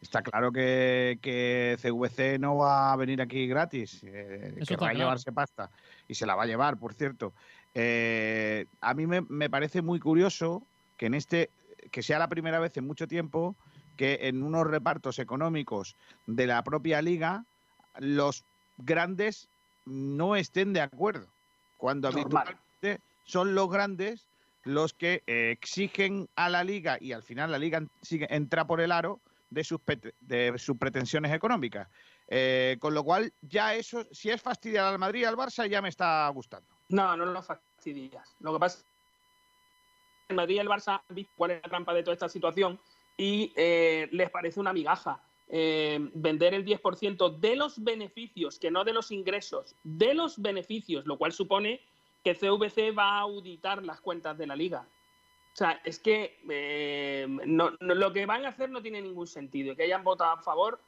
Está 0.00 0.22
claro 0.22 0.52
que, 0.52 1.18
que 1.20 1.76
CVC 1.82 2.38
no 2.38 2.56
va 2.56 2.92
a 2.92 2.96
venir 2.96 3.20
aquí 3.20 3.48
gratis, 3.48 4.00
eh, 4.04 4.54
va 4.60 4.74
a 4.74 4.76
claro. 4.76 4.98
llevarse 4.98 5.32
pasta 5.32 5.70
y 6.06 6.14
se 6.14 6.24
la 6.24 6.36
va 6.36 6.44
a 6.44 6.46
llevar, 6.46 6.78
por 6.78 6.94
cierto. 6.94 7.32
Eh, 7.74 8.66
a 8.80 8.94
mí 8.94 9.08
me, 9.08 9.22
me 9.22 9.50
parece 9.50 9.82
muy 9.82 9.98
curioso 9.98 10.62
que 10.96 11.06
en 11.06 11.14
este, 11.14 11.50
que 11.90 12.04
sea 12.04 12.20
la 12.20 12.28
primera 12.28 12.60
vez 12.60 12.76
en 12.76 12.86
mucho 12.86 13.08
tiempo 13.08 13.56
que 13.96 14.20
en 14.22 14.44
unos 14.44 14.66
repartos 14.68 15.18
económicos 15.18 15.96
de 16.26 16.46
la 16.46 16.62
propia 16.62 17.02
liga 17.02 17.44
los 17.98 18.44
grandes 18.78 19.48
no 19.84 20.36
estén 20.36 20.72
de 20.72 20.80
acuerdo, 20.80 21.26
cuando 21.76 22.08
Normal. 22.12 22.24
habitualmente 22.24 22.67
son 23.28 23.54
los 23.54 23.68
grandes 23.68 24.26
los 24.64 24.92
que 24.92 25.22
eh, 25.26 25.50
exigen 25.50 26.28
a 26.34 26.48
la 26.48 26.64
liga 26.64 26.98
y 27.00 27.12
al 27.12 27.22
final 27.22 27.50
la 27.50 27.58
liga 27.58 27.82
entra 28.10 28.66
por 28.66 28.80
el 28.80 28.90
aro 28.90 29.20
de 29.50 29.64
sus, 29.64 29.80
de 30.20 30.58
sus 30.58 30.76
pretensiones 30.76 31.32
económicas. 31.32 31.88
Eh, 32.26 32.76
con 32.80 32.92
lo 32.92 33.04
cual, 33.04 33.32
ya 33.40 33.74
eso, 33.74 34.06
si 34.10 34.30
es 34.30 34.42
fastidiar 34.42 34.86
al 34.86 34.98
Madrid 34.98 35.20
y 35.20 35.24
al 35.24 35.36
Barça, 35.36 35.66
ya 35.66 35.80
me 35.80 35.88
está 35.88 36.28
gustando. 36.28 36.68
No, 36.90 37.16
no 37.16 37.24
lo 37.24 37.42
fastidias. 37.42 38.36
Lo 38.40 38.52
que 38.52 38.58
pasa 38.58 38.78
es 38.78 38.84
que 38.84 40.32
el 40.32 40.36
Madrid 40.36 40.56
y 40.56 40.58
el 40.58 40.68
Barça 40.68 41.00
han 41.08 41.14
visto 41.14 41.32
cuál 41.36 41.52
es 41.52 41.62
la 41.62 41.68
trampa 41.68 41.94
de 41.94 42.02
toda 42.02 42.14
esta 42.14 42.28
situación 42.28 42.78
y 43.16 43.52
eh, 43.56 44.08
les 44.10 44.30
parece 44.30 44.60
una 44.60 44.72
migaja. 44.72 45.22
vender 45.48 46.52
el 46.52 46.66
10% 46.66 47.38
de 47.38 47.56
los 47.56 47.82
beneficios, 47.82 48.58
que 48.58 48.70
no 48.70 48.84
de 48.84 48.92
los 48.92 49.10
ingresos, 49.10 49.74
de 49.82 50.12
los 50.12 50.36
beneficios, 50.42 51.06
lo 51.06 51.16
cual 51.16 51.32
supone 51.32 51.80
que 52.22 52.34
CVC 52.34 52.92
va 52.92 53.18
a 53.18 53.20
auditar 53.20 53.84
las 53.84 54.00
cuentas 54.00 54.36
de 54.36 54.46
la 54.46 54.56
liga. 54.56 54.86
O 55.52 55.56
sea, 55.58 55.80
es 55.84 55.98
que 55.98 56.38
eh, 56.48 57.26
no- 57.28 57.72
lo 57.80 58.12
que 58.12 58.26
van 58.26 58.44
a 58.44 58.50
hacer 58.50 58.70
no 58.70 58.82
tiene 58.82 59.02
ningún 59.02 59.26
sentido. 59.26 59.74
Que 59.74 59.84
hayan 59.84 60.04
votado 60.04 60.32
a 60.32 60.42
favor 60.42 60.78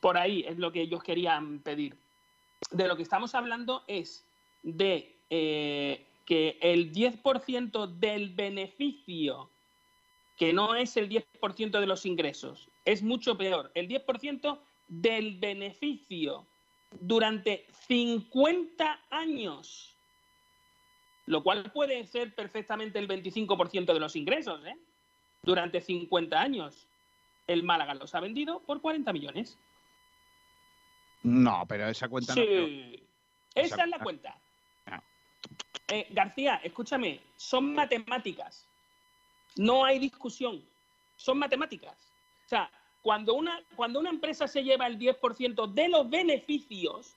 por 0.00 0.18
ahí 0.18 0.44
es 0.46 0.58
lo 0.58 0.72
que 0.72 0.82
ellos 0.82 1.02
querían 1.02 1.60
pedir. 1.60 1.96
De 2.70 2.88
lo 2.88 2.96
que 2.96 3.02
estamos 3.02 3.34
hablando 3.34 3.84
es 3.86 4.26
de. 4.62 5.16
Eh, 5.30 6.06
que 6.24 6.58
el 6.60 6.92
10% 6.92 7.86
del 7.98 8.30
beneficio, 8.30 9.50
que 10.38 10.52
no 10.52 10.74
es 10.74 10.96
el 10.96 11.08
10% 11.08 11.80
de 11.80 11.86
los 11.86 12.06
ingresos, 12.06 12.68
es 12.84 13.02
mucho 13.02 13.36
peor, 13.36 13.70
el 13.74 13.88
10% 13.88 14.58
del 14.88 15.38
beneficio 15.38 16.46
durante 17.00 17.66
50 17.88 19.00
años, 19.10 19.93
lo 21.26 21.42
cual 21.42 21.70
puede 21.72 22.06
ser 22.06 22.34
perfectamente 22.34 22.98
el 22.98 23.08
25% 23.08 23.92
de 23.92 24.00
los 24.00 24.16
ingresos, 24.16 24.64
¿eh? 24.66 24.76
Durante 25.42 25.80
50 25.80 26.40
años, 26.40 26.88
el 27.46 27.62
Málaga 27.62 27.94
los 27.94 28.14
ha 28.14 28.20
vendido 28.20 28.60
por 28.60 28.80
40 28.80 29.12
millones. 29.12 29.58
No, 31.22 31.64
pero 31.68 31.88
esa 31.88 32.08
cuenta 32.08 32.34
sí. 32.34 32.40
no. 32.40 33.04
Esa, 33.54 33.74
esa 33.74 33.84
es 33.84 33.90
la 33.90 33.98
cuenta. 33.98 34.38
Eh, 35.88 36.06
García, 36.10 36.60
escúchame, 36.64 37.20
son 37.36 37.74
matemáticas. 37.74 38.66
No 39.56 39.84
hay 39.84 39.98
discusión. 39.98 40.64
Son 41.16 41.38
matemáticas. 41.38 41.96
O 42.46 42.48
sea, 42.48 42.70
cuando 43.02 43.34
una, 43.34 43.62
cuando 43.76 44.00
una 44.00 44.10
empresa 44.10 44.48
se 44.48 44.62
lleva 44.64 44.86
el 44.86 44.98
10% 44.98 45.72
de 45.72 45.88
los 45.88 46.08
beneficios, 46.08 47.14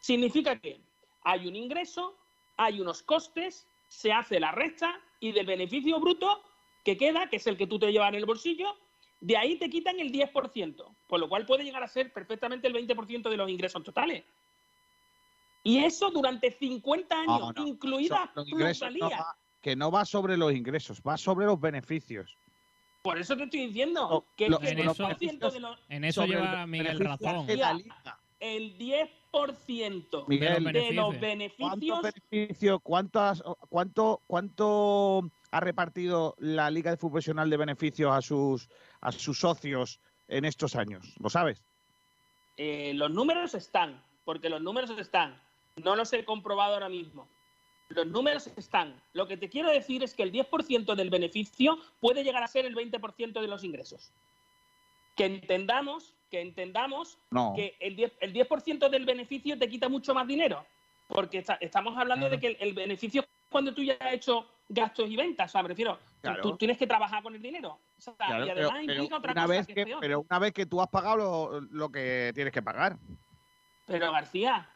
significa 0.00 0.58
que 0.58 0.78
hay 1.22 1.48
un 1.48 1.56
ingreso, 1.56 2.14
hay 2.56 2.80
unos 2.80 3.02
costes, 3.02 3.66
se 3.88 4.12
hace 4.12 4.40
la 4.40 4.52
resta 4.52 5.00
y 5.20 5.32
del 5.32 5.46
beneficio 5.46 6.00
bruto 6.00 6.42
que 6.84 6.96
queda, 6.96 7.28
que 7.28 7.36
es 7.36 7.46
el 7.46 7.56
que 7.56 7.66
tú 7.66 7.78
te 7.78 7.90
llevas 7.90 8.08
en 8.10 8.16
el 8.16 8.26
bolsillo, 8.26 8.76
de 9.20 9.36
ahí 9.36 9.56
te 9.56 9.70
quitan 9.70 9.98
el 9.98 10.12
10%, 10.12 10.94
por 11.08 11.20
lo 11.20 11.28
cual 11.28 11.46
puede 11.46 11.64
llegar 11.64 11.82
a 11.82 11.88
ser 11.88 12.12
perfectamente 12.12 12.68
el 12.68 12.74
20% 12.74 13.28
de 13.28 13.36
los 13.36 13.50
ingresos 13.50 13.82
totales. 13.82 14.24
Y 15.64 15.78
eso 15.78 16.10
durante 16.10 16.52
50 16.52 17.20
años, 17.20 17.40
no, 17.40 17.52
no. 17.52 17.66
incluida 17.66 18.30
plusvalía. 18.34 19.08
No 19.08 19.46
que 19.66 19.74
no 19.74 19.90
va 19.90 20.04
sobre 20.04 20.36
los 20.36 20.52
ingresos, 20.52 21.02
va 21.04 21.16
sobre 21.16 21.44
los 21.44 21.60
beneficios. 21.60 22.36
Por 23.02 23.18
eso 23.18 23.36
te 23.36 23.42
estoy 23.42 23.66
diciendo 23.66 24.24
que 24.36 24.48
lo, 24.48 24.60
el 24.60 24.78
10% 24.78 25.50
de 25.50 25.58
los. 25.58 25.80
En 25.88 26.04
eso 26.04 26.24
lleva 26.24 26.64
Miguel 26.68 27.00
razón. 27.00 27.48
El 28.38 28.78
10% 28.78 29.08
Miguel, 30.26 30.64
de 30.64 30.92
los 30.92 31.18
beneficios. 31.20 32.02
Beneficio, 32.02 32.80
¿cuántas, 32.80 33.42
cuánto, 33.68 34.22
¿Cuánto 34.26 35.30
ha 35.50 35.60
repartido 35.60 36.34
la 36.38 36.70
Liga 36.70 36.90
de 36.90 36.96
Fútbol 36.96 37.12
Profesional 37.12 37.50
de 37.50 37.56
beneficios 37.56 38.12
a 38.12 38.20
sus, 38.20 38.68
a 39.00 39.12
sus 39.12 39.38
socios 39.38 40.00
en 40.28 40.44
estos 40.44 40.76
años? 40.76 41.14
¿Lo 41.20 41.30
sabes? 41.30 41.62
Eh, 42.56 42.92
los 42.94 43.10
números 43.10 43.54
están, 43.54 44.02
porque 44.24 44.48
los 44.48 44.62
números 44.62 44.90
están. 44.90 45.40
No 45.76 45.94
los 45.94 46.12
he 46.12 46.24
comprobado 46.24 46.74
ahora 46.74 46.88
mismo. 46.88 47.28
Los 47.88 48.06
números 48.06 48.48
están. 48.56 49.00
Lo 49.12 49.28
que 49.28 49.36
te 49.36 49.48
quiero 49.48 49.70
decir 49.70 50.02
es 50.02 50.14
que 50.14 50.22
el 50.22 50.32
10% 50.32 50.94
del 50.94 51.10
beneficio 51.10 51.78
puede 52.00 52.24
llegar 52.24 52.42
a 52.42 52.48
ser 52.48 52.64
el 52.64 52.74
20% 52.74 53.40
de 53.40 53.46
los 53.46 53.62
ingresos. 53.62 54.12
Que 55.16 55.26
entendamos, 55.26 56.15
que 56.30 56.40
entendamos 56.40 57.18
no. 57.30 57.52
que 57.54 57.76
el 57.80 57.96
10%, 57.96 58.12
el 58.20 58.32
10 58.32 58.48
del 58.90 59.04
beneficio 59.04 59.58
te 59.58 59.68
quita 59.68 59.88
mucho 59.88 60.14
más 60.14 60.26
dinero. 60.26 60.64
Porque 61.08 61.38
está, 61.38 61.54
estamos 61.60 61.96
hablando 61.96 62.26
claro. 62.26 62.36
de 62.36 62.40
que 62.40 62.46
el, 62.48 62.68
el, 62.68 62.74
beneficio 62.74 63.22
es 63.22 63.28
cuando 63.48 63.72
tú 63.72 63.82
ya 63.82 63.94
has 64.00 64.14
hecho 64.14 64.46
gastos 64.68 65.08
y 65.08 65.16
ventas. 65.16 65.50
O 65.50 65.52
sea, 65.52 65.62
me 65.62 65.68
refiero, 65.68 65.98
claro. 66.20 66.42
tú 66.42 66.56
tienes 66.56 66.76
que 66.76 66.86
trabajar 66.86 67.22
con 67.22 67.34
el 67.34 67.42
dinero. 67.42 67.78
O 67.96 68.00
sea, 68.00 68.14
claro, 68.14 68.46
y 68.46 68.50
además 68.50 68.72
pero, 68.72 68.80
implica 68.80 69.04
pero 69.04 69.16
otra 69.16 69.32
una 69.32 69.42
cosa 69.42 69.54
vez 69.54 69.66
que, 69.66 69.74
que, 69.74 69.80
es 69.80 69.86
peor. 69.86 70.00
Pero 70.00 70.20
una 70.28 70.38
vez 70.40 70.52
que 70.52 70.66
tú 70.66 70.80
has 70.80 70.88
pagado 70.88 71.16
lo, 71.16 71.60
lo 71.60 71.90
que 71.90 72.32
tienes 72.34 72.52
que 72.52 72.62
pagar. 72.62 72.96
Pero 73.86 74.10
García, 74.10 74.68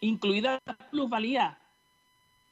incluida 0.00 0.58
la 0.66 0.74
plusvalía. 0.90 1.58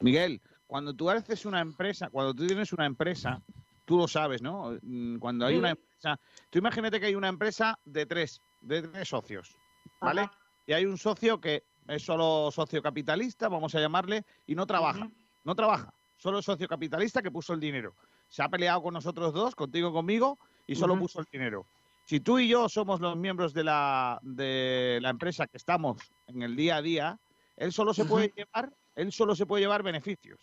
Miguel, 0.01 0.41
cuando 0.67 0.95
tú 0.95 1.11
haces 1.11 1.45
una 1.45 1.61
empresa, 1.61 2.09
cuando 2.09 2.33
tú 2.33 2.47
tienes 2.47 2.73
una 2.73 2.87
empresa, 2.87 3.43
tú 3.91 3.99
lo 3.99 4.07
sabes, 4.07 4.41
¿no? 4.41 4.79
Mm, 4.83 5.17
Cuando 5.19 5.47
hay 5.47 5.57
una 5.57 5.71
empresa, 5.71 6.17
tú 6.49 6.61
imagínate 6.61 7.01
que 7.01 7.07
hay 7.07 7.17
una 7.17 7.27
empresa 7.27 7.77
de 7.85 8.07
tres, 8.07 8.41
de 8.61 8.83
tres 8.83 9.09
socios, 9.09 9.57
¿vale? 10.01 10.21
Ajá. 10.21 10.39
Y 10.65 10.75
hay 10.75 10.87
un 10.87 10.97
socio 10.97 11.41
que 11.41 11.65
es 11.89 12.01
solo 12.01 12.53
socio 12.53 12.81
capitalista, 12.81 13.49
vamos 13.49 13.75
a 13.75 13.81
llamarle, 13.81 14.25
y 14.47 14.55
no 14.55 14.65
trabaja, 14.65 15.11
no 15.43 15.55
trabaja, 15.57 15.93
solo 16.19 16.39
es 16.39 16.45
socio 16.45 16.69
capitalista 16.69 17.21
que 17.21 17.33
puso 17.33 17.53
el 17.53 17.59
dinero. 17.59 17.97
Se 18.29 18.45
ha 18.45 18.49
peleado 18.49 18.81
con 18.81 18.95
nosotros 18.95 19.35
dos, 19.35 19.57
contigo, 19.57 19.93
conmigo, 19.93 20.39
y 20.69 20.77
solo 20.77 20.97
puso 20.97 21.19
el 21.19 21.27
dinero. 21.33 21.67
Si 22.05 22.21
tú 22.21 22.39
y 22.39 22.47
yo 22.47 22.69
somos 22.69 23.01
los 23.01 23.17
miembros 23.17 23.53
de 23.53 23.65
la, 23.65 24.21
de 24.23 25.01
la 25.03 25.11
empresa 25.11 25.49
que 25.49 25.57
estamos 25.57 26.13
en 26.29 26.43
el 26.43 26.55
día 26.55 26.77
a 26.77 26.83
día, 26.83 27.19
él 27.57 27.73
solo 27.73 27.93
se 27.93 28.05
puede 28.05 28.33
llevar, 28.37 28.73
él 28.95 29.11
solo 29.11 29.35
se 29.35 29.47
puede 29.47 29.65
llevar 29.65 29.83
beneficios. 29.83 30.39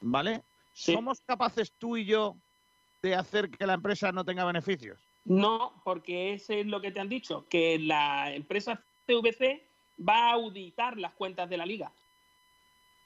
¿Vale? 0.00 0.42
Sí. 0.72 0.92
¿Somos 0.94 1.20
capaces 1.26 1.72
tú 1.78 1.96
y 1.96 2.04
yo 2.04 2.36
de 3.02 3.14
hacer 3.14 3.50
que 3.50 3.66
la 3.66 3.74
empresa 3.74 4.12
no 4.12 4.24
tenga 4.24 4.44
beneficios? 4.44 4.98
No, 5.24 5.80
porque 5.84 6.32
ese 6.34 6.60
es 6.60 6.66
lo 6.66 6.80
que 6.80 6.90
te 6.90 7.00
han 7.00 7.08
dicho, 7.08 7.46
que 7.48 7.78
la 7.78 8.32
empresa 8.34 8.82
CVC 9.06 9.62
va 10.08 10.30
a 10.30 10.32
auditar 10.32 10.98
las 10.98 11.12
cuentas 11.12 11.48
de 11.48 11.56
la 11.56 11.66
liga. 11.66 11.92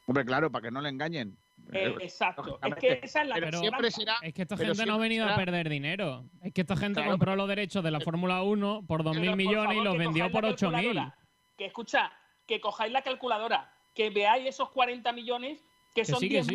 Hombre, 0.07 0.25
claro, 0.25 0.51
para 0.51 0.63
que 0.63 0.71
no 0.71 0.81
le 0.81 0.89
engañen. 0.89 1.37
Eh, 1.73 1.89
Eh, 1.89 1.95
exacto. 2.03 2.59
Es 2.63 2.75
que 2.77 3.01
esa 3.03 3.23
es 3.23 3.29
la 3.29 3.35
Pero 3.37 3.59
siempre 3.59 3.91
será- 3.91 4.19
Es 4.23 4.33
que 4.35 4.43
esta 4.43 4.57
gente 4.57 4.87
no 4.87 4.95
ha 4.95 4.99
venido 4.99 5.27
a 5.27 5.35
perder 5.35 5.69
dinero. 5.69 6.25
Es 6.43 6.53
que 6.53 6.61
esta 6.61 6.77
gente 6.77 7.01
Claro, 7.01 7.11
compró 7.13 7.35
los 7.35 7.49
derechos 7.49 7.83
de 7.83 7.91
la 7.91 8.01
Fórmula 8.01 8.43
1 8.43 8.85
por 8.87 9.03
2.000 9.03 9.21
Pero, 9.21 9.31
por 9.33 9.37
millones 9.37 9.77
y 9.79 9.81
los 9.85 9.99
vendió 9.99 10.31
por 10.31 10.45
la 10.45 10.51
8.000. 10.51 10.71
calculadora. 10.71 11.19
Que 11.57 11.65
escucha, 11.67 12.13
que 12.47 12.61
cojáis 12.61 12.93
la 12.93 13.03
calculadora, 13.03 13.73
que 13.95 14.11
veáis 14.11 14.47
esos 14.47 14.71
40 14.71 15.13
millones, 15.13 15.59
que 15.95 16.03
Que 16.03 16.05
son 16.05 16.21
sí, 16.21 16.29
que 16.29 16.45
sí. 16.45 16.51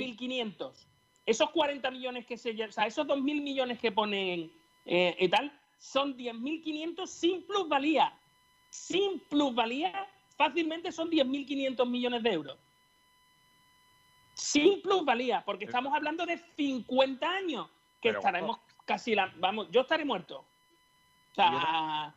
10.500. 1.22 1.24
Esos 1.26 1.50
40 1.52 1.92
millones 1.92 2.26
que 2.26 2.38
se 2.38 2.52
o 2.64 2.72
sea, 2.72 2.86
esos 2.86 3.08
2.000 3.08 3.22
millones 3.22 3.80
que 3.80 3.92
ponen 3.92 4.52
eh, 4.86 5.16
y 5.20 5.30
tal, 5.30 5.52
son 5.78 6.18
10.500 6.18 7.06
sin 7.08 7.44
plusvalía. 7.44 8.14
Sin 8.70 9.20
plusvalía, 9.22 10.08
fácilmente 10.38 10.92
son 10.92 11.10
10.500 11.10 11.88
millones 11.88 12.24
de 12.24 12.34
euros. 12.34 12.58
Sin 14.34 14.82
plusvalía, 14.82 15.44
porque 15.46 15.66
estamos 15.66 15.94
hablando 15.94 16.26
de 16.26 16.38
50 16.56 17.30
años, 17.30 17.68
que 18.02 18.10
Pero, 18.10 18.20
estaremos 18.20 18.60
casi 18.86 19.14
la. 19.14 19.32
Vamos, 19.38 19.68
yo 19.72 19.82
estaré 19.82 20.06
muerto. 20.06 20.46
O 21.32 21.36
sea, 21.36 22.16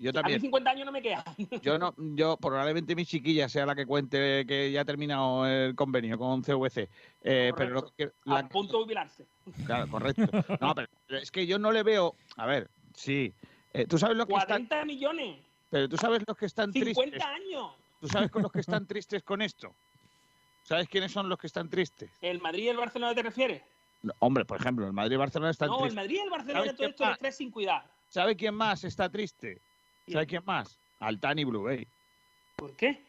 Yo 0.00 0.08
a 0.08 0.12
mí 0.12 0.14
también. 0.14 0.40
50 0.40 0.70
años 0.70 0.86
no 0.86 0.92
me 0.92 1.02
quedan. 1.02 1.22
Yo 1.62 1.78
no, 1.78 1.94
yo 2.16 2.38
probablemente 2.38 2.94
mi 2.96 3.04
chiquilla 3.04 3.50
sea 3.50 3.66
la 3.66 3.74
que 3.74 3.84
cuente 3.84 4.46
que 4.46 4.72
ya 4.72 4.80
ha 4.80 4.84
terminado 4.86 5.46
el 5.46 5.74
convenio 5.74 6.16
con 6.16 6.40
CVC. 6.42 6.88
Eh, 7.22 7.52
pero 7.54 7.70
lo 7.74 7.90
que, 7.94 8.10
la- 8.24 8.38
a 8.38 8.48
punto 8.48 8.78
de 8.78 8.84
jubilarse. 8.84 9.26
claro, 9.66 9.86
correcto. 9.90 10.22
No, 10.58 10.74
pero 10.74 10.88
es 11.10 11.30
que 11.30 11.46
yo 11.46 11.58
no 11.58 11.70
le 11.70 11.82
veo. 11.82 12.14
A 12.38 12.46
ver, 12.46 12.70
sí. 12.94 13.34
Eh, 13.74 13.84
tú 13.86 13.98
sabes 13.98 14.16
los 14.16 14.26
que 14.26 14.32
están, 14.34 14.66
40 14.66 14.84
millones, 14.86 15.38
pero 15.68 15.86
tú 15.88 15.96
sabes 15.98 16.22
los 16.26 16.36
que 16.36 16.46
están 16.46 16.72
50 16.72 17.02
tristes. 17.02 17.22
años. 17.22 17.72
Tú 18.00 18.08
sabes 18.08 18.30
con 18.30 18.40
los 18.42 18.50
que 18.50 18.60
están 18.60 18.86
tristes 18.88 19.22
con 19.22 19.42
esto. 19.42 19.74
¿Sabes 20.62 20.88
quiénes 20.88 21.12
son 21.12 21.28
los 21.28 21.38
que 21.38 21.46
están 21.46 21.68
tristes? 21.68 22.10
¿El 22.22 22.40
Madrid 22.40 22.64
y 22.64 22.68
el 22.68 22.76
Barcelona 22.78 23.14
te 23.14 23.22
refieres? 23.22 23.62
No, 24.02 24.14
hombre, 24.20 24.46
por 24.46 24.58
ejemplo, 24.58 24.86
el 24.86 24.94
Madrid 24.94 25.12
y 25.14 25.18
Barcelona 25.18 25.50
están 25.50 25.68
No, 25.68 25.74
el 25.76 25.80
tristes. 25.82 25.96
Madrid 25.96 26.16
y 26.16 26.20
el 26.20 26.30
Barcelona 26.30 26.60
¿Sabes 26.60 26.76
todo 26.76 26.86
esto 26.88 27.04
de 27.04 27.10
pasa? 27.10 27.18
tres 27.20 27.36
sin 27.36 27.50
cuidar. 27.50 27.84
¿Sabe 28.08 28.34
quién 28.34 28.54
más 28.54 28.82
está 28.84 29.08
triste? 29.10 29.60
¿Sabe 30.12 30.26
quién 30.26 30.42
más? 30.44 30.78
Altani 31.00 31.44
Blue 31.44 31.62
Bay. 31.64 31.86
¿Por 32.56 32.76
qué? 32.76 33.02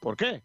¿Por 0.00 0.16
qué? 0.16 0.42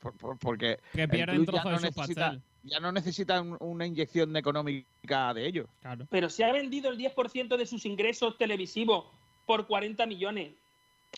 Por- 0.00 0.16
por- 0.16 0.38
porque 0.38 0.78
Que 0.92 1.02
el 1.02 1.08
pierden 1.10 1.44
club 1.44 1.54
ya 1.56 1.64
no 1.64 1.78
necesita, 1.80 2.38
ya 2.62 2.80
no 2.80 2.92
necesitan 2.92 3.56
una 3.60 3.86
inyección 3.86 4.36
económica 4.36 5.34
de 5.34 5.46
ellos. 5.46 5.66
Claro. 5.80 6.06
Pero 6.10 6.30
se 6.30 6.44
ha 6.44 6.52
vendido 6.52 6.90
el 6.90 6.98
10% 6.98 7.56
de 7.56 7.66
sus 7.66 7.84
ingresos 7.84 8.38
televisivos 8.38 9.06
por 9.46 9.66
40 9.66 10.06
millones. 10.06 10.52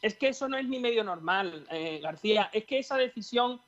Es 0.03 0.15
que 0.17 0.29
eso 0.29 0.49
no 0.49 0.57
es 0.57 0.67
ni 0.69 0.79
medio 0.79 1.03
normal, 1.05 1.67
eh, 1.71 1.99
García. 2.03 2.49
Es 2.53 2.65
que 2.65 2.79
esa 2.79 2.97
decisión, 2.97 3.61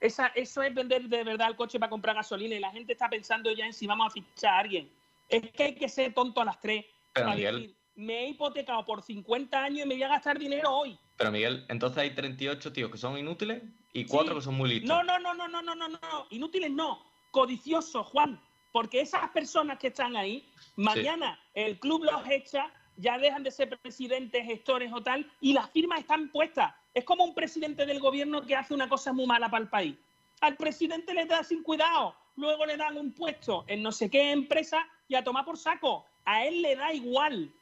esa, 0.00 0.28
eso 0.28 0.62
es 0.62 0.74
vender 0.74 1.02
de 1.08 1.24
verdad 1.24 1.48
el 1.48 1.56
coche 1.56 1.78
para 1.80 1.90
comprar 1.90 2.14
gasolina 2.16 2.54
y 2.54 2.60
la 2.60 2.70
gente 2.70 2.92
está 2.92 3.08
pensando 3.08 3.50
ya 3.52 3.66
en 3.66 3.72
si 3.72 3.86
vamos 3.86 4.06
a 4.08 4.10
fichar 4.10 4.54
a 4.54 4.58
alguien. 4.58 4.90
Es 5.28 5.50
que 5.52 5.62
hay 5.64 5.74
que 5.74 5.88
ser 5.88 6.12
tonto 6.12 6.40
a 6.40 6.44
las 6.44 6.60
tres 6.60 6.84
Pero, 7.12 7.26
para 7.26 7.36
Miguel. 7.36 7.56
decir 7.62 7.76
me 7.94 8.24
he 8.24 8.28
hipotecado 8.30 8.84
por 8.84 9.02
50 9.02 9.62
años 9.62 9.84
y 9.84 9.88
me 9.88 9.94
voy 9.94 10.02
a 10.02 10.08
gastar 10.08 10.38
dinero 10.38 10.70
hoy. 10.70 10.98
Pero 11.16 11.30
Miguel, 11.30 11.64
entonces 11.68 11.98
hay 11.98 12.14
38 12.14 12.72
tíos 12.72 12.90
que 12.90 12.98
son 12.98 13.18
inútiles 13.18 13.62
y 13.92 14.04
4 14.06 14.32
Sí. 14.32 14.38
que 14.38 14.44
son 14.44 14.54
muy 14.54 14.70
listos. 14.70 14.88
No, 14.88 15.02
no, 15.02 15.18
no, 15.18 15.34
no, 15.34 15.48
no, 15.48 15.62
no, 15.62 15.74
no, 15.74 15.88
no. 15.88 15.98
Inútiles 16.30 16.70
no. 16.70 17.04
Codiciosos, 17.30 18.06
Juan. 18.06 18.40
Porque 18.72 19.00
esas 19.00 19.28
personas 19.30 19.78
que 19.78 19.88
están 19.88 20.16
ahí, 20.16 20.48
mañana 20.76 21.38
el 21.54 21.78
club 21.78 22.04
los 22.04 22.22
echa, 22.30 22.72
ya 22.96 23.18
dejan 23.18 23.42
de 23.42 23.50
ser 23.50 23.76
presidentes, 23.80 24.44
gestores 24.44 24.92
o 24.92 25.02
tal, 25.02 25.30
y 25.40 25.52
las 25.52 25.70
firmas 25.70 26.00
están 26.00 26.28
puestas. 26.30 26.72
Es 26.94 27.04
como 27.04 27.24
un 27.24 27.34
presidente 27.34 27.86
del 27.86 27.98
gobierno 28.00 28.42
que 28.46 28.54
hace 28.54 28.74
una 28.74 28.88
cosa 28.88 29.12
muy 29.12 29.26
mala 29.26 29.50
para 29.50 29.64
el 29.64 29.70
país. 29.70 29.96
Al 30.40 30.56
presidente 30.56 31.14
le 31.14 31.26
da 31.26 31.42
sin 31.42 31.62
cuidado, 31.62 32.14
luego 32.36 32.64
le 32.64 32.76
dan 32.76 32.96
un 32.96 33.12
puesto 33.12 33.64
en 33.68 33.82
no 33.82 33.92
sé 33.92 34.08
qué 34.10 34.32
empresa 34.32 34.86
y 35.08 35.14
a 35.14 35.24
tomar 35.24 35.44
por 35.44 35.58
saco. 35.58 36.06
A 36.24 36.44
él 36.46 36.62
le 36.62 36.76
da 36.76 36.92
igual. 36.92 37.52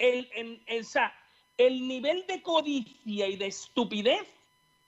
El, 0.00 0.28
el- 0.34 0.62
el- 0.66 0.86
el 1.58 1.86
nivel 1.86 2.26
de 2.26 2.42
codicia 2.42 3.28
y 3.28 3.36
de 3.36 3.46
estupidez 3.46 4.26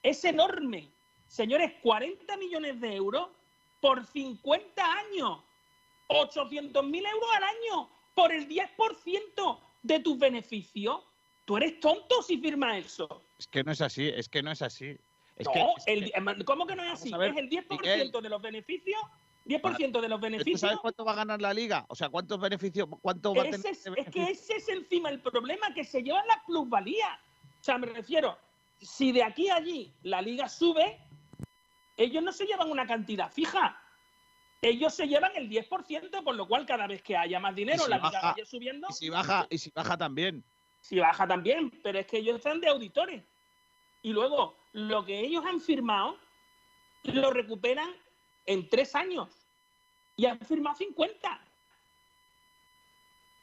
es 0.02 0.24
enorme. 0.24 0.88
Señores, 1.28 1.72
40 1.82 2.34
millones 2.38 2.80
de 2.80 2.96
euros 2.96 3.28
por 3.82 4.06
50 4.06 4.82
años. 4.82 5.38
800 6.08 6.84
mil 6.84 7.04
euros 7.04 7.28
al 7.36 7.42
año 7.44 7.90
por 8.14 8.32
el 8.32 8.48
10% 8.48 9.58
de 9.82 10.00
tus 10.00 10.18
beneficios. 10.18 11.02
Tú 11.44 11.58
eres 11.58 11.78
tonto 11.80 12.22
si 12.22 12.38
firmas 12.38 12.78
eso. 12.86 13.22
Es 13.38 13.46
que 13.46 13.62
no 13.62 13.72
es 13.72 13.80
así, 13.82 14.08
es 14.08 14.28
que 14.30 14.42
no 14.42 14.50
es 14.50 14.62
así. 14.62 14.96
Es 15.36 15.46
no, 15.46 15.52
que, 15.52 15.92
el- 15.92 16.44
¿cómo 16.46 16.66
que 16.66 16.74
no 16.76 16.84
es 16.84 16.92
así? 16.92 17.12
ver, 17.12 17.32
es 17.32 17.36
el 17.36 17.50
10% 17.50 17.68
Miguel. 17.80 18.10
de 18.12 18.28
los 18.30 18.40
beneficios. 18.40 19.00
10% 19.44 20.00
de 20.00 20.08
los 20.08 20.20
¿Tú 20.20 20.24
beneficios. 20.24 20.60
sabes 20.60 20.78
cuánto 20.80 21.04
va 21.04 21.12
a 21.12 21.16
ganar 21.16 21.40
la 21.40 21.52
liga? 21.52 21.84
O 21.88 21.94
sea, 21.94 22.08
¿cuántos 22.08 22.40
beneficios, 22.40 22.88
cuánto 23.00 23.34
va 23.34 23.42
a 23.42 23.50
tener? 23.50 23.66
es, 23.66 23.86
es 23.86 24.10
que 24.10 24.30
ese 24.30 24.56
es 24.56 24.68
encima 24.68 25.10
el 25.10 25.20
problema 25.20 25.72
que 25.74 25.84
se 25.84 26.02
llevan 26.02 26.26
las 26.26 26.44
plusvalías. 26.46 27.18
O 27.60 27.64
sea, 27.64 27.78
me 27.78 27.86
refiero, 27.86 28.38
si 28.80 29.12
de 29.12 29.22
aquí 29.22 29.48
a 29.48 29.56
allí 29.56 29.92
la 30.02 30.22
liga 30.22 30.48
sube, 30.48 30.98
ellos 31.96 32.22
no 32.22 32.32
se 32.32 32.46
llevan 32.46 32.70
una 32.70 32.86
cantidad 32.86 33.30
fija. 33.30 33.78
Ellos 34.60 34.94
se 34.94 35.08
llevan 35.08 35.32
el 35.34 35.48
10%, 35.48 36.22
por 36.22 36.36
lo 36.36 36.46
cual 36.46 36.66
cada 36.66 36.86
vez 36.86 37.02
que 37.02 37.16
haya 37.16 37.40
más 37.40 37.54
dinero, 37.54 37.82
si 37.82 37.90
la 37.90 37.96
liga 37.96 38.20
vaya 38.22 38.44
subiendo. 38.44 38.86
Y 38.90 38.92
si 38.92 39.08
baja, 39.08 39.46
y 39.50 39.58
si 39.58 39.70
baja 39.70 39.96
también. 39.96 40.44
Si 40.80 40.98
baja 40.98 41.26
también, 41.26 41.70
pero 41.82 41.98
es 41.98 42.06
que 42.06 42.18
ellos 42.18 42.36
están 42.36 42.60
de 42.60 42.68
auditores. 42.68 43.24
Y 44.02 44.12
luego, 44.12 44.56
lo 44.72 45.04
que 45.04 45.20
ellos 45.20 45.44
han 45.44 45.60
firmado, 45.60 46.16
lo 47.04 47.30
recuperan 47.30 47.90
en 48.46 48.68
tres 48.68 48.94
años. 48.94 49.28
Y 50.16 50.26
han 50.26 50.38
firmado 50.40 50.76
50. 50.76 51.40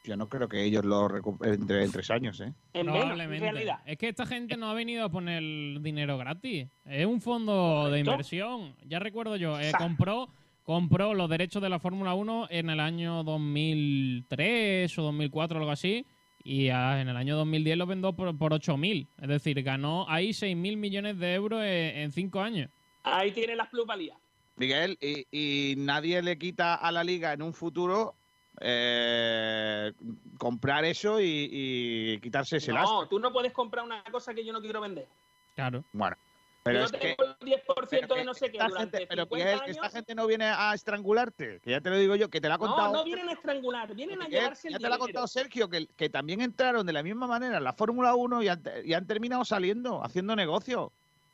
Yo 0.05 0.15
no 0.15 0.29
creo 0.29 0.47
que 0.47 0.63
ellos 0.63 0.85
lo 0.85 1.07
recuperen 1.07 1.61
entre 1.61 1.83
en 1.83 1.91
tres 1.91 2.09
años, 2.09 2.39
¿eh? 2.39 2.53
En 2.73 2.85
menos, 2.85 2.95
en 2.95 3.01
Probablemente. 3.01 3.51
realidad. 3.51 3.79
Es 3.85 3.97
que 3.97 4.07
esta 4.07 4.25
gente 4.25 4.55
no 4.55 4.69
ha 4.69 4.73
venido 4.73 5.03
a 5.05 5.09
poner 5.09 5.41
dinero 5.81 6.17
gratis. 6.17 6.67
Es 6.85 7.05
un 7.05 7.21
fondo 7.21 7.89
de 7.91 7.99
inversión. 7.99 8.75
Ya 8.85 8.99
recuerdo 8.99 9.35
yo, 9.35 9.59
eh, 9.59 9.71
compró, 9.77 10.29
compró 10.63 11.13
los 11.13 11.29
derechos 11.29 11.61
de 11.61 11.69
la 11.69 11.79
Fórmula 11.79 12.13
1 12.13 12.47
en 12.49 12.69
el 12.69 12.79
año 12.79 13.23
2003 13.23 14.97
o 14.97 15.03
2004 15.03 15.59
algo 15.59 15.71
así. 15.71 16.05
Y 16.43 16.67
en 16.69 17.09
el 17.09 17.17
año 17.17 17.35
2010 17.35 17.77
lo 17.77 17.85
vendió 17.85 18.13
por, 18.13 18.35
por 18.37 18.53
8.000. 18.53 19.05
Es 19.21 19.27
decir, 19.27 19.61
ganó 19.61 20.09
ahí 20.09 20.29
6.000 20.29 20.77
millones 20.77 21.19
de 21.19 21.33
euros 21.33 21.61
en, 21.61 21.97
en 21.97 22.11
cinco 22.13 22.39
años. 22.39 22.71
Ahí 23.03 23.31
tiene 23.31 23.55
las 23.55 23.67
plusvalías. 23.67 24.17
Miguel, 24.59 24.97
y, 25.01 25.25
y 25.31 25.75
nadie 25.77 26.21
le 26.21 26.37
quita 26.37 26.75
a 26.75 26.91
la 26.91 27.03
liga 27.03 27.33
en 27.33 27.41
un 27.41 27.53
futuro 27.53 28.15
eh, 28.59 29.93
comprar 30.37 30.83
eso 30.83 31.19
y, 31.21 31.49
y 31.51 32.19
quitarse 32.19 32.57
ese 32.57 32.73
lastre. 32.73 32.93
No, 32.93 33.07
tú 33.07 33.19
no 33.19 33.31
puedes 33.31 33.53
comprar 33.53 33.85
una 33.85 34.03
cosa 34.11 34.33
que 34.33 34.43
yo 34.43 34.51
no 34.51 34.61
quiero 34.61 34.81
vender. 34.81 35.07
Claro. 35.55 35.83
Bueno, 35.93 36.17
pero 36.63 36.79
yo 36.79 36.85
es 36.85 36.91
que, 36.91 37.15
tengo 37.15 37.23
el 37.23 37.47
10% 37.47 37.65
pero 37.89 38.07
de 38.07 38.15
que 38.15 38.25
no 38.25 38.33
sé 38.33 38.51
qué 38.51 38.57
durante 38.57 38.97
gente, 38.97 39.07
pero 39.07 39.23
50 39.23 39.35
Miguel, 39.35 39.59
que 39.59 39.63
años. 39.63 39.75
esta 39.77 39.89
gente 39.89 40.15
no 40.15 40.27
viene 40.27 40.45
a 40.45 40.73
estrangularte, 40.73 41.59
que 41.61 41.71
ya 41.71 41.81
te 41.81 41.89
lo 41.89 41.97
digo 41.97 42.15
yo, 42.15 42.29
que 42.29 42.41
te 42.41 42.49
la 42.49 42.55
ha 42.55 42.57
contado. 42.57 42.91
No, 42.91 42.99
no 42.99 43.03
vienen 43.05 43.29
a 43.29 43.33
estrangular, 43.33 43.95
vienen 43.95 44.21
a 44.21 44.27
llevarse 44.27 44.67
el 44.67 44.73
ya 44.73 44.77
te 44.77 44.83
lo 44.83 44.87
ha 44.87 44.97
dinero. 44.97 45.05
contado 45.05 45.27
Sergio, 45.27 45.69
que, 45.69 45.87
que 45.95 46.09
también 46.09 46.41
entraron 46.41 46.85
de 46.85 46.93
la 46.93 47.01
misma 47.01 47.27
manera 47.27 47.57
en 47.57 47.63
la 47.63 47.73
Fórmula 47.73 48.13
1 48.15 48.43
y 48.43 48.47
han, 48.49 48.61
y 48.83 48.93
han 48.93 49.07
terminado 49.07 49.45
saliendo, 49.45 50.03
haciendo 50.03 50.35
negocio. 50.35 50.91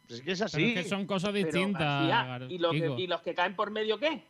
Pues 0.07 0.19
es 0.19 0.25
que 0.25 0.31
es 0.31 0.39
Pero 0.39 0.45
así. 0.47 0.63
es 0.73 0.83
que 0.83 0.89
son 0.89 1.05
cosas 1.05 1.31
Pero, 1.33 1.45
distintas. 1.45 2.07
García, 2.07 2.47
¿y, 2.49 2.57
los 2.59 2.71
que. 2.71 2.95
¿Y 3.03 3.07
los 3.07 3.21
que 3.21 3.33
caen 3.33 3.55
por 3.55 3.71
medio 3.71 3.97
qué? 3.97 4.23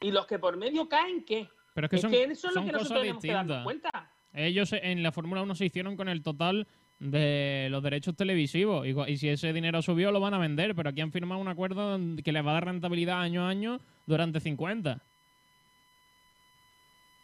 ¿Y 0.00 0.10
los 0.10 0.26
que 0.26 0.38
por 0.38 0.56
medio 0.56 0.88
caen 0.88 1.24
qué? 1.24 1.48
Pero 1.74 1.86
es 1.86 1.90
que 1.90 1.98
son, 1.98 2.12
eso 2.14 2.30
es 2.30 2.42
lo 2.44 2.50
son 2.52 2.66
que 2.66 2.72
cosas 2.72 2.82
nosotros 2.90 3.02
tenemos 3.02 3.22
que 3.22 3.28
darnos 3.32 3.64
distintas. 3.64 3.64
cuenta. 3.92 4.12
Ellos 4.32 4.72
en 4.72 5.02
la 5.02 5.12
Fórmula 5.12 5.42
1 5.42 5.54
se 5.54 5.64
hicieron 5.66 5.96
con 5.96 6.08
el 6.08 6.22
total 6.22 6.66
de 6.98 7.68
los 7.70 7.82
derechos 7.82 8.14
televisivos. 8.16 8.86
Y, 8.86 8.94
y 9.10 9.16
si 9.18 9.28
ese 9.28 9.52
dinero 9.52 9.80
subió, 9.82 10.10
lo 10.12 10.20
van 10.20 10.34
a 10.34 10.38
vender. 10.38 10.74
Pero 10.74 10.90
aquí 10.90 11.00
han 11.00 11.12
firmado 11.12 11.40
un 11.40 11.48
acuerdo 11.48 11.98
que 12.22 12.32
les 12.32 12.44
va 12.44 12.50
a 12.50 12.54
dar 12.54 12.64
rentabilidad 12.66 13.20
año 13.20 13.46
a 13.46 13.48
año 13.48 13.80
durante 14.06 14.40
50. 14.40 15.00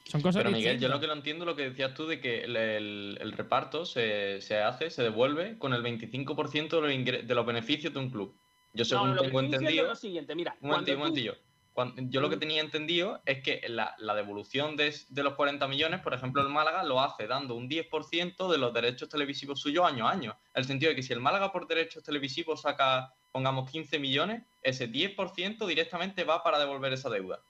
Son 0.04 0.20
cosas 0.20 0.42
Pero 0.42 0.50
Miguel, 0.54 0.78
yo 0.80 0.88
lo 0.88 1.00
que 1.00 1.06
no 1.06 1.12
entiendo 1.14 1.44
es 1.44 1.46
lo 1.46 1.56
que 1.56 1.70
decías 1.70 1.94
tú 1.94 2.06
de 2.06 2.20
que 2.20 2.44
el, 2.44 2.56
el- 2.56 3.18
el 3.20 3.32
reparto 3.32 3.84
se, 3.86 4.40
se 4.40 4.58
hace, 4.58 4.90
se 4.90 5.02
devuelve 5.02 5.58
con 5.58 5.72
el 5.74 5.82
25% 5.82 6.80
de 6.80 6.80
los, 7.12 7.26
de 7.28 7.34
los 7.34 7.46
beneficios 7.46 7.92
de 7.94 7.98
un 8.00 8.10
club. 8.10 8.36
Yo 8.74 8.84
según 8.84 9.10
no, 9.10 9.14
lo 9.14 9.22
que 9.22 9.28
tengo 9.28 9.40
entendido... 9.40 9.86
lo 9.86 9.94
siguiente, 9.96 10.34
mira, 10.34 10.56
Un 10.60 10.70
momentillo, 10.70 10.96
un 10.96 11.00
momentillo. 11.02 11.36
Cuando- 11.72 12.02
yo 12.10 12.20
lo 12.20 12.28
que 12.28 12.36
tenía 12.36 12.60
entendido 12.60 13.22
es 13.24 13.42
que 13.42 13.62
la, 13.68 13.94
la 13.98 14.14
devolución 14.14 14.76
de, 14.76 14.94
de 15.08 15.22
los 15.22 15.34
40 15.34 15.66
millones, 15.68 16.00
por 16.00 16.12
ejemplo, 16.12 16.42
el 16.42 16.48
Málaga 16.48 16.82
lo 16.84 17.00
hace 17.00 17.26
dando 17.26 17.54
un 17.54 17.68
10% 17.68 18.50
de 18.50 18.58
los 18.58 18.74
derechos 18.74 19.08
televisivos 19.08 19.60
suyos 19.60 19.86
año 19.86 20.06
a 20.06 20.10
año. 20.10 20.36
En 20.54 20.60
el 20.60 20.64
sentido 20.66 20.90
de 20.90 20.96
que 20.96 21.02
si 21.02 21.12
el 21.14 21.20
Málaga 21.20 21.50
por 21.52 21.66
derechos 21.66 22.02
televisivos 22.02 22.62
saca, 22.62 23.14
pongamos, 23.30 23.70
15 23.70 23.98
millones, 23.98 24.42
ese 24.62 24.90
10% 24.90 25.66
directamente 25.66 26.24
va 26.24 26.42
para 26.42 26.58
devolver 26.58 26.92
esa 26.92 27.08
deuda. 27.08 27.40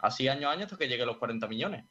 Así 0.00 0.28
año 0.28 0.48
a 0.48 0.54
hasta 0.54 0.76
que 0.76 0.88
llegue 0.88 1.04
los 1.04 1.18
40 1.18 1.46
millones. 1.46 1.84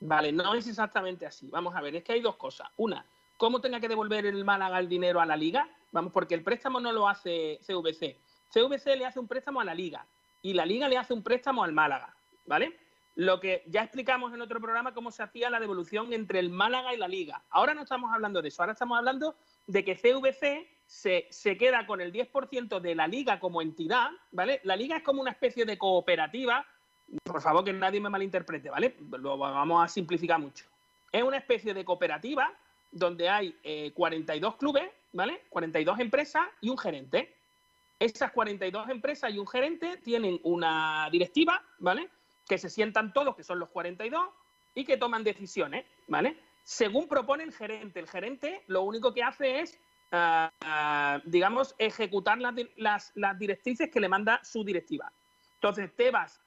Vale, 0.00 0.32
no 0.32 0.54
es 0.54 0.66
exactamente 0.66 1.26
así. 1.26 1.48
Vamos 1.48 1.74
a 1.74 1.80
ver, 1.80 1.96
es 1.96 2.04
que 2.04 2.12
hay 2.12 2.20
dos 2.20 2.36
cosas. 2.36 2.68
Una, 2.76 3.04
¿cómo 3.36 3.60
tenga 3.60 3.80
que 3.80 3.88
devolver 3.88 4.26
el 4.26 4.44
Málaga 4.44 4.78
el 4.78 4.88
dinero 4.88 5.20
a 5.20 5.26
la 5.26 5.36
liga? 5.36 5.68
Vamos, 5.92 6.12
porque 6.12 6.34
el 6.34 6.42
préstamo 6.42 6.80
no 6.80 6.92
lo 6.92 7.08
hace 7.08 7.58
CVC. 7.66 8.16
CVC 8.52 8.96
le 8.96 9.06
hace 9.06 9.18
un 9.18 9.26
préstamo 9.26 9.60
a 9.60 9.64
la 9.64 9.74
liga 9.74 10.06
y 10.42 10.52
la 10.52 10.66
liga 10.66 10.88
le 10.88 10.98
hace 10.98 11.14
un 11.14 11.22
préstamo 11.22 11.64
al 11.64 11.72
Málaga, 11.72 12.14
¿vale? 12.46 12.78
Lo 13.16 13.40
que 13.40 13.62
ya 13.66 13.82
explicamos 13.82 14.34
en 14.34 14.42
otro 14.42 14.60
programa 14.60 14.92
cómo 14.92 15.10
se 15.10 15.22
hacía 15.22 15.48
la 15.48 15.60
devolución 15.60 16.12
entre 16.12 16.40
el 16.40 16.50
Málaga 16.50 16.92
y 16.92 16.98
la 16.98 17.08
liga. 17.08 17.42
Ahora 17.48 17.74
no 17.74 17.82
estamos 17.82 18.12
hablando 18.12 18.42
de 18.42 18.48
eso, 18.48 18.62
ahora 18.62 18.72
estamos 18.72 18.98
hablando 18.98 19.36
de 19.66 19.84
que 19.84 19.96
CVC 19.96 20.68
se, 20.84 21.26
se 21.30 21.56
queda 21.56 21.86
con 21.86 22.00
el 22.00 22.12
10% 22.12 22.80
de 22.80 22.94
la 22.94 23.06
liga 23.06 23.40
como 23.40 23.62
entidad, 23.62 24.10
¿vale? 24.32 24.60
La 24.64 24.76
liga 24.76 24.96
es 24.96 25.02
como 25.02 25.22
una 25.22 25.30
especie 25.30 25.64
de 25.64 25.78
cooperativa 25.78 26.66
por 27.22 27.40
favor 27.40 27.64
que 27.64 27.72
nadie 27.72 28.00
me 28.00 28.08
malinterprete, 28.08 28.70
¿vale? 28.70 28.96
Lo 29.18 29.36
vamos 29.38 29.84
a 29.84 29.88
simplificar 29.88 30.38
mucho. 30.40 30.64
Es 31.12 31.22
una 31.22 31.36
especie 31.36 31.74
de 31.74 31.84
cooperativa 31.84 32.52
donde 32.90 33.28
hay 33.28 33.56
eh, 33.62 33.92
42 33.94 34.56
clubes, 34.56 34.90
¿vale? 35.12 35.42
42 35.48 36.00
empresas 36.00 36.46
y 36.60 36.68
un 36.70 36.78
gerente. 36.78 37.34
Esas 37.98 38.32
42 38.32 38.88
empresas 38.88 39.32
y 39.32 39.38
un 39.38 39.46
gerente 39.46 39.96
tienen 39.98 40.40
una 40.42 41.08
directiva, 41.10 41.62
¿vale? 41.78 42.08
Que 42.48 42.58
se 42.58 42.68
sientan 42.68 43.12
todos, 43.12 43.36
que 43.36 43.44
son 43.44 43.58
los 43.58 43.68
42, 43.70 44.28
y 44.74 44.84
que 44.84 44.96
toman 44.96 45.22
decisiones, 45.22 45.84
¿vale? 46.08 46.36
Según 46.64 47.06
propone 47.08 47.44
el 47.44 47.52
gerente. 47.52 48.00
El 48.00 48.08
gerente 48.08 48.64
lo 48.66 48.82
único 48.82 49.14
que 49.14 49.22
hace 49.22 49.60
es, 49.60 49.78
ah, 50.10 50.50
ah, 50.62 51.20
digamos, 51.24 51.74
ejecutar 51.78 52.38
las, 52.38 52.54
las- 52.76 53.12
las 53.14 53.38
directrices 53.38 53.90
que 53.90 54.00
le 54.00 54.08
manda 54.08 54.40
su 54.42 54.64
directiva. 54.64 55.12
Entonces, 55.54 55.94
Tebas, 55.94 56.40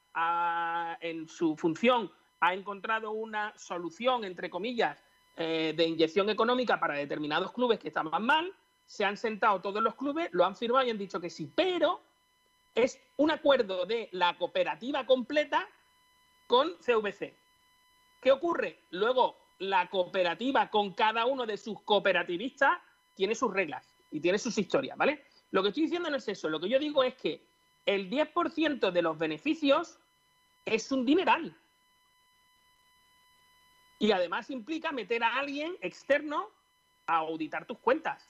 en 1.01 1.27
su 1.27 1.55
función, 1.55 2.11
ha 2.39 2.53
encontrado 2.53 3.11
una 3.11 3.53
solución, 3.57 4.23
entre 4.23 4.49
comillas, 4.49 5.03
eh, 5.35 5.73
de 5.75 5.85
inyección 5.85 6.29
económica 6.29 6.79
para 6.79 6.95
determinados 6.95 7.51
clubes 7.51 7.79
que 7.79 7.89
estaban 7.89 8.23
mal. 8.23 8.53
Se 8.85 9.05
han 9.05 9.17
sentado 9.17 9.61
todos 9.61 9.83
los 9.83 9.95
clubes, 9.95 10.29
lo 10.31 10.45
han 10.45 10.55
firmado 10.55 10.87
y 10.87 10.89
han 10.89 10.97
dicho 10.97 11.19
que 11.19 11.29
sí. 11.29 11.51
Pero 11.55 12.01
es 12.73 12.99
un 13.17 13.31
acuerdo 13.31 13.85
de 13.85 14.09
la 14.11 14.37
cooperativa 14.37 15.05
completa 15.05 15.67
con 16.47 16.75
CVC. 16.77 17.35
¿Qué 18.21 18.31
ocurre? 18.31 18.79
Luego, 18.91 19.37
la 19.59 19.89
cooperativa 19.89 20.69
con 20.69 20.93
cada 20.93 21.25
uno 21.25 21.45
de 21.45 21.57
sus 21.57 21.81
cooperativistas 21.81 22.79
tiene 23.15 23.35
sus 23.35 23.53
reglas 23.53 23.95
y 24.11 24.19
tiene 24.19 24.37
sus 24.37 24.57
historias, 24.57 24.97
¿vale? 24.97 25.25
Lo 25.51 25.61
que 25.61 25.69
estoy 25.69 25.83
diciendo 25.83 26.09
no 26.09 26.17
es 26.17 26.27
eso. 26.27 26.49
Lo 26.49 26.59
que 26.59 26.69
yo 26.69 26.79
digo 26.79 27.03
es 27.03 27.15
que 27.15 27.45
el 27.85 28.09
10% 28.09 28.91
de 28.91 29.01
los 29.01 29.17
beneficios 29.17 29.99
es 30.67 30.91
un 30.91 31.05
dineral. 31.05 31.55
Y 33.99 34.11
además 34.11 34.49
implica 34.49 34.91
meter 34.91 35.23
a 35.23 35.37
alguien 35.37 35.75
externo 35.81 36.49
a 37.07 37.17
auditar 37.17 37.65
tus 37.65 37.79
cuentas, 37.79 38.29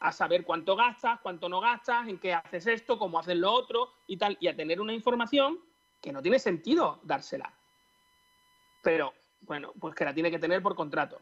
a 0.00 0.12
saber 0.12 0.44
cuánto 0.44 0.76
gastas, 0.76 1.18
cuánto 1.20 1.48
no 1.48 1.60
gastas, 1.60 2.06
en 2.06 2.18
qué 2.18 2.34
haces 2.34 2.66
esto, 2.66 2.98
cómo 2.98 3.18
haces 3.18 3.36
lo 3.36 3.50
otro 3.50 3.92
y 4.06 4.16
tal, 4.16 4.36
y 4.40 4.46
a 4.46 4.54
tener 4.54 4.80
una 4.80 4.92
información 4.92 5.58
que 6.00 6.12
no 6.12 6.22
tiene 6.22 6.38
sentido 6.38 7.00
dársela. 7.02 7.52
Pero 8.82 9.14
Bueno, 9.40 9.72
pues 9.78 9.94
que 9.94 10.04
la 10.04 10.12
tiene 10.12 10.30
que 10.30 10.38
tener 10.38 10.62
por 10.62 10.74
contrato. 10.74 11.20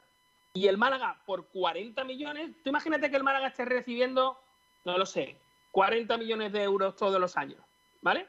Y 0.55 0.69
el 0.69 0.79
Málaga, 0.79 1.23
por 1.27 1.49
40 1.49 2.03
millones, 2.05 2.51
tú 2.65 2.71
imagínate 2.71 3.11
que 3.11 3.17
el 3.17 3.23
Málaga 3.23 3.49
esté 3.49 3.67
recibiendo, 3.67 4.41
no 4.87 4.97
lo 4.97 5.05
sé, 5.05 5.39
40 5.73 6.17
millones 6.17 6.51
de 6.53 6.63
euros 6.63 6.97
todos 6.97 7.21
los 7.21 7.37
años, 7.37 7.61
¿vale? 8.01 8.27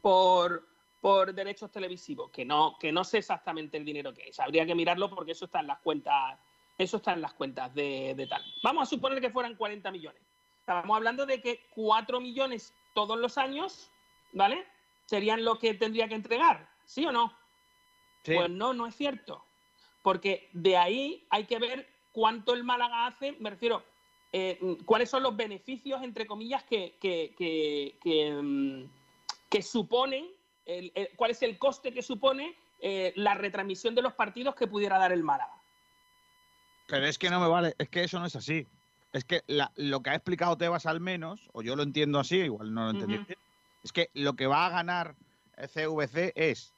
Por, 0.00 0.66
por 1.04 1.34
derechos 1.34 1.70
televisivos, 1.70 2.30
que 2.30 2.46
no, 2.46 2.78
que 2.80 2.90
no 2.90 3.04
sé 3.04 3.18
exactamente 3.18 3.76
el 3.76 3.84
dinero 3.84 4.14
que 4.14 4.30
es. 4.30 4.40
Habría 4.40 4.64
que 4.64 4.74
mirarlo 4.74 5.10
porque 5.10 5.32
eso 5.32 5.44
está 5.44 5.60
en 5.60 5.66
las 5.66 5.78
cuentas, 5.80 6.38
eso 6.78 6.96
está 6.96 7.12
en 7.12 7.20
las 7.20 7.34
cuentas 7.34 7.74
de, 7.74 8.14
de 8.16 8.26
tal. 8.26 8.42
Vamos 8.62 8.84
a 8.84 8.86
suponer 8.86 9.20
que 9.20 9.28
fueran 9.28 9.54
40 9.54 9.90
millones. 9.90 10.22
Estamos 10.60 10.96
hablando 10.96 11.26
de 11.26 11.42
que 11.42 11.60
4 11.74 12.22
millones 12.22 12.72
todos 12.94 13.18
los 13.18 13.36
años, 13.36 13.90
¿vale? 14.32 14.64
Serían 15.04 15.44
lo 15.44 15.58
que 15.58 15.74
tendría 15.74 16.08
que 16.08 16.14
entregar, 16.14 16.70
¿sí 16.86 17.04
o 17.04 17.12
no? 17.12 17.36
Pues 18.24 18.48
no, 18.48 18.72
no 18.72 18.86
es 18.86 18.94
cierto. 18.94 19.44
Porque 20.02 20.48
de 20.54 20.78
ahí 20.78 21.26
hay 21.28 21.44
que 21.44 21.58
ver 21.58 21.86
cuánto 22.12 22.54
el 22.54 22.64
Málaga 22.64 23.08
hace, 23.08 23.32
me 23.40 23.50
refiero, 23.50 23.84
eh, 24.32 24.58
cuáles 24.86 25.10
son 25.10 25.22
los 25.22 25.36
beneficios, 25.36 26.02
entre 26.02 26.26
comillas, 26.26 26.64
que, 26.64 26.96
que, 26.98 27.34
que, 27.36 27.98
que, 28.00 28.32
mm, 28.32 28.84
que 29.50 29.60
suponen, 29.60 30.30
el- 30.66 30.92
el- 30.94 31.10
cuál 31.16 31.30
es 31.32 31.42
el 31.42 31.58
coste 31.58 31.92
que 31.92 32.02
supone 32.02 32.54
eh, 32.80 33.12
la 33.16 33.34
retransmisión 33.34 33.94
de 33.94 34.02
los 34.02 34.12
partidos 34.12 34.54
que 34.54 34.66
pudiera 34.66 34.98
dar 34.98 35.12
el 35.12 35.22
Málaga. 35.22 35.52
Pero 36.86 37.06
es 37.06 37.18
que 37.18 37.30
no 37.30 37.40
me 37.40 37.48
vale, 37.48 37.74
es 37.78 37.88
que 37.88 38.04
eso 38.04 38.18
no 38.18 38.26
es 38.26 38.36
así. 38.36 38.66
Es 39.12 39.24
que 39.24 39.42
la- 39.46 39.72
lo 39.76 40.02
que 40.02 40.10
ha 40.10 40.14
explicado 40.14 40.58
Tebas 40.58 40.84
al 40.86 41.00
menos, 41.00 41.48
o 41.52 41.62
yo 41.62 41.76
lo 41.76 41.82
entiendo 41.82 42.18
así, 42.18 42.36
igual 42.36 42.74
no 42.74 42.84
lo 42.84 42.90
entendí, 42.90 43.16
bien, 43.18 43.38
es 43.82 43.92
que 43.92 44.10
lo 44.12 44.34
que 44.34 44.46
va 44.46 44.66
a 44.66 44.70
ganar 44.70 45.14
CVC 45.56 46.32
es 46.34 46.74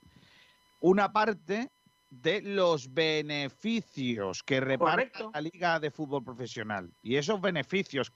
una 0.81 1.13
parte 1.13 1.71
de 2.11 2.41
los 2.43 2.93
beneficios 2.95 4.43
que 4.45 4.61
reparte 4.61 5.11
Correcto. 5.11 5.31
la 5.35 5.41
Liga 5.41 5.81
de 5.81 5.91
Fútbol 5.91 6.23
Profesional. 6.23 6.93
Y 7.03 7.17
esos 7.17 7.41
beneficios, 7.41 8.13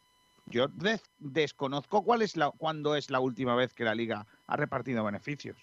yo 0.51 0.69
des- 0.69 1.03
desconozco 1.19 2.03
cuál 2.05 2.23
es 2.23 2.37
la, 2.37 2.51
cuándo 2.51 2.97
es 2.97 3.11
la 3.11 3.21
última 3.21 3.55
vez 3.55 3.73
que 3.75 3.85
la 3.85 3.95
Liga 3.95 4.27
ha 4.47 4.57
repartido 4.57 5.05
beneficios. 5.05 5.57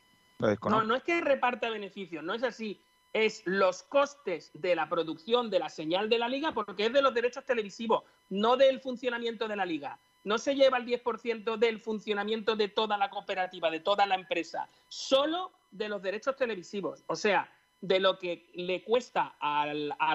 No, 0.82 0.84
no 0.84 0.96
es 0.96 1.04
que 1.04 1.20
reparta 1.22 1.70
beneficios, 1.70 2.24
no 2.24 2.34
es 2.34 2.44
así. 2.44 2.80
Es 3.14 3.42
los 3.46 3.84
costes 3.84 4.52
de 4.54 4.76
la 4.76 4.88
producción 4.90 5.50
de 5.50 5.60
la 5.60 5.70
señal 5.70 6.10
de 6.10 6.20
la 6.20 6.28
liga 6.30 6.52
porque 6.54 6.86
es 6.88 6.94
de 6.94 7.02
los 7.02 7.14
derechos 7.14 7.46
televisivos, 7.46 8.04
no 8.30 8.58
del 8.58 8.80
funcionamiento 8.80 9.48
de 9.48 9.56
la 9.56 9.66
liga. 9.66 9.98
No 10.24 10.38
se 10.38 10.56
lleva 10.56 10.78
el 10.78 10.86
10% 10.86 11.58
del 11.58 11.80
funcionamiento 11.80 12.56
de 12.56 12.68
toda 12.68 12.98
la 12.98 13.10
cooperativa, 13.10 13.72
de 13.72 13.80
toda 13.80 14.06
la 14.06 14.16
empresa, 14.16 14.68
solo 14.90 15.52
de 15.72 15.88
los 15.90 16.02
derechos 16.02 16.36
televisivos. 16.36 17.04
O 17.08 17.16
sea, 17.16 17.50
de 17.82 18.00
lo 18.00 18.20
que 18.20 18.50
le 18.54 18.84
cuesta 18.84 19.36
a 19.40 19.66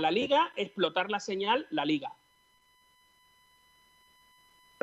la 0.01 0.11
liga 0.11 0.53
explotar 0.57 1.11
la 1.11 1.19
señal, 1.19 1.67
la 1.71 1.85
liga. 1.85 2.13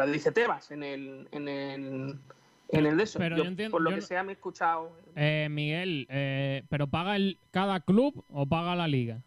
Lo 0.05 0.11
dice 0.11 0.31
Tebas 0.31 0.71
en 0.71 0.83
el, 0.83 1.27
en 1.31 1.47
el, 1.47 2.19
en 2.69 2.85
el 2.85 2.97
de 2.97 3.03
eso. 3.03 3.19
Pero 3.19 3.37
Yo, 3.37 3.43
yo 3.43 3.49
entiendo- 3.49 3.71
por 3.71 3.81
lo 3.81 3.89
yo 3.91 3.95
que 3.97 4.01
no- 4.01 4.07
sea, 4.07 4.23
me 4.23 4.31
he 4.31 4.35
escuchado 4.35 4.91
Eh, 5.15 5.47
Miguel, 5.49 6.05
eh, 6.09 6.63
¿pero 6.69 6.87
paga 6.87 7.15
el, 7.15 7.37
cada 7.51 7.79
club 7.79 8.23
o 8.29 8.45
paga 8.45 8.75
la 8.75 8.87
liga? 8.87 9.21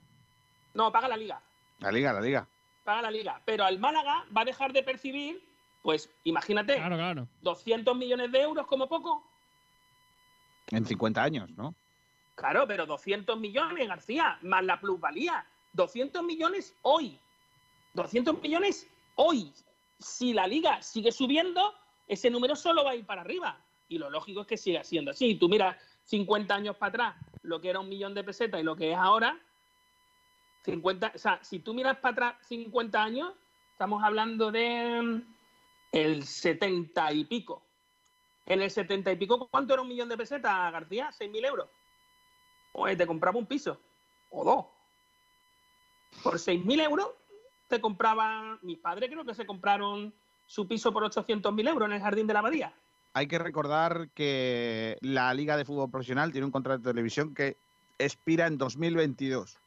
No, 0.75 0.91
paga 0.93 1.09
la 1.09 1.17
liga. 1.17 1.41
La 1.81 1.91
Liga, 1.93 2.13
la 2.13 2.21
Liga. 2.21 2.47
Paga 2.85 3.03
la 3.03 3.11
liga. 3.11 3.41
Pero 3.45 3.65
al 3.65 3.79
Málaga 3.79 4.25
va 4.37 4.43
a 4.43 4.45
dejar 4.45 4.73
de 4.73 4.83
percibir, 4.83 5.43
pues 5.83 6.09
imagínate, 6.25 6.77
Claro, 6.77 6.97
claro. 6.97 7.29
200 7.43 7.97
millones 7.97 8.31
de 8.33 8.41
euros 8.41 8.67
como 8.67 8.89
poco. 8.89 9.25
En 10.71 10.87
50 10.87 11.23
años, 11.23 11.51
¿no? 11.51 11.75
Claro, 12.35 12.67
pero 12.67 12.87
200 12.87 13.39
millones, 13.39 13.87
García, 13.89 14.39
más 14.43 14.65
la 14.65 14.81
plusvalía. 14.81 15.45
200 15.75 16.23
millones 16.25 16.75
hoy. 16.83 17.19
200 17.95 18.41
millones 18.41 18.89
hoy. 19.17 19.53
Si 20.03 20.33
la 20.33 20.47
liga 20.47 20.83
sigue 20.83 21.13
subiendo, 21.13 21.75
ese 22.09 22.31
número 22.31 22.57
solo 22.57 22.85
va 22.85 22.91
a 22.91 22.97
ir 22.97 23.07
para 23.07 23.23
arriba. 23.23 23.59
Y 23.89 23.99
lo 23.99 24.11
lógico 24.11 24.43
es 24.43 24.47
que 24.47 24.57
siga 24.57 24.85
siendo 24.85 25.11
así. 25.11 25.35
Tú 25.37 25.49
miras 25.49 25.77
50 26.05 26.55
años 26.55 26.77
para 26.77 26.89
atrás 26.91 27.17
lo 27.43 27.61
que 27.61 27.71
era 27.71 27.81
un 27.81 27.89
millón 27.89 28.15
de 28.15 28.25
pesetas 28.25 28.61
y 28.61 28.65
lo 28.65 28.77
que 28.77 28.93
es 28.93 28.99
ahora. 28.99 29.39
50, 30.65 31.13
o 31.15 31.19
sea, 31.19 31.43
si 31.43 31.59
tú 31.59 31.75
miras 31.75 31.99
para 31.99 32.13
atrás 32.13 32.47
50 32.47 33.03
años, 33.03 33.33
estamos 33.73 34.03
hablando 34.03 34.53
de 34.53 35.03
mm, 35.03 35.35
el 35.93 36.25
70 36.25 37.13
y 37.13 37.25
pico. 37.25 37.63
En 38.47 38.63
el 38.63 38.71
70 38.71 39.13
y 39.13 39.17
pico, 39.17 39.49
¿cuánto 39.49 39.73
era 39.73 39.83
un 39.83 39.89
millón 39.89 40.09
de 40.09 40.17
pesetas, 40.17 40.73
García? 40.73 41.11
¿6.000 41.11 41.47
euros? 41.47 41.69
Oye, 42.73 42.97
te 42.97 43.07
compraba 43.07 43.39
un 43.39 43.47
piso. 43.47 43.79
O 44.31 44.45
dos. 44.45 44.67
Por 46.23 46.35
6.000 46.35 46.85
euros 46.85 47.09
te 47.73 47.81
compraba... 47.81 48.59
Mis 48.61 48.79
padres 48.79 49.09
creo 49.11 49.25
que 49.25 49.35
se 49.35 49.47
compraron 49.47 50.13
su 50.47 50.69
piso 50.69 50.93
por 50.93 51.05
800.000 51.05 51.69
euros 51.69 51.89
en 51.89 51.95
el 51.95 52.03
Jardín 52.03 52.27
de 52.27 52.35
la 52.35 52.41
Abadía. 52.41 52.75
Hay 53.15 53.27
que 53.27 53.39
recordar 53.39 54.11
que 54.15 54.99
la 55.01 55.33
Liga 55.33 55.57
de 55.57 55.65
Fútbol 55.65 55.91
Profesional 55.91 56.33
tiene 56.33 56.45
un 56.45 56.51
contrato 56.51 56.83
de 56.83 56.93
televisión 56.93 57.35
que 57.35 57.57
expira 57.99 58.47
en 58.47 58.59
2022. 58.59 59.59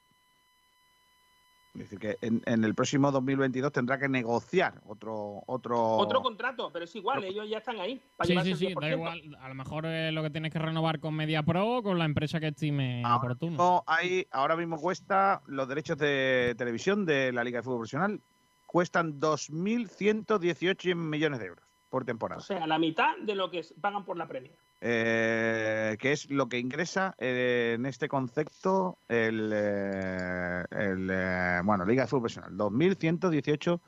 Es 1.76 1.90
decir, 1.90 2.00
que 2.00 2.18
en, 2.22 2.42
en 2.46 2.64
el 2.64 2.74
próximo 2.74 3.12
2022 3.12 3.72
tendrá 3.72 4.00
que 4.00 4.08
negociar 4.08 4.82
otro... 4.88 5.44
Otro, 5.46 5.98
Otro 5.98 6.22
contrato, 6.22 6.72
pero 6.72 6.86
es 6.86 6.96
igual, 6.96 7.24
ellos 7.26 7.50
ya 7.50 7.58
están 7.58 7.80
ahí. 7.80 8.02
Para 8.16 8.28
Sí, 8.28 8.54
sí, 8.54 8.56
sí, 8.56 8.74
da 8.74 8.88
10%. 8.88 8.94
igual. 8.94 9.38
A 9.42 9.50
lo 9.50 9.56
mejor 9.56 9.86
eh, 9.86 10.12
lo 10.12 10.24
que 10.24 10.30
tienes 10.30 10.54
que 10.54 10.60
renovar 10.60 11.00
con 11.00 11.14
Media 11.14 11.44
Pro 11.44 11.78
o 11.78 11.84
con 11.84 12.00
la 12.00 12.06
empresa 12.06 12.40
que 12.40 12.48
estime 12.48 13.04
oportuno. 13.06 13.58
No, 13.58 13.84
hay, 13.88 14.26
ahora 14.32 14.56
mismo 14.56 14.80
cuesta 14.80 15.42
los 15.48 15.68
derechos 15.68 15.98
de 15.98 16.56
televisión 16.58 17.06
de 17.06 17.34
la 17.34 17.44
Liga 17.44 17.60
de 17.60 17.64
Fútbol 17.64 17.80
Profesional 17.80 18.22
cuestan 18.66 19.20
2.118 19.20 20.96
millones 20.96 21.40
de 21.40 21.46
euros 21.46 21.66
por 21.90 22.06
temporada. 22.06 22.40
O 22.40 22.44
sea, 22.44 22.68
la 22.68 22.78
mitad 22.78 23.18
de 23.18 23.36
lo 23.36 23.50
que 23.50 23.66
pagan 23.80 24.06
por 24.06 24.18
la 24.18 24.28
Premier. 24.28 24.56
Eh, 24.88 25.98
que 25.98 26.12
es 26.12 26.30
lo 26.30 26.48
que 26.48 26.60
ingresa 26.60 27.16
eh, 27.18 27.74
en 27.76 27.88
este 27.88 28.08
concepto 28.08 29.00
el, 29.08 29.52
eh, 29.52 30.64
el, 30.70 31.10
eh, 31.12 31.60
bueno 31.64 31.88
Liga 31.88 32.04
de 32.04 32.08
Fútbol 32.08 32.30
Profesional 32.30 32.56
2.118 32.56 33.80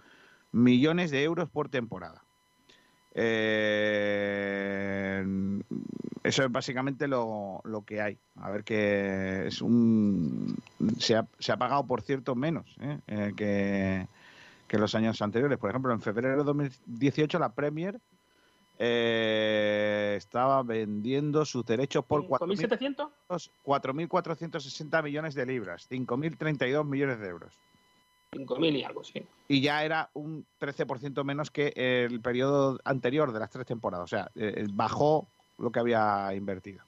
millones 0.54 1.12
de 1.12 1.22
euros 1.24 1.52
por 1.52 1.70
temporada. 1.70 2.24
Eso 3.14 3.24
es 6.24 6.52
básicamente 6.52 7.08
lo, 7.08 7.62
lo 7.64 7.84
que 7.84 8.02
hay. 8.02 8.18
A 8.38 8.50
ver 8.50 8.64
que 8.64 9.46
es 9.46 9.62
un 9.62 10.58
se 10.98 11.16
ha, 11.16 11.28
se 11.38 11.52
ha 11.52 11.58
pagado 11.58 11.86
por 11.86 12.02
cierto 12.02 12.34
menos 12.34 12.76
que, 13.36 14.08
que 14.68 14.78
los 14.80 14.96
años 14.96 15.22
anteriores. 15.22 15.60
Por 15.60 15.70
ejemplo 15.70 15.94
en 15.94 16.02
febrero 16.02 16.38
de 16.38 16.44
2018 16.44 17.38
la 17.38 17.54
Premier 17.54 18.00
eh, 18.80 20.16
estaba 20.18 20.62
vendiendo 20.64 21.46
sus 21.46 21.66
derechos 21.66 22.06
por 22.06 22.28
4.000 22.28 23.10
¿5.700? 23.28 23.50
4.460 23.66 25.04
millones 25.04 25.36
de 25.36 25.46
libras, 25.46 25.88
5.032 25.90 26.86
millones 26.86 27.20
de 27.20 27.28
euros. 27.28 27.54
5.000 28.32 28.80
y 28.80 28.84
algo, 28.84 29.04
sí. 29.04 29.24
Y 29.48 29.62
ya 29.62 29.84
era 29.84 30.10
un 30.14 30.46
13% 30.60 31.24
menos 31.24 31.50
que 31.50 31.74
el 31.76 32.22
periodo 32.22 32.78
anterior 32.84 33.32
de 33.32 33.40
las 33.40 33.50
tres 33.50 33.66
temporadas. 33.66 34.06
O 34.06 34.08
sea, 34.08 34.30
eh, 34.36 34.66
bajó 34.74 35.28
lo 35.58 35.72
que 35.72 35.80
había 35.80 36.34
invertido. 36.36 36.87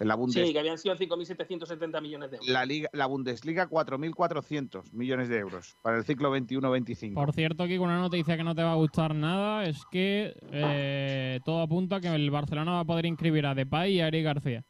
En 0.00 0.08
la, 0.08 0.16
Bundes- 0.16 0.46
Sí, 0.46 0.52
que 0.52 0.58
habían 0.58 0.78
sido 0.78 0.96
5.770 0.96 2.00
millones 2.00 2.30
de 2.30 2.36
euros. 2.38 2.48
la, 2.48 2.64
Liga, 2.64 2.88
la 2.94 3.04
Bundesliga, 3.06 3.68
4.400 3.68 4.92
millones 4.94 5.28
de 5.28 5.36
euros 5.38 5.76
para 5.82 5.98
el 5.98 6.04
ciclo 6.04 6.34
21-25. 6.34 7.12
Por 7.14 7.32
cierto, 7.34 7.64
aquí 7.64 7.76
con 7.76 7.88
una 7.90 7.98
noticia 8.00 8.36
que 8.36 8.42
no 8.42 8.54
te 8.54 8.62
va 8.62 8.72
a 8.72 8.76
gustar 8.76 9.14
nada 9.14 9.66
es 9.66 9.84
que 9.90 10.34
eh, 10.52 11.40
todo 11.44 11.60
apunta 11.60 11.96
a 11.96 12.00
que 12.00 12.08
el 12.08 12.30
Barcelona 12.30 12.72
va 12.72 12.80
a 12.80 12.84
poder 12.86 13.04
inscribir 13.04 13.44
a 13.44 13.54
Depay 13.54 13.92
y 13.96 14.00
a 14.00 14.08
Eric 14.08 14.24
García. 14.24 14.64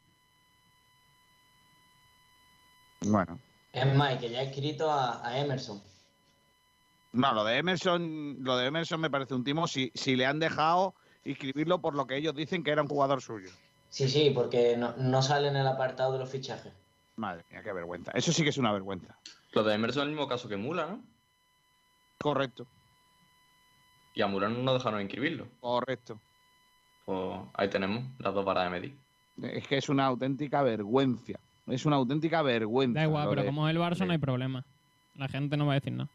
Bueno. 3.01 3.39
Es 3.73 3.95
más, 3.95 4.17
que 4.17 4.29
ya 4.29 4.41
he 4.41 4.47
escrito 4.49 4.91
a, 4.91 5.25
a 5.25 5.39
Emerson. 5.39 5.81
No, 7.13 7.33
lo 7.33 7.43
de 7.43 7.57
Emerson, 7.57 8.37
lo 8.41 8.57
de 8.57 8.67
Emerson 8.67 8.99
me 9.01 9.09
parece 9.09 9.33
un 9.33 9.43
timo 9.43 9.67
si, 9.67 9.91
si 9.95 10.15
le 10.15 10.25
han 10.25 10.39
dejado 10.39 10.93
inscribirlo 11.23 11.79
por 11.81 11.95
lo 11.95 12.05
que 12.07 12.17
ellos 12.17 12.35
dicen 12.35 12.63
que 12.63 12.71
era 12.71 12.81
un 12.81 12.87
jugador 12.87 13.21
suyo. 13.21 13.49
Sí, 13.91 14.07
sí, 14.09 14.31
porque 14.33 14.75
no, 14.77 14.95
no 14.97 15.21
sale 15.21 15.49
en 15.49 15.55
el 15.57 15.67
apartado 15.67 16.13
de 16.13 16.19
los 16.19 16.29
fichajes. 16.29 16.73
Madre 17.17 17.43
mía, 17.51 17.61
qué 17.61 17.71
vergüenza. 17.73 18.11
Eso 18.15 18.31
sí 18.31 18.41
que 18.41 18.49
es 18.49 18.57
una 18.57 18.71
vergüenza. 18.71 19.15
Lo 19.51 19.63
de 19.63 19.75
Emerson 19.75 20.03
es 20.03 20.05
el 20.07 20.11
mismo 20.15 20.27
caso 20.27 20.47
que 20.49 20.57
Mula, 20.57 20.87
¿no? 20.87 21.03
Correcto. 22.19 22.65
Y 24.13 24.21
a 24.21 24.27
Mula 24.27 24.49
no 24.49 24.59
nos 24.63 24.75
dejaron 24.75 25.01
inscribirlo. 25.01 25.47
Correcto. 25.59 26.19
Pues 27.05 27.39
ahí 27.53 27.69
tenemos 27.69 28.03
las 28.19 28.33
dos 28.33 28.45
varas 28.45 28.65
de 28.65 28.69
medir. 28.69 28.97
Es 29.41 29.67
que 29.67 29.77
es 29.77 29.89
una 29.89 30.05
auténtica 30.05 30.61
vergüenza. 30.61 31.33
Es 31.67 31.85
una 31.85 31.97
auténtica 31.97 32.41
vergüenza. 32.41 32.99
Da 32.99 33.05
igual, 33.05 33.29
pero 33.29 33.41
de- 33.41 33.47
como 33.47 33.67
es 33.67 33.75
el 33.75 33.81
Barça 33.81 34.05
no 34.05 34.11
hay 34.13 34.17
problema. 34.17 34.63
La 35.15 35.27
gente 35.27 35.57
no 35.57 35.65
va 35.65 35.73
a 35.73 35.75
decir 35.75 35.93
nada. 35.93 36.09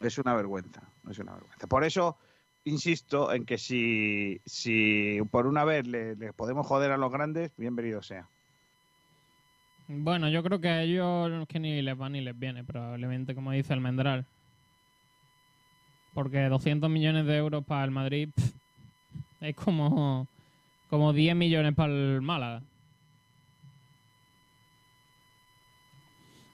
Es 0.00 0.18
una 0.18 0.34
vergüenza. 0.34 0.82
Es 1.10 1.18
una 1.18 1.32
vergüenza. 1.32 1.66
Por 1.66 1.84
eso 1.84 2.16
insisto 2.68 3.32
en 3.32 3.44
que 3.44 3.58
si, 3.58 4.40
si 4.44 5.18
por 5.30 5.46
una 5.46 5.64
vez 5.64 5.86
le, 5.86 6.16
le 6.16 6.32
podemos 6.32 6.66
joder 6.66 6.92
a 6.92 6.96
los 6.96 7.12
grandes, 7.12 7.52
bienvenido 7.56 8.02
sea. 8.02 8.28
Bueno, 9.88 10.28
yo 10.28 10.42
creo 10.42 10.60
que 10.60 10.68
a 10.68 10.82
ellos 10.82 11.48
que 11.48 11.58
ni 11.58 11.80
les 11.80 11.98
va 11.98 12.10
ni 12.10 12.20
les 12.20 12.38
viene, 12.38 12.62
probablemente, 12.62 13.34
como 13.34 13.52
dice 13.52 13.72
el 13.72 13.80
Mendral. 13.80 14.26
Porque 16.12 16.44
200 16.48 16.90
millones 16.90 17.24
de 17.24 17.36
euros 17.38 17.64
para 17.64 17.84
el 17.84 17.90
Madrid 17.90 18.28
es 19.40 19.56
como, 19.56 20.26
como 20.90 21.12
10 21.14 21.34
millones 21.36 21.74
para 21.74 21.92
el 21.92 22.20
Málaga. 22.20 22.62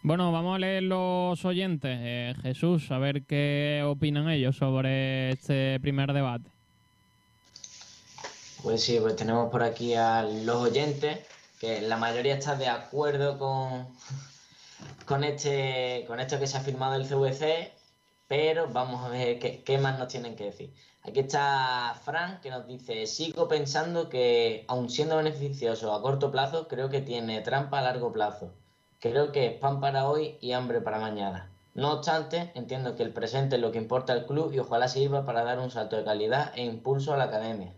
Bueno, 0.06 0.30
vamos 0.32 0.56
a 0.56 0.58
leer 0.58 0.82
los 0.82 1.42
oyentes. 1.46 1.98
Eh, 1.98 2.34
Jesús, 2.42 2.90
a 2.90 2.98
ver 2.98 3.24
qué 3.24 3.82
opinan 3.86 4.28
ellos 4.28 4.54
sobre 4.54 5.30
este 5.30 5.80
primer 5.80 6.12
debate. 6.12 6.50
Pues 8.62 8.82
sí, 8.84 8.98
pues 9.00 9.16
tenemos 9.16 9.50
por 9.50 9.62
aquí 9.62 9.94
a 9.94 10.22
los 10.22 10.56
oyentes, 10.56 11.20
que 11.58 11.80
la 11.80 11.96
mayoría 11.96 12.34
está 12.34 12.54
de 12.54 12.68
acuerdo 12.68 13.38
con, 13.38 13.86
con, 15.06 15.24
este, 15.24 16.04
con 16.06 16.20
esto 16.20 16.38
que 16.38 16.48
se 16.48 16.58
ha 16.58 16.60
firmado 16.60 16.96
el 16.96 17.08
CVC, 17.08 17.72
pero 18.28 18.68
vamos 18.68 19.02
a 19.06 19.08
ver 19.08 19.38
qué, 19.38 19.62
qué 19.64 19.78
más 19.78 19.98
nos 19.98 20.08
tienen 20.08 20.36
que 20.36 20.44
decir. 20.44 20.74
Aquí 21.02 21.20
está 21.20 21.98
Fran, 22.04 22.42
que 22.42 22.50
nos 22.50 22.66
dice, 22.66 23.06
sigo 23.06 23.48
pensando 23.48 24.10
que, 24.10 24.66
aun 24.68 24.90
siendo 24.90 25.16
beneficioso 25.16 25.94
a 25.94 26.02
corto 26.02 26.30
plazo, 26.30 26.68
creo 26.68 26.90
que 26.90 27.00
tiene 27.00 27.40
trampa 27.40 27.78
a 27.78 27.82
largo 27.82 28.12
plazo. 28.12 28.52
Creo 29.04 29.32
que 29.32 29.44
es 29.44 29.52
pan 29.58 29.80
para 29.80 30.08
hoy 30.08 30.38
y 30.40 30.52
hambre 30.52 30.80
para 30.80 30.98
mañana. 30.98 31.50
No 31.74 31.92
obstante, 31.92 32.50
entiendo 32.54 32.96
que 32.96 33.02
el 33.02 33.12
presente 33.12 33.56
es 33.56 33.60
lo 33.60 33.70
que 33.70 33.76
importa 33.76 34.14
al 34.14 34.24
club 34.24 34.50
y 34.54 34.60
ojalá 34.60 34.88
sirva 34.88 35.26
para 35.26 35.44
dar 35.44 35.58
un 35.58 35.70
salto 35.70 35.96
de 35.96 36.04
calidad 36.04 36.52
e 36.54 36.64
impulso 36.64 37.12
a 37.12 37.18
la 37.18 37.24
academia. 37.24 37.74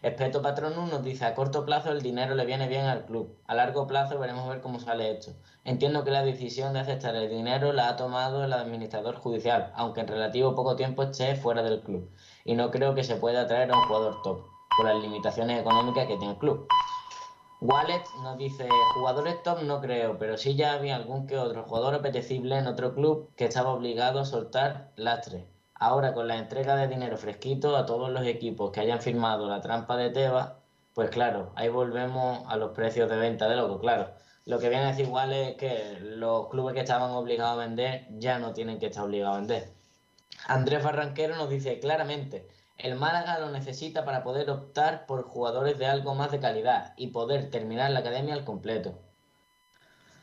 Espeto 0.00 0.42
Patronum 0.42 0.90
nos 0.90 1.02
dice, 1.02 1.24
a 1.24 1.34
corto 1.34 1.64
plazo 1.64 1.90
el 1.90 2.02
dinero 2.02 2.36
le 2.36 2.46
viene 2.46 2.68
bien 2.68 2.86
al 2.86 3.04
club, 3.04 3.36
a 3.48 3.56
largo 3.56 3.88
plazo 3.88 4.20
veremos 4.20 4.48
ver 4.48 4.60
cómo 4.60 4.78
sale 4.78 5.10
esto. 5.10 5.32
Entiendo 5.64 6.04
que 6.04 6.12
la 6.12 6.22
decisión 6.22 6.72
de 6.72 6.78
aceptar 6.78 7.16
el 7.16 7.28
dinero 7.28 7.72
la 7.72 7.88
ha 7.88 7.96
tomado 7.96 8.44
el 8.44 8.52
administrador 8.52 9.16
judicial, 9.16 9.72
aunque 9.74 10.02
en 10.02 10.06
relativo 10.06 10.54
poco 10.54 10.76
tiempo 10.76 11.02
esté 11.02 11.34
fuera 11.34 11.64
del 11.64 11.82
club, 11.82 12.08
y 12.44 12.54
no 12.54 12.70
creo 12.70 12.94
que 12.94 13.02
se 13.02 13.16
pueda 13.16 13.48
traer 13.48 13.72
a 13.72 13.76
un 13.76 13.86
jugador 13.86 14.22
top, 14.22 14.46
por 14.76 14.86
las 14.86 15.02
limitaciones 15.02 15.60
económicas 15.60 16.06
que 16.06 16.16
tiene 16.16 16.34
el 16.34 16.38
club. 16.38 16.68
Wallet 17.62 18.04
nos 18.22 18.38
dice, 18.38 18.66
jugadores 18.94 19.42
top 19.42 19.62
no 19.64 19.82
creo, 19.82 20.16
pero 20.16 20.38
sí 20.38 20.56
ya 20.56 20.72
había 20.72 20.96
algún 20.96 21.26
que 21.26 21.36
otro 21.36 21.64
jugador 21.64 21.94
apetecible 21.94 22.56
en 22.56 22.66
otro 22.66 22.94
club 22.94 23.28
que 23.36 23.44
estaba 23.44 23.74
obligado 23.74 24.18
a 24.18 24.24
soltar 24.24 24.92
lastre. 24.96 25.46
Ahora 25.74 26.14
con 26.14 26.26
la 26.26 26.38
entrega 26.38 26.74
de 26.76 26.88
dinero 26.88 27.18
fresquito 27.18 27.76
a 27.76 27.84
todos 27.84 28.08
los 28.08 28.26
equipos 28.26 28.70
que 28.70 28.80
hayan 28.80 29.02
firmado 29.02 29.46
la 29.46 29.60
trampa 29.60 29.98
de 29.98 30.08
Tebas, 30.08 30.52
pues 30.94 31.10
claro, 31.10 31.52
ahí 31.54 31.68
volvemos 31.68 32.44
a 32.46 32.56
los 32.56 32.70
precios 32.72 33.10
de 33.10 33.18
venta 33.18 33.46
de 33.46 33.56
loco, 33.56 33.78
claro. 33.78 34.08
Lo 34.46 34.58
que 34.58 34.70
viene 34.70 34.84
a 34.84 34.88
decir 34.88 35.04
igual 35.04 35.30
es 35.34 35.56
que 35.56 35.98
los 36.00 36.48
clubes 36.48 36.72
que 36.72 36.80
estaban 36.80 37.10
obligados 37.10 37.58
a 37.58 37.66
vender 37.66 38.06
ya 38.12 38.38
no 38.38 38.54
tienen 38.54 38.78
que 38.78 38.86
estar 38.86 39.04
obligados 39.04 39.36
a 39.36 39.40
vender. 39.40 39.70
Andrés 40.46 40.82
Barranquero 40.82 41.36
nos 41.36 41.50
dice 41.50 41.78
claramente, 41.78 42.48
el 42.82 42.96
Málaga 42.96 43.38
lo 43.38 43.50
necesita 43.50 44.04
para 44.04 44.22
poder 44.22 44.50
optar 44.50 45.06
por 45.06 45.22
jugadores 45.22 45.78
de 45.78 45.86
algo 45.86 46.14
más 46.14 46.30
de 46.30 46.40
calidad 46.40 46.94
y 46.96 47.08
poder 47.08 47.50
terminar 47.50 47.90
la 47.90 48.00
academia 48.00 48.34
al 48.34 48.44
completo. 48.44 48.98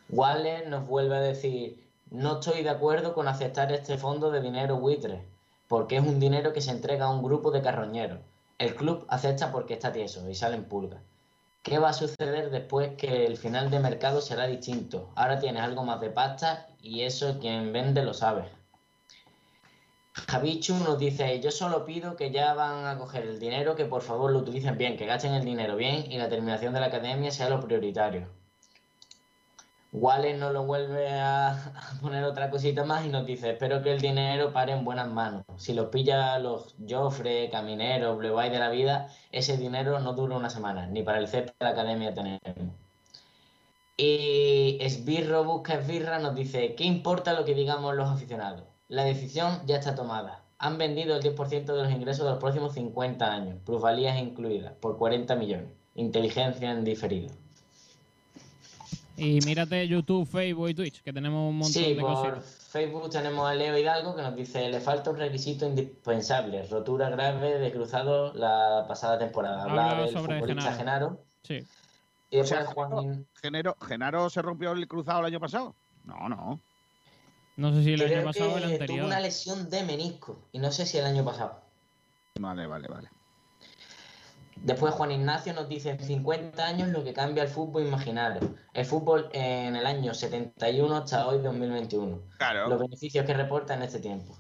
Waller 0.10 0.68
nos 0.68 0.88
vuelve 0.88 1.18
a 1.18 1.22
decir, 1.22 1.88
no 2.10 2.40
estoy 2.40 2.64
de 2.64 2.70
acuerdo 2.70 3.14
con 3.14 3.28
aceptar 3.28 3.72
este 3.72 3.98
fondo 3.98 4.32
de 4.32 4.42
dinero 4.42 4.78
buitre, 4.78 5.24
porque 5.68 5.98
es 5.98 6.04
un 6.04 6.20
dinero 6.20 6.54
que 6.54 6.62
se 6.62 6.72
entrega 6.72 7.06
a 7.06 7.10
un 7.12 7.22
grupo 7.22 7.52
de 7.52 7.62
carroñeros. 7.62 8.20
El 8.58 8.76
club 8.76 9.06
acepta 9.10 9.52
porque 9.52 9.74
está 9.74 9.92
tieso 9.92 10.28
y 10.30 10.34
salen 10.34 10.64
pulgas. 10.64 11.02
¿Qué 11.62 11.80
va 11.80 11.90
a 11.90 11.94
suceder 11.94 12.50
después 12.50 12.94
que 12.98 13.26
el 13.26 13.38
final 13.38 13.70
de 13.70 13.80
mercado 13.80 14.22
será 14.22 14.48
distinto? 14.48 15.10
Ahora 15.16 15.40
tienes 15.40 15.62
algo 15.62 15.84
más 15.84 16.00
de 16.00 16.10
pasta 16.10 16.68
y 16.82 17.02
eso 17.02 17.40
quien 17.40 17.74
vende 17.74 18.04
lo 18.04 18.14
sabe. 18.14 18.57
Javichu 20.26 20.76
nos 20.80 20.98
dice, 20.98 21.40
yo 21.40 21.52
solo 21.52 21.86
pido 21.86 22.16
que 22.16 22.32
ya 22.32 22.54
van 22.54 22.86
a 22.86 22.98
coger 22.98 23.24
el 23.24 23.40
dinero, 23.40 23.76
que 23.76 23.86
por 23.86 24.02
favor 24.02 24.32
lo 24.32 24.40
utilicen 24.40 24.78
bien, 24.78 24.98
que 24.98 25.06
gasten 25.06 25.34
el 25.34 25.46
dinero 25.46 25.76
bien 25.76 26.12
y 26.12 26.18
la 26.18 26.28
terminación 26.28 26.74
de 26.74 26.80
la 26.80 26.88
academia 26.88 27.32
sea 27.32 27.50
lo 27.50 27.62
prioritario. 27.62 28.28
Wallace 29.94 30.38
nos 30.38 30.52
lo 30.52 30.66
vuelve 30.66 31.10
a, 31.10 31.50
a 31.52 32.02
poner 32.02 32.24
otra 32.26 32.50
cosita 32.50 32.84
más 32.84 33.06
y 33.06 33.10
nos 33.10 33.26
dice, 33.26 33.52
espero 33.52 33.82
que 33.82 33.94
el 33.94 34.02
dinero 34.02 34.52
pare 34.52 34.74
en 34.74 34.84
buenas 34.84 35.08
manos. 35.08 35.44
Si 35.56 35.74
los 35.74 35.88
pilla 35.88 36.38
los 36.40 36.76
Joffre, 36.88 37.50
Camineros, 37.50 38.18
Blue 38.18 38.40
Eye 38.40 38.50
de 38.50 38.60
la 38.60 38.70
vida, 38.70 39.08
ese 39.32 39.56
dinero 39.56 40.00
no 40.00 40.14
dura 40.14 40.36
una 40.36 40.50
semana, 40.50 40.88
ni 40.88 41.04
para 41.04 41.20
el 41.20 41.28
CEP 41.28 41.48
de 41.48 41.54
la 41.60 41.70
academia 41.70 42.14
tenemos. 42.14 42.42
Y 43.96 44.78
Esbirro 44.82 45.44
busca 45.44 45.76
Esbirra 45.76 46.20
nos 46.20 46.36
dice, 46.36 46.76
¿qué 46.76 46.84
importa 46.84 47.34
lo 47.34 47.46
que 47.46 47.56
digamos 47.56 47.96
los 47.96 48.10
aficionados? 48.10 48.77
La 48.90 49.04
decisión 49.04 49.62
ya 49.66 49.78
está 49.78 49.96
tomada. 49.96 50.44
Han 50.60 50.78
vendido 50.78 51.16
el 51.16 51.22
10% 51.22 51.66
de 51.66 51.84
los 51.84 51.92
ingresos 51.92 52.26
de 52.26 52.32
los 52.32 52.40
próximos 52.40 52.74
50 52.74 53.32
años, 53.32 53.58
plusvalías 53.66 54.18
incluidas, 54.18 54.74
por 54.74 54.98
40 54.98 55.36
millones. 55.36 55.70
Inteligencia 55.96 56.72
en 56.72 56.84
diferido. 56.84 57.30
Y 59.18 59.40
mírate 59.46 59.88
YouTube, 59.88 60.28
Facebook 60.28 60.70
y 60.70 60.74
Twitch, 60.76 61.02
que 61.02 61.12
tenemos 61.12 61.50
un 61.50 61.58
montón 61.58 61.74
Sí, 61.74 61.96
de 61.96 62.02
por 62.02 62.14
cosas. 62.14 62.68
Facebook 62.70 63.10
tenemos 63.10 63.50
a 63.50 63.56
Leo 63.56 63.76
Hidalgo 63.76 64.16
que 64.16 64.22
nos 64.22 64.36
dice, 64.36 64.70
le 64.70 64.80
falta 64.80 65.10
un 65.10 65.18
requisito 65.18 65.66
indispensable, 65.66 66.64
rotura 66.68 67.10
grave 67.10 67.58
de 67.58 67.72
cruzado 67.72 68.32
la 68.34 68.86
pasada 68.88 69.18
temporada. 69.18 69.64
Habla 69.64 69.90
Habla 69.92 70.04
del 70.04 70.14
sobre 70.14 70.40
futbolista 70.40 70.74
Genaro. 70.74 71.08
Genaro. 71.08 71.24
Sí. 71.44 71.68
Y 72.30 72.40
O 72.40 72.46
sea, 72.46 72.60
después 72.60 72.90
Juan... 72.90 73.26
Genaro, 73.42 73.76
¿Genaro 73.82 74.30
se 74.30 74.42
rompió 74.42 74.72
el 74.74 74.88
cruzado 74.88 75.22
el 75.22 75.26
año 75.26 75.40
pasado? 75.40 75.74
No, 76.04 76.30
no. 76.30 76.60
No 77.58 77.74
sé 77.74 77.84
si 77.84 77.94
el 77.94 78.04
Creo 78.04 78.20
año 78.20 78.28
pasado 78.28 78.54
o 78.54 78.58
el 78.58 78.64
anterior. 78.64 79.00
tuvo 79.00 79.08
una 79.08 79.20
lesión 79.20 79.70
de 79.70 79.84
menisco 79.84 80.38
y 80.52 80.60
no 80.60 80.72
sé 80.72 80.86
si 80.86 80.98
el 81.00 81.06
año 81.06 81.26
pasado. 81.26 81.60
Vale, 82.40 82.68
vale, 82.68 82.88
vale. 82.88 83.10
Después 84.64 84.94
Juan 84.94 85.12
Ignacio 85.12 85.54
nos 85.54 85.68
dice 85.68 85.90
en 85.92 86.00
50 86.00 86.66
años 86.66 86.90
lo 86.90 87.04
que 87.04 87.14
cambia 87.14 87.44
el 87.44 87.50
fútbol 87.50 87.86
imaginario. 87.86 88.56
El 88.74 88.86
fútbol 88.86 89.30
en 89.34 89.76
el 89.76 89.86
año 89.86 90.14
71 90.14 90.96
hasta 90.96 91.28
hoy 91.28 91.40
2021. 91.40 92.20
Claro. 92.38 92.70
Los 92.70 92.80
beneficios 92.80 93.26
que 93.26 93.34
reporta 93.34 93.74
en 93.74 93.84
este 93.84 94.00
tiempo. 94.00 94.38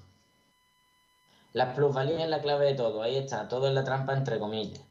La 1.53 1.73
plusvalía 1.73 2.23
es 2.23 2.29
la 2.29 2.41
clave 2.41 2.67
de 2.67 2.73
todo. 2.75 3.01
Ahí 3.01 3.17
está, 3.17 3.47
todo 3.47 3.67
es 3.67 3.73
la 3.73 3.83
trampa 3.83 4.13
entre 4.13 4.37
comillas. 4.39 4.81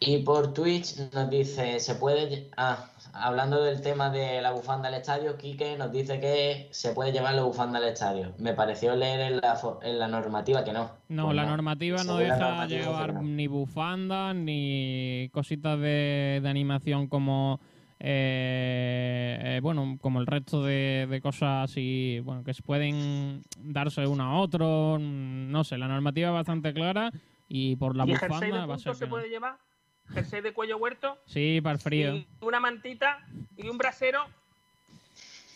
Y 0.00 0.18
por 0.18 0.52
Twitch 0.54 0.96
nos 1.12 1.28
dice, 1.30 1.80
se 1.80 1.94
puede... 1.96 2.50
Ah, 2.56 2.88
hablando 3.14 3.62
del 3.64 3.80
tema 3.80 4.10
de 4.10 4.40
la 4.40 4.52
bufanda 4.52 4.88
al 4.88 4.94
estadio, 4.94 5.36
Quique 5.36 5.76
nos 5.76 5.90
dice 5.90 6.20
que 6.20 6.68
se 6.70 6.92
puede 6.92 7.10
llevar 7.10 7.34
la 7.34 7.42
bufanda 7.42 7.78
al 7.78 7.84
estadio. 7.84 8.32
Me 8.38 8.54
pareció 8.54 8.94
leer 8.94 9.20
en 9.32 9.40
la, 9.40 9.58
en 9.82 9.98
la 9.98 10.06
normativa 10.06 10.62
que 10.64 10.72
no. 10.72 10.92
No, 11.08 11.24
Pues 11.24 11.36
la 11.36 11.46
normativa 11.46 12.04
no 12.04 12.16
deja 12.16 12.36
normativa 12.38 12.66
llevar 12.66 13.14
no. 13.14 13.22
ni 13.22 13.48
bufandas 13.48 14.36
ni 14.36 15.30
cositas 15.32 15.78
de, 15.80 16.38
de 16.42 16.48
animación 16.48 17.08
como 17.08 17.60
eh, 17.98 19.38
eh, 19.42 19.60
bueno 19.62 19.98
como 20.00 20.20
el 20.20 20.26
resto 20.26 20.62
de, 20.62 21.06
de 21.10 21.20
cosas 21.20 21.64
así 21.70 22.20
bueno 22.24 22.44
que 22.44 22.54
se 22.54 22.62
pueden 22.62 23.42
darse 23.58 24.06
uno 24.06 24.22
a 24.24 24.38
otro 24.40 24.98
no 25.00 25.64
sé 25.64 25.78
la 25.78 25.88
normativa 25.88 26.28
es 26.28 26.34
bastante 26.34 26.72
clara 26.72 27.10
y 27.48 27.74
por 27.76 27.96
la 27.96 28.04
¿Y 28.04 28.14
jersey 28.14 28.52
de 28.52 28.62
bufanda 28.62 28.66
va 28.66 28.74
a 28.76 28.78
ser 28.78 28.94
se 28.94 29.04
que 29.04 29.06
no. 29.06 29.10
puede 29.10 29.28
llevar? 29.28 29.58
Jersey 30.14 30.40
de 30.40 30.52
cuello 30.52 30.78
huerto 30.78 31.18
sí 31.26 31.60
para 31.60 31.74
el 31.74 31.80
frío 31.80 32.14
y 32.14 32.26
una 32.40 32.60
mantita 32.60 33.18
y 33.56 33.68
un 33.68 33.76
brasero, 33.78 34.24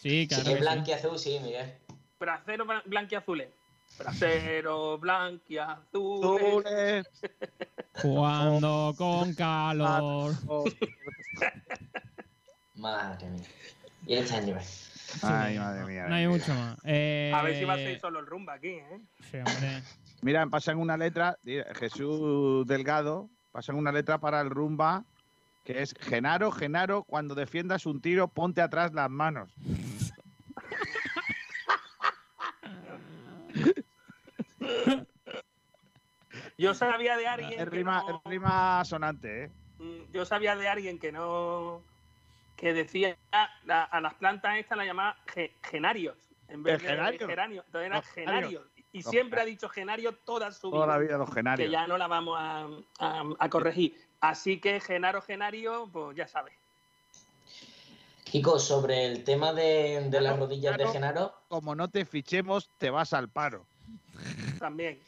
sí 0.00 0.22
Si 0.22 0.28
claro 0.28 0.44
sí. 0.44 0.54
blanquiazul, 0.56 1.18
sí, 1.18 1.38
Miguel. 1.42 1.72
brasero 2.20 2.64
blan- 2.66 2.82
blanquiazules. 2.86 3.48
Brasero 3.98 4.98
blanquiazules. 5.02 7.06
jugando 7.94 8.94
con 8.96 9.34
calor 9.34 10.34
Madre 12.74 13.28
mía. 13.28 13.46
Y 14.06 14.14
este 14.14 14.34
año. 14.34 14.58
Ay, 15.22 15.58
madre 15.58 15.84
mía. 15.84 16.06
no 16.08 16.14
hay 16.14 16.26
mucho 16.26 16.54
más 16.54 16.78
Eh, 16.84 17.30
A 17.34 17.42
ver 17.42 17.58
si 17.58 17.64
va 17.64 17.74
a 17.74 17.76
ser 17.76 18.00
solo 18.00 18.20
el 18.20 18.26
rumba 18.26 18.54
aquí, 18.54 18.68
¿eh? 18.70 18.98
sí, 19.30 19.36
hombre. 19.36 19.82
Mira, 20.22 20.46
pasan 20.46 20.78
una 20.78 20.96
letra, 20.96 21.36
Jesús 21.78 22.66
Delgado, 22.66 23.28
pasan 23.52 23.76
una 23.76 23.92
letra 23.92 24.18
para 24.18 24.40
el 24.40 24.50
rumba, 24.50 25.04
que 25.64 25.82
es 25.82 25.94
Genaro, 26.00 26.50
Genaro, 26.50 27.04
cuando 27.04 27.34
defiendas 27.34 27.86
un 27.86 28.00
tiro, 28.00 28.26
ponte 28.28 28.60
atrás 28.62 28.92
las 28.94 29.10
manos. 29.10 29.50
Yo 36.56 36.74
sabía 36.74 37.16
de 37.16 37.26
alguien 37.26 37.52
Es 37.52 37.56
que 37.58 37.64
rima, 37.76 38.02
no- 38.06 38.16
es 38.24 38.30
rima 38.30 38.84
sonante, 38.84 39.44
¿eh? 39.44 39.50
Mm, 39.78 40.12
yo 40.12 40.24
sabía 40.24 40.56
de 40.56 40.68
alguien 40.68 40.98
que 40.98 41.12
no 41.12 41.82
que 42.56 42.72
decía 42.72 43.16
a, 43.32 43.48
a 43.84 44.00
las 44.00 44.14
plantas 44.14 44.56
estas 44.56 44.78
las 44.78 44.86
llamaba 44.86 45.16
ge- 45.26 45.52
genarios 45.64 46.16
en 46.48 46.62
vez 46.62 46.80
de 46.80 46.88
geranio 47.26 47.64
entonces 47.66 47.86
eran 47.86 48.02
genarios. 48.02 48.62
Y 48.92 49.02
Los 49.02 49.10
siempre 49.10 49.40
ha 49.40 49.44
dicho 49.44 49.68
genario 49.68 50.14
toda 50.24 50.52
su 50.52 50.70
Toda 50.70 50.84
vida 50.86 50.92
la 50.94 50.98
vida 50.98 51.18
los 51.18 51.32
genarios. 51.32 51.66
que 51.66 51.72
ya 51.72 51.86
no 51.86 51.96
la 51.98 52.06
vamos 52.08 52.36
a, 52.38 52.68
a- 52.98 53.24
a 53.38 53.48
corregir 53.48 53.98
así 54.20 54.60
que 54.60 54.80
genaro 54.80 55.22
genario 55.22 55.88
pues 55.92 56.16
ya 56.16 56.28
sabes 56.28 56.54
Kiko, 58.24 58.58
sobre 58.58 59.04
el 59.06 59.24
tema 59.24 59.52
de, 59.52 60.06
de 60.08 60.20
las 60.22 60.38
rodillas 60.38 60.78
de. 60.78 60.86
Genaro, 60.88 61.34
Como 61.48 61.74
no 61.74 61.88
te 61.90 62.06
fichemos, 62.06 62.70
te 62.78 62.88
vas 62.88 63.12
al 63.12 63.28
paro. 63.28 63.66
También. 64.58 64.98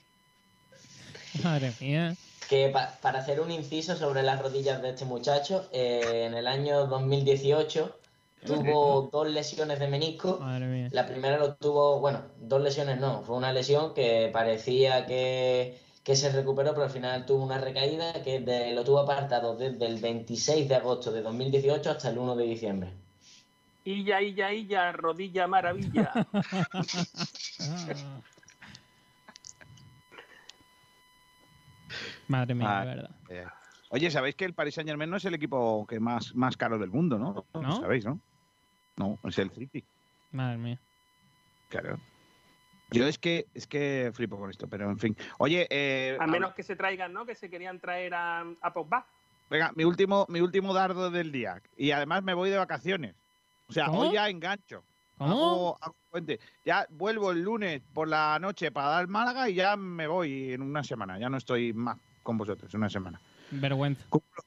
Madre 1.43 1.72
mía. 1.80 2.14
que 2.51 2.68
pa- 2.68 2.93
para 3.01 3.20
hacer 3.20 3.41
un 3.41 3.51
inciso 3.51 3.97
sobre 3.97 4.22
las 4.22 4.43
rodillas 4.43 4.82
de 4.82 4.91
este 4.91 5.07
muchacho, 5.07 5.66
eh, 5.72 6.24
en 6.26 6.35
el 6.35 6.47
año 6.47 6.87
2018 6.87 7.99
tuvo 8.45 9.09
dos 9.12 9.28
lesiones 9.28 9.78
de 9.78 9.88
menisco. 9.88 10.38
Madre 10.40 10.66
mía. 10.66 10.88
La 10.92 11.07
primera 11.07 11.38
lo 11.38 11.57
tuvo, 11.57 12.01
bueno, 12.01 12.22
dos 12.38 12.61
lesiones 12.62 13.01
no, 13.01 13.22
fue 13.22 13.36
una 13.36 13.53
lesión 13.53 13.95
que 13.95 14.30
parecía 14.32 15.07
que, 15.07 15.78
que 16.05 16.14
se 16.16 16.30
recuperó, 16.30 16.72
pero 16.72 16.84
al 16.84 16.90
final 16.90 17.26
tuvo 17.26 17.45
una 17.45 17.59
recaída 17.59 18.22
que 18.22 18.40
de- 18.40 18.74
lo 18.74 18.84
tuvo 18.84 19.01
apartado 19.01 19.57
desde 19.57 19.86
el 19.86 20.01
26 20.01 20.68
de 20.68 20.74
agosto 20.76 21.11
de 21.11 21.22
2018 21.22 21.90
hasta 21.90 22.11
el 22.11 22.18
1 22.18 22.36
de 22.36 22.45
diciembre. 22.45 22.92
Illa, 23.84 24.22
illa, 24.22 24.53
illa, 24.53 24.92
rodilla 24.92 25.47
maravilla. 25.47 26.11
Madre 32.28 32.55
mía, 32.55 32.68
Ah, 32.80 32.84
de 32.84 32.95
verdad. 32.95 33.11
eh, 33.28 33.47
Oye, 33.90 34.11
¿sabéis 34.11 34.34
que 34.34 34.45
el 34.45 34.55
Paris 34.55 34.74
Saint 34.74 34.88
Germain 34.88 35.09
no 35.11 35.16
es 35.18 35.24
el 35.24 35.34
equipo 35.34 35.86
que 35.86 36.01
más, 36.01 36.34
más 36.34 36.57
caro 36.57 36.78
del 36.78 36.90
mundo, 36.90 37.18
no? 37.18 37.47
¿No? 37.55 37.80
¿Sabéis, 37.80 38.05
no? 38.05 38.20
No, 38.97 39.18
es 39.24 39.38
el 39.38 39.51
City. 39.51 39.84
Madre 40.32 40.59
mía. 40.59 40.78
Claro. 41.68 41.99
Yo 42.90 43.07
es 43.07 43.18
que 43.18 43.47
es 43.55 43.66
que 43.66 44.11
flipo 44.14 44.38
con 44.38 44.51
esto, 44.51 44.68
pero 44.68 44.88
en 44.90 44.99
fin. 44.99 45.16
Oye, 45.38 45.66
eh, 45.70 46.16
A 46.20 46.26
menos 46.26 46.55
que 46.55 46.62
se 46.62 46.76
traigan, 46.76 47.12
¿no? 47.12 47.26
Que 47.26 47.34
se 47.34 47.51
querían 47.51 47.80
traer 47.80 48.14
a, 48.14 48.45
a 48.61 48.72
Pogba. 48.72 49.07
venga, 49.51 49.72
mi 49.74 49.84
último, 49.84 50.26
mi 50.28 50.40
último 50.40 50.72
dardo 50.74 51.11
del 51.11 51.32
día. 51.32 51.61
Y 51.76 51.90
además 51.90 52.22
me 52.22 52.34
voy 52.34 52.51
de 52.51 52.59
vacaciones. 52.59 53.14
O 53.68 53.72
sea, 53.72 53.86
¿Cómo? 53.86 54.01
hoy 54.01 54.12
ya 54.14 54.28
engancho. 54.28 54.84
¿Cómo? 55.18 55.32
Hago- 55.32 55.78
hago 55.80 55.97
puente. 56.11 56.38
Ya 56.64 56.86
vuelvo 56.90 57.32
el 57.32 57.40
lunes 57.42 57.82
por 57.92 58.07
la 58.09 58.38
noche 58.40 58.70
para 58.70 58.88
dar 58.88 59.09
Málaga 59.09 59.49
y 59.49 59.55
ya 59.55 59.76
me 59.76 60.07
voy 60.07 60.53
en 60.53 60.62
una 60.62 60.84
semana. 60.84 61.18
Ya 61.18 61.28
no 61.28 61.38
estoy 61.38 61.72
más 61.72 61.99
con 62.22 62.36
vosotros, 62.38 62.72
una 62.74 62.90
semana. 62.90 63.20
Vergüenza. 63.51 64.05
Cumplo 64.09 64.42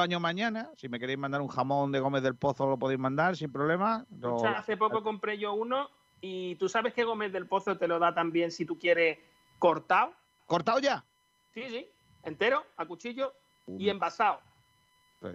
año 0.00 0.20
mañana. 0.20 0.70
Si 0.76 0.88
me 0.88 0.98
queréis 0.98 1.18
mandar 1.18 1.40
un 1.40 1.48
jamón 1.48 1.92
de 1.92 2.00
Gómez 2.00 2.22
del 2.22 2.34
Pozo, 2.36 2.66
lo 2.66 2.78
podéis 2.78 3.00
mandar 3.00 3.36
sin 3.36 3.52
problema. 3.52 4.04
Lo- 4.20 4.36
O 4.36 4.38
sea, 4.38 4.52
hace 4.52 4.76
poco 4.76 5.02
compré 5.02 5.38
yo 5.38 5.52
uno 5.54 5.90
y 6.20 6.54
tú 6.56 6.68
sabes 6.68 6.94
que 6.94 7.04
Gómez 7.04 7.32
del 7.32 7.46
Pozo 7.46 7.76
te 7.76 7.86
lo 7.88 7.98
da 7.98 8.14
también 8.14 8.50
si 8.50 8.64
tú 8.64 8.78
quieres 8.78 9.18
cortado. 9.58 10.12
¿Cortado 10.46 10.78
ya? 10.78 11.04
Sí, 11.52 11.64
sí. 11.68 11.86
Entero, 12.22 12.64
a 12.76 12.86
cuchillo 12.86 13.32
y 13.66 13.88
envasado. 13.88 14.40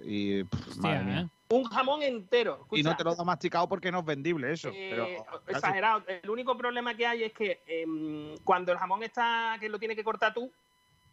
Y, 0.04 0.44
pff, 0.44 0.68
Hostia, 0.68 0.82
madre 0.82 1.04
mía. 1.06 1.22
¿eh? 1.22 1.28
Un 1.50 1.64
jamón 1.66 2.02
entero. 2.02 2.66
Y 2.72 2.82
no 2.84 2.96
te 2.96 3.04
lo 3.04 3.14
da 3.16 3.24
masticado 3.24 3.68
porque 3.68 3.92
no 3.92 4.00
es 4.00 4.06
vendible 4.06 4.54
eso. 4.54 4.70
eh, 4.74 4.90
pero 4.92 5.42
exagerado. 5.48 6.04
El 6.08 6.30
único 6.30 6.56
problema 6.56 6.96
que 6.96 7.06
hay 7.06 7.24
es 7.24 7.34
que 7.34 7.62
em, 7.66 8.38
cuando 8.44 8.72
el 8.72 8.78
jamón 8.78 9.04
está 9.04 9.58
que 9.60 9.68
lo 9.68 9.78
tienes 9.80 9.98
que 9.98 10.04
cortar 10.04 10.34
tú, 10.34 10.50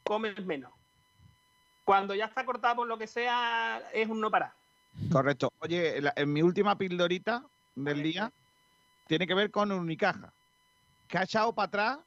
comes 0.05 0.45
menos. 0.47 0.73
Cuando 1.89 2.15
ya 2.15 2.27
está 2.27 2.45
cortado 2.45 2.77
por 2.77 2.87
lo 2.87 2.99
que 2.99 3.07
sea, 3.07 3.83
es 3.95 4.07
un 4.11 4.21
no 4.21 4.31
parar. 4.31 4.53
Correcto. 5.11 5.51
Oye, 5.61 6.03
la- 6.03 6.13
en 6.17 6.31
mi 6.31 6.43
última 6.43 6.77
pildorita 6.77 7.43
del 7.75 8.03
día 8.03 8.31
tiene 9.07 9.27
que 9.27 9.33
ver 9.33 9.51
con 9.51 9.73
Unicaja, 9.73 10.31
que 11.09 11.17
ha 11.17 11.23
echado 11.23 11.55
para 11.55 11.67
atrás 11.69 11.99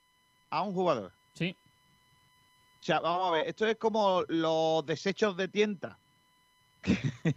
a 0.52 0.62
un 0.62 0.76
jugador. 0.76 1.12
Sí. 1.34 1.56
O 2.80 2.84
sea, 2.84 3.00
vamos 3.00 3.28
a 3.30 3.32
ver, 3.32 3.48
esto 3.48 3.66
es 3.66 3.76
como 3.78 4.22
los 4.28 4.86
desechos 4.86 5.36
de 5.36 5.48
tienda. 5.48 5.98
El 6.84 7.34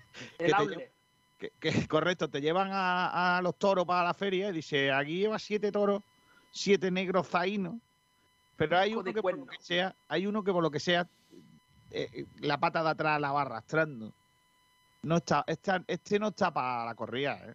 te 0.50 0.54
outlet. 0.54 0.92
Que, 1.38 1.50
que- 1.58 1.88
correcto, 1.88 2.28
te 2.28 2.42
llevan 2.42 2.68
a, 2.72 3.38
a 3.38 3.40
los 3.40 3.56
toros 3.58 3.86
para 3.86 4.04
la 4.04 4.12
feria 4.12 4.50
y 4.50 4.52
dice, 4.52 4.92
aquí 4.92 5.16
lleva 5.20 5.38
siete 5.38 5.72
toros, 5.72 6.02
siete 6.50 6.90
negros 6.90 7.26
zaínos, 7.26 7.76
pero 8.56 8.76
hay 8.76 8.92
uno 8.94 9.02
que 9.14 9.22
por 9.22 9.34
lo 9.38 9.46
que 9.46 9.56
sea, 9.62 9.94
hay 10.08 10.26
uno 10.26 10.44
que 10.44 10.52
por 10.52 10.62
lo 10.62 10.70
que 10.70 10.80
sea, 10.80 11.08
eh, 11.94 12.26
la 12.40 12.58
pata 12.58 12.82
de 12.82 12.90
atrás 12.90 13.20
la 13.20 13.32
va 13.32 13.42
arrastrando. 13.42 14.12
No 15.02 15.16
está, 15.16 15.44
este 15.46 16.18
no 16.18 16.28
está 16.28 16.52
para 16.52 16.84
la 16.84 16.94
corrida, 16.94 17.38
¿eh? 17.44 17.54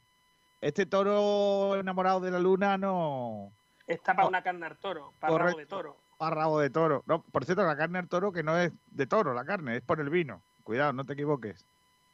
Este 0.62 0.86
toro 0.86 1.78
enamorado 1.78 2.20
de 2.20 2.32
la 2.32 2.40
luna 2.40 2.78
no 2.78 3.54
Está 3.88 4.14
para 4.14 4.28
una 4.28 4.44
carne 4.44 4.66
al 4.68 4.78
toro, 4.78 5.14
para 5.20 5.38
rabo 5.38 5.58
de 5.58 5.66
toro. 5.66 5.98
para 6.18 6.36
rabo 6.36 6.60
de 6.60 6.70
toro. 6.70 7.04
No, 7.08 7.24
por 7.24 7.46
cierto, 7.46 7.64
la 7.64 7.76
carne 7.76 8.00
del 8.00 8.08
toro 8.08 8.32
que 8.32 8.44
no 8.44 8.58
es 8.58 8.72
de 8.92 9.08
toro, 9.08 9.34
la 9.34 9.46
carne, 9.46 9.78
es 9.78 9.82
por 9.82 10.00
el 10.00 10.10
vino. 10.10 10.44
Cuidado, 10.64 10.94
no 10.94 11.06
te 11.06 11.14
equivoques. 11.14 11.66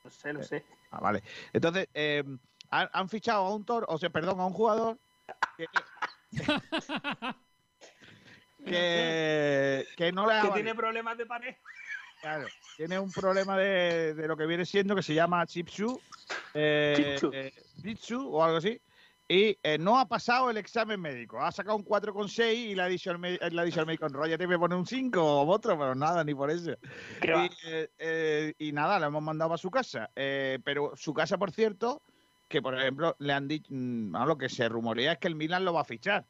No 0.04 0.10
sé, 0.10 0.32
no 0.32 0.42
sé. 0.42 0.64
Ah, 0.92 1.02
vale. 1.02 1.22
Entonces, 1.52 1.90
eh, 1.94 2.24
han, 2.70 2.90
han 2.94 3.10
fichado 3.10 3.46
a 3.46 3.54
un 3.54 3.66
toro, 3.66 3.86
o 3.90 3.98
sea, 3.98 4.10
perdón, 4.10 4.40
a 4.40 4.46
un 4.46 4.54
jugador 4.54 4.98
que, 5.58 5.68
que, 8.66 9.86
que 9.98 10.12
no 10.14 10.28
le 10.28 10.34
ha 10.34 10.42
Que 10.44 10.52
tiene 10.52 10.76
problemas 10.76 11.18
de 11.18 11.26
pared. 11.26 11.56
Claro, 12.26 12.48
tiene 12.76 12.98
un 12.98 13.12
problema 13.12 13.56
de, 13.56 14.16
de 14.16 14.28
lo 14.28 14.36
que 14.36 14.48
viene 14.48 14.66
siendo 14.66 14.96
que 14.96 15.04
se 15.04 15.14
llama 15.14 15.46
Chipsu, 15.46 16.02
eh, 16.56 17.20
eh, 17.32 17.96
o 18.18 18.44
algo 18.44 18.58
así, 18.58 18.82
y 19.28 19.56
eh, 19.62 19.78
no 19.78 20.00
ha 20.00 20.08
pasado 20.08 20.50
el 20.50 20.58
examen 20.58 21.00
médico. 21.00 21.40
Ha 21.40 21.52
sacado 21.52 21.78
un 21.78 21.86
4,6 21.86 22.52
y 22.56 22.74
le 22.74 22.82
ha 22.82 22.88
dicho 22.88 23.12
al, 23.12 23.20
médico, 23.20 24.08
Roger, 24.08 24.40
te 24.40 24.48
voy 24.48 24.56
a 24.56 24.58
poner 24.58 24.76
un 24.76 24.88
5 24.88 25.22
o 25.24 25.48
otro, 25.48 25.78
pero 25.78 25.94
nada, 25.94 26.24
ni 26.24 26.34
por 26.34 26.50
eso. 26.50 26.72
Eh, 27.22 28.54
y 28.58 28.72
nada, 28.72 28.98
lo 28.98 29.06
hemos 29.06 29.22
mandado 29.22 29.54
a 29.54 29.60
su 29.60 29.70
casa. 29.70 30.10
Pero 30.16 30.94
su 30.96 31.14
casa, 31.14 31.38
por 31.38 31.52
cierto, 31.52 32.02
que 32.48 32.60
por 32.60 32.76
ejemplo 32.76 33.16
le 33.20 33.34
han 33.34 33.48
dicho, 33.48 33.68
mm, 33.70 34.16
lo 34.26 34.36
que 34.36 34.50
se 34.50 34.68
rumorea 34.68 35.12
es 35.12 35.20
que 35.20 35.28
el 35.28 35.36
Milan 35.36 35.64
lo 35.64 35.74
va 35.74 35.82
a 35.82 35.86
fichar. 35.86 36.26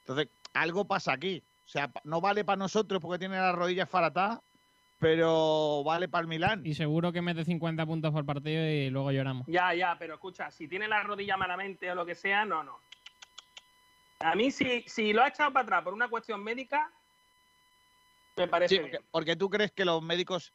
Entonces, 0.00 0.28
algo 0.54 0.86
pasa 0.86 1.12
aquí. 1.12 1.42
O 1.66 1.68
sea, 1.68 1.92
no 2.04 2.22
vale 2.22 2.46
para 2.46 2.56
nosotros 2.56 3.02
porque 3.02 3.18
tiene 3.18 3.36
las 3.36 3.54
rodillas 3.54 3.90
faratadas, 3.90 4.40
pero 5.02 5.82
vale 5.84 6.08
para 6.08 6.22
el 6.22 6.28
Milan. 6.28 6.62
Y 6.64 6.74
seguro 6.74 7.10
que 7.12 7.20
mete 7.20 7.44
50 7.44 7.84
puntos 7.84 8.12
por 8.12 8.24
partido 8.24 8.64
y 8.64 8.88
luego 8.88 9.10
lloramos. 9.10 9.44
Ya, 9.48 9.74
ya, 9.74 9.96
pero 9.98 10.14
escucha, 10.14 10.48
si 10.52 10.68
tiene 10.68 10.86
la 10.86 11.02
rodilla 11.02 11.36
malamente 11.36 11.90
o 11.90 11.96
lo 11.96 12.06
que 12.06 12.14
sea, 12.14 12.44
no, 12.44 12.62
no. 12.62 12.78
A 14.20 14.36
mí, 14.36 14.52
si, 14.52 14.82
si 14.86 15.12
lo 15.12 15.24
ha 15.24 15.28
echado 15.28 15.52
para 15.52 15.64
atrás 15.64 15.82
por 15.82 15.92
una 15.92 16.06
cuestión 16.08 16.44
médica, 16.44 16.88
me 18.36 18.46
parece 18.46 18.76
Sí, 18.76 18.80
porque, 18.80 18.96
bien. 18.98 19.08
porque 19.10 19.34
tú 19.36 19.50
crees 19.50 19.72
que 19.72 19.84
los 19.84 20.00
médicos 20.00 20.52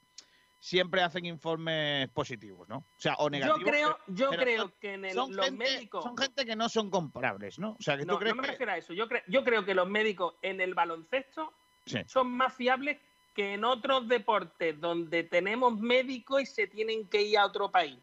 siempre 0.60 1.02
hacen 1.04 1.26
informes 1.26 2.08
positivos, 2.12 2.70
¿no? 2.70 2.78
O 2.78 2.86
sea, 2.96 3.16
o 3.18 3.26
Yo 3.26 3.30
negativos. 3.32 3.70
creo, 3.70 3.98
pero- 4.06 4.16
yo 4.18 4.30
creo 4.30 4.62
son- 4.62 4.74
que 4.80 4.94
en 4.94 5.06
el- 5.06 5.12
son 5.14 5.36
los 5.36 5.46
gente, 5.46 5.66
médicos. 5.66 6.04
son 6.06 6.18
gente 6.18 6.46
que 6.46 6.56
no 6.56 6.70
son 6.70 6.90
comprables, 6.90 7.60
¿no? 7.60 7.72
O 7.72 7.82
sea, 7.82 7.98
que 7.98 8.06
No, 8.06 8.14
tú 8.14 8.20
crees 8.20 8.34
no 8.34 8.42
me 8.44 8.48
que... 8.48 8.52
refiero 8.54 8.72
a 8.72 8.78
eso. 8.78 8.94
Yo, 8.94 9.10
cre- 9.10 9.24
yo 9.28 9.44
creo 9.44 9.66
que 9.66 9.74
los 9.76 9.90
médicos 9.90 10.36
en 10.42 10.62
el 10.62 10.74
baloncesto 10.74 11.52
Sí. 11.86 12.00
son 12.08 12.32
más 12.32 12.54
fiables 12.54 12.98
que 13.38 13.54
en 13.54 13.64
otros 13.64 14.08
deportes 14.08 14.82
donde 14.82 15.24
tenemos 15.24 15.80
médicos 15.80 16.42
y 16.42 16.46
se 16.48 16.66
tienen 16.66 17.08
que 17.08 17.22
ir 17.22 17.38
a 17.38 17.46
otro 17.46 17.70
país. 17.70 18.00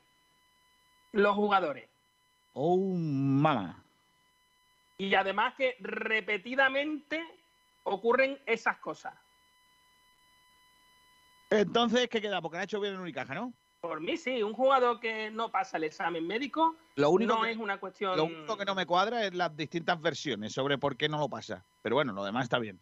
Los 1.11 1.35
jugadores. 1.35 1.89
Oh, 2.53 2.77
mamá. 2.77 3.83
Y 4.97 5.13
además 5.17 5.55
que 5.57 5.77
repetidamente 5.81 7.21
ocurren 7.83 8.39
esas 8.47 8.79
cosas. 8.79 9.13
Entonces, 11.51 12.09
¿qué 12.09 12.21
queda? 12.21 12.41
Porque 12.41 12.59
han 12.59 12.65
hecho 12.65 12.81
bien 12.81 12.95
en 12.95 13.01
Unicaja, 13.01 13.35
¿no? 13.35 13.53
Por 13.81 14.01
mí 14.01 14.17
sí, 14.17 14.41
un 14.41 14.53
jugador 14.53 15.01
que 15.01 15.33
no 15.33 15.51
pasa 15.51 15.79
el 15.79 15.85
examen 15.85 16.25
médico 16.25 16.77
Lo 16.95 17.11
único, 17.11 17.35
no 17.35 17.43
que, 17.43 17.51
es 17.51 17.57
una 17.57 17.79
cuestión... 17.81 18.17
lo 18.17 18.25
único 18.25 18.57
que 18.57 18.65
no 18.65 18.77
me 18.77 18.87
cuadra 18.87 19.27
es 19.27 19.35
las 19.35 19.55
distintas 19.57 20.01
versiones 20.01 20.53
sobre 20.53 20.79
por 20.79 20.97
qué 20.97 21.09
no 21.09 21.19
lo 21.19 21.29
pasa. 21.29 21.65
Pero 21.83 21.97
bueno, 21.97 22.13
lo 22.13 22.25
demás 22.25 22.45
está 22.45 22.61
bien. 22.61 22.81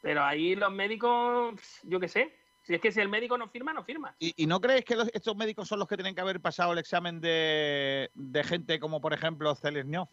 Pero 0.00 0.22
ahí 0.24 0.54
los 0.56 0.72
médicos, 0.72 1.60
yo 1.82 2.00
qué 2.00 2.08
sé. 2.08 2.34
Si 2.62 2.74
es 2.74 2.80
que 2.80 2.92
si 2.92 3.00
el 3.00 3.08
médico 3.08 3.36
no 3.38 3.48
firma, 3.48 3.72
no 3.72 3.84
firma. 3.84 4.14
¿Y, 4.18 4.34
y 4.42 4.46
no 4.46 4.60
crees 4.60 4.84
que 4.84 4.94
los- 4.96 5.10
estos 5.12 5.34
médicos 5.36 5.66
son 5.68 5.78
los 5.78 5.88
que 5.88 5.96
tienen 5.96 6.14
que 6.14 6.20
haber 6.20 6.40
pasado 6.40 6.72
el 6.72 6.78
examen 6.78 7.20
de, 7.20 8.10
de 8.14 8.44
gente 8.44 8.78
como, 8.78 9.00
por 9.00 9.12
ejemplo, 9.12 9.54
Zelesnyov? 9.54 10.08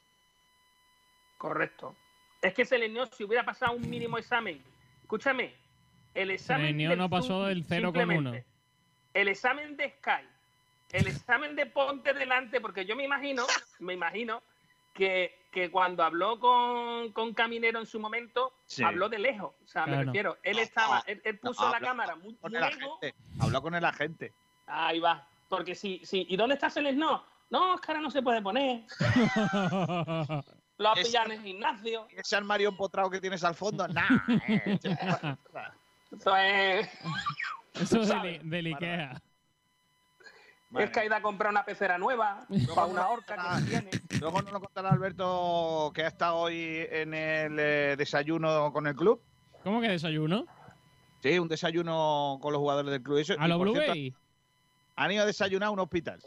Correcto. 1.38 1.96
Es 2.42 2.54
que 2.54 2.66
Selenio, 2.66 3.06
si 3.08 3.24
hubiera 3.24 3.44
pasado 3.44 3.74
un 3.74 3.90
mínimo 3.90 4.18
examen, 4.18 4.64
escúchame, 5.02 5.54
el 6.14 6.32
examen. 6.32 6.78
Del 6.78 6.98
no 6.98 7.10
pasó 7.10 7.46
del 7.46 7.66
0,1. 7.66 7.76
simplemente, 7.82 8.46
El 9.14 9.28
examen 9.28 9.76
de 9.78 9.90
Sky, 9.90 10.28
el 10.94 11.08
examen 11.08 11.56
de 11.56 11.66
Ponte 11.66 12.14
delante, 12.14 12.62
porque 12.62 12.86
yo 12.86 12.96
me 12.96 13.04
imagino, 13.04 13.46
me 13.80 13.94
imagino 13.94 14.42
que, 14.98 15.48
que 15.52 15.70
cuando 15.72 16.04
habló 16.04 16.40
con, 16.40 17.12
con 17.14 17.34
Caminero 17.34 17.80
en 17.80 17.86
su 17.86 18.00
momento, 18.00 18.52
Sí. 18.66 18.84
habló 18.84 19.08
de 19.08 19.20
lejos. 19.20 19.54
O 19.64 19.68
sea, 19.68 19.86
me 19.86 20.04
refiero, 20.04 20.38
él 20.44 20.60
estaba, 20.60 21.04
él, 21.08 21.22
él 21.24 21.40
puso 21.40 21.66
No, 21.66 21.72
la 21.72 21.80
cámara 21.80 22.16
muy, 22.16 22.36
Con 22.36 22.52
muy 22.52 22.62
el 22.62 22.78
lejos. 22.78 23.00
Habló 23.40 23.62
con 23.62 23.76
el 23.76 23.86
agente. 23.86 24.34
Ahí 24.66 25.00
va. 25.00 25.26
Porque 25.48 25.76
si, 25.76 26.02
si, 26.04 26.26
¿y 26.28 26.36
dónde 26.36 26.56
está 26.56 26.70
Selenio? 26.70 27.24
No, 27.50 27.76
es 27.76 27.82
que 27.82 27.92
ahora 27.92 28.02
no 28.02 28.12
se 28.12 28.22
puede 28.22 28.42
poner. 28.42 28.84
Lo 30.80 30.90
ha 30.90 30.94
pillado 30.96 31.28
en 31.28 31.32
el 31.32 31.42
gimnasio. 31.42 32.08
Ese 32.12 32.36
armario 32.36 32.70
empotrado 32.70 33.10
que 33.10 33.22
tienes 33.22 33.44
al 33.44 33.56
fondo, 33.56 33.88
nah. 33.88 34.08
eh, 34.38 35.38
Eso 36.12 36.36
es. 36.36 36.90
Eso 37.74 38.02
es 38.02 38.10
del 38.44 38.66
Ikea. 38.68 39.22
Es 40.78 40.90
que 40.92 41.00
ha 41.00 41.06
ido 41.06 41.16
a 41.16 41.22
comprar 41.22 41.52
una 41.52 41.64
pecera 41.64 41.98
nueva 41.98 42.46
para 42.76 42.88
una 42.88 43.08
horca 43.10 43.36
que 43.36 43.42
no 43.62 43.66
tiene. 43.68 43.90
Luego 44.20 44.42
nos 44.42 44.52
lo 44.52 44.60
contará 44.60 44.90
Alberto 44.90 45.92
que 45.96 46.04
ha 46.04 46.08
estado 46.08 46.36
hoy 46.36 46.86
en 46.92 47.14
el 47.14 47.58
eh, 47.60 47.96
desayuno 47.98 48.72
con 48.74 48.86
el 48.88 48.96
club. 48.96 49.22
¿Cómo 49.64 49.80
que 49.82 49.88
desayuno? 49.88 50.46
Sí, 51.24 51.40
un 51.40 51.48
desayuno 51.48 52.38
con 52.42 52.52
los 52.54 52.60
jugadores 52.60 52.92
del 52.92 53.02
club. 53.02 53.18
Eso- 53.18 53.36
¿A 53.40 53.46
y, 53.46 53.50
lo 53.50 53.58
por 53.58 53.70
Blue 53.70 53.78
Bay? 53.78 54.14
Han 54.98 55.12
ido 55.12 55.24
a 55.24 55.26
desayunar 55.26 55.68
a 55.68 55.72
un 55.72 55.80
hospital. 55.80 56.20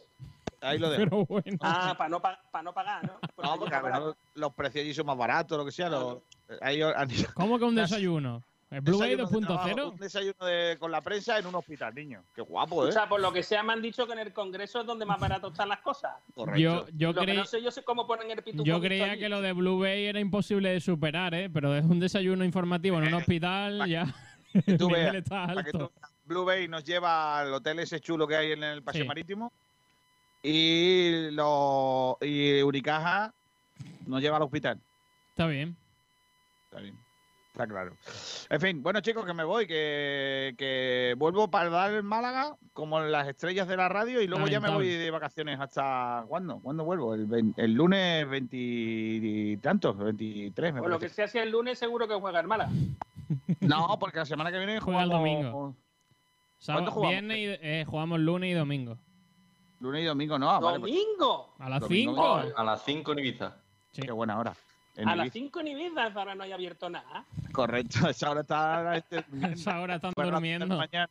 Ahí 0.63 0.79
lo 0.79 0.91
dejo. 0.91 1.05
Pero 1.11 1.27
bueno. 1.27 1.59
Ah, 1.61 1.95
para 1.97 2.09
no, 2.11 2.21
pa- 2.21 2.41
pa 2.51 2.63
no 2.63 2.73
pagar, 2.73 3.05
¿no? 3.05 3.19
Porque 3.35 3.51
No, 3.51 3.59
porque 3.59 3.75
a 3.75 3.83
mejor 3.83 4.17
los 4.35 4.55
precios 4.55 4.83
allí 4.85 4.95
son 4.95 5.07
más 5.07 5.17
baratos, 5.17 5.57
lo 5.59 5.65
que 5.65 5.73
sea. 5.73 5.89
los- 5.91 6.19
ahí 6.63 6.81
han 6.83 7.11
ido- 7.11 7.29
¿Cómo 7.35 7.59
que 7.59 7.65
un 7.65 7.75
desayuno? 7.75 8.43
¿El 8.71 8.83
Blue 8.83 8.99
Bay 9.01 9.17
desayuno 9.17 9.41
de 9.41 9.47
trabajo, 9.47 9.69
2.0? 9.69 9.91
Un 9.93 9.97
desayuno 9.99 10.47
de- 10.47 10.77
con 10.79 10.93
la 10.93 11.01
prensa 11.01 11.39
en 11.39 11.47
un 11.47 11.55
hospital, 11.57 11.93
niño. 11.95 12.23
Qué 12.35 12.41
guapo, 12.43 12.85
¿eh? 12.87 12.89
O 12.91 12.93
sea, 12.93 13.09
por 13.09 13.21
lo 13.21 13.33
que 13.33 13.43
sea, 13.43 13.65
me 13.65 13.73
han 13.73 13.83
dicho 13.83 14.07
que 14.07 14.13
en 14.13 14.21
el 14.21 14.33
Congreso 14.33 14.81
es 14.81 14.87
donde 14.87 15.05
más 15.05 15.19
barato 15.19 15.49
están 15.49 15.69
las 15.69 15.81
cosas. 15.81 16.13
Yo, 16.57 16.87
yo, 16.95 17.09
lo 17.13 17.15
que 17.21 17.25
creí, 17.27 17.37
no 17.37 17.45
sé 17.45 17.61
yo 17.63 17.73
sé 17.73 17.83
cómo 17.83 18.07
ponen 18.07 18.31
el 18.31 18.41
yo 18.65 18.81
creía 18.81 19.11
allí. 19.13 19.21
que 19.21 19.29
lo 19.29 19.41
de 19.41 19.53
Blue 19.53 19.81
Bay 19.81 20.05
era 20.07 20.21
imposible 20.21 20.69
de 20.71 20.81
superar, 20.81 21.35
¿eh? 21.35 21.51
Pero 21.51 21.75
es 21.75 21.85
un 21.85 21.99
desayuno 21.99 22.45
informativo 22.45 22.99
en 22.99 23.09
un 23.09 23.15
hospital, 23.15 23.89
ya. 23.89 24.07
Que 24.53 24.63
El 24.73 24.79
tú 24.79 24.87
nivel 24.87 25.03
veas, 25.03 25.15
está 25.17 25.47
para 25.49 25.65
que 25.65 25.73
tú 25.73 25.79
alto. 25.79 25.93
veas. 25.97 26.13
Blue 26.25 26.45
Bay 26.45 26.69
nos 26.69 26.85
lleva 26.85 27.41
al 27.41 27.53
hotel 27.53 27.81
ese 27.81 27.99
chulo 27.99 28.29
que 28.29 28.37
hay 28.37 28.53
en 28.53 28.63
el 28.63 28.83
paseo 28.85 29.03
Sí. 29.03 29.09
marítimo. 29.09 29.53
Y, 30.45 31.31
lo, 31.33 32.17
y 32.21 32.63
Unicaja 32.63 33.35
nos 34.07 34.23
lleva 34.23 34.37
al 34.37 34.43
hospital. 34.45 34.81
Está 35.31 35.47
bien. 35.49 35.77
Está 36.65 36.81
bien. 36.81 36.97
Está 37.61 37.75
claro. 37.75 37.93
En 38.49 38.59
fin, 38.59 38.83
bueno 38.83 39.01
chicos, 39.03 39.27
que 39.27 39.35
me 39.35 39.45
voy, 39.45 39.67
que, 39.67 40.55
que 40.57 41.15
vuelvo 41.19 41.51
para 41.51 41.69
dar 41.69 41.93
el 41.93 42.03
Málaga 42.03 42.57
como 42.73 43.01
las 43.01 43.29
estrellas 43.29 43.69
de 43.69 43.77
la 43.77 43.91
radio 43.91 44.23
y 44.23 44.27
luego 44.27 44.47
ya 44.47 44.61
me 44.61 44.71
voy 44.71 44.89
de 44.89 45.11
vacaciones 45.11 45.61
hasta 45.61 46.25
¿cuándo? 46.27 46.59
¿Cuándo 46.61 46.85
vuelvo? 46.85 47.15
El, 47.15 47.75
lunes 47.75 48.27
veintitantos, 48.31 49.99
23 49.99 50.73
me 50.73 50.81
Por 50.81 50.89
lo 50.89 50.99
que 50.99 51.11
sea, 51.11 51.29
si 51.29 51.37
el 51.37 51.51
lunes 51.51 51.79
seguro 51.79 52.09
que 52.09 52.15
juega 52.15 52.41
el 52.41 52.47
Mala. 52.47 52.71
No, 53.61 53.97
porque 54.01 54.19
la 54.19 54.25
semana 54.25 54.51
que 54.51 54.59
viene 54.59 54.81
Juega 54.81 55.05
el 55.05 55.11
domingo. 55.11 55.77
¿Cuándo 56.65 56.91
jugamos? 56.91 57.13
viernes 57.13 57.39
y, 57.39 57.45
eh, 57.45 57.85
jugamos 57.87 58.19
lunes 58.19 58.51
y 58.51 58.55
domingo. 58.55 58.97
lunes 59.81 60.03
y 60.03 60.07
domingo, 60.07 60.39
no. 60.39 60.51
ah, 60.51 60.59
vale, 60.59 60.81
pues- 60.81 60.93
¡Domingo! 60.93 61.55
A 61.59 61.69
las 61.69 61.81
Domingo, 61.81 62.13
5. 62.15 62.29
vale. 62.29 62.53
A 62.57 62.65
las 62.65 62.83
5 62.85 63.13
en 63.13 63.19
Ibiza. 63.19 63.57
Qué 63.93 64.11
buena 64.11 64.39
hora. 64.39 64.55
En 65.01 65.09
A 65.09 65.17
las 65.17 65.27
Ibiza. 65.29 65.45
5 65.47 65.61
en 65.61 65.67
Ibiza, 65.69 66.05
ahora 66.15 66.35
no 66.35 66.43
hay 66.45 66.53
abierto 66.53 66.91
nada. 66.91 67.25
Correcto, 67.53 68.09
esa 68.11 68.31
hora 68.31 68.41
está. 68.43 68.97
este, 68.97 69.25
Esa 69.53 69.81
hora 69.81 69.95
están 69.97 70.13
Bueno, 70.15 70.31
durmiendo. 70.33 70.77
mañana. 70.77 71.09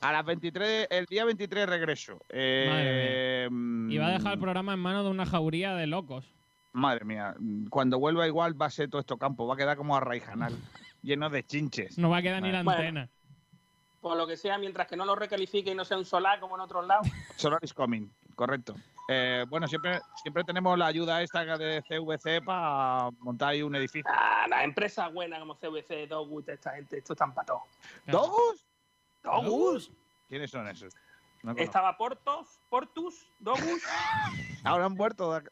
A 0.00 0.12
las 0.12 0.24
23, 0.24 0.88
el 0.90 1.06
día 1.06 1.24
23 1.24 1.68
regreso. 1.68 2.20
Eh, 2.28 3.48
mm, 3.50 3.90
Y 3.90 3.98
va 3.98 4.06
a 4.08 4.10
dejar 4.10 4.32
el 4.34 4.38
programa 4.40 4.72
en 4.74 4.80
manos 4.80 5.04
de 5.04 5.10
una 5.10 5.26
jauría 5.26 5.74
de 5.74 5.86
locos. 5.86 6.24
Madre 6.72 7.04
mía, 7.04 7.34
cuando 7.70 7.98
vuelva 7.98 8.26
igual 8.26 8.60
va 8.60 8.66
a 8.66 8.70
ser 8.70 8.88
todo 8.90 9.00
esto 9.00 9.16
campo, 9.16 9.46
va 9.46 9.54
a 9.54 9.56
quedar 9.56 9.76
como 9.76 9.96
arraijanal, 9.96 10.54
lleno 11.02 11.30
de 11.30 11.42
chinches. 11.44 11.98
No 11.98 12.10
va 12.10 12.18
a 12.18 12.22
quedar 12.22 12.42
ni 12.42 12.52
la 12.52 12.62
Bueno. 12.62 12.78
antena. 12.80 13.08
Por 14.00 14.16
lo 14.16 14.26
que 14.28 14.36
sea, 14.36 14.58
mientras 14.58 14.86
que 14.86 14.96
no 14.96 15.04
lo 15.04 15.16
recalifique 15.16 15.72
y 15.72 15.74
no 15.74 15.84
sea 15.84 15.98
un 15.98 16.04
solar 16.04 16.38
como 16.38 16.54
en 16.56 16.60
otros 16.62 16.86
lados. 16.86 17.08
Solar 17.36 17.58
is 17.62 17.74
coming, 17.74 18.08
correcto. 18.36 18.74
Eh, 19.10 19.46
bueno, 19.48 19.66
siempre, 19.66 20.00
siempre 20.22 20.44
tenemos 20.44 20.78
la 20.78 20.86
ayuda 20.86 21.22
esta 21.22 21.42
de 21.56 21.82
CVC 21.82 22.44
para 22.44 23.08
montar 23.20 23.48
ahí 23.50 23.62
un 23.62 23.74
edificio. 23.74 24.10
Ah, 24.14 24.44
las 24.50 24.64
empresas 24.64 25.10
buenas 25.14 25.38
como 25.40 25.54
CVC, 25.56 26.06
Dogwood, 26.06 26.46
esta 26.50 26.72
gente, 26.72 26.98
esto 26.98 27.14
están 27.14 27.32
para 27.32 27.46
todo. 27.46 27.62
¿Dogus? 28.06 28.66
¿Dogus? 29.22 29.90
¿Quiénes 30.28 30.50
son 30.50 30.68
esos? 30.68 30.92
No. 31.42 31.52
Estaba 31.56 31.96
Portos, 31.96 32.60
Portus, 32.68 33.26
Dogus. 33.38 33.82
Ahora 34.64 34.84
han 34.86 34.92
muerto 34.92 35.32
de. 35.32 35.48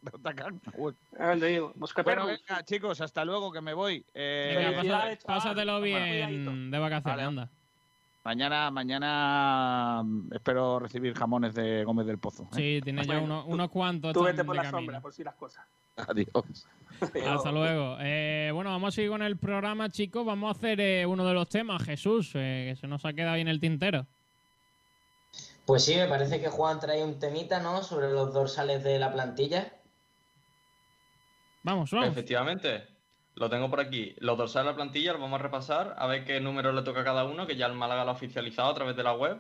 Ah, 1.18 1.34
digo, 1.34 1.72
Bueno, 2.04 2.26
venga, 2.26 2.62
chicos, 2.64 3.00
hasta 3.00 3.24
luego 3.24 3.50
que 3.52 3.60
me 3.62 3.72
voy. 3.72 4.04
Eh, 4.12 4.52
Venga, 4.56 4.70
Felicidades, 4.72 5.18
pásate- 5.18 5.22
chaval. 5.26 5.38
pásatelo 5.42 5.80
bien 5.80 6.70
de 6.70 6.78
vacaciones, 6.78 7.04
Vale. 7.16 7.22
anda. 7.22 7.50
Mañana, 8.26 8.72
mañana 8.72 10.02
mm, 10.04 10.34
espero 10.34 10.80
recibir 10.80 11.14
jamones 11.14 11.54
de 11.54 11.84
Gómez 11.84 12.08
del 12.08 12.18
Pozo. 12.18 12.42
¿eh? 12.42 12.46
Sí, 12.56 12.80
tiene 12.82 13.04
ya 13.04 13.20
Bueno, 13.20 13.22
unos, 13.22 13.44
unos 13.46 13.70
cuantos. 13.70 14.12
Tú 14.12 14.24
vete 14.24 14.42
por 14.42 14.56
la 14.56 14.62
camino. 14.62 14.78
sombra, 14.78 15.00
por 15.00 15.12
si 15.12 15.22
las 15.22 15.36
cosas. 15.36 15.64
Adiós. 15.94 16.66
Hasta 17.24 17.52
luego. 17.52 17.98
Eh, 18.00 18.50
bueno, 18.52 18.70
vamos 18.70 18.88
a 18.88 18.96
seguir 18.96 19.12
con 19.12 19.22
el 19.22 19.36
programa, 19.36 19.90
chicos. 19.90 20.26
Vamos 20.26 20.48
a 20.48 20.58
hacer 20.58 20.80
eh, 20.80 21.06
uno 21.06 21.24
de 21.24 21.34
los 21.34 21.48
temas, 21.48 21.84
Jesús, 21.84 22.32
eh, 22.34 22.66
que 22.68 22.80
se 22.80 22.88
nos 22.88 23.04
ha 23.04 23.12
quedado 23.12 23.34
ahí 23.34 23.42
en 23.42 23.48
el 23.48 23.60
tintero. 23.60 24.08
Pues 25.64 25.84
sí, 25.84 25.94
me 25.94 26.08
parece 26.08 26.40
que 26.40 26.48
Juan 26.48 26.80
trae 26.80 27.04
un 27.04 27.20
temita, 27.20 27.60
¿no? 27.60 27.84
Sobre 27.84 28.10
los 28.10 28.34
dorsales 28.34 28.82
de 28.82 28.98
la 28.98 29.12
plantilla. 29.12 29.72
Vamos, 31.62 31.92
vamos. 31.92 32.08
Efectivamente, 32.08 32.88
lo 33.36 33.48
tengo 33.50 33.70
por 33.70 33.80
aquí. 33.80 34.14
Los 34.18 34.36
dorsales 34.38 34.66
de 34.66 34.72
la 34.72 34.76
plantilla 34.76 35.12
los 35.12 35.20
vamos 35.20 35.38
a 35.38 35.42
repasar, 35.42 35.94
a 35.98 36.06
ver 36.06 36.24
qué 36.24 36.40
número 36.40 36.72
le 36.72 36.82
toca 36.82 37.00
a 37.00 37.04
cada 37.04 37.24
uno, 37.24 37.46
que 37.46 37.56
ya 37.56 37.66
el 37.66 37.74
Málaga 37.74 38.04
lo 38.04 38.10
ha 38.10 38.14
oficializado 38.14 38.70
a 38.70 38.74
través 38.74 38.96
de 38.96 39.02
la 39.02 39.12
web. 39.14 39.38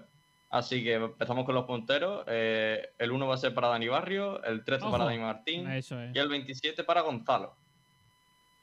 Así 0.50 0.84
que 0.84 0.94
empezamos 0.94 1.44
con 1.44 1.54
los 1.54 1.64
punteros. 1.64 2.24
Eh, 2.28 2.90
el 2.98 3.10
1 3.10 3.26
va 3.26 3.34
a 3.34 3.38
ser 3.38 3.52
para 3.52 3.68
Dani 3.68 3.88
Barrio, 3.88 4.42
el 4.44 4.64
13 4.64 4.84
Ojo. 4.84 4.92
para 4.92 5.04
Dani 5.06 5.18
Martín 5.18 5.68
es. 5.70 5.90
y 5.90 6.18
el 6.18 6.28
27 6.28 6.84
para 6.84 7.00
Gonzalo. 7.00 7.56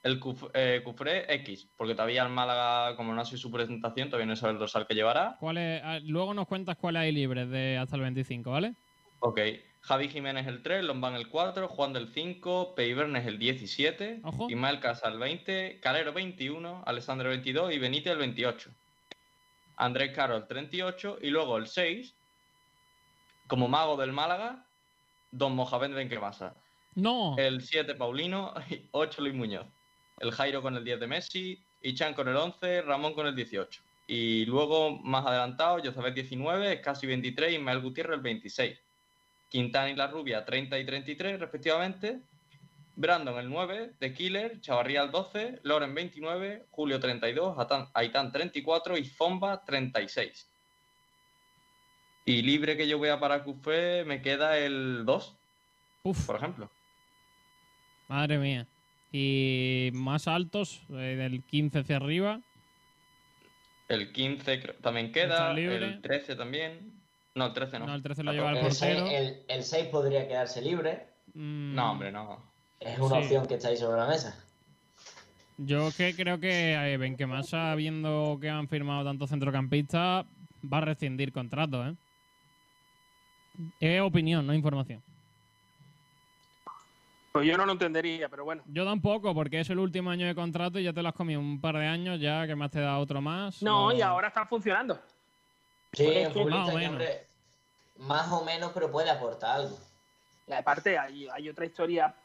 El 0.03 0.19
Cuf- 0.19 0.51
eh, 0.53 0.81
Cufré 0.83 1.33
X, 1.35 1.69
porque 1.77 1.93
todavía 1.93 2.23
el 2.23 2.29
Málaga, 2.29 2.95
como 2.95 3.13
no 3.13 3.21
ha 3.21 3.25
sido 3.25 3.37
su 3.37 3.51
presentación, 3.51 4.09
todavía 4.09 4.25
no 4.27 4.35
sabe 4.35 4.53
el 4.53 4.59
dorsal 4.59 4.85
que 4.85 4.95
llevará. 4.95 5.37
¿Cuál 5.39 5.57
es? 5.57 5.81
Ah, 5.83 5.99
luego 6.03 6.33
nos 6.33 6.45
cuentas 6.47 6.75
cuáles 6.77 7.01
hay 7.03 7.11
libres 7.11 7.49
de 7.49 7.77
hasta 7.77 7.95
el 7.95 8.01
25, 8.03 8.51
¿vale? 8.51 8.73
Ok. 9.19 9.39
Javi 9.83 10.07
Jiménez 10.07 10.47
el 10.47 10.63
3, 10.63 10.85
Lombán 10.85 11.15
el 11.15 11.27
4, 11.27 11.67
Juan 11.67 11.91
del 11.91 12.07
5, 12.07 12.73
Peibernes 12.73 13.27
el 13.27 13.37
17, 13.37 14.21
Ojo. 14.23 14.49
Ismael 14.49 14.79
Casa 14.79 15.09
el 15.09 15.19
20, 15.19 15.81
Calero 15.81 16.13
21, 16.13 16.83
Alessandro 16.85 17.29
22 17.29 17.73
y 17.73 17.79
Benítez 17.79 18.13
el 18.13 18.19
28. 18.19 18.69
Andrés 19.75 20.15
Caro 20.15 20.37
el 20.37 20.47
38 20.47 21.17
y 21.21 21.29
luego 21.31 21.57
el 21.57 21.67
6, 21.67 22.15
como 23.47 23.67
mago 23.67 23.97
del 23.97 24.13
Málaga, 24.13 24.65
Don 25.31 25.53
Mohamed 25.53 25.93
Benquemasa. 25.95 26.55
No. 26.95 27.35
El 27.37 27.61
7 27.61 27.95
Paulino 27.95 28.53
y 28.69 28.87
8 28.91 29.21
Luis 29.21 29.33
Muñoz. 29.33 29.65
El 30.19 30.31
Jairo 30.31 30.61
con 30.61 30.77
el 30.77 30.85
10 30.85 31.01
de 31.01 31.07
Messi, 31.07 31.59
Ichan 31.81 32.13
con 32.13 32.29
el 32.29 32.37
11, 32.37 32.83
Ramón 32.83 33.13
con 33.13 33.27
el 33.27 33.35
18. 33.35 33.81
Y 34.07 34.45
luego 34.45 34.91
más 34.91 35.25
adelantado, 35.25 35.81
Josabet 35.83 36.13
19, 36.13 36.79
casi 36.79 37.05
23, 37.05 37.53
Ismael 37.55 37.81
Gutiérrez 37.81 38.15
el 38.15 38.21
26. 38.21 38.79
Quintana 39.53 39.91
y 39.91 39.95
La 39.95 40.07
Rubia 40.07 40.43
30 40.43 40.79
y 40.79 40.83
33 40.85 41.39
respectivamente. 41.39 42.19
Brandon 42.95 43.37
el 43.37 43.49
9, 43.49 43.93
The 43.99 44.13
Killer, 44.15 44.59
Chavarría 44.61 45.03
el 45.03 45.11
12, 45.11 45.59
Loren 45.61 45.93
29, 45.93 46.65
Julio 46.71 46.99
32, 46.99 47.55
Atan- 47.57 47.87
Aitán 47.93 48.31
34 48.31 48.97
y 48.97 49.05
Zomba 49.05 49.63
36. 49.63 50.49
Y 52.25 52.41
libre 52.41 52.75
que 52.77 52.87
yo 52.87 52.97
voy 52.97 53.09
a 53.09 53.19
para 53.19 53.43
Cufé 53.43 54.03
me 54.05 54.21
queda 54.23 54.57
el 54.57 55.03
2, 55.05 55.35
Uf, 56.03 56.25
por 56.25 56.37
ejemplo. 56.37 56.71
madre 58.07 58.39
mía. 58.39 58.65
Y 59.11 59.91
más 59.93 60.27
altos, 60.27 60.81
eh, 60.89 61.15
del 61.15 61.43
15 61.43 61.79
hacia 61.79 61.97
arriba. 61.97 62.41
El 63.87 64.11
15 64.11 64.59
creo- 64.61 64.75
también 64.75 65.11
queda, 65.11 65.51
el 65.51 66.01
13 66.01 66.35
también. 66.35 67.02
No, 67.35 67.47
el 67.47 67.53
13 67.53 67.79
no. 67.79 67.87
No, 67.87 67.95
el 67.95 68.03
13 68.03 68.23
lo 68.23 68.31
lleva 68.31 68.51
el 68.51 68.57
El 68.57 68.71
6, 68.71 68.95
portero. 69.01 69.17
el, 69.17 69.45
el 69.47 69.63
6 69.63 69.87
podría 69.87 70.27
quedarse 70.27 70.61
libre. 70.61 71.07
Mm, 71.33 71.73
No, 71.75 71.91
hombre, 71.91 72.11
no. 72.11 72.37
Es 72.79 72.99
una 72.99 73.15
Sí. 73.17 73.21
opción 73.23 73.45
que 73.47 73.55
está 73.55 73.69
ahí 73.69 73.77
sobre 73.77 73.97
la 73.99 74.07
mesa. 74.07 74.37
Yo 75.57 75.89
que 75.95 76.15
creo 76.15 76.39
que 76.39 76.73
eh, 76.73 76.97
Benquemasa, 76.97 77.73
viendo 77.75 78.37
que 78.41 78.49
han 78.49 78.67
firmado 78.67 79.03
tantos 79.03 79.29
centrocampistas, 79.29 80.25
va 80.71 80.77
a 80.77 80.81
rescindir 80.81 81.31
contrato, 81.31 81.85
¿eh? 81.87 81.95
Es 83.79 84.01
opinión, 84.01 84.45
no 84.45 84.53
información. 84.53 85.01
Pues 87.31 87.47
yo 87.47 87.57
no 87.57 87.65
lo 87.65 87.71
entendería, 87.71 88.29
pero 88.29 88.43
bueno. 88.45 88.61
Yo 88.67 88.85
tampoco, 88.85 89.33
porque 89.33 89.59
es 89.59 89.69
el 89.71 89.79
último 89.79 90.11
año 90.11 90.27
de 90.27 90.35
contrato 90.35 90.77
y 90.79 90.83
ya 90.83 90.93
te 90.93 91.01
lo 91.01 91.09
has 91.09 91.15
comido 91.15 91.39
un 91.39 91.59
par 91.59 91.77
de 91.77 91.87
años, 91.87 92.19
ya 92.19 92.45
que 92.45 92.55
más 92.55 92.69
te 92.69 92.79
da 92.79 92.99
otro 92.99 93.21
más. 93.21 93.61
No, 93.63 93.91
y 93.91 94.01
ahora 94.01 94.27
está 94.27 94.45
funcionando. 94.45 94.99
Sí, 95.93 96.05
es 96.07 96.27
un 96.27 96.33
futbolista 96.33 96.65
Más 96.65 96.73
o 96.73 96.77
menos. 96.77 97.03
más 97.97 98.31
o 98.31 98.43
menos, 98.43 98.71
pero 98.73 98.91
puede 98.91 99.09
aportar 99.09 99.61
algo. 99.61 99.77
Y 100.47 100.53
aparte, 100.53 100.97
hay, 100.97 101.27
hay 101.29 101.49
otra 101.49 101.65
historia 101.65 102.15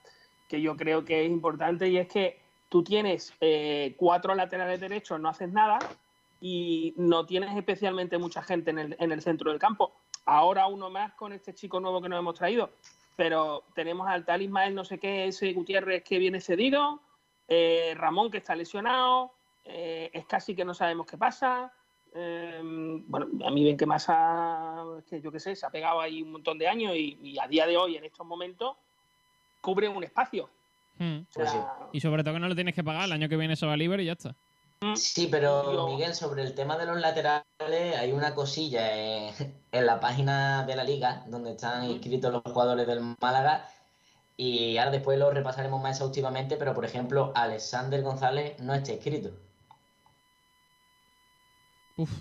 que 0.48 0.60
yo 0.60 0.76
creo 0.76 1.04
que 1.04 1.24
es 1.24 1.30
importante 1.30 1.88
y 1.88 1.98
es 1.98 2.08
que 2.08 2.40
tú 2.68 2.82
tienes 2.82 3.32
eh, 3.40 3.94
cuatro 3.96 4.34
laterales 4.34 4.80
derechos, 4.80 5.20
no 5.20 5.28
haces 5.28 5.52
nada 5.52 5.78
y 6.40 6.94
no 6.96 7.26
tienes 7.26 7.56
especialmente 7.56 8.18
mucha 8.18 8.42
gente 8.42 8.70
en 8.70 8.78
el, 8.78 8.96
en 8.98 9.12
el 9.12 9.22
centro 9.22 9.50
del 9.50 9.60
campo. 9.60 9.92
Ahora 10.24 10.66
uno 10.66 10.90
más 10.90 11.12
con 11.14 11.32
este 11.32 11.54
chico 11.54 11.80
nuevo 11.80 12.00
que 12.00 12.08
nos 12.08 12.18
hemos 12.18 12.34
traído, 12.34 12.70
pero 13.16 13.64
tenemos 13.74 14.08
al 14.08 14.24
tal 14.24 14.42
Ismael 14.42 14.74
no 14.74 14.84
sé 14.84 14.98
qué, 14.98 15.26
ese 15.26 15.52
Gutiérrez 15.52 16.02
que 16.04 16.18
viene 16.18 16.40
cedido, 16.40 17.00
eh, 17.48 17.94
Ramón 17.96 18.30
que 18.30 18.38
está 18.38 18.54
lesionado, 18.54 19.32
eh, 19.64 20.10
es 20.12 20.26
casi 20.26 20.54
que 20.54 20.64
no 20.64 20.74
sabemos 20.74 21.06
qué 21.06 21.16
pasa, 21.16 21.72
eh, 22.14 22.60
bueno, 22.62 23.26
a 23.46 23.50
mí 23.50 23.64
ven 23.64 23.76
que 23.76 23.86
Massa, 23.86 24.82
es 24.98 25.04
que 25.04 25.20
yo 25.20 25.30
qué 25.30 25.40
sé, 25.40 25.54
se 25.56 25.66
ha 25.66 25.70
pegado 25.70 26.00
ahí 26.00 26.22
un 26.22 26.32
montón 26.32 26.58
de 26.58 26.68
años 26.68 26.94
y, 26.94 27.18
y 27.22 27.38
a 27.38 27.46
día 27.46 27.66
de 27.66 27.76
hoy, 27.76 27.96
en 27.96 28.04
estos 28.04 28.26
momentos, 28.26 28.76
cubre 29.60 29.88
un 29.88 30.04
espacio. 30.04 30.48
Hmm. 30.98 31.20
O 31.20 31.32
sea, 31.32 31.76
Y 31.92 32.00
sobre 32.00 32.24
todo 32.24 32.34
que 32.34 32.40
no 32.40 32.48
lo 32.48 32.54
tienes 32.54 32.74
que 32.74 32.84
pagar, 32.84 33.04
el 33.04 33.12
año 33.12 33.28
que 33.28 33.36
viene 33.36 33.56
se 33.56 33.66
va 33.66 33.76
libre 33.76 34.02
y 34.02 34.06
ya 34.06 34.12
está. 34.12 34.34
Sí, 34.94 35.26
pero 35.28 35.88
Miguel, 35.88 36.14
sobre 36.14 36.42
el 36.42 36.54
tema 36.54 36.78
de 36.78 36.86
los 36.86 37.00
laterales, 37.00 37.96
hay 37.98 38.12
una 38.12 38.34
cosilla 38.34 38.96
en, 38.96 39.34
en 39.72 39.86
la 39.86 39.98
página 39.98 40.64
de 40.64 40.76
la 40.76 40.84
liga 40.84 41.24
donde 41.26 41.52
están 41.52 41.84
inscritos 41.84 42.32
los 42.32 42.42
jugadores 42.42 42.86
del 42.86 43.00
Málaga 43.20 43.68
y 44.36 44.76
ahora 44.78 44.92
después 44.92 45.18
lo 45.18 45.32
repasaremos 45.32 45.82
más 45.82 45.96
exhaustivamente, 45.96 46.56
pero 46.56 46.72
por 46.72 46.84
ejemplo, 46.84 47.32
Alexander 47.34 48.00
González 48.02 48.60
no 48.60 48.72
está 48.72 48.92
inscrito. 48.92 49.30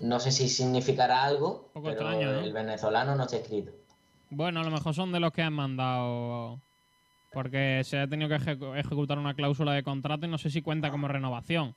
No 0.01 0.19
sé 0.19 0.31
si 0.31 0.49
significará 0.49 1.23
algo, 1.23 1.69
Poco 1.73 1.87
pero 1.87 2.01
extraño, 2.01 2.31
¿no? 2.33 2.39
el 2.39 2.53
venezolano 2.53 3.15
no 3.15 3.23
está 3.23 3.37
inscrito. 3.37 3.71
Bueno, 4.29 4.59
a 4.59 4.63
lo 4.63 4.71
mejor 4.71 4.93
son 4.93 5.11
de 5.11 5.19
los 5.19 5.31
que 5.31 5.41
han 5.41 5.53
mandado. 5.53 6.59
Porque 7.33 7.81
se 7.83 7.99
ha 7.99 8.07
tenido 8.07 8.29
que 8.29 8.37
ejecu- 8.37 8.77
ejecutar 8.77 9.19
una 9.19 9.33
cláusula 9.33 9.73
de 9.73 9.83
contrato 9.83 10.25
y 10.25 10.29
no 10.29 10.37
sé 10.37 10.49
si 10.49 10.61
cuenta 10.61 10.89
como 10.89 11.07
renovación. 11.07 11.75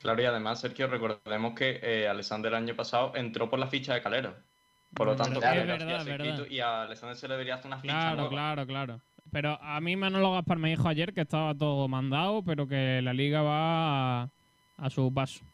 Claro, 0.00 0.22
y 0.22 0.24
además, 0.24 0.60
Sergio, 0.60 0.86
recordemos 0.88 1.54
que 1.54 1.78
eh, 1.82 2.08
Alexander 2.08 2.50
el 2.52 2.56
año 2.58 2.74
pasado 2.76 3.12
entró 3.14 3.50
por 3.50 3.58
la 3.58 3.66
ficha 3.66 3.94
de 3.94 4.02
Calero. 4.02 4.34
Por 4.94 5.06
lo 5.06 5.12
Es 5.12 5.18
tanto, 5.22 5.40
Calero 5.40 5.66
verdad, 5.66 6.46
y 6.48 6.60
a 6.60 6.82
Alexander 6.82 7.16
se 7.16 7.28
le 7.28 7.34
debería 7.34 7.54
hacer 7.56 7.66
una 7.66 7.78
ficha 7.78 7.92
Claro, 7.94 8.14
nueva. 8.16 8.30
claro, 8.30 8.66
claro. 8.66 9.00
Pero 9.30 9.58
a 9.62 9.80
mí 9.80 9.96
Manolo 9.96 10.32
Gaspar 10.32 10.58
me 10.58 10.70
dijo 10.70 10.88
ayer 10.88 11.12
que 11.14 11.22
estaba 11.22 11.54
todo 11.54 11.86
mandado, 11.88 12.42
pero 12.42 12.66
que 12.66 13.00
la 13.02 13.12
liga 13.12 13.42
va 13.42 14.22
a, 14.22 14.28
a 14.78 14.90
su 14.90 15.12
paso. 15.12 15.44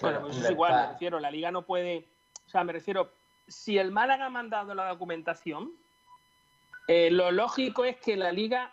Bueno, 0.00 0.20
pues 0.22 0.36
eso 0.36 0.44
es 0.46 0.50
igual, 0.52 0.72
me 0.74 0.92
refiero, 0.92 1.20
la 1.20 1.30
liga 1.30 1.50
no 1.50 1.62
puede. 1.62 2.04
O 2.46 2.50
sea, 2.50 2.64
me 2.64 2.72
refiero, 2.72 3.10
si 3.48 3.78
el 3.78 3.90
Málaga 3.90 4.26
ha 4.26 4.30
mandado 4.30 4.74
la 4.74 4.88
documentación, 4.88 5.72
eh, 6.88 7.10
lo 7.10 7.30
lógico 7.32 7.84
es 7.84 7.96
que 7.96 8.16
la 8.16 8.30
liga 8.32 8.72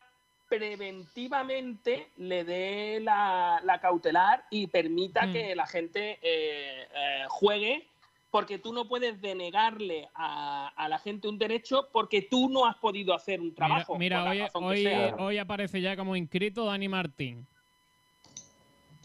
preventivamente 0.49 2.09
le 2.17 2.43
dé 2.43 2.99
la, 3.01 3.61
la 3.63 3.79
cautelar 3.79 4.43
y 4.51 4.67
permita 4.67 5.27
Mm. 5.27 5.31
que 5.31 5.55
la 5.55 5.65
gente 5.65 6.19
eh, 6.21 6.87
eh, 6.93 7.23
juegue, 7.29 7.87
porque 8.31 8.57
tú 8.59 8.73
no 8.73 8.87
puedes 8.87 9.21
denegarle 9.21 10.09
a, 10.13 10.67
a 10.75 10.89
la 10.89 10.99
gente 10.99 11.27
un 11.29 11.37
derecho 11.37 11.87
porque 11.93 12.21
tú 12.21 12.49
no 12.49 12.65
has 12.65 12.75
podido 12.77 13.13
hacer 13.13 13.39
un 13.39 13.53
trabajo. 13.55 13.97
mira, 13.97 14.23
hoy, 14.53 14.87
hoy 15.17 15.37
aparece 15.37 15.79
ya 15.79 15.95
como 15.95 16.15
inscrito 16.17 16.65
Dani 16.65 16.89
Martín. 16.89 17.47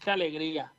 Qué 0.03 0.11
alegría. 0.11 0.71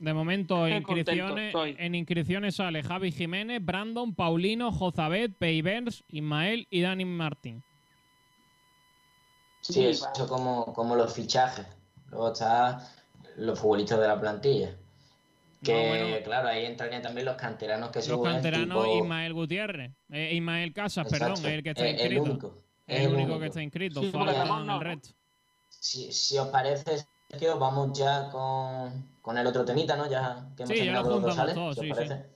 De 0.00 0.14
momento, 0.14 0.64
Qué 0.64 0.76
inscripciones, 0.78 1.54
en 1.78 1.94
inscripciones 1.94 2.56
sale 2.56 2.82
Javi 2.82 3.12
Jiménez, 3.12 3.62
Brandon, 3.62 4.14
Paulino, 4.14 4.72
Jozabet, 4.72 5.34
Peivers, 5.36 6.02
Ismael 6.08 6.66
y 6.70 6.80
Dani 6.80 7.04
Martín. 7.04 7.62
Sí, 9.60 9.84
eso 9.84 10.08
como, 10.26 10.72
como 10.72 10.96
los 10.96 11.12
fichajes. 11.14 11.66
Luego 12.10 12.32
está 12.32 12.88
los 13.36 13.58
futbolistas 13.60 14.00
de 14.00 14.08
la 14.08 14.18
plantilla. 14.18 14.74
Que, 15.62 16.22
claro, 16.24 16.48
ahí 16.48 16.64
entrarían 16.64 17.02
también 17.02 17.26
los 17.26 17.36
canteranos 17.36 17.90
que 17.90 17.98
Los 17.98 18.06
según 18.06 18.28
el 18.28 18.32
canteranos, 18.32 18.82
tipo- 18.82 18.96
Ismael 19.02 19.34
Gutiérrez. 19.34 19.92
eh, 20.10 20.30
Ismael 20.34 20.72
Casas, 20.72 21.12
Exacto, 21.12 21.34
perdón, 21.34 21.52
el 21.52 21.62
que 21.62 21.68
está 21.70 21.82
el- 21.86 21.88
el 21.88 22.12
inscrito. 22.14 22.22
único, 22.22 22.54
El, 22.86 22.96
el 23.02 23.06
único, 23.08 23.22
único. 23.24 23.40
que 23.40 23.46
está 23.46 23.62
inscrito. 23.62 24.00
Sí, 24.00 24.06
el 24.06 24.12
¿no? 24.66 24.80
resto. 24.80 25.10
Si, 25.68 26.10
si 26.10 26.38
os 26.38 26.48
parece, 26.48 27.04
Sergio, 27.30 27.58
vamos 27.58 27.96
ya 27.96 28.28
con, 28.30 29.08
con 29.22 29.38
el 29.38 29.46
otro 29.46 29.64
temita, 29.64 29.96
¿no? 29.96 30.08
Ya 30.08 30.48
que 30.56 30.64
hemos 30.64 30.76
Sí, 30.76 30.84
ya 30.84 31.00
lo 31.00 31.02
terminado 31.02 31.04
con 31.04 31.12
los 31.12 31.20
juntamos 31.22 31.36
dorsales, 31.36 31.54
todo, 31.54 31.74
si 31.74 31.80
os 31.80 31.86
sí, 31.86 32.04
parece. 32.04 32.26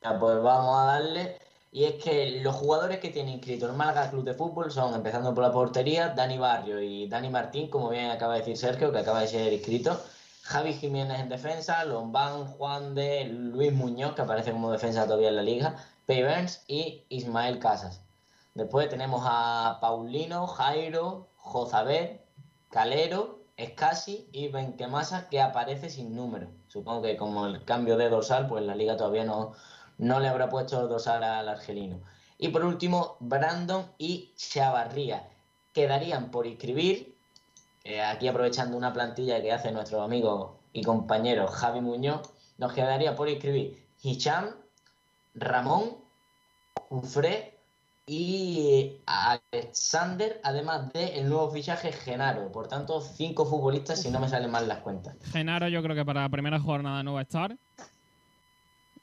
Ya, 0.00 0.18
pues 0.18 0.42
vamos 0.42 0.78
a 0.78 0.84
darle. 0.84 1.38
Y 1.72 1.84
es 1.84 1.94
que 2.04 2.40
los 2.40 2.54
jugadores 2.54 3.00
que 3.00 3.10
tiene 3.10 3.32
inscrito 3.32 3.66
el 3.66 3.72
Málaga 3.72 4.10
Club 4.10 4.22
de 4.22 4.34
Fútbol 4.34 4.70
son, 4.70 4.94
empezando 4.94 5.34
por 5.34 5.42
la 5.42 5.50
portería, 5.50 6.10
Dani 6.10 6.38
Barrio 6.38 6.80
y 6.80 7.08
Dani 7.08 7.30
Martín, 7.30 7.68
como 7.68 7.88
bien 7.88 8.12
acaba 8.12 8.34
de 8.34 8.40
decir 8.40 8.56
Sergio, 8.56 8.92
que 8.92 9.00
acaba 9.00 9.22
de 9.22 9.26
ser 9.26 9.52
inscrito. 9.52 10.00
Javi 10.42 10.74
Jiménez 10.74 11.18
en 11.18 11.28
defensa, 11.28 11.84
Lombán, 11.84 12.46
Juan 12.46 12.94
de, 12.94 13.24
Luis 13.24 13.72
Muñoz, 13.72 14.14
que 14.14 14.22
aparece 14.22 14.52
como 14.52 14.70
defensa 14.70 15.04
todavía 15.04 15.30
en 15.30 15.36
la 15.36 15.42
liga, 15.42 15.76
Pei 16.06 16.22
Burns 16.22 16.62
y 16.68 17.02
Ismael 17.08 17.58
Casas. 17.58 18.02
Después 18.54 18.88
tenemos 18.88 19.22
a 19.24 19.78
Paulino, 19.80 20.46
Jairo, 20.46 21.26
Jozabet, 21.38 22.24
Calero, 22.70 23.33
Escasi 23.56 24.28
y 24.32 24.48
Benquemasa, 24.48 25.28
que 25.28 25.40
aparece 25.40 25.88
sin 25.90 26.14
número. 26.14 26.48
Supongo 26.68 27.02
que 27.02 27.16
como 27.16 27.46
el 27.46 27.64
cambio 27.64 27.96
de 27.96 28.08
dorsal, 28.08 28.48
pues 28.48 28.64
la 28.64 28.74
liga 28.74 28.96
todavía 28.96 29.24
no, 29.24 29.52
no 29.98 30.20
le 30.20 30.28
habrá 30.28 30.48
puesto 30.48 30.86
dorsal 30.88 31.22
al 31.22 31.48
argelino. 31.48 32.00
Y 32.38 32.48
por 32.48 32.64
último, 32.64 33.16
Brandon 33.20 33.86
y 33.96 34.32
Chavarría. 34.36 35.28
Quedarían 35.72 36.30
por 36.30 36.46
inscribir, 36.46 37.16
eh, 37.84 38.02
aquí 38.02 38.28
aprovechando 38.28 38.76
una 38.76 38.92
plantilla 38.92 39.40
que 39.40 39.52
hace 39.52 39.70
nuestro 39.70 40.02
amigo 40.02 40.58
y 40.72 40.82
compañero 40.82 41.46
Javi 41.46 41.80
Muñoz, 41.80 42.22
nos 42.58 42.72
quedaría 42.72 43.14
por 43.14 43.28
inscribir 43.28 43.84
Hicham, 44.02 44.50
Ramón, 45.34 45.96
Ufre 46.90 47.53
y 48.06 48.98
Alexander, 49.06 50.40
además 50.44 50.92
de 50.92 51.18
el 51.18 51.28
nuevo 51.28 51.50
fichaje 51.50 51.92
Genaro. 51.92 52.52
Por 52.52 52.68
tanto, 52.68 53.00
cinco 53.00 53.46
futbolistas 53.46 54.02
si 54.02 54.10
no 54.10 54.20
me 54.20 54.28
salen 54.28 54.50
mal 54.50 54.68
las 54.68 54.78
cuentas. 54.78 55.16
Genaro 55.32 55.68
yo 55.68 55.82
creo 55.82 55.96
que 55.96 56.04
para 56.04 56.22
la 56.22 56.28
primera 56.28 56.60
jornada 56.60 57.02
no 57.02 57.14
va 57.14 57.20
a 57.20 57.22
estar. 57.22 57.56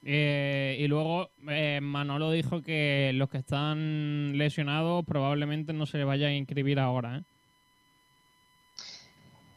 Eh, 0.04 0.78
y 0.80 0.88
luego 0.88 1.30
eh, 1.48 1.80
Manolo 1.82 2.32
dijo 2.32 2.62
que 2.62 3.12
los 3.14 3.30
que 3.30 3.38
están 3.38 4.38
lesionados 4.38 5.06
probablemente 5.06 5.74
no 5.74 5.86
se 5.86 5.98
le 5.98 6.04
vaya 6.04 6.28
a 6.28 6.34
inscribir 6.34 6.80
ahora. 6.80 7.18
¿eh? 7.18 7.24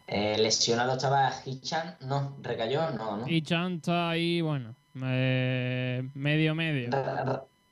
Eh, 0.07 0.37
lesionado 0.39 0.93
estaba 0.93 1.33
Hicham, 1.45 1.95
no, 2.01 2.37
recayó, 2.43 2.91
no, 2.91 3.19
¿no? 3.19 3.29
Y 3.29 3.41
Chan 3.43 3.77
está 3.77 4.11
ahí, 4.11 4.43
bueno, 4.43 4.75
medio 4.95 6.55
medio. 6.55 6.91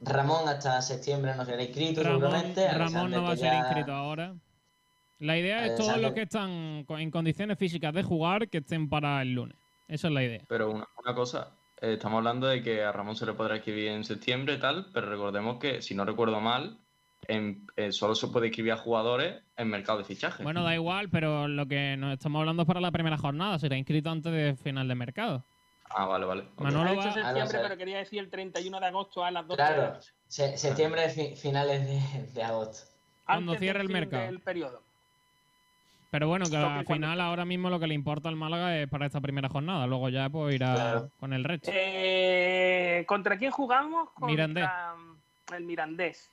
Ra- 0.04 0.12
Ra- 0.12 0.18
Ramón 0.22 0.48
hasta 0.48 0.82
septiembre 0.82 1.34
no 1.36 1.44
será 1.44 1.62
inscrito 1.62 2.02
Ramón, 2.02 2.20
seguramente. 2.20 2.66
Ramón 2.68 2.82
Alexander, 2.82 3.20
no 3.20 3.22
va 3.26 3.32
a 3.32 3.36
ser 3.36 3.44
ya- 3.52 3.58
inscrito 3.58 3.92
ahora. 3.92 4.34
La 5.18 5.38
idea 5.38 5.66
es 5.66 5.76
todos 5.76 5.98
los 6.00 6.12
que 6.12 6.22
están 6.22 6.84
en 6.88 7.10
condiciones 7.10 7.56
físicas 7.58 7.94
de 7.94 8.02
jugar 8.02 8.48
que 8.48 8.58
estén 8.58 8.88
para 8.88 9.22
el 9.22 9.32
lunes. 9.34 9.56
Esa 9.88 10.08
es 10.08 10.14
la 10.14 10.24
idea. 10.24 10.40
Pero 10.48 10.70
una, 10.70 10.86
una 11.04 11.14
cosa, 11.14 11.54
eh, 11.80 11.92
estamos 11.94 12.18
hablando 12.18 12.48
de 12.48 12.60
que 12.62 12.82
a 12.82 12.90
Ramón 12.90 13.14
se 13.14 13.26
le 13.26 13.34
podrá 13.34 13.56
escribir 13.56 13.88
en 13.88 14.02
septiembre 14.04 14.54
y 14.54 14.58
tal, 14.58 14.86
pero 14.92 15.08
recordemos 15.08 15.58
que, 15.58 15.80
si 15.80 15.94
no 15.94 16.04
recuerdo 16.04 16.40
mal, 16.40 16.78
en- 17.28 17.66
eh, 17.76 17.92
solo 17.92 18.16
se 18.16 18.26
puede 18.28 18.48
escribir 18.48 18.72
a 18.72 18.76
jugadores 18.78 19.42
en 19.56 19.68
mercado 19.68 19.98
de 19.98 20.04
fichaje. 20.04 20.42
Bueno, 20.42 20.64
da 20.64 20.74
igual, 20.74 21.08
pero 21.08 21.46
lo 21.46 21.66
que 21.66 21.96
nos 21.96 22.14
estamos 22.14 22.40
hablando 22.40 22.62
es 22.62 22.66
para 22.66 22.80
la 22.80 22.90
primera 22.90 23.16
jornada. 23.16 23.60
Será 23.60 23.76
inscrito 23.76 24.10
antes 24.10 24.32
de 24.32 24.56
final 24.56 24.88
de 24.88 24.94
mercado. 24.96 25.44
Ah, 25.94 26.06
vale, 26.06 26.24
vale. 26.24 26.44
Manolo 26.58 26.88
Ha 26.90 26.92
dicho 26.92 27.06
va- 27.08 27.12
septiembre, 27.12 27.40
Ah, 27.42 27.44
no 27.62 27.62
pero 27.68 27.76
quería 27.76 27.98
decir 27.98 28.18
el 28.20 28.30
31 28.30 28.80
de 28.80 28.86
agosto 28.86 29.24
a 29.24 29.30
las 29.30 29.46
12 29.46 29.56
Claro, 29.56 29.98
se- 30.26 30.56
septiembre, 30.56 31.08
fi- 31.10 31.36
finales 31.36 31.84
de, 31.86 32.32
de 32.32 32.42
agosto. 32.42 32.88
Cuando 33.26 33.52
Antes 33.52 33.60
cierre 33.60 33.80
el 33.82 33.88
mercado. 33.88 34.24
del 34.24 34.40
periodo. 34.40 34.82
Pero 36.10 36.28
bueno, 36.28 36.44
que 36.50 36.56
al 36.56 36.84
final 36.86 37.20
ahora 37.22 37.44
mismo 37.46 37.70
lo 37.70 37.80
que 37.80 37.86
le 37.86 37.94
importa 37.94 38.28
al 38.28 38.36
Málaga 38.36 38.76
es 38.78 38.86
para 38.88 39.06
esta 39.06 39.20
primera 39.22 39.48
jornada. 39.48 39.86
Luego 39.86 40.10
ya 40.10 40.28
pues 40.28 40.54
irá 40.54 40.74
Claro. 40.74 41.10
con 41.18 41.32
el 41.32 41.42
resto. 41.42 41.70
Eh, 41.72 43.04
¿Contra 43.08 43.38
quién 43.38 43.50
jugamos? 43.50 44.10
Contra 44.10 44.26
Mirandés. 44.26 44.68
el 45.56 45.64
Mirandés. 45.64 46.30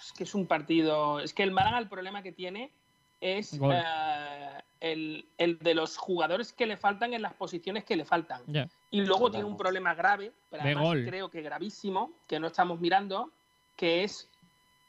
Es 0.00 0.12
que 0.16 0.24
es 0.24 0.34
un 0.34 0.46
partido. 0.46 1.20
Es 1.20 1.34
que 1.34 1.42
el 1.42 1.50
Málaga, 1.50 1.78
el 1.78 1.88
problema 1.90 2.22
que 2.22 2.32
tiene 2.32 2.72
es 3.20 3.58
Gol. 3.58 3.74
eh, 3.76 4.62
el, 4.80 5.26
el 5.38 5.58
de 5.58 5.74
los 5.74 5.96
jugadores 5.96 6.52
que 6.52 6.66
le 6.66 6.76
faltan 6.76 7.12
en 7.14 7.22
las 7.22 7.34
posiciones 7.34 7.84
que 7.84 7.96
le 7.96 8.04
faltan. 8.04 8.42
Y 8.90 9.00
luego 9.02 9.30
tiene 9.30 9.44
un 9.46 9.56
problema 9.56 9.94
grave, 9.94 10.32
pero 10.50 10.62
De 10.62 10.68
además 10.70 10.84
gol. 10.84 11.04
creo 11.06 11.30
que 11.30 11.42
gravísimo, 11.42 12.12
que 12.28 12.38
no 12.40 12.46
estamos 12.46 12.80
mirando, 12.80 13.30
que 13.76 14.04
es 14.04 14.28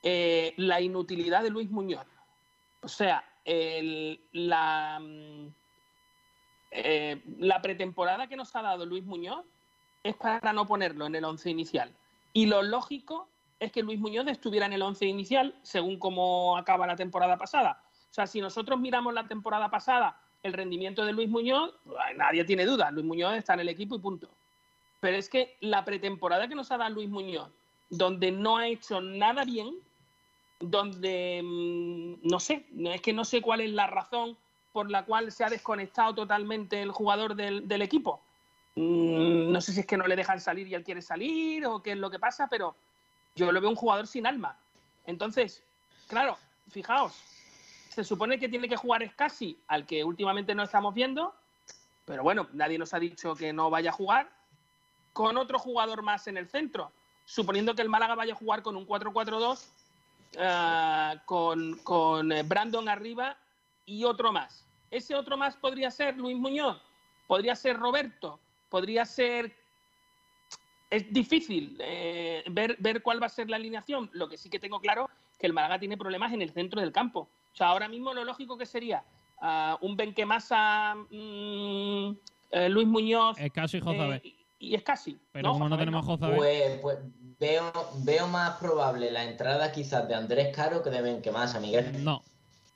eh, 0.04 0.54
la 0.58 0.80
inutilidad 0.80 1.44
de 1.44 1.50
Luis 1.50 1.70
Muñoz. 1.70 2.06
O 2.82 2.88
sea, 2.88 3.24
el- 3.44 4.22
la, 4.32 5.00
mm, 5.02 5.48
eh, 6.72 7.22
la 7.40 7.62
pretemporada 7.62 8.28
que 8.28 8.36
nos 8.36 8.56
ha 8.56 8.62
dado 8.62 8.86
Luis 8.86 9.04
Muñoz 9.04 9.44
es 10.04 10.16
para 10.16 10.54
no 10.54 10.66
ponerlo 10.66 11.06
en 11.08 11.16
el 11.16 11.26
once 11.26 11.50
inicial. 11.50 11.92
Y 12.32 12.46
lo 12.46 12.62
lógico 12.62 13.28
es 13.60 13.72
que 13.72 13.84
Luis 13.84 14.00
Muñoz 14.00 14.28
estuviera 14.28 14.66
en 14.68 14.74
el 14.74 14.82
once 14.82 15.06
inicial, 15.06 15.54
según 15.64 16.00
cómo 16.00 16.58
acaba 16.58 16.88
la 16.88 16.96
temporada 16.96 17.38
pasada. 17.38 17.82
O 18.10 18.14
sea, 18.14 18.28
si 18.28 18.42
nosotros 18.42 18.80
miramos 18.80 19.14
la 19.14 19.28
temporada 19.28 19.70
pasada, 19.70 20.20
el 20.44 20.54
rendimiento 20.54 21.06
de 21.06 21.14
Luis 21.14 21.30
Muñoz, 21.30 21.74
nadie 22.16 22.44
tiene 22.46 22.66
duda, 22.66 22.92
Luis 22.92 23.06
Muñoz 23.06 23.36
está 23.36 23.54
en 23.54 23.62
el 23.62 23.70
equipo 23.70 23.96
y 23.96 24.00
punto. 24.00 24.30
Pero 25.00 25.18
es 25.18 25.30
que 25.30 25.58
la 25.62 25.86
pretemporada 25.86 26.48
que 26.48 26.56
nos 26.56 26.72
ha 26.72 26.78
dado 26.78 26.92
Luis 26.92 27.10
Muñoz, 27.10 27.50
donde 27.90 28.32
no 28.32 28.58
ha 28.58 28.68
hecho 28.68 29.02
nada 29.02 29.46
bien, 29.46 29.76
donde 30.60 31.42
mm, 31.44 32.28
no 32.28 32.40
sé, 32.40 32.66
es 32.86 33.02
que 33.02 33.14
no 33.14 33.26
sé 33.26 33.42
cuál 33.42 33.62
es 33.62 33.72
la 33.72 33.88
razón 33.88 34.38
por 34.74 34.90
la 34.90 35.06
cual 35.06 35.32
se 35.32 35.44
ha 35.44 35.50
desconectado 35.50 36.14
totalmente 36.14 36.82
el 36.82 36.92
jugador 36.92 37.36
del, 37.36 37.68
del 37.68 37.82
equipo. 37.82 38.22
Mm, 38.76 39.52
no 39.52 39.62
sé 39.62 39.74
si 39.74 39.82
es 39.82 39.86
que 39.86 39.98
no 39.98 40.08
le 40.08 40.16
dejan 40.16 40.40
salir 40.40 40.68
y 40.68 40.76
él 40.76 40.84
quiere 40.84 41.02
salir 41.02 41.66
o 41.66 41.82
qué 41.82 41.92
es 41.92 41.98
lo 41.98 42.10
que 42.10 42.20
pasa, 42.20 42.48
pero 42.50 42.76
yo 43.36 43.52
lo 43.52 43.62
veo 43.62 43.70
un 43.70 43.76
jugador 43.76 44.08
sin 44.08 44.28
alma. 44.28 44.58
Entonces, 45.06 45.64
claro, 46.08 46.38
fijaos, 46.70 47.14
se 47.90 48.04
supone 48.04 48.40
que 48.40 48.48
tiene 48.48 48.70
que 48.70 48.78
jugar 48.78 49.08
Scassi, 49.12 49.60
al 49.68 49.86
que 49.86 50.04
últimamente 50.04 50.56
no 50.56 50.64
estamos 50.64 50.94
viendo, 50.94 51.34
pero 52.06 52.24
bueno, 52.24 52.48
nadie 52.54 52.78
nos 52.78 52.94
ha 52.94 53.00
dicho 53.00 53.36
que 53.36 53.52
no 53.52 53.70
vaya 53.70 53.90
a 53.90 53.94
jugar, 53.94 54.30
con 55.14 55.38
otro 55.38 55.60
jugador 55.60 56.02
más 56.02 56.28
en 56.28 56.38
el 56.38 56.48
centro, 56.48 56.92
suponiendo 57.26 57.76
que 57.76 57.82
el 57.82 57.90
Málaga 57.90 58.16
vaya 58.16 58.34
a 58.34 58.38
jugar 58.38 58.62
con 58.62 58.78
un 58.78 58.88
4-4-2, 58.88 59.66
eh, 60.34 61.20
con, 61.26 61.78
con 61.80 62.32
eh, 62.32 62.44
Brandon 62.44 62.88
arriba 62.88 63.38
y 63.86 64.04
otro 64.04 64.32
más. 64.32 64.66
Ese 64.92 65.16
otro 65.16 65.38
más 65.38 65.56
podría 65.56 65.92
ser 65.92 66.18
Luis 66.18 66.38
Muñoz, 66.38 66.82
podría 67.28 67.56
ser 67.56 67.78
Roberto, 67.78 68.40
podría 68.70 69.06
ser... 69.06 69.56
Es 70.90 71.12
difícil 71.14 71.78
eh, 71.80 72.44
ver, 72.50 72.76
ver 72.80 73.04
cuál 73.04 73.22
va 73.22 73.28
a 73.28 73.30
ser 73.30 73.48
la 73.48 73.58
alineación. 73.58 74.10
Lo 74.14 74.28
que 74.28 74.38
sí 74.38 74.50
que 74.50 74.58
tengo 74.58 74.80
claro 74.80 75.08
que 75.38 75.46
el 75.46 75.54
Málaga 75.54 75.78
tiene 75.78 75.98
problemas 75.98 76.34
en 76.34 76.42
el 76.42 76.52
centro 76.52 76.82
del 76.82 76.92
campo. 76.92 77.30
O 77.54 77.56
sea, 77.56 77.68
ahora 77.68 77.88
mismo 77.88 78.14
lo 78.14 78.24
lógico 78.24 78.58
que 78.58 78.66
sería 78.66 79.04
ah, 79.42 79.78
un 79.82 79.96
Benquemasa, 79.96 80.96
mm, 80.96 82.12
eh, 82.52 82.70
Luis 82.70 82.88
Muñoz 82.88 83.38
Es 83.40 83.52
casi 83.52 83.80
Jozabé. 83.80 84.18
eh, 84.24 84.36
y 84.60 84.76
es 84.76 84.84
casi. 84.84 85.18
Pero 85.32 85.52
como 85.54 85.70
no 85.70 85.78
tenemos 85.78 86.06
Jozabé. 86.06 86.36
Pues, 86.36 86.80
pues 86.82 86.98
veo, 87.40 87.72
veo 88.04 88.28
más 88.28 88.58
probable 88.58 89.10
la 89.12 89.24
entrada 89.24 89.72
quizás 89.72 90.08
de 90.08 90.16
Andrés 90.16 90.56
Caro 90.56 90.84
que 90.84 90.90
de 90.90 91.02
Benquemasa, 91.02 91.60
Miguel. 91.60 92.04
No. 92.04 92.24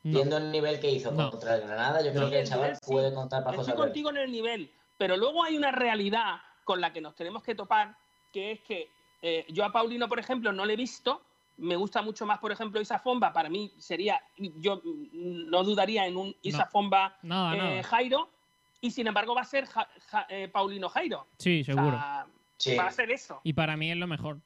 Viendo 0.06 0.38
el 0.38 0.52
nivel 0.52 0.80
que 0.82 0.92
hizo 0.92 1.12
No. 1.12 1.32
contra 1.32 1.56
el 1.56 1.62
Granada, 1.62 2.02
yo 2.02 2.12
creo 2.12 2.24
No. 2.24 2.30
que 2.30 2.40
el 2.42 2.48
chaval 2.48 2.76
Sí, 2.76 2.92
puede 2.92 3.14
contar 3.14 3.44
para 3.44 3.56
Estoy 3.56 3.58
cosas 3.66 3.76
verdes. 3.76 3.86
contigo 3.88 4.10
en 4.10 4.18
el 4.18 4.32
nivel, 4.32 4.72
pero 4.98 5.16
luego 5.16 5.44
hay 5.44 5.56
una 5.56 5.72
realidad 5.72 6.38
con 6.66 6.82
la 6.82 6.92
que 6.92 7.00
nos 7.02 7.16
tenemos 7.16 7.42
que 7.44 7.56
topar, 7.56 7.96
que 8.34 8.52
es 8.54 8.62
que 8.62 8.90
eh, 9.22 9.46
yo 9.50 9.64
a 9.64 9.72
Paulino, 9.72 10.10
por 10.10 10.20
ejemplo, 10.20 10.52
no 10.52 10.66
le 10.66 10.74
he 10.74 10.78
visto. 10.78 11.22
Me 11.58 11.76
gusta 11.76 12.02
mucho 12.02 12.26
más, 12.26 12.40
por 12.40 12.52
ejemplo, 12.52 12.82
Isa 12.82 13.00
Fomba. 13.00 13.32
Para 13.32 13.50
mí 13.50 13.72
sería, 13.78 14.20
yo 14.58 14.82
no 15.14 15.64
dudaría 15.64 16.06
en 16.08 16.18
un 16.18 16.36
Isa 16.42 16.66
Fomba 16.66 17.18
Nada, 17.22 17.78
eh. 17.80 17.84
Jairo, 17.84 18.30
y 18.82 18.92
sin 18.92 19.08
embargo 19.08 19.36
va 19.36 19.42
a 19.42 19.46
ser 19.46 19.66
Ja- 19.68 19.88
Ja- 20.08 20.26
eh, 20.30 20.48
Paulino 20.48 20.90
Jairo. 20.90 21.28
Sí, 21.38 21.62
O 21.62 21.66
sea, 21.66 21.76
seguro. 21.76 21.98
Va 21.98 22.88
a 22.88 22.92
ser 22.92 23.12
eso. 23.12 23.40
Y 23.44 23.54
para 23.54 23.78
mí 23.78 23.92
es 23.92 23.98
lo 23.98 24.08
mejor. 24.08 24.40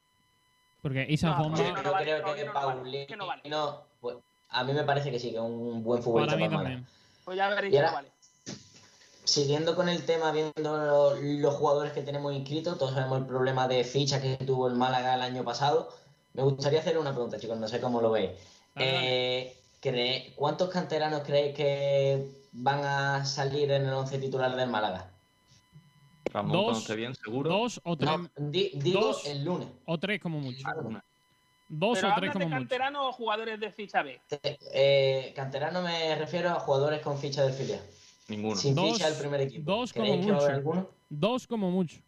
Porque 0.82 1.06
Isa 1.08 1.30
No, 1.30 1.36
Fomba. 1.44 1.58
Yo 1.58 1.74
creo 1.74 2.34
que 2.34 2.44
Paulino, 2.52 3.82
pues, 4.00 4.16
a 4.50 4.64
mí 4.64 4.72
me 4.72 4.84
parece 4.84 5.10
que 5.10 5.18
sí, 5.18 5.30
que 5.30 5.36
es 5.36 5.42
un 5.42 5.82
buen 5.82 6.02
futbolista 6.02 6.36
Para 6.36 6.48
mí 6.48 6.54
para 6.54 6.68
el 6.68 6.74
también. 6.76 6.92
Pues 7.24 7.36
ya 7.36 7.48
veréis 7.48 7.74
ahora- 7.76 8.06
es. 8.06 8.12
Siguiendo 9.24 9.76
con 9.76 9.88
el 9.90 10.04
tema, 10.06 10.32
viendo 10.32 10.52
lo- 10.78 11.14
los 11.20 11.54
jugadores 11.54 11.92
que 11.92 12.00
tenemos 12.02 12.32
inscritos, 12.32 12.78
todos 12.78 12.94
sabemos 12.94 13.18
el 13.18 13.26
problema 13.26 13.68
de 13.68 13.84
ficha 13.84 14.22
que 14.22 14.36
tuvo 14.38 14.68
el 14.68 14.74
Málaga 14.74 15.14
el 15.14 15.22
año 15.22 15.44
pasado. 15.44 15.90
Me 16.34 16.42
gustaría 16.42 16.80
hacer 16.80 16.98
una 16.98 17.12
pregunta, 17.12 17.38
chicos, 17.38 17.58
no 17.58 17.66
sé 17.68 17.80
cómo 17.80 18.00
lo 18.00 18.10
veis. 18.10 18.30
Eh, 18.76 19.56
cree- 19.80 20.32
¿Cuántos 20.36 20.68
canteranos 20.70 21.22
creéis 21.22 21.54
que 21.56 22.28
van 22.52 22.84
a 22.84 23.24
salir 23.24 23.70
en 23.72 23.86
el 23.86 23.92
once 23.92 24.18
titular 24.18 24.54
del 24.54 24.68
Málaga? 24.70 25.10
Ramón, 26.32 26.52
Dos- 26.52 26.78
esté 26.82 26.94
bien, 26.94 27.14
seguro. 27.14 27.50
Dos 27.50 27.80
o 27.84 27.96
tres. 27.96 28.10
No, 28.10 28.28
di- 28.36 28.70
digo 28.74 29.00
dos 29.00 29.26
el 29.26 29.44
lunes. 29.44 29.68
O 29.86 29.98
tres 29.98 30.20
como 30.20 30.38
mucho. 30.38 30.68
Dos 31.70 31.98
Pero 31.98 32.12
o 32.12 32.14
tres 32.16 32.28
de 32.28 32.32
como 32.34 32.44
mucho. 32.46 32.58
canteranos 32.58 33.06
o 33.06 33.12
jugadores 33.12 33.58
de 33.60 33.72
ficha 33.72 34.02
B. 34.02 34.20
Eh, 34.72 35.32
canterano 35.34 35.82
me 35.82 36.14
refiero 36.16 36.50
a 36.50 36.54
jugadores 36.60 37.00
con 37.00 37.18
ficha 37.18 37.42
del 37.42 37.52
filial. 37.52 37.80
Ninguno. 38.28 38.56
Sin 38.56 38.74
Dos- 38.74 38.92
ficha 38.92 39.08
del 39.10 39.18
primer 39.18 39.40
equipo. 39.40 39.64
Dos 39.70 39.92
como 39.92 40.04
¿Creéis 40.04 40.26
que 40.26 40.32
va 40.32 40.38
a 40.38 40.40
haber 40.42 40.54
mucho. 40.56 40.58
alguno? 40.70 40.90
Dos 41.08 41.46
como 41.46 41.70
mucho. 41.70 41.98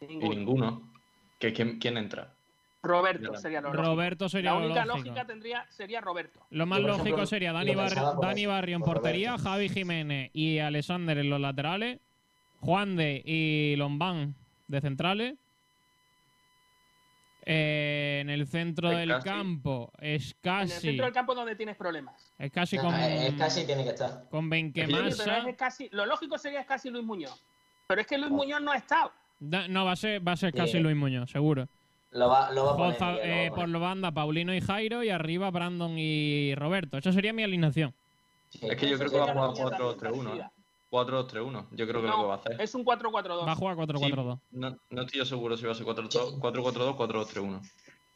Y 0.00 0.06
ninguno. 0.28 0.90
¿Que, 1.38 1.52
quién, 1.52 1.78
quién 1.78 1.96
entra? 1.96 2.34
Roberto 2.82 3.36
sería 3.36 3.60
lo 3.60 3.68
lógico. 3.72 3.90
Roberto 3.90 4.28
sería 4.28 4.52
La 4.54 4.58
lo 4.60 4.64
única 4.66 4.84
lógico. 4.86 5.08
lógica 5.08 5.26
tendría 5.26 5.66
sería 5.70 6.00
Roberto. 6.00 6.40
Lo 6.50 6.64
más 6.66 6.80
lógico 6.80 7.26
sería 7.26 7.52
Dani, 7.52 7.74
Bar- 7.74 7.94
Dani 8.20 8.46
Barrio 8.46 8.76
en 8.76 8.82
por 8.82 8.94
portería, 8.94 9.32
Roberto. 9.32 9.50
Javi 9.50 9.68
Jiménez 9.68 10.30
y 10.32 10.58
Alexander 10.60 11.18
en 11.18 11.28
los 11.28 11.40
laterales, 11.40 12.00
Juan 12.60 12.96
de 12.96 13.22
y 13.24 13.76
Lombán 13.76 14.34
de 14.68 14.80
centrales. 14.80 15.34
Eh, 17.46 18.18
en 18.20 18.28
el 18.30 18.46
centro 18.46 18.92
Es 18.92 18.98
del 18.98 19.08
casi. 19.08 19.28
campo 19.28 19.90
es 19.98 20.22
En 20.24 20.28
el 20.28 20.34
casi 20.42 20.80
centro 20.80 21.04
del 21.06 21.14
campo 21.14 21.34
donde 21.34 21.56
tienes 21.56 21.74
problemas. 21.76 22.32
es 22.38 22.52
casi 22.52 22.76
No, 22.76 22.84
con 22.84 22.94
es 22.94 23.32
casi 23.34 23.64
tiene 23.66 23.82
que 23.82 23.90
estar. 23.90 24.28
con 24.30 24.44
Sí, 24.44 24.48
Benquemasa. 24.50 25.24
pero 25.24 25.48
es 25.48 25.56
casi, 25.56 25.88
lo 25.92 26.04
lógico 26.06 26.36
sería 26.38 26.60
es 26.60 26.66
casi 26.66 26.90
Luis 26.90 27.04
Muñoz. 27.04 27.42
Pero 27.86 28.00
es 28.02 28.06
que 28.06 28.16
Oh. 28.16 28.18
Luis 28.18 28.30
Muñoz 28.30 28.60
no 28.60 28.72
ha 28.72 28.76
estado. 28.76 29.10
Da- 29.38 29.68
no 29.68 29.86
va 29.86 29.92
a 29.92 29.96
ser 29.96 30.26
va 30.26 30.32
a 30.32 30.36
ser 30.36 30.52
casi 30.52 30.72
Sí. 30.72 30.78
Luis 30.80 30.94
Muñoz, 30.96 31.30
seguro. 31.30 31.66
Lo 32.12 32.28
va, 32.28 32.50
lo 32.50 32.64
va 32.66 32.72
a 32.72 32.76
poner. 32.76 32.92
Joza- 32.94 33.12
Miguel, 33.12 33.28
lo 33.28 33.34
va 33.34 33.40
a 33.40 33.44
eh, 33.44 33.48
poner. 33.50 33.52
por 33.64 33.68
la 33.68 33.78
banda 33.78 34.10
Paulino 34.12 34.54
y 34.54 34.60
Jairo 34.60 35.02
y 35.04 35.10
arriba 35.10 35.50
Brandon 35.50 35.94
y 35.96 36.54
Roberto. 36.56 36.98
Esa 36.98 37.12
sería 37.12 37.32
mi 37.32 37.42
alineación. 37.44 37.94
Es 38.60 38.76
que 38.76 38.88
yo 38.88 38.98
creo 38.98 39.10
que 39.10 39.18
va 39.18 39.30
a 39.30 39.48
jugar 39.54 39.78
4-2-3-1. 39.80 40.40
¿eh? 40.40 40.50
4-2-3-1. 40.90 41.66
Yo 41.70 41.86
creo 41.86 42.00
que 42.02 42.08
es 42.08 42.14
lo 42.14 42.20
que 42.20 42.26
va 42.26 42.34
a 42.34 42.36
hacer. 42.38 42.60
Es 42.60 42.74
un 42.74 42.84
4-4-2. 42.84 43.46
Va 43.46 43.52
a 43.52 43.54
jugar 43.54 43.76
4-4-2. 43.76 44.34
Sí, 44.40 44.46
no, 44.58 44.76
no 44.90 45.02
estoy 45.02 45.18
yo 45.18 45.24
seguro 45.24 45.56
si 45.56 45.64
va 45.66 45.72
a 45.72 45.74
ser 45.76 45.86
4-4-2, 45.86 46.40
4-4-2, 46.40 46.96
4-2-3-1. 46.96 47.60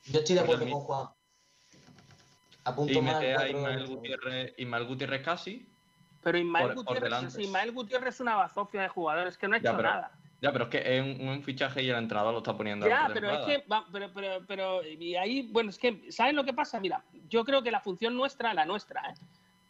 Yo 0.06 0.18
estoy 0.18 0.34
de 0.34 0.40
acuerdo 0.40 0.68
con 0.68 0.80
Juan. 0.80 1.08
Y 1.72 2.68
Apunto 2.68 3.02
más 3.02 3.14
mete 3.16 3.34
a 3.36 3.48
Ismael 3.48 3.86
Gutiérrez, 3.86 4.54
Ismael 4.56 4.86
Gutiérrez 4.86 5.22
casi. 5.22 5.68
Pero 6.22 6.38
Ismael, 6.38 6.66
por- 6.66 6.74
por 6.76 6.84
Gutiérrez, 6.84 7.02
delante. 7.20 7.42
Ismael 7.42 7.72
Gutiérrez 7.72 8.14
es 8.14 8.20
una 8.20 8.36
bazofia 8.36 8.82
de 8.82 8.88
jugadores 8.88 9.36
que 9.38 9.46
no 9.46 9.54
ha 9.54 9.58
hecho 9.58 9.64
Ya, 9.66 9.76
pero, 9.76 9.88
nada. 9.90 10.10
Ya, 10.44 10.52
pero 10.52 10.64
es 10.64 10.70
que 10.70 10.98
es 10.98 11.02
un, 11.02 11.26
un 11.28 11.42
fichaje 11.42 11.82
y 11.82 11.88
el 11.90 11.96
entrenador 11.96 12.32
lo 12.32 12.38
está 12.38 12.56
poniendo. 12.56 12.86
Ya, 12.86 13.08
pero 13.14 13.30
es 13.30 13.38
que, 13.62 13.66
va- 13.66 13.86
pero, 13.90 14.12
pero, 14.12 14.46
pero, 14.46 14.86
y 14.86 15.16
ahí, 15.16 15.48
bueno, 15.50 15.70
es 15.70 15.78
que, 15.78 16.12
¿sabes 16.12 16.34
lo 16.34 16.44
que 16.44 16.52
pasa? 16.52 16.78
Mira, 16.80 17.02
yo 17.28 17.44
creo 17.44 17.62
que 17.62 17.70
la 17.70 17.80
función 17.80 18.14
nuestra, 18.16 18.52
la 18.54 18.64
nuestra, 18.66 19.00
¿eh? 19.10 19.14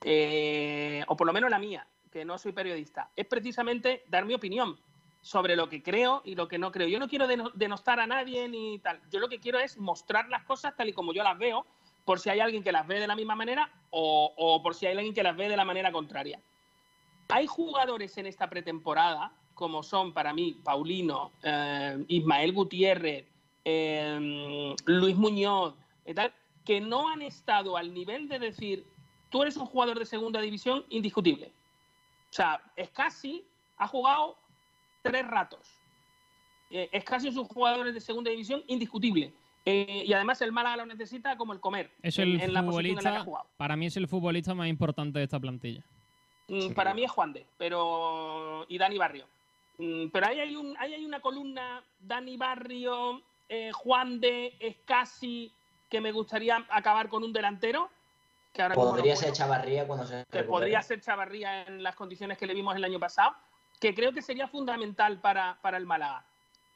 Eh, 0.07 1.05
o 1.09 1.17
por 1.17 1.27
lo 1.27 1.33
menos 1.33 1.49
la 1.51 1.59
mía, 1.59 1.87
que 2.13 2.25
no 2.25 2.37
soy 2.39 2.53
periodista, 2.53 3.11
es 3.17 3.27
precisamente 3.27 4.03
dar 4.09 4.25
mi 4.27 4.35
opinión 4.35 4.79
sobre 5.23 5.57
lo 5.57 5.69
que 5.69 5.83
creo 5.83 6.21
y 6.25 6.35
lo 6.35 6.49
que 6.49 6.59
no 6.59 6.71
creo. 6.71 6.89
Yo 6.89 6.99
no 6.99 7.09
quiero 7.09 7.27
deno- 7.27 7.51
denostar 7.55 7.99
a 8.01 8.07
nadie 8.07 8.47
ni 8.49 8.79
tal. 8.81 9.01
Yo 9.11 9.21
lo 9.21 9.29
que 9.29 9.39
quiero 9.41 9.59
es 9.59 9.79
mostrar 9.79 10.29
las 10.29 10.43
cosas 10.45 10.77
tal 10.77 10.89
y 10.89 10.93
como 10.93 11.13
yo 11.15 11.23
las 11.23 11.39
veo, 11.39 11.67
por 12.05 12.21
si 12.21 12.29
hay 12.29 12.41
alguien 12.41 12.63
que 12.63 12.73
las 12.73 12.87
ve 12.87 13.01
de 13.01 13.07
la 13.07 13.17
misma 13.17 13.35
manera 13.35 13.71
o, 13.91 14.35
o 14.37 14.63
por 14.63 14.75
si 14.75 14.85
hay 14.87 14.93
alguien 14.97 15.15
que 15.15 15.23
las 15.23 15.35
ve 15.37 15.49
de 15.49 15.57
la 15.57 15.65
manera 15.65 15.91
contraria. 15.91 16.39
Hay 17.29 17.47
jugadores 17.47 18.17
en 18.19 18.27
esta 18.27 18.49
pretemporada, 18.49 19.33
como 19.55 19.83
son 19.83 20.13
para 20.13 20.33
mí 20.33 20.57
Paulino, 20.65 21.31
eh, 21.43 22.05
Ismael 22.09 22.53
Gutiérrez, 22.53 23.25
eh, 23.65 24.75
Luis 24.87 25.17
Muñoz, 25.17 25.75
y 26.07 26.15
tal, 26.15 26.33
que 26.65 26.81
no 26.81 27.09
han 27.09 27.23
estado 27.23 27.77
al 27.77 27.93
nivel 27.95 28.29
de 28.29 28.39
decir, 28.39 28.85
tú 29.31 29.43
eres 29.43 29.57
un 29.57 29.67
jugador 29.67 29.99
de 29.99 30.05
segunda 30.07 30.41
división 30.41 30.85
indiscutible. 30.91 31.47
O 32.31 32.33
sea, 32.33 32.61
Escasi 32.77 33.45
ha 33.79 33.87
jugado 33.89 34.37
tres 35.03 35.27
ratos. 35.27 35.61
Eh, 36.71 36.89
Escasi 36.93 37.29
es 37.29 37.37
un 37.37 37.45
jugador 37.45 37.91
de 37.93 38.01
segunda 38.01 38.31
división 38.31 38.63
indiscutible. 38.67 39.33
Eh, 39.67 40.05
y 40.07 40.13
además 40.13 40.43
el 40.43 40.53
Málaga 40.53 40.77
lo 40.79 40.87
necesita 40.87 41.37
como 41.39 41.53
el 41.55 41.61
comer. 41.61 41.91
Es 42.03 42.19
en- 42.19 42.33
el 42.33 42.41
en 42.43 42.53
la 42.53 42.63
posición 42.67 42.99
en 42.99 43.05
la 43.05 43.11
que 43.13 43.17
ha 43.17 43.21
futbolista, 43.21 43.25
jugado. 43.25 43.49
para 43.57 43.77
mí 43.77 43.87
es 43.87 43.97
el 43.97 44.09
futbolista 44.09 44.55
más 44.55 44.69
importante 44.69 45.19
de 45.21 45.25
esta 45.25 45.41
plantilla. 45.41 45.83
Mm, 46.49 46.73
Para 46.75 46.93
mí 46.95 47.05
es 47.05 47.11
Juan 47.11 47.33
de, 47.33 47.47
pero 47.57 48.67
y 48.69 48.79
Dani 48.79 48.99
Barrio. 48.99 49.27
Mm, 49.79 50.09
Pero 50.09 50.27
ahí 50.27 50.41
hay, 50.41 50.57
un, 50.57 50.77
ahí 50.79 50.95
hay 50.95 51.05
una 51.05 51.21
columna, 51.21 51.83
Dani 52.01 52.37
Barrio, 52.37 53.23
eh, 53.49 53.73
Juan 53.73 54.21
de, 54.21 54.55
Escasi, 54.61 55.51
que 55.89 56.01
me 56.01 56.13
gustaría 56.13 56.65
acabar 56.69 57.09
con 57.09 57.25
un 57.25 57.33
delantero. 57.33 57.91
Que 58.53 58.63
ahora 58.63 58.77
no 58.77 58.83
Podría 58.83 59.17
ser 59.17 59.33
Chavarría 59.33 59.87
cuando 59.87 60.07
se 60.07 60.25
que 60.31 60.45
podría 60.45 60.81
ser 60.83 61.01
Chavarría 61.01 61.65
en 61.65 61.83
las 61.83 61.97
condiciones 61.97 62.39
que 62.39 62.47
le 62.47 62.55
vimos 62.55 62.77
el 62.77 62.85
año 62.85 63.01
pasado, 63.01 63.35
que 63.81 63.95
creo 63.95 64.13
que 64.13 64.23
sería 64.23 64.47
fundamental 64.47 65.19
para, 65.21 65.59
para 65.61 65.77
el 65.77 65.87
Málaga. 65.87 66.25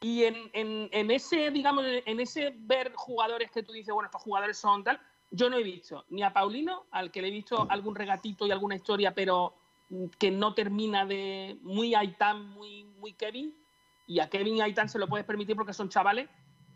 Y 0.01 0.25
en, 0.25 0.51
en- 0.55 0.89
en 0.93 1.11
ese, 1.13 1.51
digamos, 1.53 1.85
en 1.87 2.21
ese 2.21 2.53
ver 2.57 2.93
jugadores 2.95 3.51
que 3.53 3.63
tú 3.63 3.73
dices, 3.73 3.93
bueno, 3.95 4.07
estos 4.07 4.23
jugadores 4.23 4.59
son 4.59 4.83
tal, 4.83 5.01
yo 5.31 5.51
no 5.51 5.57
he 5.57 5.63
visto 5.63 6.05
ni 6.11 6.23
a 6.23 6.33
Paulino, 6.33 6.87
al 6.91 7.11
que 7.11 7.23
le 7.23 7.29
he 7.29 7.33
visto 7.33 7.67
algún 7.71 7.95
regatito 7.95 8.47
y 8.47 8.51
alguna 8.51 8.77
historia, 8.77 9.15
pero 9.15 9.55
mm, 9.91 10.07
que 10.19 10.31
no 10.31 10.55
termina 10.55 11.05
de 11.05 11.59
muy 11.63 11.95
Aitán, 11.95 12.51
muy, 12.51 12.85
muy 12.85 13.13
Kevin. 13.13 13.55
Y 14.07 14.21
a 14.21 14.31
Kevin 14.31 14.57
y 14.57 14.61
Aitán 14.63 14.89
se 14.89 14.99
lo 14.99 15.07
puedes 15.07 15.27
permitir 15.27 15.55
porque 15.55 15.75
son 15.75 15.91
chavales, 15.91 16.29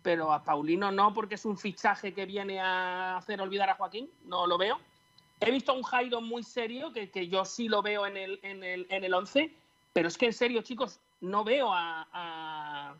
pero 0.02 0.32
a 0.32 0.44
Paulino 0.44 0.92
no, 0.92 1.14
porque 1.14 1.36
es 1.36 1.44
un 1.44 1.56
fichaje 1.56 2.12
que 2.12 2.26
viene 2.26 2.60
a 2.60 3.16
hacer 3.16 3.40
olvidar 3.40 3.70
a 3.70 3.74
Joaquín, 3.74 4.10
no 4.24 4.46
lo 4.46 4.58
veo. 4.58 4.78
He 5.40 5.50
visto 5.50 5.72
a 5.72 5.74
un 5.74 5.82
Jairo 5.82 6.20
muy 6.20 6.42
serio, 6.42 6.92
que, 6.92 7.10
que 7.10 7.28
yo 7.28 7.44
sí 7.44 7.68
lo 7.68 7.82
veo 7.82 8.06
en 8.06 8.16
el, 8.16 8.38
en, 8.42 8.62
el, 8.62 8.86
en 8.90 9.02
el 9.02 9.14
11, 9.14 9.52
pero 9.92 10.08
es 10.08 10.18
que 10.18 10.26
en 10.26 10.32
serio, 10.32 10.62
chicos, 10.62 11.00
no 11.20 11.42
veo 11.42 11.72
a, 11.72 12.06
a, 12.12 12.94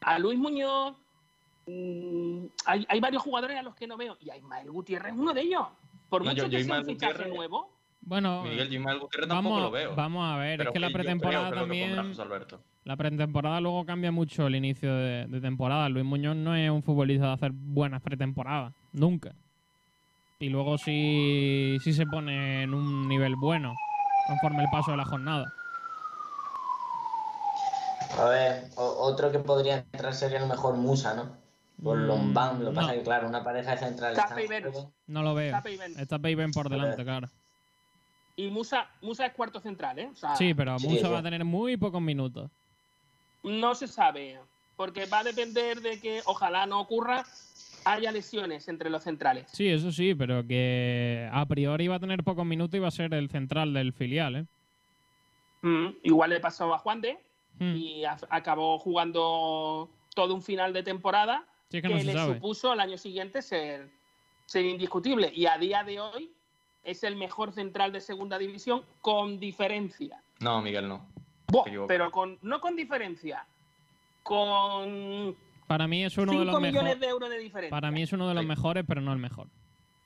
a 0.00 0.18
Luis 0.18 0.38
Muñoz. 0.38 0.96
Mm, 1.70 2.46
hay, 2.66 2.86
hay 2.88 3.00
varios 3.00 3.22
jugadores 3.22 3.56
a 3.58 3.62
los 3.62 3.74
que 3.74 3.86
no 3.86 3.96
veo, 3.96 4.16
y 4.20 4.30
a 4.30 4.36
Ismael 4.36 4.70
Gutiérrez 4.70 5.12
es 5.12 5.18
uno 5.18 5.32
de 5.32 5.42
ellos. 5.42 5.66
Por 6.08 6.24
No, 6.24 6.30
mucho 6.30 6.44
yo- 6.44 6.48
yo 6.48 6.58
que 6.58 6.64
sea 6.64 6.78
un 6.78 6.84
fichaje 6.84 7.12
Gutiérrez- 7.24 7.28
nuevo, 7.34 7.76
Bueno, 8.02 8.42
Miguel, 8.42 8.68
tampoco 8.70 9.28
vamos, 9.28 9.62
lo 9.62 9.70
veo. 9.70 9.94
vamos 9.94 10.32
a 10.32 10.36
ver, 10.38 10.58
Pero 10.58 10.70
es 10.70 10.74
que 10.74 10.80
la 10.80 10.90
pretemporada 10.90 11.48
que 11.48 11.54
que 11.54 11.60
también. 11.60 12.12
La 12.84 12.96
pretemporada 12.96 13.60
luego 13.60 13.84
cambia 13.84 14.10
mucho 14.10 14.46
el 14.46 14.56
inicio 14.56 14.92
de, 14.94 15.26
de 15.26 15.40
temporada. 15.42 15.88
Luis 15.90 16.04
Muñoz 16.04 16.34
no 16.34 16.56
es 16.56 16.70
un 16.70 16.82
futbolista 16.82 17.26
de 17.26 17.32
hacer 17.34 17.52
buenas 17.52 18.00
pretemporadas, 18.00 18.72
nunca. 18.92 19.34
Y 20.38 20.48
luego 20.48 20.78
sí, 20.78 21.76
sí 21.84 21.92
se 21.92 22.06
pone 22.06 22.62
en 22.62 22.72
un 22.72 23.06
nivel 23.06 23.36
bueno 23.36 23.74
conforme 24.26 24.62
el 24.62 24.70
paso 24.70 24.92
de 24.92 24.96
la 24.96 25.04
jornada. 25.04 25.52
A 28.18 28.24
ver, 28.30 28.70
otro 28.76 29.30
que 29.30 29.38
podría 29.38 29.78
entrar 29.92 30.14
sería 30.14 30.38
a 30.38 30.42
lo 30.42 30.48
mejor 30.48 30.76
Musa, 30.76 31.14
¿no? 31.14 31.36
Por 31.82 31.96
Mm, 31.98 32.06
Lombán, 32.06 32.62
lo 32.64 32.70
que 32.70 32.74
pasa 32.76 32.86
no. 32.88 32.92
es 32.92 32.98
que, 32.98 33.04
claro, 33.04 33.28
una 33.28 33.42
pareja 33.44 33.70
de 33.72 33.76
centrales. 33.78 34.16
Tape 34.18 34.46
tan 34.48 34.68
y 34.68 34.72
joven. 34.72 34.92
No 35.06 35.22
lo 35.22 35.34
veo. 35.34 35.50
Tape 35.52 35.72
y 35.72 35.76
Venus. 35.76 35.98
Está 35.98 36.18
por 36.52 36.68
delante, 36.68 37.04
claro. 37.04 37.28
Y 38.36 38.48
Musa, 38.50 38.88
Musa 39.02 39.26
es 39.26 39.32
cuarto 39.34 39.60
central, 39.60 39.98
¿eh? 39.98 40.08
O 40.12 40.16
sea, 40.16 40.34
Sí, 40.36 40.54
pero 40.54 40.78
sí, 40.78 40.88
Musa 40.88 41.06
sí. 41.06 41.12
va 41.12 41.18
a 41.18 41.22
tener 41.22 41.44
muy 41.44 41.76
pocos 41.76 42.00
minutos. 42.00 42.50
No 43.42 43.74
se 43.74 43.86
sabe, 43.86 44.38
porque 44.76 45.06
va 45.06 45.20
a 45.20 45.24
depender 45.24 45.80
de 45.80 46.00
que, 46.00 46.20
ojalá 46.26 46.66
no 46.66 46.80
ocurra, 46.80 47.24
haya 47.84 48.12
lesiones 48.12 48.68
entre 48.68 48.90
los 48.90 49.02
centrales. 49.02 49.50
Sí, 49.52 49.68
eso 49.68 49.90
sí, 49.90 50.14
pero 50.14 50.46
que 50.46 51.28
a 51.32 51.46
priori 51.46 51.88
va 51.88 51.96
a 51.96 52.00
tener 52.00 52.22
pocos 52.24 52.44
minutos 52.44 52.76
y 52.76 52.80
va 52.80 52.88
a 52.88 52.92
ser 52.92 53.14
el 53.14 53.30
central 53.30 53.72
del 53.72 53.92
filial, 53.92 54.36
¿eh? 54.36 54.46
Mm, 55.62 55.96
igual 56.02 56.30
le 56.30 56.40
pasó 56.40 56.72
a 56.74 56.78
Juan 56.78 57.00
de 57.00 57.18
Hmm. 57.58 57.74
y 57.76 58.04
a- 58.04 58.16
acabó 58.30 58.78
jugando 58.78 59.90
todo 60.14 60.34
un 60.34 60.40
final 60.42 60.72
de 60.72 60.82
temporada 60.82 61.46
Sí, 61.70 61.76
es 61.78 61.82
que 61.82 61.88
que, 61.88 61.94
no 61.94 62.00
se 62.00 62.06
le 62.06 62.12
sabe. 62.12 62.34
supuso 62.34 62.72
al 62.72 62.80
año 62.80 62.98
siguiente 62.98 63.42
ser, 63.42 63.88
ser 64.46 64.64
indiscutible. 64.64 65.30
Y 65.34 65.46
a 65.46 65.56
día 65.56 65.84
de 65.84 66.00
hoy 66.00 66.32
es 66.82 67.04
el 67.04 67.14
mejor 67.16 67.52
central 67.52 67.92
de 67.92 68.00
segunda 68.00 68.38
división 68.38 68.82
con 69.00 69.38
diferencia. 69.38 70.20
No, 70.40 70.60
Miguel, 70.62 70.88
no. 70.88 71.06
Pero 71.88 72.10
con, 72.10 72.38
no 72.42 72.60
con 72.60 72.74
diferencia, 72.76 73.44
con 74.22 75.36
Para 75.66 75.86
mí 75.86 76.04
es 76.04 76.16
uno 76.16 76.32
de 76.32 76.38
5 76.38 76.44
los 76.52 76.60
millones 76.60 76.82
mejores. 76.82 77.00
de 77.00 77.06
euros 77.08 77.30
de 77.30 77.38
diferencia. 77.38 77.70
Para 77.76 77.90
mí 77.90 78.02
es 78.02 78.12
uno 78.12 78.28
de 78.28 78.34
los 78.34 78.42
Sí. 78.42 78.48
mejores, 78.48 78.84
pero 78.86 79.00
no 79.00 79.12
el 79.12 79.18
mejor. 79.18 79.46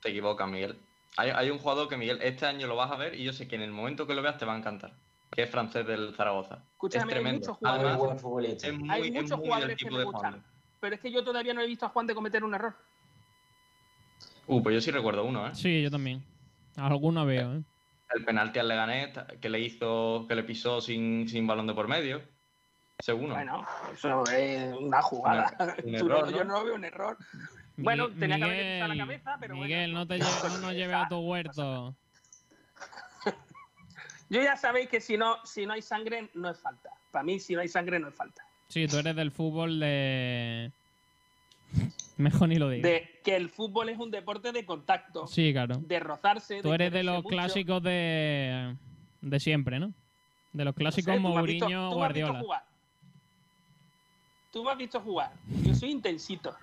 Te 0.01 0.09
equivocas, 0.09 0.47
Miguel. 0.49 0.77
Hay, 1.17 1.29
hay 1.31 1.49
un 1.49 1.57
jugador 1.59 1.87
que, 1.87 1.97
Miguel, 1.97 2.19
este 2.21 2.45
año 2.45 2.67
lo 2.67 2.75
vas 2.75 2.91
a 2.91 2.95
ver 2.97 3.15
y 3.15 3.23
yo 3.23 3.31
sé 3.33 3.47
que 3.47 3.55
en 3.55 3.61
el 3.61 3.71
momento 3.71 4.05
que 4.05 4.13
lo 4.15 4.21
veas 4.21 4.37
te 4.37 4.45
va 4.45 4.53
a 4.53 4.57
encantar. 4.57 4.93
Que 5.31 5.43
es 5.43 5.49
francés 5.49 5.85
del 5.87 6.13
Zaragoza. 6.15 6.59
Escúchame, 6.73 7.03
es 7.03 7.07
hay 7.17 7.23
tremendo. 7.23 7.39
muchos 7.39 7.57
jugadores- 7.57 7.85
Además, 7.93 8.23
Muy 8.23 8.45
es 8.45 8.73
muy, 8.79 8.89
Hay 8.89 9.01
es 9.07 9.11
muchos 9.13 9.29
muy 9.29 9.29
del 9.29 9.37
jugadores 9.39 9.77
que 9.77 9.85
tipo 9.85 9.91
me 9.93 9.99
de 9.99 10.05
gustan. 10.05 10.31
Juan. 10.31 10.45
Pero 10.85 10.97
es 10.97 11.01
que 11.01 11.11
yo 11.11 11.23
todavía 11.23 11.51
no 11.51 11.61
he 11.61 11.65
visto 11.65 11.87
a 11.87 11.89
Juan 11.89 12.05
de 12.05 12.13
cometer 12.13 12.43
un 12.43 12.53
error. 12.53 12.75
Uh, 14.45 14.61
pues 14.61 14.75
yo 14.75 14.81
sí 14.81 14.91
recuerdo 14.91 15.23
uno, 15.25 15.47
¿eh? 15.47 15.55
Sí, 15.55 15.81
yo 15.81 15.89
también. 15.89 16.23
Alguno 16.77 17.25
veo, 17.25 17.55
¿eh? 17.55 17.63
El 18.13 18.23
penalti 18.23 18.59
al 18.59 18.67
Leganés 18.67 19.17
que 19.41 19.49
le 19.49 19.61
hizo, 19.61 20.27
que 20.27 20.35
le 20.35 20.43
pisó 20.43 20.81
sin, 20.81 21.27
sin 21.27 21.47
balón 21.47 21.65
de 21.65 21.73
por 21.73 21.87
medio. 21.87 22.21
Seguro. 22.99 23.33
Bueno, 23.33 23.65
eso 23.91 24.23
es 24.27 24.75
una 24.79 25.01
jugada. 25.01 25.51
Un- 25.83 25.89
un 25.91 25.95
Tú 25.99 26.05
error, 26.05 26.25
no- 26.25 26.31
¿no? 26.31 26.37
Yo 26.37 26.43
no 26.43 26.63
veo 26.63 26.75
un 26.75 26.85
error. 26.85 27.17
Bueno, 27.77 28.07
Mi- 28.09 28.19
tenía 28.19 28.37
que 28.37 28.43
haberle 28.43 28.73
pisado 28.75 28.93
la 28.93 29.03
cabeza, 29.05 29.37
pero 29.39 29.55
Miguel, 29.55 29.91
bueno. 29.91 29.99
no, 30.01 30.07
te 30.07 30.19
lle- 30.19 30.49
no 30.51 30.57
nos 30.59 30.73
lleves 30.73 30.95
a 30.97 31.07
tu 31.09 31.17
huerto. 31.17 31.95
Yo 34.29 34.39
ya 34.43 34.55
sabéis 34.55 34.87
que 34.87 35.01
si 35.01 35.17
no, 35.17 35.37
si 35.45 35.65
no 35.65 35.73
hay 35.73 35.81
sangre, 35.81 36.29
no 36.35 36.47
es 36.51 36.59
falta. 36.59 36.91
Para 37.09 37.23
mí, 37.23 37.39
si 37.39 37.55
no 37.55 37.61
hay 37.61 37.69
sangre, 37.69 37.97
no 37.97 38.09
es 38.09 38.13
falta. 38.15 38.45
Sí, 38.67 38.87
tú 38.87 38.97
eres 38.97 39.15
del 39.15 39.31
fútbol 39.31 39.79
de... 39.79 40.71
Mejor 42.17 42.47
ni 42.49 42.55
lo 42.55 42.69
digo. 42.69 42.87
De 42.87 43.19
que 43.23 43.35
el 43.35 43.49
fútbol 43.49 43.89
es 43.89 43.97
un 43.99 44.09
deporte 44.09 44.51
de 44.51 44.65
contacto, 44.65 45.27
Sí, 45.27 45.51
claro. 45.51 45.77
de 45.85 45.99
rozarse. 45.99 46.61
Tú 46.61 46.73
eres 46.73 46.91
de 46.91 47.03
los 47.03 47.17
mucho. 47.17 47.29
clásicos 47.29 47.83
de... 47.83 48.75
de 49.21 49.39
siempre, 49.39 49.79
¿no? 49.79 49.93
De 50.53 50.63
los 50.63 50.73
No 50.73 50.77
sé, 50.77 50.79
clásicos 51.03 51.13
visto- 51.15 51.29
Mourinho, 51.29 51.67
tú 51.91 51.99
me 51.99 52.05
has 52.05 52.13
visto 52.13 52.27
Guardiola. 52.27 52.39
jugar. 52.39 52.63
Tú 54.51 54.63
me 54.63 54.71
has 54.71 54.77
visto 54.77 55.01
jugar. 55.01 55.31
Yo 55.63 55.75
soy 55.75 55.91
intensito. 55.91 56.55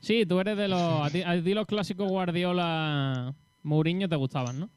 Sí, 0.00 0.26
tú 0.26 0.40
eres 0.40 0.56
de 0.56 0.66
los... 0.68 0.80
A 0.80 1.10
ti, 1.10 1.22
a 1.22 1.40
ti 1.42 1.54
los 1.54 1.66
clásicos 1.66 2.08
Guardiola, 2.08 3.32
Mourinho 3.62 4.08
te 4.08 4.16
gustaban, 4.16 4.58
¿no? 4.58 4.68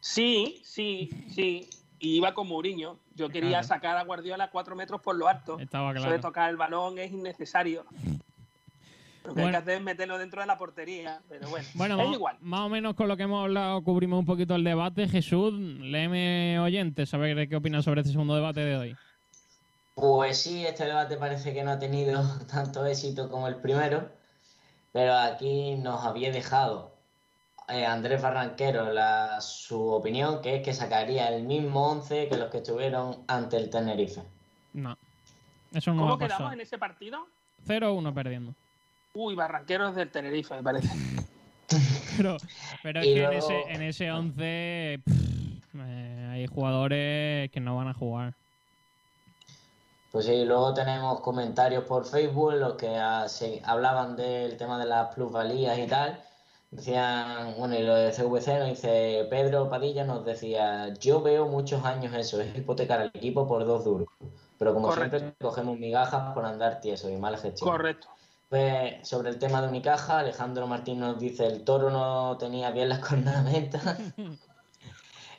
Sí, 0.00 0.60
sí, 0.64 1.10
sí. 1.30 1.68
Y 1.98 2.16
iba 2.16 2.34
con 2.34 2.46
Mourinho. 2.48 2.98
Yo 3.14 3.28
quería 3.30 3.50
Claro. 3.60 3.66
sacar 3.68 3.96
a 3.96 4.04
Guardiola 4.04 4.50
cuatro 4.50 4.76
metros 4.76 5.00
por 5.00 5.16
lo 5.16 5.28
alto. 5.28 5.58
Estaba 5.58 5.90
Eso 5.92 6.00
de 6.02 6.06
claro. 6.06 6.20
tocar 6.22 6.50
el 6.50 6.56
balón 6.56 6.98
es 6.98 7.10
innecesario. 7.12 7.84
Lo 9.24 9.34
que 9.34 9.42
hay 9.42 9.50
que 9.50 9.56
hacer 9.56 9.74
es 9.78 9.82
meterlo 9.82 10.18
dentro 10.18 10.40
de 10.40 10.46
la 10.46 10.56
portería. 10.56 11.20
Pero 11.28 11.48
bueno, 11.48 11.66
Bueno, 11.74 12.00
es 12.00 12.12
igual. 12.12 12.36
más 12.40 12.60
o 12.60 12.68
menos 12.68 12.94
con 12.94 13.08
lo 13.08 13.16
que 13.16 13.24
hemos 13.24 13.42
hablado 13.42 13.82
cubrimos 13.82 14.20
un 14.20 14.26
poquito 14.26 14.54
el 14.54 14.62
debate. 14.62 15.08
Jesús, 15.08 15.52
léeme 15.54 16.60
oyentes, 16.60 17.12
a 17.12 17.16
ver 17.18 17.48
qué 17.48 17.56
opinas 17.56 17.84
sobre 17.84 18.02
este 18.02 18.12
segundo 18.12 18.34
debate 18.36 18.60
de 18.60 18.76
hoy. 18.76 18.96
Pues 19.94 20.36
sí, 20.42 20.64
este 20.66 20.84
debate 20.84 21.16
parece 21.16 21.54
que 21.54 21.64
no 21.64 21.70
ha 21.72 21.78
tenido 21.78 22.22
tanto 22.52 22.84
éxito 22.86 23.30
como 23.30 23.48
el 23.48 23.56
primero, 23.56 24.08
pero 24.92 25.14
aquí 25.14 25.74
nos 25.76 26.04
había 26.04 26.30
dejado 26.30 26.92
eh, 27.68 27.84
Andrés 27.84 28.22
Barranquero 28.22 28.92
la, 28.92 29.40
su 29.40 29.88
opinión, 29.88 30.40
que 30.40 30.56
es 30.56 30.62
que 30.62 30.72
sacaría 30.72 31.28
el 31.28 31.44
mismo 31.44 31.90
11 31.90 32.28
que 32.28 32.36
los 32.36 32.50
que 32.50 32.58
estuvieron 32.58 33.24
ante 33.26 33.56
el 33.56 33.70
Tenerife. 33.70 34.22
No. 34.72 34.96
Eso 35.72 35.92
no 35.92 36.02
¿Cómo 36.02 36.18
quedamos 36.18 36.52
en 36.52 36.60
ese 36.60 36.78
partido? 36.78 37.26
0-1 37.66 38.14
perdiendo. 38.14 38.54
Uy, 39.14 39.34
Barranqueros 39.34 39.94
del 39.96 40.10
Tenerife, 40.10 40.54
me 40.54 40.62
parece. 40.62 40.88
Pero, 42.16 42.38
pero 42.82 43.00
es 43.00 43.06
que 43.06 43.24
en, 43.24 43.32
ese, 43.32 43.60
en 43.68 43.82
ese 43.82 44.10
11 44.10 45.00
pff, 45.04 45.74
eh, 45.74 46.28
hay 46.32 46.46
jugadores 46.46 47.50
que 47.50 47.60
no 47.60 47.76
van 47.76 47.88
a 47.88 47.92
jugar. 47.92 48.34
Pues 50.12 50.24
sí, 50.24 50.44
luego 50.46 50.72
tenemos 50.72 51.20
comentarios 51.20 51.84
por 51.84 52.06
Facebook, 52.06 52.54
los 52.54 52.74
que 52.76 52.88
ah, 52.96 53.28
se 53.28 53.60
hablaban 53.64 54.16
del 54.16 54.56
tema 54.56 54.78
de 54.78 54.86
las 54.86 55.14
plusvalías 55.14 55.78
y 55.78 55.86
tal. 55.86 56.25
Decían, 56.76 57.54
bueno, 57.56 57.74
y 57.74 57.82
lo 57.82 57.94
de 57.94 58.10
CVC 58.10 58.58
nos 58.58 58.68
dice 58.68 59.26
Pedro 59.30 59.70
Padilla, 59.70 60.04
nos 60.04 60.26
decía, 60.26 60.92
yo 61.00 61.22
veo 61.22 61.48
muchos 61.48 61.82
años 61.86 62.14
eso, 62.14 62.38
es 62.38 62.54
hipotecar 62.54 63.00
al 63.00 63.10
equipo 63.14 63.48
por 63.48 63.64
dos 63.64 63.82
duros. 63.82 64.08
Pero 64.58 64.74
como 64.74 64.88
Correcto. 64.88 65.18
siempre 65.18 65.38
cogemos 65.40 65.78
migajas 65.78 66.34
por 66.34 66.44
andar 66.44 66.80
tieso 66.82 67.08
y 67.08 67.16
mala 67.16 67.38
gestión. 67.38 67.70
Correcto. 67.70 68.08
Pues 68.50 69.08
sobre 69.08 69.30
el 69.30 69.38
tema 69.38 69.62
de 69.62 69.68
Unicaja, 69.68 70.18
Alejandro 70.18 70.66
Martín 70.66 71.00
nos 71.00 71.18
dice, 71.18 71.46
el 71.46 71.64
toro 71.64 71.88
no 71.88 72.36
tenía 72.36 72.70
bien 72.72 72.90
las 72.90 72.98
cornamentas. 73.08 73.98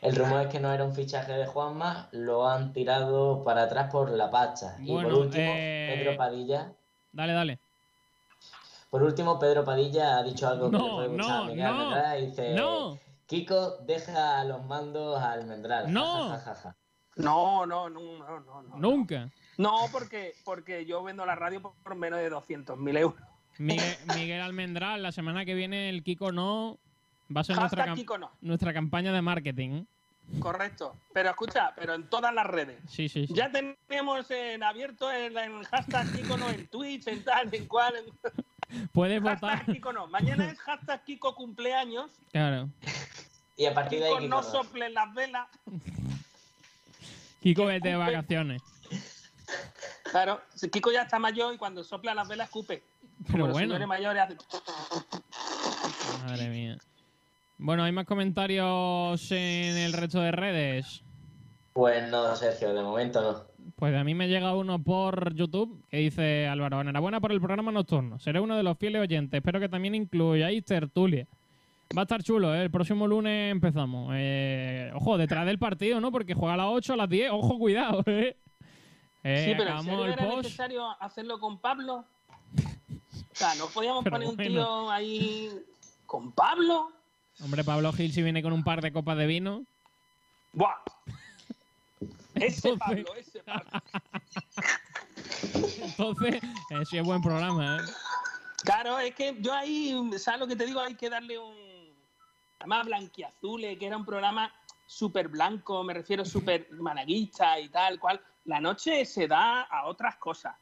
El 0.01 0.15
rumor 0.15 0.41
es 0.41 0.47
que 0.47 0.59
no 0.59 0.73
era 0.73 0.85
un 0.85 0.95
fichaje 0.95 1.33
de 1.33 1.45
Juanma, 1.45 2.09
lo 2.13 2.49
han 2.49 2.73
tirado 2.73 3.43
para 3.43 3.63
atrás 3.63 3.91
por 3.91 4.09
la 4.09 4.31
pacha. 4.31 4.75
y 4.79 4.91
por 4.91 5.05
último, 5.05 5.53
eh, 5.55 5.97
Pedro 5.99 6.17
Padilla. 6.17 6.73
Dale, 7.11 7.33
dale. 7.33 7.59
Por 8.89 9.03
último, 9.03 9.37
Pedro 9.37 9.65
Padilla 9.65 10.17
ha 10.17 10.23
dicho 10.23 10.47
algo 10.47 10.71
que 10.71 10.77
No, 10.77 10.83
le 10.87 10.93
puede 10.93 11.07
gustar 11.17 11.27
no, 11.27 11.43
a 11.43 11.45
Miguel 11.47 11.63
no, 11.63 11.69
Almendral 11.79 12.23
y 12.23 12.25
dice, 12.27 12.55
no. 12.55 12.99
Kiko, 13.25 13.77
deja 13.85 14.43
los 14.45 14.65
mandos 14.65 15.19
a 15.21 15.33
Almendral. 15.33 15.91
No. 15.91 16.29
Ja, 16.29 16.37
ja, 16.39 16.39
ja, 16.39 16.55
ja. 16.55 16.75
No, 17.17 17.65
no, 17.65 17.89
no, 17.89 17.99
no, 18.19 18.39
no. 18.39 18.61
No, 18.63 18.77
Nunca. 18.77 19.29
No, 19.57 19.73
porque, 19.91 20.33
porque 20.45 20.85
yo 20.85 21.03
vendo 21.03 21.25
la 21.25 21.35
radio 21.35 21.61
por, 21.61 21.95
menos 21.95 22.19
de 22.19 22.31
200.000 22.31 22.97
euros. 22.99 23.19
Miguel, 23.57 23.95
Miguel 24.15 24.39
Almendral, 24.41 25.01
la 25.01 25.11
semana 25.11 25.43
que 25.43 25.55
viene 25.55 25.89
el 25.89 26.03
Kiko 26.03 26.31
no 26.31 26.77
va 27.35 27.41
a 27.41 27.43
ser 27.43 27.57
nuestra, 27.57 27.83
Hashtag 27.83 27.95
cam- 27.95 27.99
Kiko 27.99 28.17
no. 28.19 28.31
nuestra 28.41 28.71
campaña 28.71 29.11
de 29.11 29.21
marketing. 29.21 29.83
Correcto. 30.39 30.93
Pero 31.13 31.29
escucha, 31.31 31.73
pero 31.75 31.95
en 31.95 32.07
todas 32.09 32.33
las 32.33 32.45
redes. 32.45 32.79
Sí, 32.87 33.09
sí, 33.09 33.25
sí. 33.27 33.33
Ya 33.33 33.51
tenemos 33.51 34.29
en 34.29 34.61
abierto 34.61 35.09
el, 35.11 35.35
el 35.35 35.65
hashtag 35.65 36.11
Kiko 36.13 36.37
no 36.37 36.47
en 36.49 36.67
Twitch, 36.67 37.07
en 37.07 37.23
tal, 37.23 37.53
en 37.53 37.65
cual. 37.67 37.93
en- 37.95 38.45
Puedes 38.91 39.21
Hashtag 39.23 39.41
votar. 39.41 39.65
Kiko 39.65 39.93
no. 39.93 40.07
Mañana 40.07 40.49
es 40.51 40.59
hashtag 40.59 41.03
Kiko 41.05 41.35
cumpleaños. 41.35 42.11
Claro. 42.31 42.69
Y 43.55 43.65
a 43.65 43.73
partir 43.73 43.99
de 43.99 44.07
ahí, 44.07 44.15
Kiko 44.15 44.27
no 44.27 44.43
soplen 44.43 44.93
las 44.93 45.13
velas. 45.13 45.47
Kiko 47.41 47.65
vete 47.65 47.89
de 47.89 47.95
vacaciones. 47.95 48.61
Claro, 50.11 50.41
si 50.53 50.69
Kiko 50.69 50.91
ya 50.91 51.03
está 51.03 51.19
mayor 51.19 51.53
y 51.53 51.57
cuando 51.57 51.83
sopla 51.83 52.13
las 52.13 52.27
velas 52.27 52.47
escupe. 52.47 52.83
Como 53.17 53.31
Pero 53.31 53.43
los 53.47 53.53
bueno. 53.53 53.67
señores 53.67 53.87
mayores 53.87 54.23
hacen. 54.23 54.37
Madre 56.25 56.49
mía. 56.49 56.77
Bueno, 57.57 57.83
¿hay 57.83 57.91
más 57.91 58.05
comentarios 58.05 59.31
en 59.31 59.77
el 59.77 59.93
resto 59.93 60.19
de 60.21 60.31
redes? 60.31 61.01
Pues 61.73 62.09
no, 62.09 62.35
Sergio, 62.35 62.73
de 62.73 62.83
momento 62.83 63.21
no. 63.21 63.56
Pues 63.77 63.95
a 63.95 64.03
mí 64.03 64.15
me 64.15 64.27
llega 64.27 64.55
uno 64.55 64.81
por 64.81 65.35
YouTube 65.35 65.85
que 65.91 65.97
dice 65.97 66.47
Álvaro, 66.47 66.81
enhorabuena 66.81 67.21
por 67.21 67.31
el 67.31 67.39
programa 67.39 67.71
nocturno. 67.71 68.17
Seré 68.17 68.39
uno 68.39 68.57
de 68.57 68.63
los 68.63 68.75
fieles 68.75 69.03
oyentes. 69.03 69.37
Espero 69.37 69.59
que 69.59 69.69
también 69.69 69.93
incluyáis 69.93 70.65
tertulia. 70.65 71.27
Va 71.95 72.01
a 72.01 72.03
estar 72.03 72.23
chulo, 72.23 72.55
¿eh? 72.55 72.63
El 72.63 72.71
próximo 72.71 73.05
lunes 73.05 73.51
empezamos. 73.51 74.13
Eh, 74.15 74.91
ojo, 74.95 75.15
detrás 75.19 75.45
del 75.45 75.59
partido, 75.59 76.01
¿no? 76.01 76.11
Porque 76.11 76.33
juega 76.33 76.55
a 76.55 76.57
las 76.57 76.67
8, 76.69 76.93
a 76.93 76.97
las 76.97 77.07
10. 77.09 77.29
Ojo, 77.31 77.59
cuidado, 77.59 78.03
¿eh? 78.07 78.35
Eh, 79.23 79.45
sí, 79.45 79.53
pero 79.55 79.77
¿en 79.77 79.83
serio 79.83 80.05
el 80.05 80.11
era 80.13 80.23
post. 80.23 80.43
necesario 80.45 80.89
hacerlo 80.99 81.39
con 81.39 81.59
Pablo? 81.59 82.03
O 82.57 83.35
sea, 83.35 83.53
¿no 83.55 83.67
podíamos 83.67 84.03
Pero 84.03 84.15
poner 84.15 84.27
un 84.27 84.37
tío 84.37 84.89
ahí 84.89 85.51
con 86.07 86.31
Pablo? 86.31 86.91
Hombre, 87.43 87.63
Pablo 87.63 87.93
Gil 87.93 88.11
si 88.11 88.23
viene 88.23 88.41
con 88.41 88.53
un 88.53 88.63
par 88.63 88.81
de 88.81 88.91
copas 88.91 89.17
de 89.19 89.27
vino. 89.27 89.65
¡Buah! 90.53 90.73
Ese 92.33 92.75
Pablo, 92.77 93.13
ese. 93.15 93.36
Entonces, 95.81 96.35
eh, 96.69 96.85
sí 96.85 96.97
es 96.97 97.03
buen 97.03 97.21
programa, 97.21 97.77
¿eh? 97.77 97.81
Claro, 98.63 98.99
es 98.99 99.13
que 99.15 99.35
yo 99.39 99.53
ahí, 99.53 99.95
¿sabes 100.17 100.39
lo 100.39 100.47
que 100.47 100.55
te 100.55 100.65
digo? 100.65 100.79
Hay 100.79 100.95
que 100.95 101.09
darle 101.09 101.37
un. 101.39 101.55
Además, 102.59 102.85
Blanquiazule, 102.85 103.77
que 103.77 103.85
era 103.85 103.97
un 103.97 104.05
programa 104.05 104.51
súper 104.85 105.27
blanco, 105.27 105.83
me 105.83 105.93
refiero 105.93 106.25
súper 106.25 106.71
malaguista 106.73 107.59
y 107.59 107.69
tal 107.69 107.99
cual. 107.99 108.19
La 108.45 108.59
noche 108.59 109.05
se 109.05 109.27
da 109.27 109.63
a 109.63 109.85
otras 109.85 110.15
cosas. 110.15 110.55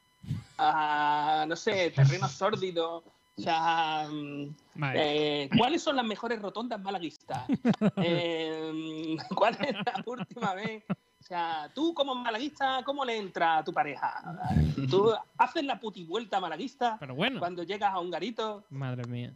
A, 0.58 1.44
no 1.48 1.56
sé, 1.56 1.90
terrenos 1.90 2.32
sórdidos. 2.32 3.04
O 3.38 3.42
sea, 3.42 4.08
mm, 4.10 4.54
Vale. 4.74 5.44
eh, 5.44 5.50
¿cuáles 5.56 5.82
son 5.82 5.96
las 5.96 6.04
mejores 6.04 6.40
rotondas 6.40 6.80
malaguistas? 6.80 7.46
Eh, 7.98 9.16
¿Cuál 9.34 9.56
es 9.60 9.74
la 9.74 10.02
última 10.06 10.54
vez? 10.54 10.84
O 11.26 11.28
sea, 11.28 11.68
tú 11.74 11.92
como 11.92 12.14
malaguista, 12.14 12.82
¿cómo 12.84 13.04
le 13.04 13.18
entra 13.18 13.58
a 13.58 13.64
tu 13.64 13.72
pareja? 13.72 14.22
¿Tú 14.88 15.12
haces 15.36 15.64
la 15.64 15.80
putivuelta 15.80 16.38
malaguista 16.38 16.96
Pero 17.00 17.16
bueno. 17.16 17.40
cuando 17.40 17.64
llegas 17.64 17.92
a 17.92 17.98
un 17.98 18.12
garito? 18.12 18.62
Madre 18.70 19.02
mía. 19.08 19.32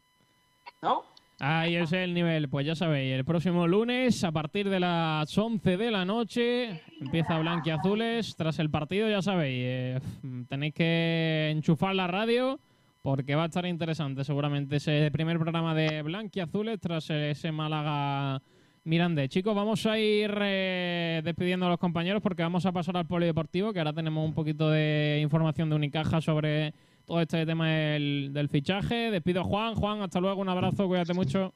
¿No? 0.81 1.03
Ahí 1.41 1.75
es 1.75 1.93
el 1.93 2.15
nivel, 2.15 2.49
pues 2.49 2.65
ya 2.65 2.77
sabéis, 2.77 3.13
el 3.15 3.25
próximo 3.25 3.67
lunes 3.67 4.23
a 4.23 4.31
partir 4.31 4.71
de 4.71 4.79
las 4.79 5.37
11 5.37 5.77
de 5.79 5.91
la 5.91 6.05
noche 6.05 6.81
empieza 7.01 7.41
Blanquiazules, 7.41 8.37
tras 8.37 8.61
el 8.61 8.71
partido 8.71 9.09
ya 9.09 9.21
sabéis, 9.21 9.65
eh, 9.65 10.01
tenéis 10.49 10.75
que 10.75 11.49
enchufar 11.51 11.97
la 11.97 12.07
radio 12.07 12.61
porque 13.03 13.35
va 13.35 13.45
a 13.45 13.47
estar 13.47 13.67
interesante 13.67 14.23
seguramente 14.23 14.77
ese 14.77 15.11
primer 15.11 15.39
programa 15.41 15.75
de 15.75 16.03
Blanquiazules 16.03 16.79
tras 16.79 17.11
ese 17.11 17.51
Málaga 17.51 18.41
Mirandés. 18.85 19.29
Chicos, 19.29 19.55
vamos 19.55 19.85
a 19.87 19.99
ir 19.99 20.37
eh, 20.41 21.21
despidiendo 21.25 21.67
a 21.67 21.69
los 21.69 21.79
compañeros 21.79 22.23
porque 22.23 22.43
vamos 22.43 22.65
a 22.65 22.73
pasar 22.73 22.97
al 22.97 23.07
polideportivo 23.07 23.73
que 23.73 23.79
ahora 23.79 23.93
tenemos 23.93 24.25
un 24.25 24.35
poquito 24.35 24.71
de 24.71 25.19
información 25.23 25.69
de 25.69 25.77
Unicaja 25.77 26.21
sobre 26.21 26.73
todo 27.05 27.21
este 27.21 27.45
tema 27.45 27.69
del, 27.69 28.31
del 28.33 28.49
fichaje. 28.49 29.11
Despido 29.11 29.43
a 29.43 29.45
Juan. 29.45 29.75
Juan, 29.75 30.01
hasta 30.03 30.21
luego, 30.21 30.41
un 30.41 30.49
abrazo, 30.49 30.87
cuídate 30.87 31.13
mucho. 31.13 31.53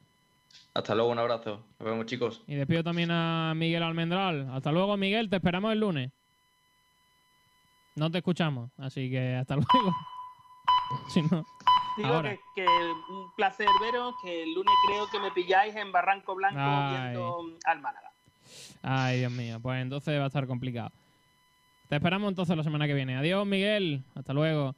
Hasta 0.74 0.94
luego, 0.94 1.10
un 1.10 1.18
abrazo. 1.18 1.64
Nos 1.78 1.88
vemos, 1.88 2.06
chicos. 2.06 2.42
Y 2.46 2.54
despido 2.56 2.82
también 2.84 3.10
a 3.10 3.54
Miguel 3.56 3.82
Almendral. 3.82 4.48
Hasta 4.52 4.70
luego, 4.72 4.96
Miguel, 4.96 5.30
te 5.30 5.36
esperamos 5.36 5.72
el 5.72 5.80
lunes. 5.80 6.10
No 7.96 8.10
te 8.10 8.18
escuchamos, 8.18 8.70
así 8.76 9.08
que 9.08 9.34
hasta 9.36 9.54
luego. 9.54 9.94
si 11.08 11.22
no, 11.22 11.44
Digo 11.96 12.08
ahora. 12.08 12.30
que, 12.30 12.40
que 12.54 12.66
un 12.66 13.32
placer 13.36 13.68
veros, 13.80 14.14
que 14.22 14.42
el 14.42 14.54
lunes 14.54 14.74
creo 14.86 15.06
que 15.10 15.20
me 15.20 15.30
pilláis 15.30 15.74
en 15.76 15.92
Barranco 15.92 16.34
Blanco 16.34 16.58
Ay. 16.60 16.96
viendo 16.96 17.46
al 17.64 17.80
Málaga. 17.80 18.10
Ay, 18.82 19.20
Dios 19.20 19.32
mío, 19.32 19.58
pues 19.60 19.80
entonces 19.80 20.18
va 20.18 20.24
a 20.24 20.26
estar 20.26 20.46
complicado. 20.46 20.90
Te 21.88 21.96
esperamos 21.96 22.28
entonces 22.28 22.56
la 22.56 22.62
semana 22.62 22.86
que 22.86 22.94
viene. 22.94 23.16
Adiós, 23.16 23.46
Miguel. 23.46 24.02
Hasta 24.14 24.32
luego. 24.32 24.74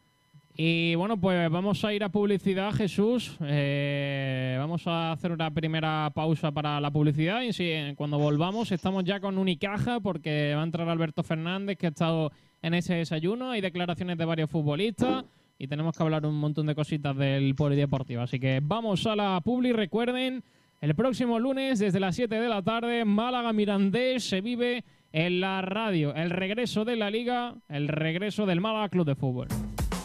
Y 0.59 0.95
bueno, 0.95 1.19
pues 1.19 1.51
vamos 1.51 1.85
a 1.85 1.93
ir 1.93 2.03
a 2.03 2.09
publicidad, 2.09 2.73
Jesús. 2.73 3.37
Eh, 3.43 4.57
vamos 4.59 4.87
a 4.87 5.13
hacer 5.13 5.31
una 5.31 5.51
primera 5.51 6.11
pausa 6.15 6.51
para 6.51 6.81
la 6.81 6.91
publicidad. 6.91 7.43
Y 7.43 7.53
sí, 7.53 7.73
cuando 7.97 8.19
volvamos, 8.19 8.73
estamos 8.73 9.05
ya 9.05 9.21
con 9.21 9.37
Unicaja 9.37 10.01
porque 10.01 10.55
va 10.55 10.63
a 10.63 10.65
entrar 10.65 10.89
Alberto 10.89 11.23
Fernández, 11.23 11.77
que 11.77 11.87
ha 11.87 11.91
estado 11.91 12.33
en 12.63 12.75
ese 12.75 12.95
desayuno. 12.95 13.51
Hay 13.51 13.61
declaraciones 13.61 14.17
de 14.17 14.25
varios 14.25 14.51
futbolistas. 14.51 15.25
Y 15.59 15.69
tenemos 15.69 15.97
que 15.97 16.03
hablar 16.03 16.27
un 16.27 16.39
montón 16.39 16.67
de 16.67 16.75
cositas 16.75 17.17
del 17.17 17.55
polideportivo. 17.55 18.23
Así 18.23 18.39
que 18.39 18.61
vamos 18.63 19.07
a 19.07 19.17
la 19.17 19.41
publi. 19.41 19.73
Recuerden, 19.73 20.45
el 20.81 20.95
próximo 20.95 21.39
lunes, 21.39 21.79
desde 21.79 22.01
las 22.01 22.17
7 22.17 22.35
de 22.35 22.49
la 22.49 22.63
tarde, 22.63 23.05
Málaga 23.05 23.53
Mirandés 23.53 24.29
se 24.29 24.41
vive 24.43 24.85
en 25.13 25.41
la 25.41 25.63
radio. 25.63 26.15
El 26.15 26.31
regreso 26.31 26.85
de 26.85 26.97
la 26.97 27.11
liga, 27.11 27.55
el 27.69 27.89
regreso 27.89 28.45
del 28.45 28.61
Málaga 28.61 28.91
Club 28.91 29.07
de 29.07 29.15
Fútbol. 29.15 29.49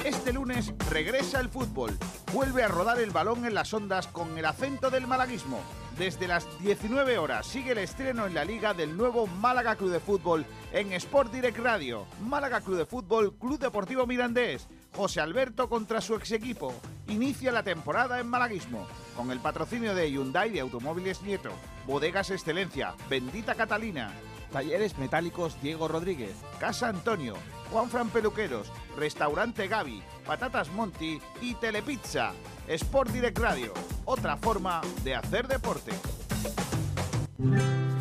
Este 0.06 0.34
lunes 0.34 0.74
regresa 0.90 1.40
el 1.40 1.50
fútbol. 1.50 1.92
Vuelve 2.34 2.64
a 2.64 2.68
rodar 2.68 3.00
el 3.00 3.12
balón 3.12 3.46
en 3.46 3.54
las 3.54 3.72
ondas 3.72 4.08
con 4.08 4.36
el 4.36 4.46
acento 4.46 4.90
del 4.90 5.06
malaguismo. 5.06 5.60
Desde 6.00 6.28
las 6.28 6.48
19 6.64 7.20
horas 7.20 7.46
sigue 7.46 7.74
el 7.74 7.78
estreno 7.78 8.26
en 8.26 8.34
la 8.34 8.44
liga 8.44 8.74
del 8.74 8.98
nuevo 8.98 9.28
Málaga 9.28 9.76
Club 9.76 9.92
de 9.92 10.00
Fútbol 10.00 10.46
en 10.74 10.94
Sport 10.94 11.32
Direct 11.32 11.60
Radio. 11.60 12.08
Málaga 12.22 12.62
Club 12.62 12.78
de 12.78 12.86
Fútbol, 12.88 13.38
Club 13.38 13.60
Deportivo 13.60 14.08
Mirandés. 14.08 14.68
José 14.96 15.22
Alberto 15.22 15.70
contra 15.70 16.02
su 16.02 16.16
ex 16.16 16.32
equipo. 16.32 16.74
Inicia 17.08 17.52
la 17.52 17.64
temporada 17.64 18.20
en 18.20 18.28
malaguismo. 18.28 18.88
Con 19.16 19.32
el 19.32 19.40
patrocinio 19.40 19.96
de 19.96 20.12
Hyundai 20.12 20.52
de 20.52 20.60
Automóviles 20.60 21.22
Nieto. 21.22 21.52
Bodegas 21.88 22.30
Excelencia. 22.32 22.94
Bendita 23.10 23.56
Catalina. 23.56 24.12
Talleres 24.52 24.98
Metálicos 24.98 25.60
Diego 25.62 25.88
Rodríguez, 25.88 26.36
Casa 26.60 26.90
Antonio, 26.90 27.36
Juan 27.72 27.90
Fran 27.90 28.10
Peluqueros, 28.10 28.72
Restaurante 28.98 29.68
Gaby, 29.68 30.04
Patatas 30.26 30.70
Monti 30.72 31.22
y 31.42 31.56
Telepizza. 31.56 32.34
Sport 32.68 33.12
Direct 33.12 33.40
Radio, 33.40 33.74
otra 34.06 34.38
forma 34.38 34.82
de 35.04 35.16
hacer 35.16 35.48
deporte. 35.48 35.92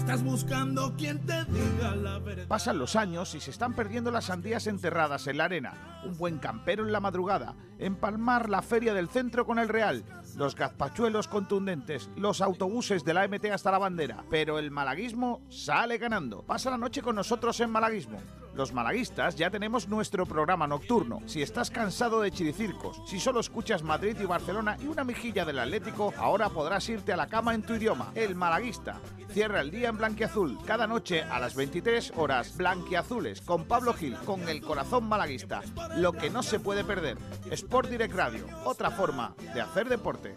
Estás 0.01 0.25
buscando 0.25 0.97
quien 0.97 1.19
te 1.27 1.45
diga 1.45 1.95
la 1.95 2.19
verdad. 2.19 2.49
Pasan 2.49 2.79
los 2.79 2.97
años 2.97 3.35
y 3.35 3.41
se 3.41 3.51
están 3.51 3.75
perdiendo 3.75 4.11
las 4.11 4.25
sandías 4.25 4.67
enterradas 4.67 5.27
en 5.27 5.37
la 5.37 5.45
arena, 5.45 6.01
un 6.07 6.17
buen 6.17 6.39
campero 6.39 6.87
en 6.87 6.91
la 6.91 7.01
madrugada, 7.01 7.55
empalmar 7.79 8.49
la 8.49 8.63
feria 8.63 8.95
del 8.95 9.11
centro 9.11 9.45
con 9.45 9.59
el 9.59 9.69
Real, 9.69 10.03
los 10.37 10.57
gazpachuelos 10.57 11.29
contundentes, 11.29 12.09
los 12.17 12.41
autobuses 12.41 13.05
de 13.05 13.13
la 13.13 13.29
MT 13.29 13.45
hasta 13.53 13.71
la 13.71 13.79
bandera. 13.79 14.25
Pero 14.31 14.59
el 14.59 14.71
malaguismo 14.71 15.43
sale 15.51 15.99
ganando. 15.99 16.47
Pasa 16.47 16.71
la 16.71 16.79
noche 16.79 17.03
con 17.03 17.15
nosotros 17.15 17.61
en 17.61 17.71
Malaguismo. 17.71 18.21
Los 18.55 18.73
malaguistas 18.73 19.37
ya 19.37 19.51
tenemos 19.51 19.89
nuestro 19.89 20.27
programa 20.27 20.67
nocturno. 20.67 21.21
Si 21.27 21.43
estás 21.43 21.71
cansado 21.71 22.21
de 22.21 22.31
chiricircos, 22.31 23.01
si 23.07 23.21
solo 23.21 23.41
escuchas 23.41 23.83
Madrid 23.83 24.17
y 24.21 24.27
Barcelona 24.27 24.77
y 24.81 24.87
una 24.87 25.05
mejilla 25.05 25.45
del 25.45 25.59
Atlético, 25.59 26.13
ahora 26.17 26.49
podrás 26.49 26.89
irte 26.89 27.13
a 27.13 27.17
la 27.17 27.29
cama 27.29 27.55
en 27.55 27.63
tu 27.63 27.75
idioma. 27.75 28.13
El 28.15 28.35
malaguista. 28.35 29.01
Cierra 29.31 29.61
el 29.61 29.71
día 29.71 29.89
en 29.89 29.97
blanquiazul. 29.97 30.59
Cada 30.65 30.87
noche 30.87 31.23
a 31.23 31.39
las 31.39 31.55
23 31.55 32.15
horas, 32.17 32.57
blanquiazules 32.57 33.41
con 33.43 33.65
Pablo 33.65 33.95
Gil, 33.95 34.17
con 34.25 34.49
el 34.49 34.61
corazón 34.61 35.05
malaguista. 35.09 35.63
Lo 35.97 36.13
que 36.13 36.31
no 36.31 36.43
se 36.43 36.59
puede 36.59 36.85
perder. 36.85 37.17
Sport 37.51 37.89
Direct 37.89 38.15
Radio. 38.15 38.47
Otra 38.65 38.91
forma 38.91 39.35
de 39.55 39.61
hacer 39.61 39.89
deporte. 39.89 40.37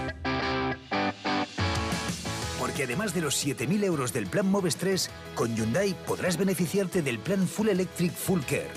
Porque 2.81 2.93
además 2.93 3.13
de 3.13 3.21
los 3.21 3.45
7.000 3.45 3.83
euros 3.83 4.11
del 4.11 4.25
plan 4.25 4.49
Moves 4.49 4.75
3, 4.77 5.07
con 5.35 5.55
Hyundai 5.55 5.95
podrás 6.07 6.35
beneficiarte 6.35 7.03
del 7.03 7.19
plan 7.19 7.47
Full 7.47 7.69
Electric 7.69 8.11
Full 8.11 8.41
Care. 8.41 8.71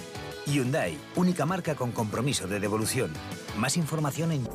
Hyundai, 0.45 0.99
única 1.17 1.47
marca 1.47 1.75
con 1.75 1.91
compromiso 1.91 2.47
de 2.47 2.61
devolución. 2.61 3.11
Más 3.57 3.79
información 3.79 4.33
en... 4.33 4.47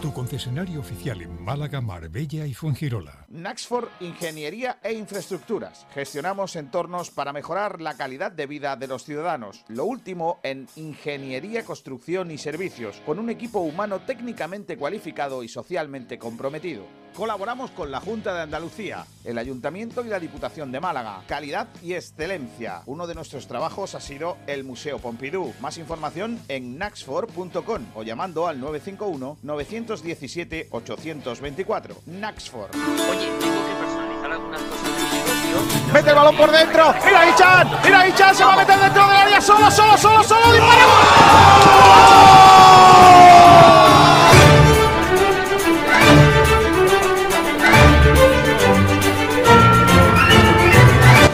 Tu 0.00 0.12
concesionario 0.12 0.78
oficial 0.78 1.20
en 1.20 1.42
Málaga, 1.42 1.80
Marbella 1.80 2.46
y 2.46 2.54
Fuengirola. 2.54 3.26
Naxford 3.28 3.88
Ingeniería 3.98 4.78
e 4.80 4.92
Infraestructuras. 4.92 5.84
Gestionamos 5.92 6.54
entornos 6.54 7.10
para 7.10 7.32
mejorar 7.32 7.80
la 7.80 7.96
calidad 7.96 8.30
de 8.30 8.46
vida 8.46 8.76
de 8.76 8.86
los 8.86 9.02
ciudadanos. 9.02 9.64
Lo 9.66 9.84
último 9.84 10.38
en 10.44 10.68
ingeniería, 10.76 11.64
construcción 11.64 12.30
y 12.30 12.38
servicios, 12.38 13.02
con 13.04 13.18
un 13.18 13.30
equipo 13.30 13.58
humano 13.58 14.02
técnicamente 14.02 14.76
cualificado 14.76 15.42
y 15.42 15.48
socialmente 15.48 16.20
comprometido. 16.20 16.84
Colaboramos 17.16 17.70
con 17.70 17.90
la 17.90 17.98
Junta 17.98 18.34
de 18.34 18.42
Andalucía, 18.42 19.06
el 19.24 19.38
Ayuntamiento 19.38 20.04
y 20.04 20.08
la 20.08 20.20
Diputación 20.20 20.70
de 20.70 20.80
Málaga. 20.80 21.22
Calidad 21.26 21.66
y 21.82 21.94
excelencia. 21.94 22.82
Uno 22.84 23.06
de 23.06 23.14
nuestros 23.14 23.46
trabajos 23.48 23.94
ha 23.94 24.00
sido 24.00 24.36
el 24.46 24.64
Museo 24.64 24.98
Pompidou. 24.98 25.54
Más 25.60 25.78
información 25.78 26.38
en 26.48 26.76
naxford.com 26.76 27.86
o 27.94 28.02
llamando 28.02 28.46
al 28.46 28.60
951 28.60 29.38
917 29.42 30.68
824. 30.70 31.96
Naxford. 32.04 32.74
Oye, 32.74 33.30
tengo 33.40 33.66
que 33.66 33.74
personalizar 33.80 34.32
algunas 34.32 34.60
cosas. 34.60 34.90
¡Mete 35.94 36.10
el 36.10 36.16
balón 36.16 36.36
por 36.36 36.50
dentro! 36.50 36.94
¡Mira 37.02 37.30
Ichan! 37.30 37.70
¡Mira 37.82 38.08
Ichan! 38.08 38.34
¡Se 38.34 38.44
va 38.44 38.52
a 38.52 38.56
meter 38.58 38.78
dentro 38.78 39.06
del 39.06 39.16
área! 39.16 39.40
¡Solo, 39.40 39.70
solo, 39.70 39.96
solo, 39.96 40.22
solo! 40.22 40.52
¡Dispara! 40.52 40.86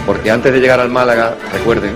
Porque 0.06 0.30
antes 0.30 0.52
de 0.52 0.60
llegar 0.60 0.78
al 0.80 0.90
Málaga, 0.90 1.36
recuerden 1.52 1.94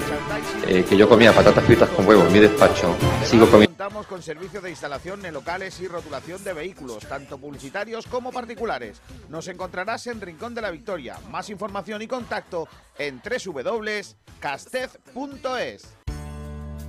eh, 0.67 0.85
que 0.89 0.97
yo 0.97 1.07
comía 1.09 1.33
patatas 1.33 1.65
fritas 1.65 1.89
con 1.91 2.07
huevo 2.07 2.25
en 2.25 2.33
mi 2.33 2.39
despacho, 2.39 2.97
sigo 3.25 3.47
comiendo... 3.47 3.75
Contamos 3.77 4.07
con 4.07 4.23
servicio 4.23 4.61
de 4.61 4.71
instalación 4.71 5.27
en 5.27 5.35
locales 5.35 5.81
y 5.81 5.89
rotulación 5.89 6.45
de 6.45 6.53
vehículos, 6.53 7.05
tanto 7.07 7.39
publicitarios 7.39 8.07
como 8.07 8.31
particulares. 8.33 9.01
Nos 9.29 9.49
encontrarás 9.49 10.07
en 10.07 10.21
Rincón 10.21 10.55
de 10.55 10.63
la 10.63 10.71
Victoria. 10.71 11.19
Más 11.31 11.51
información 11.51 12.01
y 12.03 12.07
contacto 12.07 12.69
en 12.99 13.21
www.castez.es. 13.23 15.96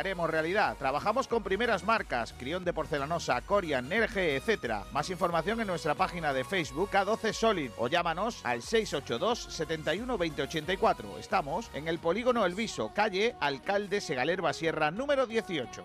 haremos 0.00 0.30
realidad. 0.30 0.76
Trabajamos 0.78 1.28
con 1.28 1.42
primeras 1.42 1.84
marcas, 1.84 2.34
Crión 2.36 2.64
de 2.64 2.72
Porcelanosa, 2.72 3.40
Corian, 3.42 3.88
Nerge, 3.88 4.36
etc. 4.36 4.86
Más 4.92 5.10
información 5.10 5.60
en 5.60 5.66
nuestra 5.66 5.94
página 5.94 6.32
de 6.32 6.42
Facebook 6.42 6.90
K12 6.90 7.32
Solid 7.32 7.70
o 7.78 7.86
llámanos 7.86 8.40
al 8.44 8.62
682 8.62 9.54
71 9.54 10.18
20 10.18 10.42
84. 10.42 11.18
Estamos 11.18 11.70
en 11.74 11.86
el 11.86 11.98
Polígono 11.98 12.44
El 12.46 12.54
Viso, 12.54 12.92
calle 12.94 13.36
Alcalde 13.40 14.00
Segalerba 14.00 14.52
Sierra, 14.52 14.90
número 14.90 15.26
18. 15.26 15.84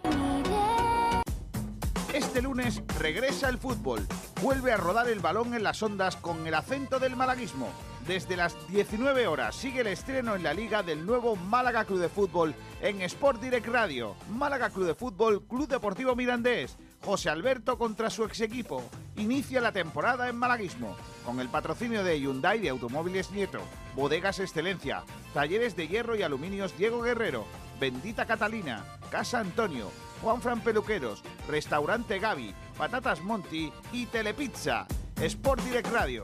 Este 2.14 2.42
lunes 2.42 2.82
regresa 2.98 3.50
el 3.50 3.58
fútbol. 3.58 4.08
Vuelve 4.42 4.72
a 4.72 4.78
rodar 4.78 5.10
el 5.10 5.20
balón 5.20 5.54
en 5.54 5.64
las 5.64 5.84
ondas 5.84 6.16
con 6.16 6.48
el 6.48 6.54
acento 6.54 7.00
del 7.00 7.18
malaguismo. 7.18 7.70
Desde 8.08 8.38
las 8.38 8.56
19 8.68 9.26
horas 9.26 9.56
sigue 9.56 9.82
el 9.82 9.88
estreno 9.88 10.36
en 10.36 10.44
la 10.44 10.54
liga 10.54 10.84
del 10.84 11.08
nuevo 11.08 11.36
Málaga 11.36 11.86
Club 11.86 12.00
de 12.00 12.10
Fútbol 12.10 12.54
en 12.80 13.02
Sport 13.02 13.42
Direct 13.42 13.68
Radio. 13.68 14.16
Málaga 14.30 14.70
Club 14.70 14.86
de 14.86 14.94
Fútbol, 14.94 15.44
Club 15.48 15.68
Deportivo 15.68 16.16
Mirandés. 16.16 16.78
José 17.04 17.32
Alberto 17.32 17.80
contra 17.80 18.12
su 18.12 18.24
ex 18.24 18.42
equipo. 18.42 18.84
Inicia 19.16 19.60
la 19.60 19.72
temporada 19.72 20.30
en 20.30 20.36
malaguismo 20.36 20.96
con 21.26 21.40
el 21.40 21.50
patrocinio 21.50 22.04
de 22.04 22.20
Hyundai 22.20 22.60
de 22.60 22.70
Automóviles 22.70 23.32
Nieto, 23.32 23.60
Bodegas 23.96 24.40
Excelencia, 24.40 25.04
Talleres 25.34 25.76
de 25.76 25.88
Hierro 25.88 26.16
y 26.16 26.22
Aluminios 26.22 26.78
Diego 26.78 27.02
Guerrero, 27.02 27.46
Bendita 27.80 28.28
Catalina, 28.28 28.86
Casa 29.10 29.40
Antonio, 29.40 29.90
Juan 30.22 30.42
Fran 30.42 30.62
Peluqueros, 30.62 31.24
Restaurante 31.48 32.20
Gaby, 32.20 32.54
Patatas 32.78 33.22
Monti 33.22 33.74
y 33.92 34.06
Telepizza. 34.06 34.86
Sport 35.22 35.64
Direct 35.64 35.92
Radio, 35.92 36.24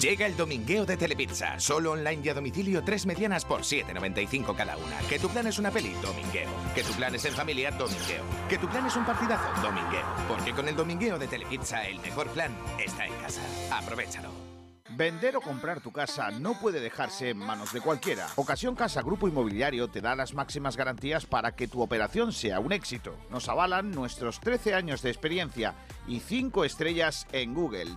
Llega 0.00 0.26
el 0.26 0.36
domingueo 0.36 0.84
de 0.84 0.96
Telepizza. 0.96 1.58
Solo 1.58 1.92
online 1.92 2.20
y 2.22 2.28
a 2.28 2.34
domicilio, 2.34 2.84
tres 2.84 3.06
medianas 3.06 3.44
por 3.44 3.62
7,95 3.62 4.54
cada 4.54 4.76
una. 4.76 4.98
Que 5.08 5.18
tu 5.18 5.28
plan 5.28 5.46
es 5.46 5.58
una 5.58 5.70
peli, 5.70 5.92
domingueo. 6.02 6.50
Que 6.74 6.82
tu 6.82 6.92
plan 6.92 7.14
es 7.14 7.24
en 7.24 7.32
familia, 7.32 7.70
domingueo. 7.70 8.22
Que 8.48 8.58
tu 8.58 8.68
plan 8.68 8.86
es 8.86 8.96
un 8.96 9.04
partidazo, 9.04 9.48
domingueo. 9.62 10.06
Porque 10.28 10.52
con 10.52 10.68
el 10.68 10.76
domingueo 10.76 11.18
de 11.18 11.26
Telepizza, 11.26 11.86
el 11.86 11.98
mejor 12.00 12.28
plan 12.28 12.54
está 12.78 13.06
en 13.06 13.14
casa. 13.14 13.40
Aprovechalo. 13.72 14.48
Vender 14.90 15.36
o 15.36 15.40
comprar 15.40 15.80
tu 15.80 15.92
casa 15.92 16.30
no 16.30 16.58
puede 16.58 16.80
dejarse 16.80 17.30
en 17.30 17.38
manos 17.38 17.72
de 17.72 17.80
cualquiera. 17.80 18.26
Ocasión 18.36 18.74
Casa 18.74 19.02
Grupo 19.02 19.28
Inmobiliario 19.28 19.88
te 19.88 20.00
da 20.00 20.16
las 20.16 20.34
máximas 20.34 20.76
garantías 20.76 21.26
para 21.26 21.52
que 21.52 21.68
tu 21.68 21.82
operación 21.82 22.32
sea 22.32 22.58
un 22.58 22.72
éxito. 22.72 23.14
Nos 23.30 23.48
avalan 23.48 23.90
nuestros 23.90 24.40
13 24.40 24.74
años 24.74 25.02
de 25.02 25.10
experiencia 25.10 25.74
y 26.06 26.20
5 26.20 26.64
estrellas 26.64 27.26
en 27.32 27.54
Google. 27.54 27.96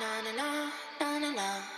na 0.00 0.10
na 0.24 0.32
na 0.32 1.18
na 1.20 1.30
na 1.30 1.77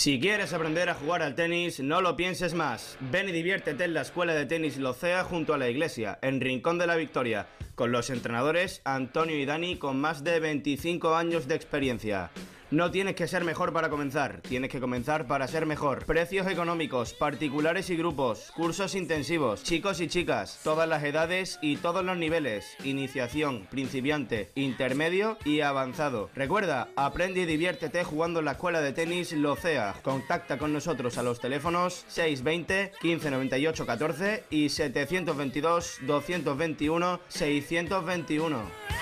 Si 0.00 0.18
quieres 0.18 0.54
aprender 0.54 0.88
a 0.88 0.94
jugar 0.94 1.20
al 1.20 1.34
tenis, 1.34 1.80
no 1.80 2.00
lo 2.00 2.16
pienses 2.16 2.54
más. 2.54 2.96
Ven 3.10 3.28
y 3.28 3.32
diviértete 3.32 3.84
en 3.84 3.92
la 3.92 4.00
Escuela 4.00 4.32
de 4.32 4.46
Tenis 4.46 4.78
Locea 4.78 5.24
junto 5.24 5.52
a 5.52 5.58
la 5.58 5.68
iglesia, 5.68 6.18
en 6.22 6.40
Rincón 6.40 6.78
de 6.78 6.86
la 6.86 6.96
Victoria, 6.96 7.48
con 7.74 7.92
los 7.92 8.08
entrenadores 8.08 8.80
Antonio 8.84 9.36
y 9.36 9.44
Dani 9.44 9.76
con 9.76 10.00
más 10.00 10.24
de 10.24 10.40
25 10.40 11.14
años 11.14 11.48
de 11.48 11.54
experiencia. 11.54 12.30
No 12.70 12.92
tienes 12.92 13.16
que 13.16 13.26
ser 13.26 13.44
mejor 13.44 13.72
para 13.72 13.90
comenzar, 13.90 14.42
tienes 14.42 14.70
que 14.70 14.78
comenzar 14.78 15.26
para 15.26 15.48
ser 15.48 15.66
mejor. 15.66 16.06
Precios 16.06 16.46
económicos, 16.46 17.14
particulares 17.14 17.90
y 17.90 17.96
grupos, 17.96 18.52
cursos 18.54 18.94
intensivos, 18.94 19.64
chicos 19.64 20.00
y 20.00 20.06
chicas, 20.06 20.60
todas 20.62 20.88
las 20.88 21.02
edades 21.02 21.58
y 21.62 21.78
todos 21.78 22.04
los 22.04 22.16
niveles, 22.16 22.76
iniciación, 22.84 23.66
principiante, 23.72 24.52
intermedio 24.54 25.36
y 25.44 25.62
avanzado. 25.62 26.30
Recuerda, 26.36 26.90
aprende 26.94 27.40
y 27.40 27.46
diviértete 27.46 28.04
jugando 28.04 28.38
en 28.38 28.44
la 28.44 28.52
escuela 28.52 28.80
de 28.80 28.92
tenis 28.92 29.32
Locea. 29.32 29.96
Contacta 30.04 30.56
con 30.56 30.72
nosotros 30.72 31.18
a 31.18 31.24
los 31.24 31.40
teléfonos 31.40 32.04
620 32.06 32.92
1598 33.02 33.84
14 33.84 34.44
y 34.48 34.68
722 34.68 35.98
221 36.02 37.20
621. 37.26 38.99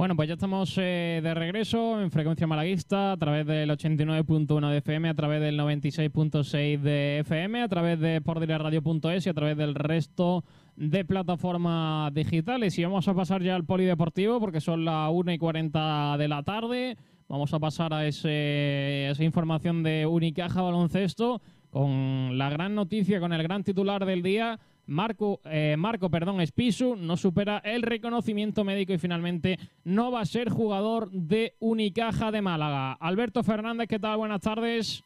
Bueno, 0.00 0.16
pues 0.16 0.28
ya 0.28 0.32
estamos 0.32 0.78
eh, 0.78 1.20
de 1.22 1.34
regreso 1.34 2.00
en 2.00 2.10
frecuencia 2.10 2.46
malaguista 2.46 3.12
a 3.12 3.18
través 3.18 3.46
del 3.46 3.68
89.1 3.68 4.70
de 4.70 4.78
FM, 4.78 5.10
a 5.10 5.14
través 5.14 5.42
del 5.42 5.60
96.6 5.60 6.80
de 6.80 7.18
FM, 7.18 7.60
a 7.60 7.68
través 7.68 8.00
de 8.00 8.22
pordireradio.es 8.22 9.26
y 9.26 9.28
a 9.28 9.34
través 9.34 9.58
del 9.58 9.74
resto 9.74 10.42
de 10.74 11.04
plataformas 11.04 12.14
digitales. 12.14 12.78
Y 12.78 12.84
vamos 12.84 13.08
a 13.08 13.14
pasar 13.14 13.42
ya 13.42 13.54
al 13.54 13.66
polideportivo 13.66 14.40
porque 14.40 14.62
son 14.62 14.86
las 14.86 15.10
1 15.12 15.32
y 15.32 15.38
40 15.38 16.16
de 16.16 16.28
la 16.28 16.42
tarde. 16.44 16.96
Vamos 17.28 17.52
a 17.52 17.58
pasar 17.58 17.92
a 17.92 18.06
ese, 18.06 19.10
esa 19.10 19.22
información 19.22 19.82
de 19.82 20.06
Unicaja 20.06 20.62
Baloncesto 20.62 21.42
con 21.68 22.38
la 22.38 22.48
gran 22.48 22.74
noticia, 22.74 23.20
con 23.20 23.34
el 23.34 23.42
gran 23.42 23.64
titular 23.64 24.06
del 24.06 24.22
día. 24.22 24.60
Marco, 24.90 25.40
eh, 25.44 25.76
Marco 25.78 26.10
perdón, 26.10 26.40
Espisu 26.40 26.96
no 26.96 27.16
supera 27.16 27.58
el 27.58 27.82
reconocimiento 27.82 28.64
médico 28.64 28.92
y 28.92 28.98
finalmente 28.98 29.56
no 29.84 30.10
va 30.10 30.20
a 30.20 30.24
ser 30.24 30.50
jugador 30.50 31.12
de 31.12 31.54
Unicaja 31.60 32.32
de 32.32 32.42
Málaga. 32.42 32.94
Alberto 32.94 33.44
Fernández, 33.44 33.86
¿qué 33.86 34.00
tal? 34.00 34.16
Buenas 34.16 34.40
tardes. 34.40 35.04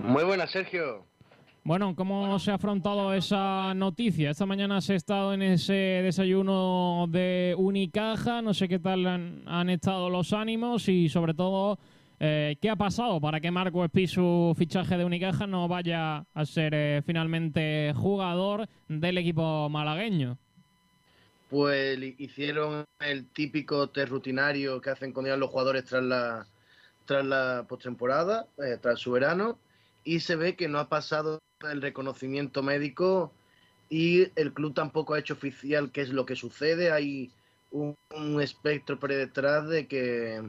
Muy 0.00 0.24
buenas, 0.24 0.50
Sergio. 0.50 1.06
Bueno, 1.62 1.94
¿cómo 1.94 2.36
se 2.40 2.50
ha 2.50 2.54
afrontado 2.54 3.14
esa 3.14 3.72
noticia? 3.72 4.30
Esta 4.30 4.46
mañana 4.46 4.78
has 4.78 4.90
estado 4.90 5.32
en 5.32 5.42
ese 5.42 5.72
desayuno 5.72 7.06
de 7.08 7.54
Unicaja, 7.56 8.42
no 8.42 8.52
sé 8.52 8.66
qué 8.66 8.80
tal 8.80 9.06
han, 9.06 9.44
han 9.46 9.70
estado 9.70 10.10
los 10.10 10.32
ánimos 10.32 10.88
y 10.88 11.08
sobre 11.08 11.34
todo 11.34 11.78
eh, 12.24 12.56
¿Qué 12.60 12.70
ha 12.70 12.76
pasado 12.76 13.20
para 13.20 13.40
que 13.40 13.50
Marco 13.50 13.84
Espisu, 13.84 14.54
fichaje 14.56 14.96
de 14.96 15.04
Unicaja, 15.04 15.48
no 15.48 15.66
vaya 15.66 16.24
a 16.32 16.46
ser 16.46 16.72
eh, 16.72 17.02
finalmente 17.04 17.92
jugador 17.96 18.68
del 18.86 19.18
equipo 19.18 19.68
malagueño? 19.68 20.38
Pues 21.50 21.98
hicieron 22.18 22.84
el 23.00 23.26
típico 23.26 23.90
test 23.90 24.10
rutinario 24.10 24.80
que 24.80 24.90
hacen 24.90 25.10
con 25.10 25.28
los 25.28 25.50
jugadores 25.50 25.84
tras 25.84 26.04
la, 26.04 26.46
tras 27.06 27.24
la 27.24 27.66
postemporada, 27.68 28.46
eh, 28.58 28.78
tras 28.80 29.00
su 29.00 29.10
verano, 29.10 29.58
y 30.04 30.20
se 30.20 30.36
ve 30.36 30.54
que 30.54 30.68
no 30.68 30.78
ha 30.78 30.88
pasado 30.88 31.40
el 31.72 31.82
reconocimiento 31.82 32.62
médico 32.62 33.32
y 33.90 34.28
el 34.36 34.52
club 34.52 34.74
tampoco 34.74 35.14
ha 35.14 35.18
hecho 35.18 35.34
oficial 35.34 35.90
qué 35.90 36.02
es 36.02 36.10
lo 36.10 36.24
que 36.24 36.36
sucede. 36.36 36.92
Hay 36.92 37.32
un 37.72 38.40
espectro 38.40 39.00
por 39.00 39.10
detrás 39.10 39.68
de 39.68 39.88
que 39.88 40.40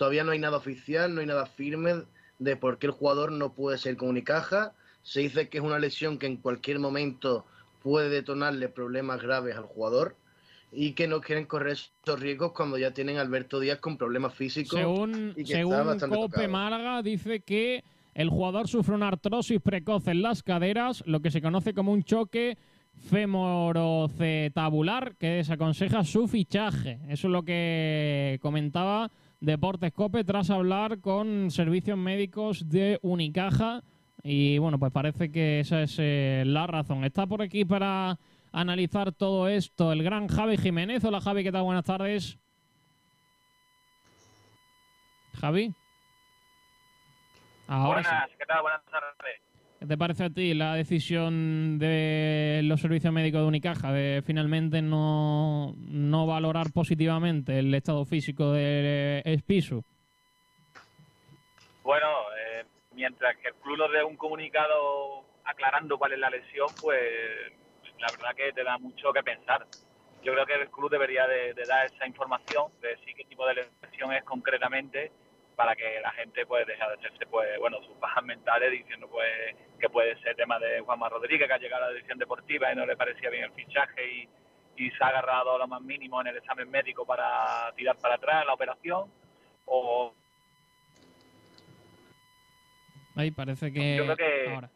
Todavía 0.00 0.24
no 0.24 0.32
hay 0.32 0.38
nada 0.38 0.56
oficial, 0.56 1.14
no 1.14 1.20
hay 1.20 1.26
nada 1.26 1.44
firme 1.44 2.04
de 2.38 2.56
por 2.56 2.78
qué 2.78 2.86
el 2.86 2.92
jugador 2.92 3.32
no 3.32 3.52
puede 3.52 3.76
ser 3.76 3.98
con 3.98 4.08
Unicaja. 4.08 4.72
Se 5.02 5.20
dice 5.20 5.50
que 5.50 5.58
es 5.58 5.62
una 5.62 5.78
lesión 5.78 6.16
que 6.16 6.24
en 6.24 6.38
cualquier 6.38 6.78
momento 6.78 7.44
puede 7.82 8.08
detonarle 8.08 8.70
problemas 8.70 9.20
graves 9.20 9.58
al 9.58 9.64
jugador 9.64 10.16
y 10.72 10.92
que 10.92 11.06
no 11.06 11.20
quieren 11.20 11.44
correr 11.44 11.74
esos 11.74 12.18
riesgos 12.18 12.52
cuando 12.52 12.78
ya 12.78 12.94
tienen 12.94 13.18
a 13.18 13.20
Alberto 13.20 13.60
Díaz 13.60 13.78
con 13.78 13.98
problemas 13.98 14.32
físicos. 14.32 14.78
Según, 14.78 15.34
y 15.36 15.44
que 15.44 15.52
según 15.52 15.74
está 15.74 16.08
Cope 16.08 16.28
tocado. 16.28 16.48
Málaga, 16.48 17.02
dice 17.02 17.40
que 17.40 17.84
el 18.14 18.30
jugador 18.30 18.68
sufre 18.68 18.94
una 18.94 19.08
artrosis 19.08 19.60
precoz 19.60 20.08
en 20.08 20.22
las 20.22 20.42
caderas, 20.42 21.04
lo 21.06 21.20
que 21.20 21.30
se 21.30 21.42
conoce 21.42 21.74
como 21.74 21.92
un 21.92 22.04
choque 22.04 22.56
femorocetabular, 23.10 25.16
que 25.16 25.26
desaconseja 25.26 26.04
su 26.04 26.26
fichaje. 26.26 27.00
Eso 27.10 27.26
es 27.26 27.32
lo 27.32 27.42
que 27.42 28.38
comentaba 28.40 29.10
Deportes 29.40 29.92
Cope 29.92 30.22
tras 30.22 30.50
hablar 30.50 31.00
con 31.00 31.50
servicios 31.50 31.96
médicos 31.96 32.68
de 32.68 32.98
Unicaja. 33.02 33.82
Y 34.22 34.58
bueno, 34.58 34.78
pues 34.78 34.92
parece 34.92 35.32
que 35.32 35.60
esa 35.60 35.82
es 35.82 35.96
eh, 35.98 36.44
la 36.46 36.66
razón. 36.66 37.04
Está 37.04 37.26
por 37.26 37.40
aquí 37.40 37.64
para 37.64 38.18
analizar 38.52 39.12
todo 39.12 39.48
esto 39.48 39.92
el 39.92 40.02
gran 40.02 40.28
Javi 40.28 40.58
Jiménez. 40.58 41.02
Hola 41.04 41.22
Javi, 41.22 41.42
¿qué 41.42 41.52
tal? 41.52 41.62
Buenas 41.62 41.84
tardes. 41.84 42.38
Javi. 45.40 45.74
Ahora 47.66 48.02
sí. 48.02 48.10
Buenas, 48.10 48.30
¿qué 48.36 48.46
tal? 48.46 48.62
Buenas 48.62 48.84
tardes. 48.84 49.49
¿Qué 49.80 49.86
te 49.86 49.96
parece 49.96 50.24
a 50.24 50.28
ti 50.28 50.52
la 50.52 50.74
decisión 50.74 51.78
de 51.78 52.60
los 52.64 52.82
servicios 52.82 53.14
médicos 53.14 53.40
de 53.40 53.46
Unicaja 53.46 53.90
de 53.90 54.20
finalmente 54.20 54.82
no, 54.82 55.72
no 55.78 56.26
valorar 56.26 56.66
positivamente 56.70 57.58
el 57.58 57.72
estado 57.74 58.04
físico 58.04 58.52
de 58.52 59.22
Espisu? 59.24 59.82
Bueno, 61.82 62.08
eh, 62.38 62.66
mientras 62.94 63.34
que 63.38 63.48
el 63.48 63.54
club 63.54 63.78
nos 63.78 63.90
dé 63.90 64.04
un 64.04 64.18
comunicado 64.18 65.24
aclarando 65.46 65.96
cuál 65.96 66.12
es 66.12 66.18
la 66.18 66.28
lesión, 66.28 66.68
pues 66.78 67.00
la 68.00 68.08
verdad 68.10 68.36
que 68.36 68.52
te 68.52 68.62
da 68.62 68.76
mucho 68.76 69.14
que 69.14 69.22
pensar. 69.22 69.66
Yo 70.22 70.34
creo 70.34 70.44
que 70.44 70.60
el 70.60 70.68
club 70.68 70.90
debería 70.90 71.26
de, 71.26 71.54
de 71.54 71.64
dar 71.64 71.86
esa 71.86 72.06
información, 72.06 72.70
de 72.82 72.88
decir 72.88 73.14
qué 73.16 73.24
tipo 73.24 73.46
de 73.46 73.66
lesión 73.82 74.12
es 74.12 74.24
concretamente, 74.24 75.10
para 75.60 75.76
que 75.76 76.00
la 76.00 76.10
gente 76.12 76.46
pues 76.46 76.66
deje 76.66 76.82
de 76.82 76.94
hacerse 76.94 77.26
pues 77.26 77.46
bueno 77.58 77.76
sus 77.82 78.00
bajas 78.00 78.24
mentales 78.24 78.70
diciendo 78.72 79.06
pues 79.10 79.28
que 79.78 79.90
puede 79.90 80.18
ser 80.22 80.34
tema 80.34 80.58
de 80.58 80.80
Juanma 80.80 81.10
Rodríguez 81.10 81.46
que 81.46 81.52
ha 81.52 81.58
llegado 81.58 81.84
a 81.84 81.86
la 81.88 81.92
dirección 81.92 82.18
deportiva 82.18 82.72
y 82.72 82.76
no 82.76 82.86
le 82.86 82.96
parecía 82.96 83.28
bien 83.28 83.44
el 83.44 83.52
fichaje 83.52 84.10
y, 84.10 84.28
y 84.76 84.90
se 84.90 85.04
ha 85.04 85.08
agarrado 85.08 85.56
a 85.56 85.58
lo 85.58 85.68
más 85.68 85.82
mínimo 85.82 86.18
en 86.22 86.28
el 86.28 86.38
examen 86.38 86.70
médico 86.70 87.04
para 87.04 87.70
tirar 87.76 87.94
para 87.98 88.14
atrás 88.14 88.46
la 88.46 88.54
operación 88.54 89.12
o 89.66 90.14
Ahí 93.16 93.30
parece 93.30 93.70
que... 93.70 93.96
yo 93.96 94.04
creo 94.04 94.16
que 94.16 94.54
ahora. 94.54 94.70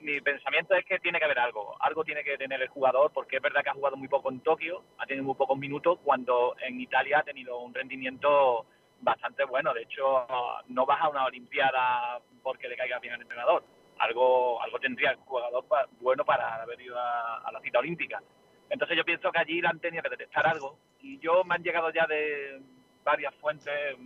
mi 0.00 0.18
pensamiento 0.22 0.74
es 0.76 0.86
que 0.86 0.98
tiene 1.00 1.18
que 1.18 1.26
haber 1.26 1.40
algo, 1.40 1.76
algo 1.80 2.04
tiene 2.04 2.24
que 2.24 2.38
tener 2.38 2.62
el 2.62 2.68
jugador, 2.68 3.10
porque 3.12 3.36
es 3.36 3.42
verdad 3.42 3.62
que 3.62 3.68
ha 3.68 3.74
jugado 3.74 3.96
muy 3.96 4.08
poco 4.08 4.30
en 4.30 4.40
Tokio, 4.40 4.82
ha 4.96 5.04
tenido 5.04 5.26
muy 5.26 5.34
pocos 5.34 5.58
minutos, 5.58 5.98
cuando 6.02 6.56
en 6.66 6.80
Italia 6.80 7.18
ha 7.18 7.22
tenido 7.22 7.58
un 7.58 7.74
rendimiento 7.74 8.64
bastante 9.00 9.44
bueno. 9.44 9.72
De 9.74 9.82
hecho, 9.82 10.26
no 10.68 10.86
vas 10.86 11.00
a 11.02 11.08
una 11.08 11.24
Olimpiada 11.24 12.20
porque 12.42 12.68
le 12.68 12.76
caiga 12.76 12.98
bien 12.98 13.14
al 13.14 13.22
entrenador. 13.22 13.64
algo, 13.98 14.62
algo 14.62 14.78
tendría 14.78 15.10
el 15.10 15.16
jugador 15.16 15.64
bueno 16.00 16.24
para 16.24 16.62
haber 16.62 16.80
ido 16.80 16.98
a, 16.98 17.38
a 17.38 17.52
la 17.52 17.60
cita 17.60 17.78
olímpica. 17.78 18.22
Entonces 18.68 18.96
yo 18.96 19.04
pienso 19.04 19.30
que 19.30 19.38
allí 19.38 19.60
le 19.60 19.68
han 19.68 19.80
tenido 19.80 20.02
que 20.02 20.10
detectar 20.10 20.46
algo 20.46 20.78
y 21.00 21.18
yo 21.18 21.44
me 21.44 21.54
han 21.54 21.62
llegado 21.62 21.90
ya 21.90 22.06
de 22.06 22.60
varias 23.04 23.34
fuentes 23.36 23.96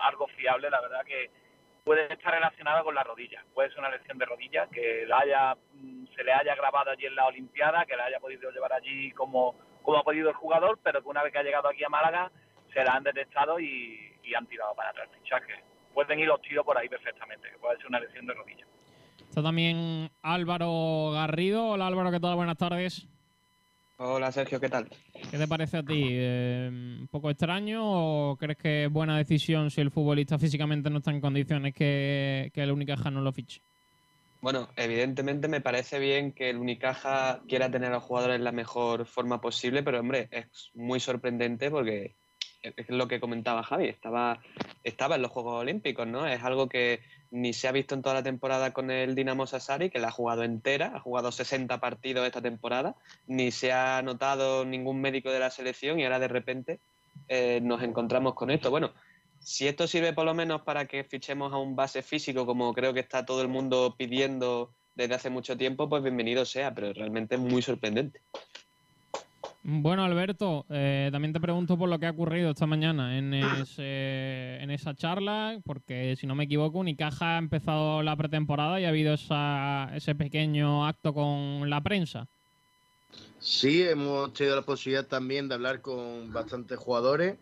algo 0.00 0.26
fiable, 0.28 0.70
la 0.70 0.80
verdad 0.80 1.04
que 1.04 1.30
puede 1.84 2.12
estar 2.12 2.34
relacionado 2.34 2.84
con 2.84 2.94
la 2.94 3.04
rodilla. 3.04 3.44
Puede 3.54 3.70
ser 3.70 3.78
una 3.78 3.90
lesión 3.90 4.18
de 4.18 4.24
rodilla 4.24 4.66
que 4.66 5.04
la 5.06 5.18
haya, 5.20 5.54
mm, 5.74 6.06
se 6.16 6.24
le 6.24 6.32
haya 6.32 6.54
grabado 6.54 6.90
allí 6.90 7.06
en 7.06 7.14
la 7.14 7.26
Olimpiada, 7.26 7.84
que 7.86 7.96
la 7.96 8.06
haya 8.06 8.18
podido 8.18 8.50
llevar 8.50 8.72
allí 8.72 9.12
como, 9.12 9.54
como 9.82 9.98
ha 9.98 10.02
podido 10.02 10.30
el 10.30 10.34
jugador, 10.34 10.78
pero 10.82 11.00
que 11.00 11.08
una 11.08 11.22
vez 11.22 11.32
que 11.32 11.38
ha 11.38 11.44
llegado 11.44 11.68
aquí 11.68 11.84
a 11.84 11.88
Málaga 11.88 12.30
se 12.72 12.82
la 12.82 12.94
han 12.94 13.04
detectado 13.04 13.60
y, 13.60 14.12
y 14.26 14.34
han 14.34 14.46
tirado 14.46 14.74
para 14.74 14.90
atrás 14.90 15.08
el 15.12 15.20
fichaje. 15.20 15.54
Pueden 15.94 16.18
ir 16.18 16.26
los 16.26 16.42
tiros 16.42 16.64
por 16.64 16.76
ahí 16.76 16.88
perfectamente, 16.88 17.48
que 17.50 17.58
puede 17.58 17.76
ser 17.78 17.86
una 17.86 18.00
lesión 18.00 18.26
de 18.26 18.34
rodilla. 18.34 18.66
Está 19.20 19.42
también 19.42 20.10
Álvaro 20.22 21.10
Garrido. 21.12 21.68
Hola 21.70 21.86
Álvaro, 21.86 22.10
¿qué 22.10 22.20
tal? 22.20 22.36
Buenas 22.36 22.58
tardes. 22.58 23.06
Hola 23.98 24.30
Sergio, 24.30 24.60
¿qué 24.60 24.68
tal? 24.68 24.90
¿Qué 25.30 25.38
te 25.38 25.48
parece 25.48 25.78
a 25.78 25.82
ti? 25.82 26.02
Eh, 26.10 26.68
¿Un 26.70 27.08
poco 27.10 27.30
extraño 27.30 27.80
o 27.82 28.36
crees 28.36 28.58
que 28.58 28.84
es 28.84 28.92
buena 28.92 29.16
decisión 29.16 29.70
si 29.70 29.80
el 29.80 29.90
futbolista 29.90 30.38
físicamente 30.38 30.90
no 30.90 30.98
está 30.98 31.12
en 31.12 31.20
condiciones 31.22 31.72
que, 31.72 32.50
que 32.52 32.62
el 32.62 32.72
Unicaja 32.72 33.10
no 33.10 33.22
lo 33.22 33.32
fiche? 33.32 33.62
Bueno, 34.42 34.68
evidentemente 34.76 35.48
me 35.48 35.62
parece 35.62 35.98
bien 35.98 36.32
que 36.32 36.50
el 36.50 36.58
Unicaja 36.58 37.40
quiera 37.48 37.70
tener 37.70 37.90
a 37.90 37.94
los 37.94 38.02
jugadores 38.02 38.36
en 38.36 38.44
la 38.44 38.52
mejor 38.52 39.06
forma 39.06 39.40
posible, 39.40 39.82
pero 39.82 40.00
hombre, 40.00 40.28
es 40.30 40.70
muy 40.74 41.00
sorprendente 41.00 41.70
porque 41.70 42.16
es 42.62 42.88
lo 42.88 43.08
que 43.08 43.20
comentaba 43.20 43.62
Javi, 43.62 43.88
estaba, 43.88 44.40
estaba 44.84 45.16
en 45.16 45.22
los 45.22 45.30
Juegos 45.30 45.60
Olímpicos, 45.60 46.06
¿no? 46.06 46.26
Es 46.26 46.42
algo 46.42 46.68
que 46.68 47.00
ni 47.30 47.52
se 47.52 47.68
ha 47.68 47.72
visto 47.72 47.94
en 47.94 48.02
toda 48.02 48.14
la 48.14 48.22
temporada 48.22 48.72
con 48.72 48.90
el 48.90 49.14
Dinamo 49.14 49.46
Sassari, 49.46 49.90
que 49.90 49.98
la 49.98 50.08
ha 50.08 50.12
jugado 50.12 50.42
entera, 50.42 50.92
ha 50.94 51.00
jugado 51.00 51.32
60 51.32 51.80
partidos 51.80 52.26
esta 52.26 52.42
temporada, 52.42 52.96
ni 53.26 53.50
se 53.50 53.72
ha 53.72 54.02
notado 54.02 54.64
ningún 54.64 55.00
médico 55.00 55.30
de 55.30 55.40
la 55.40 55.50
selección 55.50 55.98
y 56.00 56.04
ahora 56.04 56.18
de 56.18 56.28
repente 56.28 56.80
eh, 57.28 57.60
nos 57.62 57.82
encontramos 57.82 58.34
con 58.34 58.50
esto. 58.50 58.70
Bueno, 58.70 58.92
si 59.38 59.68
esto 59.68 59.86
sirve 59.86 60.12
por 60.12 60.24
lo 60.24 60.34
menos 60.34 60.62
para 60.62 60.86
que 60.86 61.04
fichemos 61.04 61.52
a 61.52 61.58
un 61.58 61.76
base 61.76 62.02
físico, 62.02 62.46
como 62.46 62.72
creo 62.74 62.94
que 62.94 63.00
está 63.00 63.24
todo 63.24 63.42
el 63.42 63.48
mundo 63.48 63.94
pidiendo 63.96 64.72
desde 64.94 65.14
hace 65.14 65.30
mucho 65.30 65.56
tiempo, 65.56 65.88
pues 65.88 66.02
bienvenido 66.02 66.44
sea, 66.44 66.74
pero 66.74 66.92
realmente 66.92 67.34
es 67.34 67.40
muy 67.40 67.62
sorprendente. 67.62 68.20
Bueno, 69.68 70.04
Alberto, 70.04 70.64
eh, 70.70 71.08
también 71.10 71.32
te 71.32 71.40
pregunto 71.40 71.76
por 71.76 71.88
lo 71.88 71.98
que 71.98 72.06
ha 72.06 72.10
ocurrido 72.12 72.50
esta 72.50 72.66
mañana 72.66 73.18
en, 73.18 73.34
ese- 73.34 74.62
en 74.62 74.70
esa 74.70 74.94
charla, 74.94 75.58
porque 75.64 76.14
si 76.14 76.24
no 76.28 76.36
me 76.36 76.44
equivoco, 76.44 76.78
Unicaja 76.78 77.34
ha 77.34 77.38
empezado 77.38 78.00
la 78.04 78.14
pretemporada 78.14 78.80
y 78.80 78.84
ha 78.84 78.90
habido 78.90 79.14
esa- 79.14 79.90
ese 79.92 80.14
pequeño 80.14 80.86
acto 80.86 81.12
con 81.12 81.68
la 81.68 81.80
prensa. 81.80 82.28
Sí, 83.40 83.82
hemos 83.82 84.32
tenido 84.34 84.54
la 84.54 84.62
posibilidad 84.62 85.04
también 85.04 85.48
de 85.48 85.56
hablar 85.56 85.80
con 85.80 86.32
bastantes 86.32 86.78
jugadores 86.78 87.34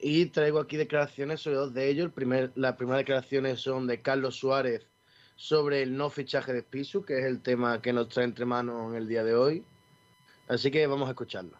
y 0.00 0.26
traigo 0.26 0.58
aquí 0.58 0.76
declaraciones 0.76 1.42
sobre 1.42 1.58
dos 1.58 1.72
de 1.72 1.88
ellos. 1.90 2.06
El 2.06 2.12
primer, 2.12 2.50
las 2.56 2.74
primeras 2.74 2.98
declaraciones 3.02 3.60
son 3.60 3.86
de 3.86 4.02
Carlos 4.02 4.34
Suárez 4.34 4.88
sobre 5.36 5.82
el 5.82 5.96
no 5.96 6.10
fichaje 6.10 6.52
de 6.52 6.64
Pisu, 6.64 7.04
que 7.04 7.20
es 7.20 7.24
el 7.24 7.40
tema 7.40 7.80
que 7.80 7.92
nos 7.92 8.08
trae 8.08 8.24
entre 8.24 8.46
manos 8.46 8.90
en 8.90 8.96
el 8.96 9.06
día 9.06 9.22
de 9.22 9.36
hoy. 9.36 9.64
Así 10.52 10.70
que 10.70 10.86
vamos 10.86 11.08
a 11.08 11.12
escucharlo. 11.12 11.52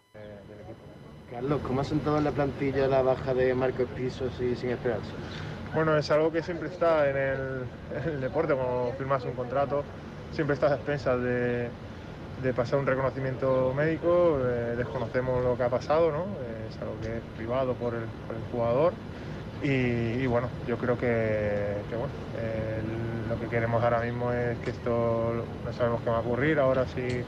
Carlos, 1.31 1.61
¿cómo 1.67 1.81
ha 1.81 1.85
sentado 1.85 2.19
en 2.19 2.25
la 2.25 2.31
plantilla 2.31 2.87
la 2.89 3.01
baja 3.01 3.33
de 3.33 3.55
Marcos 3.55 3.89
Piso 3.97 4.27
así 4.27 4.55
sin 4.55 4.69
esperarse? 4.69 5.11
Bueno, 5.75 5.97
es 5.97 6.11
algo 6.11 6.31
que 6.31 6.43
siempre 6.43 6.69
está 6.69 7.09
en 7.09 7.17
el, 7.17 7.63
en 7.97 8.09
el 8.17 8.21
deporte, 8.21 8.53
cuando 8.55 8.93
firmas 8.99 9.25
un 9.25 9.33
contrato, 9.33 9.83
siempre 10.35 10.53
estás 10.53 10.73
a 10.73 10.75
expensas 10.75 11.23
de, 11.23 11.71
de 12.43 12.53
pasar 12.53 12.81
un 12.81 12.87
reconocimiento 12.87 13.73
médico, 13.75 14.39
eh, 14.45 14.75
desconocemos 14.77 15.43
lo 15.43 15.57
que 15.57 15.63
ha 15.63 15.71
pasado, 15.71 16.13
¿no? 16.13 16.25
Eh, 16.25 16.69
es 16.69 16.79
algo 16.83 16.93
que 17.01 17.17
es 17.17 17.23
privado 17.39 17.73
por 17.73 17.95
el, 17.95 18.05
por 18.27 18.37
el 18.37 18.43
jugador 18.53 18.93
y, 19.63 20.23
y 20.23 20.27
bueno, 20.27 20.49
yo 20.69 20.77
creo 20.77 20.99
que, 20.99 21.77
que, 21.89 21.97
bueno, 21.97 22.13
eh, 22.37 22.83
lo 23.31 23.41
que 23.41 23.47
queremos 23.47 23.83
ahora 23.83 24.01
mismo 24.01 24.31
es 24.35 24.59
que 24.59 24.69
esto 24.69 25.33
no 25.65 25.73
sabemos 25.73 26.03
qué 26.03 26.11
va 26.11 26.19
a 26.19 26.21
ocurrir, 26.21 26.59
ahora 26.59 26.85
sí 26.87 27.25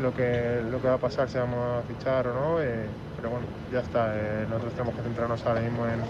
lo 0.00 0.14
que, 0.14 0.62
lo 0.70 0.80
que 0.80 0.88
va 0.88 0.94
a 0.94 0.98
pasar, 0.98 1.28
si 1.28 1.38
vamos 1.38 1.58
a 1.58 1.82
fichar 1.82 2.26
o 2.28 2.34
no, 2.34 2.62
eh, 2.62 2.86
pero 3.16 3.30
bueno, 3.30 3.46
ya 3.72 3.80
está, 3.80 4.14
eh, 4.16 4.46
nosotros 4.48 4.72
tenemos 4.72 4.94
que 4.94 5.02
centrarnos 5.02 5.44
ahora 5.44 5.60
mismo 5.60 5.86
en, 5.86 6.00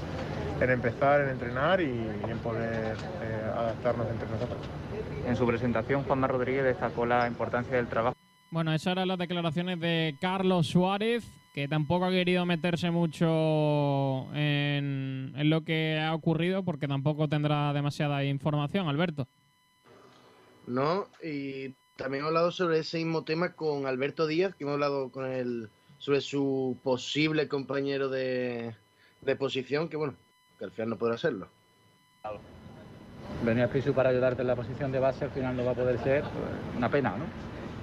en 0.63 0.71
empezar, 0.71 1.23
en 1.23 1.31
entrenar 1.31 1.81
y, 1.81 1.85
y 1.85 2.31
en 2.31 2.39
poder 2.39 2.97
eh, 3.23 3.51
adaptarnos 3.55 4.07
entre 4.11 4.29
nosotros. 4.29 4.59
En 5.27 5.37
su 5.37 5.47
presentación, 5.47 6.05
Juanma 6.05 6.27
Rodríguez 6.27 6.65
destacó 6.65 7.07
la 7.07 7.27
importancia 7.27 7.77
del 7.77 7.87
trabajo. 7.87 8.17
Bueno, 8.51 8.73
esas 8.73 8.93
eran 8.93 9.09
las 9.09 9.19
declaraciones 9.19 9.79
de 9.81 10.17
Carlos 10.21 10.69
Suárez, 10.69 11.31
que 11.53 11.69
tampoco 11.69 12.07
ha 12.07 12.11
querido 12.11 12.47
meterse 12.47 12.91
mucho 12.91 14.27
en, 14.35 15.33
en 15.37 15.51
lo 15.51 15.65
que 15.65 16.01
ha 16.01 16.15
ocurrido 16.15 16.63
porque 16.63 16.89
tampoco 16.89 17.29
tendrá 17.29 17.73
demasiada 17.73 18.25
información, 18.25 18.89
Alberto. 18.89 19.27
¿no? 20.69 21.07
Y 21.23 21.75
también 21.99 22.23
he 22.25 22.27
hablado 22.29 22.53
sobre 22.53 22.79
ese 22.79 22.99
mismo 22.99 23.25
tema 23.25 23.53
con 23.55 23.87
Alberto 23.87 24.27
Díaz, 24.27 24.55
que 24.55 24.63
hemos 24.65 24.75
hablado 24.75 25.11
con 25.11 25.27
él 25.27 25.69
sobre 25.99 26.21
su 26.21 26.79
posible 26.85 27.49
compañero 27.49 28.09
de, 28.09 28.73
de 29.21 29.37
posición, 29.37 29.89
que 29.89 29.97
bueno, 29.97 30.15
que 30.59 30.65
al 30.65 30.71
final 30.71 30.91
no 30.91 30.97
podrá 30.97 31.19
serlo. 31.19 31.49
Venía 33.45 33.69
Pisu 33.69 33.93
para 33.93 34.11
ayudarte 34.11 34.43
en 34.43 34.49
la 34.49 34.57
posición 34.57 34.93
de 34.93 35.01
base, 35.01 35.25
al 35.25 35.31
final 35.33 35.57
no 35.57 35.65
va 35.65 35.73
a 35.73 35.75
poder 35.75 35.99
ser. 35.99 36.23
pues, 36.23 36.77
Una 36.77 36.89
pena, 36.89 37.11
¿no? 37.17 37.25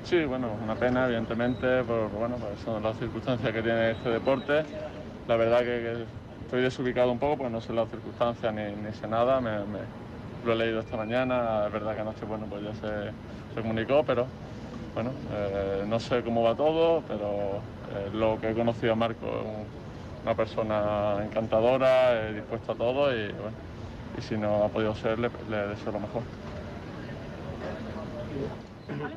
Sí, 0.05 0.23
bueno, 0.23 0.57
una 0.63 0.75
pena, 0.75 1.05
evidentemente, 1.07 1.83
por 1.83 2.09
bueno, 2.09 2.37
pues 2.37 2.59
son 2.61 2.81
las 2.81 2.97
circunstancias 2.97 3.51
que 3.51 3.61
tiene 3.61 3.91
este 3.91 4.09
deporte. 4.09 4.63
La 5.27 5.35
verdad 5.35 5.59
que, 5.59 5.65
que 5.65 6.05
estoy 6.45 6.61
desubicado 6.61 7.11
un 7.11 7.19
poco 7.19 7.37
porque 7.39 7.51
no 7.51 7.59
sé 7.59 7.73
las 7.73 7.89
circunstancias 7.89 8.53
ni, 8.53 8.71
ni 8.75 8.93
sé 8.93 9.07
nada. 9.07 9.41
Me, 9.41 9.59
me- 9.65 10.05
lo 10.45 10.53
he 10.53 10.55
leído 10.57 10.79
esta 10.81 10.95
mañana, 10.95 11.65
es 11.65 11.73
verdad 11.73 11.95
que 11.95 12.01
anoche 12.01 12.23
bueno, 12.25 12.45
pues 12.47 12.63
ya 12.63 12.75
se, 12.75 12.85
se 13.55 13.61
comunicó, 13.61 14.03
pero 14.03 14.27
bueno, 14.93 15.11
eh, 15.31 15.83
no 15.87 15.99
sé 15.99 16.21
cómo 16.23 16.43
va 16.43 16.55
todo, 16.55 17.01
pero 17.07 17.61
eh, 17.93 18.09
lo 18.13 18.39
que 18.39 18.51
he 18.51 18.53
conocido 18.53 18.93
a 18.93 18.95
Marco 18.95 19.25
es 19.25 19.45
un- 19.45 19.85
una 20.23 20.35
persona 20.35 21.17
encantadora, 21.23 22.29
eh, 22.29 22.33
dispuesta 22.33 22.71
a 22.71 22.75
todo 22.75 23.11
y 23.13 23.27
bueno, 23.31 23.55
y 24.17 24.21
si 24.21 24.35
no 24.37 24.63
ha 24.63 24.69
podido 24.69 24.95
ser, 24.95 25.19
le, 25.19 25.29
le 25.49 25.67
deseo 25.67 25.91
lo 25.91 25.99
mejor. 25.99 26.21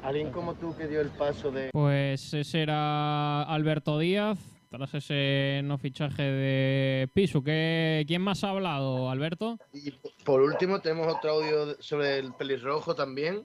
Alguien 0.03 0.31
como 0.31 0.55
tú 0.55 0.75
que 0.77 0.87
dio 0.87 1.01
el 1.01 1.09
paso 1.11 1.51
de... 1.51 1.71
Pues 1.73 2.33
ese 2.35 2.63
era 2.63 3.43
Alberto 3.43 3.99
Díaz, 3.99 4.39
tras 4.71 4.93
ese 4.95 5.61
no 5.65 5.79
fichaje 5.79 6.23
de 6.23 7.09
Pisu. 7.13 7.43
¿Qué, 7.43 8.05
¿Quién 8.07 8.23
más 8.23 8.45
ha 8.45 8.51
hablado, 8.51 9.11
Alberto? 9.11 9.59
Y 9.73 9.91
por 10.25 10.41
último 10.41 10.81
tenemos 10.81 11.07
otro 11.15 11.31
audio 11.33 11.81
sobre 11.83 12.19
el 12.19 12.33
pelirrojo 12.35 12.95
también, 12.95 13.43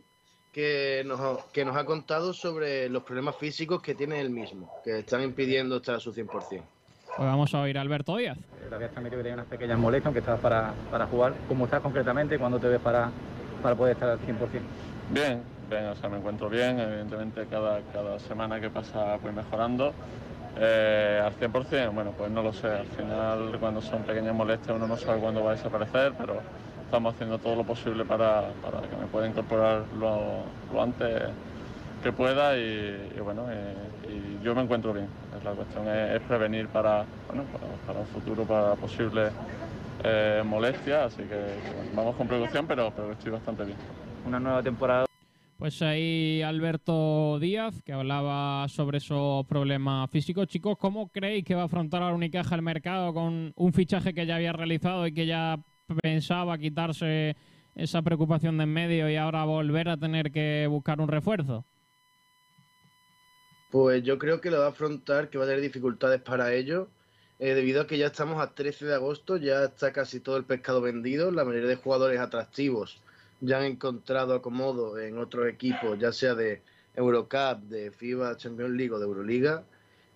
que 0.53 1.03
nos, 1.05 1.19
ha- 1.19 1.37
que 1.51 1.65
nos 1.65 1.75
ha 1.75 1.83
contado 1.83 2.31
sobre 2.33 2.87
los 2.89 3.03
problemas 3.03 3.35
físicos 3.35 3.81
que 3.81 3.95
tiene 3.95 4.19
él 4.21 4.29
mismo, 4.29 4.69
que 4.83 4.99
están 4.99 5.21
impidiendo 5.23 5.77
estar 5.77 5.95
a 5.95 5.99
su 5.99 6.13
100%. 6.13 6.29
Pues 7.15 7.27
vamos 7.27 7.53
a 7.53 7.61
oír 7.61 7.77
a 7.77 7.81
Alberto 7.81 8.15
Díaz. 8.17 8.37
Te 8.69 8.73
habías 8.73 8.91
transmitido 8.91 9.19
que 9.19 9.23
tenías 9.23 9.37
unas 9.39 9.47
pequeñas 9.49 9.77
molestias, 9.79 10.05
aunque 10.07 10.19
estabas 10.19 10.39
para, 10.41 10.73
para 10.89 11.05
jugar. 11.07 11.33
¿Cómo 11.47 11.65
estás 11.65 11.81
concretamente? 11.81 12.39
¿Cuándo 12.39 12.59
te 12.59 12.67
ves 12.67 12.79
para, 12.79 13.11
para 13.61 13.75
poder 13.75 13.93
estar 13.93 14.09
al 14.09 14.19
100%? 14.19 14.61
Bien, 15.09 15.43
bien, 15.69 15.85
o 15.87 15.95
sea, 15.95 16.09
me 16.09 16.17
encuentro 16.17 16.49
bien, 16.49 16.79
evidentemente 16.79 17.45
cada, 17.49 17.81
cada 17.91 18.19
semana 18.19 18.59
que 18.61 18.69
pasa 18.69 19.17
voy 19.17 19.31
mejorando. 19.31 19.93
Eh, 20.57 21.19
al 21.23 21.33
100%, 21.33 21.91
bueno, 21.93 22.13
pues 22.17 22.31
no 22.31 22.41
lo 22.43 22.53
sé, 22.53 22.67
al 22.67 22.85
final 22.87 23.57
cuando 23.59 23.81
son 23.81 24.03
pequeñas 24.03 24.35
molestias 24.35 24.75
uno 24.75 24.87
no 24.87 24.97
sabe 24.97 25.19
cuándo 25.19 25.43
va 25.43 25.51
a 25.51 25.55
desaparecer, 25.55 26.13
pero 26.17 26.41
estamos 26.85 27.13
haciendo 27.13 27.37
todo 27.39 27.55
lo 27.55 27.63
posible 27.63 28.05
para, 28.05 28.51
para 28.61 28.81
que 28.81 28.95
me 28.95 29.07
pueda 29.07 29.27
incorporar 29.27 29.83
lo, 29.99 30.43
lo 30.71 30.81
antes 30.81 31.23
que 32.03 32.11
pueda 32.11 32.57
y, 32.57 33.11
y 33.15 33.19
bueno, 33.21 33.45
eh, 33.49 33.73
y 34.09 34.43
yo 34.43 34.53
me 34.53 34.61
encuentro 34.61 34.93
bien. 34.93 35.07
La 35.43 35.51
cuestión 35.51 35.87
es, 35.87 36.15
es 36.15 36.21
prevenir 36.21 36.67
para, 36.67 37.05
bueno, 37.27 37.43
para, 37.45 37.65
para 37.87 37.99
un 37.99 38.07
futuro, 38.07 38.43
para 38.43 38.75
posibles 38.75 39.31
eh, 40.03 40.43
molestias, 40.45 41.13
así 41.13 41.23
que, 41.23 41.29
que, 41.29 41.75
bueno, 41.75 41.91
vamos 41.95 42.15
con 42.15 42.27
precaución, 42.27 42.67
pero, 42.67 42.91
pero 42.95 43.11
estoy 43.13 43.31
bastante 43.31 43.63
bien. 43.63 43.77
Una 44.27 44.39
nueva 44.39 44.61
temporada. 44.61 45.05
Pues 45.57 45.81
ahí 45.81 46.41
Alberto 46.41 47.39
Díaz, 47.39 47.81
que 47.83 47.93
hablaba 47.93 48.67
sobre 48.67 48.97
esos 48.97 49.45
problemas 49.45 50.09
físicos. 50.09 50.47
Chicos, 50.47 50.77
¿cómo 50.77 51.07
creéis 51.07 51.45
que 51.45 51.55
va 51.55 51.61
a 51.61 51.65
afrontar 51.65 52.01
la 52.01 52.13
Unicaja 52.13 52.55
el 52.55 52.61
mercado 52.61 53.13
con 53.13 53.53
un 53.55 53.71
fichaje 53.71 54.13
que 54.13 54.25
ya 54.25 54.35
había 54.35 54.51
realizado 54.51 55.07
y 55.07 55.13
que 55.13 55.25
ya 55.25 55.57
pensaba 56.01 56.57
quitarse 56.57 57.35
esa 57.75 58.01
preocupación 58.01 58.57
de 58.57 58.63
en 58.63 58.73
medio 58.73 59.09
y 59.09 59.15
ahora 59.15 59.43
volver 59.45 59.89
a 59.89 59.97
tener 59.97 60.31
que 60.31 60.67
buscar 60.69 61.01
un 61.01 61.07
refuerzo? 61.07 61.65
Pues 63.71 64.03
yo 64.03 64.19
creo 64.19 64.39
que 64.39 64.51
lo 64.51 64.59
va 64.59 64.67
a 64.67 64.69
afrontar, 64.69 65.29
que 65.29 65.37
va 65.37 65.45
a 65.45 65.47
tener 65.47 65.61
dificultades 65.61 66.21
para 66.21 66.53
ello, 66.53 66.89
eh, 67.39 67.55
debido 67.55 67.81
a 67.81 67.87
que 67.87 67.97
ya 67.97 68.07
estamos 68.07 68.39
a 68.39 68.53
13 68.53 68.85
de 68.85 68.93
agosto, 68.93 69.37
ya 69.37 69.63
está 69.63 69.91
casi 69.91 70.19
todo 70.19 70.37
el 70.37 70.43
pescado 70.43 70.81
vendido, 70.81 71.31
la 71.31 71.43
mayoría 71.43 71.69
de 71.69 71.75
jugadores 71.75 72.19
atractivos 72.19 73.01
ya 73.43 73.57
han 73.57 73.65
encontrado 73.65 74.33
acomodo 74.35 74.97
en 74.97 75.17
otros 75.17 75.47
equipos, 75.49 75.99
ya 75.99 76.13
sea 76.13 76.33
de 76.33 76.61
Eurocup, 76.95 77.59
de 77.67 77.91
FIBA 77.91 78.37
Champions 78.37 78.71
League 78.71 78.93
o 78.93 78.99
de 78.99 79.05
Euroliga, 79.05 79.63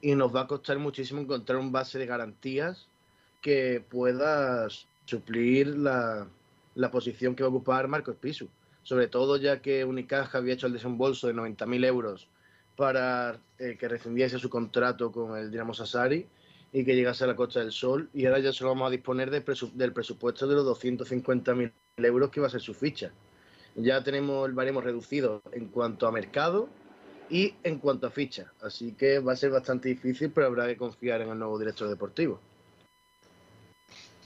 y 0.02 0.16
nos 0.16 0.34
va 0.34 0.42
a 0.42 0.48
costar 0.48 0.80
muchísimo 0.80 1.20
encontrar 1.20 1.60
un 1.60 1.72
base 1.72 2.00
de 2.00 2.06
garantías 2.06 2.88
que 3.42 3.84
pueda 3.90 4.68
suplir 5.08 5.76
la, 5.76 6.28
la 6.76 6.92
posición 6.92 7.34
que 7.36 7.42
va 7.44 7.48
a 7.48 7.52
ocupar 7.52 7.88
Marcos 7.88 8.18
Pisu. 8.18 8.48
Sobre 8.84 9.08
todo 9.08 9.38
ya 9.38 9.62
que 9.62 9.84
Unicaja 9.84 10.38
había 10.38 10.54
hecho 10.54 10.68
el 10.68 10.74
desembolso 10.74 11.28
de 11.28 11.34
90.000 11.34 11.84
euros 11.86 12.30
para 12.76 13.40
eh, 13.58 13.76
que 13.80 13.88
rescindiese 13.88 14.38
su 14.38 14.50
contrato 14.50 15.12
con 15.12 15.38
el 15.38 15.50
Dinamo 15.50 15.74
Sassari 15.74 16.28
y 16.72 16.86
que 16.86 16.96
llegase 16.96 17.24
a 17.24 17.28
la 17.28 17.36
Costa 17.36 17.60
del 17.62 17.72
Sol. 17.72 18.10
Y 18.14 18.26
ahora 18.26 18.40
ya 18.40 18.54
solo 18.54 18.70
vamos 18.72 18.88
a 18.90 18.92
disponer 18.92 19.32
del, 19.32 19.44
presu- 19.44 19.72
del 19.74 19.94
presupuesto 19.94 20.48
de 20.48 20.56
los 20.56 20.66
250.000 20.66 21.74
euros 21.98 22.30
que 22.30 22.40
va 22.40 22.48
a 22.48 22.52
ser 22.52 22.62
su 22.62 22.74
ficha. 22.74 23.12
Ya 23.76 24.04
tenemos 24.04 24.48
el 24.48 24.54
baremo 24.54 24.82
reducido 24.82 25.42
en 25.52 25.68
cuanto 25.68 26.08
a 26.08 26.12
mercado 26.12 26.70
y 27.30 27.54
en 27.64 27.80
cuanto 27.80 28.08
a 28.08 28.12
ficha. 28.12 28.52
Así 28.62 28.94
que 28.94 29.20
va 29.20 29.34
a 29.34 29.36
ser 29.36 29.52
bastante 29.52 29.90
difícil, 29.90 30.32
pero 30.32 30.48
habrá 30.48 30.68
que 30.68 30.78
confiar 30.78 31.22
en 31.22 31.30
el 31.30 31.40
nuevo 31.40 31.58
director 31.60 31.90
deportivo. 31.90 32.40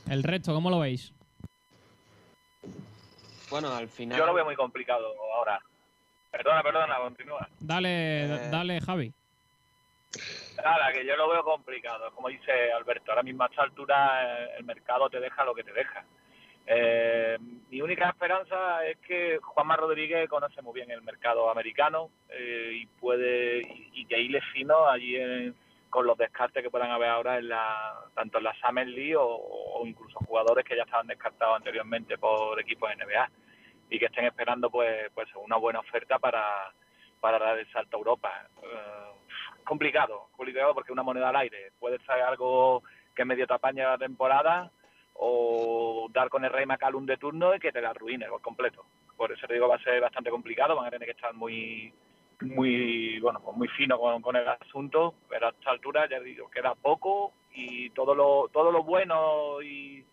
El 0.10 0.24
resto, 0.24 0.54
¿cómo 0.54 0.70
lo 0.70 0.80
veis? 0.80 1.14
Bueno, 3.50 3.74
al 3.76 3.88
final. 3.90 4.18
Yo 4.18 4.26
lo 4.26 4.34
veo 4.34 4.46
muy 4.46 4.56
complicado 4.56 5.14
ahora. 5.36 5.60
Perdona, 6.32 6.64
perdona, 6.64 6.96
continúa. 6.98 7.48
Dale, 7.60 8.24
Eh. 8.24 8.28
da- 8.28 8.50
dale, 8.50 8.80
Javi. 8.82 9.14
Nada, 10.58 10.92
que 10.94 11.06
yo 11.06 11.16
lo 11.18 11.30
veo 11.30 11.44
complicado. 11.44 12.12
Como 12.14 12.30
dice 12.30 12.72
Alberto, 12.72 13.12
ahora 13.12 13.24
mismo 13.24 13.44
a 13.44 13.48
esta 13.48 13.64
altura 13.64 14.44
eh, 14.46 14.50
el 14.60 14.64
mercado 14.66 15.10
te 15.10 15.20
deja 15.20 15.44
lo 15.44 15.54
que 15.56 15.64
te 15.64 15.74
deja. 15.74 16.06
Eh, 16.68 17.38
mi 17.70 17.82
única 17.82 18.08
esperanza 18.10 18.86
es 18.86 18.98
que 19.00 19.40
Juanma 19.42 19.76
Rodríguez 19.76 20.30
conoce 20.30 20.62
muy 20.62 20.74
bien 20.76 20.92
el 20.92 21.02
mercado 21.02 21.50
americano 21.50 22.12
eh, 22.30 22.72
y 22.76 22.86
puede 22.86 23.62
y, 23.62 23.90
y 23.94 24.06
que 24.06 24.22
hile 24.22 24.42
fino 24.54 24.88
allí 24.88 25.16
en- 25.16 25.56
con 25.92 26.08
los 26.08 26.18
descartes 26.18 26.64
que 26.64 26.72
puedan 26.72 26.90
haber 26.90 27.10
ahora 27.10 27.38
en 27.38 27.50
la 27.50 27.94
tanto 28.16 28.40
en 28.40 28.46
la 28.46 28.56
Summer 28.56 28.88
League 28.88 29.16
o, 29.18 29.84
incluso 29.86 30.18
jugadores 30.20 30.66
que 30.66 30.76
ya 30.76 30.84
estaban 30.84 31.06
descartados 31.06 31.58
anteriormente 31.58 32.18
por 32.18 32.60
equipos 32.60 32.90
NBA 32.96 33.30
y 33.90 34.00
que 34.00 34.06
estén 34.06 34.26
esperando 34.26 34.72
pues 34.72 35.12
pues 35.14 35.28
una 35.36 35.58
buena 35.58 35.80
oferta 35.80 36.18
para 36.18 36.74
para 37.20 37.38
dar 37.38 37.60
el 37.60 37.72
salto 37.72 37.98
a 37.98 38.00
Europa. 38.00 38.48
Eh, 38.64 39.12
complicado, 39.64 40.30
complicado 40.36 40.74
porque 40.74 40.92
una 40.92 41.04
moneda 41.04 41.30
al 41.30 41.36
aire. 41.36 41.72
Puede 41.80 42.00
ser 42.00 42.22
algo 42.22 42.82
que 43.14 43.26
medio 43.26 43.46
te 43.46 43.54
apañe 43.54 43.84
la 43.84 43.98
temporada 43.98 44.72
o 45.14 46.08
dar 46.12 46.30
con 46.30 46.44
el 46.46 46.52
Rey 46.52 46.66
McCallum 46.66 47.06
de 47.06 47.18
turno 47.18 47.54
y 47.54 47.60
que 47.60 47.72
te 47.72 47.82
la 47.82 47.90
arruine 47.90 48.28
por 48.28 48.42
completo. 48.42 48.86
Por 49.18 49.32
eso 49.32 49.46
te 49.46 49.54
digo 49.54 49.68
va 49.68 49.76
a 49.76 49.84
ser 49.84 50.02
bastante 50.02 50.32
complicado, 50.32 50.76
van 50.76 50.88
a 50.88 50.92
tener 50.92 51.06
que 51.06 51.12
estar 51.12 51.34
muy 51.34 51.94
muy 52.42 53.20
bueno 53.20 53.40
pues 53.44 53.56
muy 53.58 53.68
fino 53.70 54.00
con, 54.00 54.22
con 54.22 54.36
el 54.36 54.48
asunto, 54.48 55.14
pero 55.30 55.48
a 55.48 55.50
esta 55.52 55.72
altura 55.72 56.08
ya 56.10 56.20
digo 56.20 56.50
queda 56.50 56.76
poco 56.76 57.34
y 57.54 57.90
todo 57.92 58.16
lo 58.16 58.50
todo 58.52 58.72
lo 58.72 58.84
bueno 58.84 59.62
y, 59.62 60.04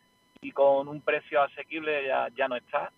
y 0.41 0.51
con 0.53 0.89
un 0.89 1.01
precio 1.01 1.43
asequible 1.43 2.07
ya, 2.07 2.29
ya 2.37 2.49
no 2.49 2.57
está. 2.57 2.93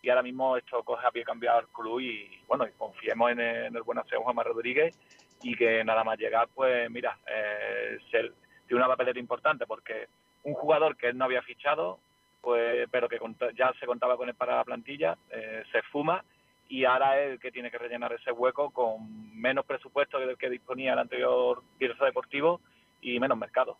Y 0.00 0.10
ahora 0.10 0.22
mismo 0.22 0.56
esto 0.56 0.82
coge 0.84 1.06
a 1.06 1.10
pie 1.10 1.24
cambiado 1.24 1.60
el 1.60 1.66
club 1.68 2.00
y 2.00 2.30
bueno 2.46 2.66
y 2.66 2.72
confiemos 2.72 3.32
en 3.32 3.40
el, 3.40 3.66
en 3.66 3.76
el 3.76 3.82
buen 3.82 3.98
aseo 3.98 4.22
Juanma 4.22 4.44
Rodríguez 4.44 4.94
y 5.42 5.56
que 5.56 5.82
nada 5.84 6.04
más 6.04 6.18
llegar 6.18 6.48
pues 6.54 6.88
mira 6.90 7.18
eh, 7.26 7.98
se- 8.10 8.32
tiene 8.66 8.82
una 8.82 8.86
papeleta 8.88 9.18
importante 9.18 9.66
porque 9.66 10.06
un 10.44 10.54
jugador 10.54 10.96
que 10.96 11.08
él 11.08 11.18
no 11.18 11.24
había 11.24 11.42
fichado 11.42 11.98
pues 12.40 12.88
pero 12.92 13.08
que 13.08 13.18
ya 13.56 13.72
se 13.80 13.86
contaba 13.86 14.16
con 14.16 14.28
él 14.28 14.34
para 14.36 14.56
la 14.56 14.64
plantilla 14.64 15.16
eh, 15.30 15.64
se 15.72 15.82
fuma 15.82 16.24
y 16.68 16.84
ahora 16.84 17.20
es 17.20 17.32
el 17.32 17.40
que 17.40 17.50
tiene 17.50 17.70
que 17.70 17.78
rellenar 17.78 18.12
ese 18.12 18.30
hueco 18.30 18.70
con 18.70 19.38
menos 19.38 19.64
presupuesto 19.64 20.18
del 20.18 20.36
que 20.36 20.50
disponía 20.50 20.92
el 20.92 20.98
anterior 20.98 21.62
director 21.78 22.06
deportivo 22.06 22.60
y 23.00 23.18
menos 23.18 23.38
mercado 23.38 23.78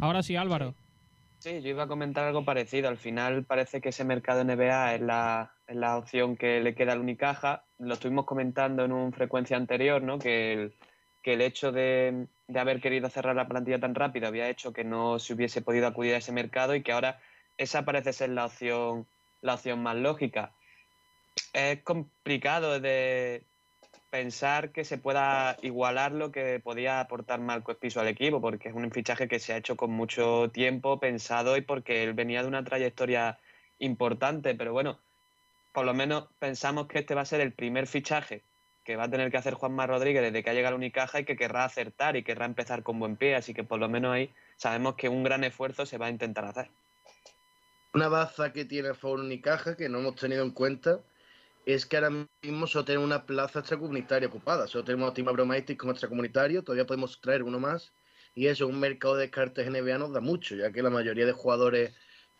Ahora 0.00 0.22
sí, 0.22 0.36
Álvaro. 0.36 0.74
Sí, 1.38 1.62
yo 1.62 1.70
iba 1.70 1.84
a 1.84 1.88
comentar 1.88 2.24
algo 2.24 2.44
parecido. 2.44 2.88
Al 2.88 2.98
final 2.98 3.44
parece 3.44 3.80
que 3.80 3.90
ese 3.90 4.04
mercado 4.04 4.44
NBA 4.44 4.96
es 4.96 5.00
la, 5.00 5.52
es 5.66 5.76
la 5.76 5.96
opción 5.96 6.36
que 6.36 6.60
le 6.60 6.74
queda 6.74 6.92
al 6.92 7.00
Unicaja. 7.00 7.64
Lo 7.78 7.94
estuvimos 7.94 8.26
comentando 8.26 8.84
en 8.84 8.92
una 8.92 9.12
frecuencia 9.12 9.56
anterior, 9.56 10.02
¿no? 10.02 10.18
Que 10.18 10.52
el, 10.52 10.74
que 11.22 11.34
el 11.34 11.40
hecho 11.40 11.72
de, 11.72 12.26
de 12.46 12.60
haber 12.60 12.80
querido 12.80 13.08
cerrar 13.08 13.36
la 13.36 13.48
plantilla 13.48 13.80
tan 13.80 13.94
rápido 13.94 14.28
había 14.28 14.48
hecho 14.48 14.72
que 14.72 14.84
no 14.84 15.18
se 15.18 15.34
hubiese 15.34 15.62
podido 15.62 15.86
acudir 15.86 16.14
a 16.14 16.18
ese 16.18 16.32
mercado 16.32 16.74
y 16.74 16.82
que 16.82 16.92
ahora 16.92 17.18
esa 17.56 17.84
parece 17.84 18.12
ser 18.12 18.30
la 18.30 18.46
opción, 18.46 19.06
la 19.40 19.54
opción 19.54 19.82
más 19.82 19.96
lógica. 19.96 20.52
Es 21.56 21.82
complicado 21.84 22.80
de 22.80 23.42
pensar 24.10 24.72
que 24.72 24.84
se 24.84 24.98
pueda 24.98 25.56
igualar 25.62 26.12
lo 26.12 26.30
que 26.30 26.60
podía 26.60 27.00
aportar 27.00 27.40
Marco 27.40 27.72
Espiso 27.72 27.98
al 27.98 28.08
equipo, 28.08 28.42
porque 28.42 28.68
es 28.68 28.74
un 28.74 28.90
fichaje 28.90 29.26
que 29.26 29.40
se 29.40 29.54
ha 29.54 29.56
hecho 29.56 29.74
con 29.74 29.90
mucho 29.90 30.50
tiempo 30.52 31.00
pensado 31.00 31.56
y 31.56 31.62
porque 31.62 32.04
él 32.04 32.12
venía 32.12 32.42
de 32.42 32.48
una 32.48 32.62
trayectoria 32.62 33.38
importante, 33.78 34.54
pero 34.54 34.74
bueno, 34.74 34.98
por 35.72 35.86
lo 35.86 35.94
menos 35.94 36.28
pensamos 36.38 36.88
que 36.88 36.98
este 36.98 37.14
va 37.14 37.22
a 37.22 37.24
ser 37.24 37.40
el 37.40 37.52
primer 37.52 37.86
fichaje 37.86 38.42
que 38.84 38.96
va 38.96 39.04
a 39.04 39.10
tener 39.10 39.30
que 39.30 39.38
hacer 39.38 39.54
Juanma 39.54 39.86
Rodríguez 39.86 40.22
desde 40.22 40.44
que 40.44 40.50
ha 40.50 40.54
llegado 40.54 40.74
a 40.74 40.76
Unicaja 40.76 41.20
y 41.20 41.24
que 41.24 41.36
querrá 41.36 41.64
acertar 41.64 42.16
y 42.16 42.22
querrá 42.22 42.44
empezar 42.44 42.82
con 42.82 42.98
buen 42.98 43.16
pie, 43.16 43.34
así 43.34 43.54
que 43.54 43.64
por 43.64 43.80
lo 43.80 43.88
menos 43.88 44.12
ahí 44.12 44.30
sabemos 44.58 44.94
que 44.96 45.08
un 45.08 45.24
gran 45.24 45.42
esfuerzo 45.42 45.86
se 45.86 45.96
va 45.96 46.06
a 46.06 46.10
intentar 46.10 46.44
hacer. 46.44 46.68
Una 47.94 48.08
baza 48.08 48.52
que 48.52 48.66
tiene 48.66 48.88
el 48.88 48.96
Unicaja 49.02 49.74
que 49.74 49.88
no 49.88 50.00
hemos 50.00 50.16
tenido 50.16 50.44
en 50.44 50.50
cuenta 50.50 51.00
es 51.66 51.84
que 51.84 51.96
ahora 51.96 52.28
mismo 52.42 52.66
solo 52.68 52.84
tenemos 52.84 53.06
una 53.06 53.26
plaza 53.26 53.58
extracomunitaria 53.58 54.28
ocupada. 54.28 54.68
Solo 54.68 54.84
tenemos 54.84 55.10
a 55.10 55.14
Tima 55.14 55.32
Bromaitis 55.32 55.76
como 55.76 55.92
extracomunitario, 55.92 56.62
todavía 56.62 56.86
podemos 56.86 57.20
traer 57.20 57.42
uno 57.42 57.58
más. 57.58 57.92
Y 58.36 58.46
eso, 58.46 58.68
un 58.68 58.78
mercado 58.78 59.16
de 59.16 59.22
descartes 59.22 59.68
NBA 59.68 59.98
nos 59.98 60.12
da 60.12 60.20
mucho, 60.20 60.54
ya 60.54 60.70
que 60.70 60.82
la 60.82 60.90
mayoría 60.90 61.26
de 61.26 61.32
jugadores 61.32 61.92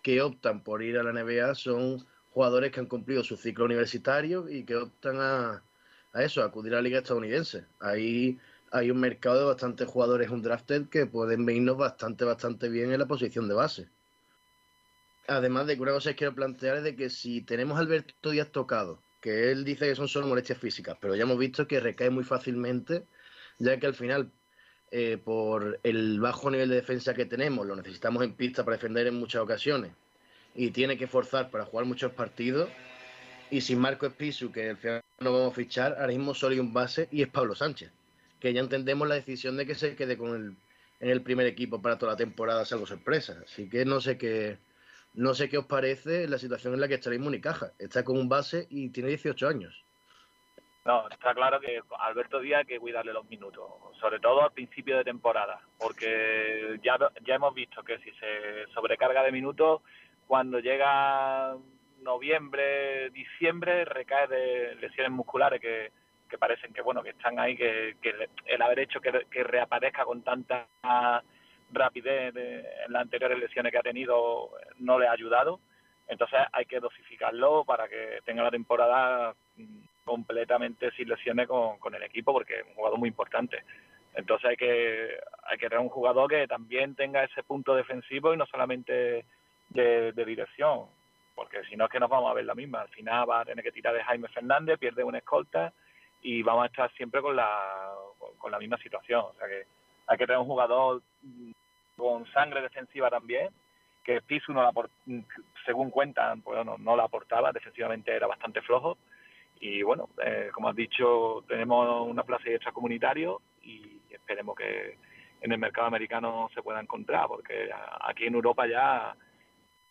que 0.03 0.23
optan 0.23 0.63
por 0.63 0.83
ir 0.83 0.97
a 0.99 1.03
la 1.03 1.13
NBA 1.13 1.55
son 1.57 2.07
jugadores 2.31 2.71
que 2.71 2.81
han 2.81 2.87
cumplido 2.87 3.25
su 3.25 3.37
ciclo 3.37 3.65
universitario 3.65 4.49
y 4.49 4.65
que 4.65 4.77
optan 4.77 5.17
a, 5.21 5.65
a 6.13 6.23
eso, 6.23 6.43
a 6.43 6.47
acudir 6.47 6.75
a 6.75 6.77
la 6.77 6.83
liga 6.83 6.99
estadounidense. 6.99 7.67
Ahí 7.81 8.39
hay 8.71 8.91
un 8.93 9.01
mercado 9.01 9.41
de 9.41 9.45
bastantes 9.47 9.89
jugadores 9.89 10.31
undrafted 10.31 10.89
que 10.89 11.07
pueden 11.07 11.45
venirnos 11.47 11.79
bastante, 11.79 12.25
bastante 12.25 12.69
bien 12.69 12.93
en 12.93 13.01
la 13.01 13.07
posición 13.07 13.49
de 13.49 13.55
base. 13.55 13.89
Además 15.27 15.67
de 15.67 15.75
que 15.75 15.83
una 15.83 15.93
cosa 15.93 16.11
que 16.11 16.17
quiero 16.17 16.35
plantear 16.35 16.77
es 16.77 16.85
de 16.85 16.95
que 16.95 17.11
si 17.11 17.43
tenemos 17.43 17.77
a 17.77 17.81
Alberto 17.81 18.31
Díaz 18.31 18.53
tocado, 18.53 19.06
que 19.21 19.51
él 19.51 19.65
dice 19.65 19.89
que 19.89 19.95
son 19.95 20.09
solo 20.09 20.27
molestias 20.27 20.59
físicas, 20.59 20.97
pero 21.01 21.15
ya 21.15 21.23
hemos 21.23 21.39
visto 21.39 21.67
que 21.67 21.81
recae 21.81 22.11
muy 22.11 22.25
fácilmente, 22.25 23.05
ya 23.59 23.79
que 23.79 23.87
al 23.87 23.95
final, 23.95 24.31
eh, 24.91 25.19
por 25.23 25.81
el 25.83 26.21
bajo 26.21 26.51
nivel 26.51 26.69
de 26.69 26.77
defensa 26.77 27.15
que 27.15 27.27
tenemos, 27.27 27.67
lo 27.67 27.77
necesitamos 27.77 28.23
en 28.23 28.35
pista 28.35 28.65
para 28.65 28.77
defender 28.77 29.07
en 29.07 29.15
muchas 29.15 29.43
ocasiones, 29.43 29.93
y 30.55 30.71
tiene 30.71 30.97
que 30.97 31.07
forzar 31.07 31.51
para 31.51 31.65
jugar 31.65 31.87
muchos 31.87 32.13
partidos, 32.13 32.69
y 33.51 33.61
sin 33.61 33.79
Marco 33.79 34.07
Espisu, 34.07 34.51
que 34.53 34.71
al 34.71 34.77
final 34.77 35.03
no 35.21 35.33
vamos 35.33 35.53
a 35.53 35.57
fichar, 35.57 35.97
ahora 35.99 36.09
mismo 36.09 36.35
solo 36.35 36.55
hay 36.55 36.61
un 36.61 36.73
base 36.73 37.09
y 37.11 37.23
es 37.23 37.29
Pablo 37.29 37.55
Sánchez, 37.55 37.91
que 38.41 38.53
ya 38.53 38.61
entendemos 38.61 39.09
la 39.09 39.15
decisión 39.15 39.57
de 39.57 39.67
que 39.67 39.75
se 39.75 39.97
quede 39.97 40.17
con 40.17 40.35
el, 40.35 40.57
en 41.01 41.11
el 41.11 41.23
primer 41.23 41.47
equipo 41.47 41.81
para 41.81 41.99
toda 41.99 42.13
la 42.13 42.17
temporada, 42.17 42.65
salvo 42.65 42.87
sorpresa. 42.87 43.41
Así 43.45 43.69
que 43.69 43.85
no 43.85 44.01
sé 44.01 44.19
qué, 44.19 44.59
no 45.17 45.33
sé 45.35 45.49
qué 45.49 45.59
os 45.59 45.67
parece 45.67 46.29
la 46.29 46.39
situación 46.39 46.75
en 46.75 46.81
la 46.81 46.89
que 46.89 46.95
está 46.95 47.11
mismo 47.11 47.29
Unicaja. 47.29 47.73
Está 47.79 48.05
con 48.05 48.19
un 48.19 48.29
base 48.29 48.67
y 48.71 48.91
tiene 48.91 49.09
18 49.09 49.49
años. 49.49 49.85
No, 50.85 51.09
está 51.09 51.35
claro 51.35 51.59
que 51.59 51.81
Alberto 51.99 52.39
Díaz 52.39 52.61
hay 52.61 52.67
que 52.67 52.79
cuidarle 52.79 53.13
los 53.13 53.29
minutos, 53.29 53.65
sobre 54.01 54.21
todo 54.21 54.43
al 54.43 54.53
principio 54.53 54.97
de 54.99 55.05
temporada, 55.05 55.61
porque 55.79 56.79
ya, 56.81 56.97
ya 57.27 57.35
hemos 57.35 57.53
visto 57.55 57.83
que 57.83 57.99
si 57.99 58.13
se 58.13 58.67
sobrecarga 58.73 59.25
de 59.25 59.33
minutos, 59.33 59.81
cuando 60.29 60.61
llega 60.61 61.57
noviembre, 62.03 63.11
diciembre, 63.11 63.85
recae 63.85 64.29
de 64.29 64.75
lesiones 64.77 65.11
musculares 65.11 65.61
que, 65.61 65.91
que 66.29 66.39
parecen 66.39 66.73
que 66.73 66.83
bueno 66.83 67.03
que 67.03 67.11
están 67.11 67.41
ahí, 67.41 67.57
que, 67.57 67.97
que 68.01 68.29
el 68.45 68.63
haber 68.63 68.79
hecho 68.81 69.01
que, 69.01 69.27
que 69.29 69.43
reaparezca 69.43 70.05
con 70.05 70.23
tanta 70.23 70.69
rapidez 71.73 72.33
de- 72.35 72.61
en 72.87 72.93
las 72.93 73.03
anteriores 73.03 73.39
lesiones 73.39 73.73
que 73.73 73.79
ha 73.79 73.83
tenido 73.83 74.51
no 74.79 74.99
le 74.99 75.07
ha 75.09 75.13
ayudado. 75.13 75.61
Entonces 76.09 76.39
hay 76.53 76.67
que 76.67 76.79
dosificarlo 76.81 77.65
para 77.65 77.89
que 77.89 78.21
tenga 78.25 78.43
la 78.45 78.51
temporada 78.51 79.35
mm, 79.57 79.79
completamente 80.05 80.91
sin 80.93 81.09
lesiones 81.09 81.49
con, 81.49 81.79
con 81.79 81.95
el 81.95 82.03
equipo 82.05 82.33
porque 82.33 82.61
es 82.61 82.67
un 82.67 82.75
jugador 82.75 82.99
muy 82.99 83.09
importante. 83.09 83.63
Entonces 84.15 84.51
hay 84.51 84.57
que 84.57 85.19
hay 85.45 85.59
que 85.59 85.69
tener 85.69 85.81
un 85.81 85.89
jugador 85.91 86.31
que 86.31 86.47
también 86.47 86.95
tenga 86.95 87.25
ese 87.25 87.43
punto 87.43 87.75
defensivo 87.75 88.33
y 88.33 88.37
no 88.37 88.47
solamente 88.47 89.25
de, 89.69 90.13
de 90.13 90.25
dirección, 90.25 90.87
porque 91.35 91.63
si 91.65 91.77
no 91.77 91.85
es 91.87 91.91
que 91.91 92.01
nos 92.01 92.09
vamos 92.09 92.31
a 92.31 92.35
ver 92.35 92.45
la 92.45 92.55
misma. 92.55 92.83
Al 92.83 92.89
final 92.89 93.29
va 93.29 93.41
a 93.41 93.45
tener 93.45 93.63
que 93.65 93.73
tirar 93.73 93.93
de 93.95 94.03
Jaime 94.05 94.29
Fernández, 94.29 94.79
pierde 94.79 95.05
una 95.05 95.19
escolta 95.19 95.73
y 96.23 96.43
vamos 96.43 96.63
a 96.65 96.67
estar 96.67 96.91
siempre 96.93 97.21
con 97.21 97.37
la 97.37 97.93
con 98.39 98.51
la 98.53 98.59
misma 98.59 98.79
situación. 98.79 99.21
O 99.23 99.35
sea 99.35 99.49
que 99.49 99.65
hay 100.07 100.19
que 100.19 100.27
tener 100.27 100.41
un 100.41 100.47
jugador 100.47 101.03
mm, 101.23 101.51
con 101.97 102.27
sangre 102.33 102.61
defensiva 102.63 103.11
también 103.11 103.49
que 104.05 104.21
Pisu 104.23 104.53
no 104.53 104.63
la 104.63 104.71
apor- 104.71 104.89
según 105.65 105.91
cuentan, 105.91 106.41
pues 106.43 106.65
no, 106.65 106.79
no 106.79 106.95
la 106.95 107.05
aportaba, 107.05 107.51
defensivamente 107.51 108.15
era 108.15 108.29
bastante 108.29 108.63
flojo. 108.63 108.99
Y 109.59 109.83
bueno, 109.83 110.11
eh, 110.25 110.51
como 110.53 110.69
has 110.69 110.77
dicho, 110.77 111.43
tenemos 111.49 112.07
una 112.09 112.23
plaza 112.23 112.49
y 112.49 112.53
extracomunitario 112.53 113.41
y 113.65 113.99
esperemos 114.11 114.55
que 114.55 114.97
en 115.41 115.51
el 115.51 115.59
mercado 115.59 115.89
americano 115.89 116.49
se 116.55 116.63
pueda 116.63 116.81
encontrar, 116.81 117.27
porque 117.27 117.69
aquí 118.03 118.27
en 118.27 118.35
Europa 118.35 118.69
ya 118.69 119.17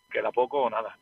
queda 0.10 0.32
poco 0.32 0.62
o 0.62 0.70
nada. 0.70 0.98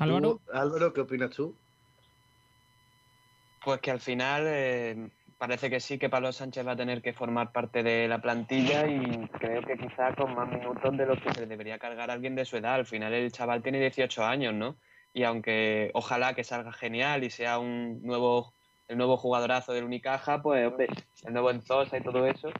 Álvaro. 0.00 0.40
Álvaro, 0.52 0.92
¿qué 0.92 1.02
opinas 1.02 1.30
tú? 1.30 1.54
Pues 3.64 3.80
que 3.80 3.90
al 3.90 4.00
final 4.00 4.44
eh, 4.46 5.10
parece 5.40 5.70
que 5.70 5.80
sí 5.80 5.98
que 5.98 6.10
Pablo 6.10 6.32
Sánchez 6.32 6.66
va 6.66 6.72
a 6.72 6.76
tener 6.76 7.00
que 7.00 7.14
formar 7.14 7.50
parte 7.50 7.82
de 7.82 8.06
la 8.06 8.20
plantilla 8.20 8.86
y 8.86 9.26
creo 9.38 9.62
que 9.62 9.78
quizá 9.78 10.14
con 10.14 10.34
más 10.34 10.46
minutos 10.46 10.94
de 10.94 11.06
los 11.06 11.18
que 11.18 11.32
se 11.32 11.46
debería 11.46 11.78
cargar 11.78 12.10
alguien 12.10 12.34
de 12.34 12.44
su 12.44 12.58
edad. 12.58 12.74
Al 12.74 12.84
final 12.84 13.14
el 13.14 13.32
chaval 13.32 13.62
tiene 13.62 13.80
18 13.80 14.22
años, 14.22 14.52
¿no? 14.52 14.76
Y 15.14 15.22
aunque 15.22 15.90
ojalá 15.94 16.34
que 16.34 16.44
salga 16.44 16.72
genial 16.72 17.24
y 17.24 17.30
sea 17.30 17.58
un 17.58 18.02
nuevo 18.02 18.52
el 18.86 18.98
nuevo 18.98 19.16
jugadorazo 19.16 19.72
del 19.72 19.84
Unicaja, 19.84 20.42
pues 20.42 20.66
hombre, 20.66 20.88
el 21.24 21.32
nuevo 21.32 21.50
Enzosa 21.50 21.96
y 21.96 22.02
todo 22.02 22.26
eso, 22.26 22.50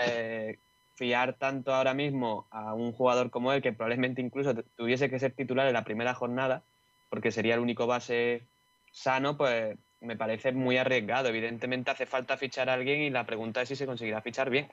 eh, 0.00 0.58
fiar 0.94 1.32
tanto 1.32 1.74
ahora 1.74 1.92
mismo 1.92 2.46
a 2.52 2.72
un 2.72 2.92
jugador 2.92 3.30
como 3.30 3.52
él, 3.52 3.62
que 3.62 3.72
probablemente 3.72 4.22
incluso 4.22 4.54
tuviese 4.76 5.10
que 5.10 5.18
ser 5.18 5.32
titular 5.32 5.66
en 5.66 5.72
la 5.72 5.82
primera 5.82 6.14
jornada, 6.14 6.62
porque 7.10 7.32
sería 7.32 7.54
el 7.54 7.60
único 7.60 7.88
base 7.88 8.46
sano, 8.92 9.36
pues 9.36 9.76
me 10.00 10.16
parece 10.16 10.52
muy 10.52 10.76
arriesgado. 10.78 11.28
Evidentemente 11.28 11.90
hace 11.90 12.06
falta 12.06 12.36
fichar 12.36 12.68
a 12.70 12.74
alguien 12.74 13.00
y 13.02 13.10
la 13.10 13.26
pregunta 13.26 13.62
es 13.62 13.68
si 13.68 13.76
se 13.76 13.86
conseguirá 13.86 14.22
fichar 14.22 14.50
bien. 14.50 14.68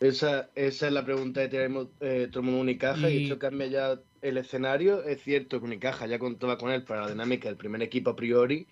Esa, 0.00 0.52
esa 0.54 0.86
es 0.86 0.92
la 0.92 1.04
pregunta 1.04 1.42
que 1.42 1.48
tenemos 1.48 1.88
eh, 2.00 2.28
todo 2.30 2.40
el 2.40 2.46
mundo 2.46 2.60
Unicaja 2.60 3.10
y... 3.10 3.14
Y- 3.14 3.16
esto 3.16 3.38
cambia 3.38 3.66
ya 3.66 4.00
el 4.20 4.38
escenario. 4.38 5.02
Es 5.02 5.22
cierto 5.22 5.58
que 5.58 5.66
Unicaja 5.66 6.06
ya 6.06 6.18
contaba 6.20 6.56
con 6.58 6.70
él 6.70 6.84
para 6.84 7.02
la 7.02 7.08
dinámica 7.08 7.48
del 7.48 7.56
primer 7.56 7.82
equipo 7.82 8.10
a 8.10 8.16
priori, 8.16 8.68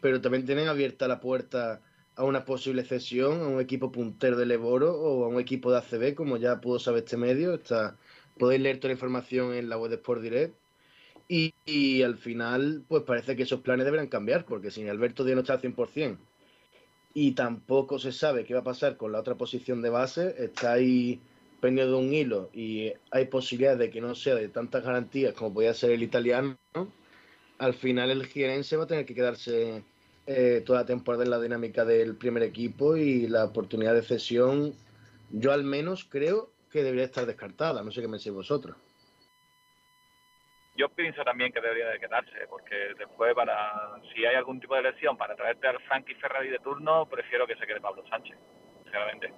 pero 0.00 0.20
también 0.20 0.44
tienen 0.46 0.68
abierta 0.68 1.08
la 1.08 1.20
puerta 1.20 1.84
a 2.16 2.24
una 2.24 2.44
posible 2.44 2.84
cesión 2.84 3.42
a 3.42 3.48
un 3.48 3.60
equipo 3.60 3.92
puntero 3.92 4.36
de 4.36 4.46
Leboro 4.46 4.94
o 5.00 5.24
a 5.24 5.28
un 5.28 5.40
equipo 5.40 5.70
de 5.72 5.78
ACB, 5.78 6.14
como 6.14 6.36
ya 6.38 6.60
pudo 6.60 6.78
saber 6.80 7.04
este 7.04 7.16
medio. 7.16 7.54
Está, 7.54 7.98
podéis 8.36 8.62
leer 8.62 8.78
toda 8.80 8.88
la 8.90 8.94
información 8.94 9.54
en 9.54 9.68
la 9.68 9.78
web 9.78 9.90
de 9.90 9.96
Sport 9.96 10.22
Direct. 10.22 10.63
Y, 11.26 12.02
al 12.02 12.18
final, 12.18 12.84
pues 12.86 13.02
parece 13.04 13.34
que 13.34 13.44
esos 13.44 13.60
planes 13.60 13.86
deberán 13.86 14.08
cambiar, 14.08 14.44
porque 14.44 14.70
si 14.70 14.86
Alberto 14.88 15.24
Díaz 15.24 15.36
no 15.36 15.40
está 15.40 15.54
al 15.54 15.62
100%, 15.62 16.18
y 17.14 17.32
tampoco 17.32 17.98
se 17.98 18.12
sabe 18.12 18.44
qué 18.44 18.54
va 18.54 18.60
a 18.60 18.64
pasar 18.64 18.96
con 18.96 19.12
la 19.12 19.20
otra 19.20 19.36
posición 19.36 19.80
de 19.82 19.90
base. 19.90 20.34
Está 20.38 20.72
ahí 20.72 21.20
pendiente 21.60 21.92
de 21.92 21.96
un 21.96 22.12
hilo 22.12 22.50
y 22.52 22.92
hay 23.10 23.26
posibilidades 23.26 23.78
de 23.78 23.90
que 23.90 24.00
no 24.00 24.14
sea 24.14 24.34
de 24.34 24.48
tantas 24.48 24.84
garantías 24.84 25.32
como 25.32 25.54
podía 25.54 25.72
ser 25.72 25.92
el 25.92 26.02
italiano. 26.02 26.58
Al 27.58 27.74
final 27.74 28.10
el 28.10 28.26
girense 28.26 28.76
va 28.76 28.84
a 28.84 28.88
tener 28.88 29.06
que 29.06 29.14
quedarse 29.14 29.84
eh, 30.26 30.62
toda 30.64 30.80
la 30.80 30.86
temporada 30.86 31.24
en 31.24 31.30
la 31.30 31.40
dinámica 31.40 31.84
del 31.84 32.16
primer 32.16 32.42
equipo 32.42 32.96
y 32.96 33.28
la 33.28 33.44
oportunidad 33.44 33.94
de 33.94 34.02
cesión, 34.02 34.74
yo 35.30 35.52
al 35.52 35.64
menos 35.64 36.04
creo 36.04 36.50
que 36.70 36.82
debería 36.82 37.04
estar 37.04 37.26
descartada. 37.26 37.82
No 37.82 37.92
sé 37.92 38.00
qué 38.00 38.08
me 38.08 38.16
decís 38.16 38.32
vosotros. 38.32 38.76
Yo 40.76 40.88
pienso 40.88 41.22
también 41.22 41.52
que 41.52 41.60
debería 41.60 41.88
de 41.88 42.00
quedarse, 42.00 42.46
porque 42.48 42.74
después, 42.98 43.32
para 43.34 43.92
si 44.12 44.24
hay 44.24 44.34
algún 44.34 44.58
tipo 44.58 44.74
de 44.74 44.82
lesión, 44.82 45.16
para 45.16 45.36
traerte 45.36 45.68
al 45.68 45.80
Frankie 45.82 46.16
Ferrari 46.16 46.48
de 46.50 46.58
turno, 46.58 47.06
prefiero 47.06 47.46
que 47.46 47.56
se 47.56 47.66
quede 47.66 47.80
Pablo 47.80 48.04
Sánchez, 48.08 48.36
sinceramente. 48.82 49.32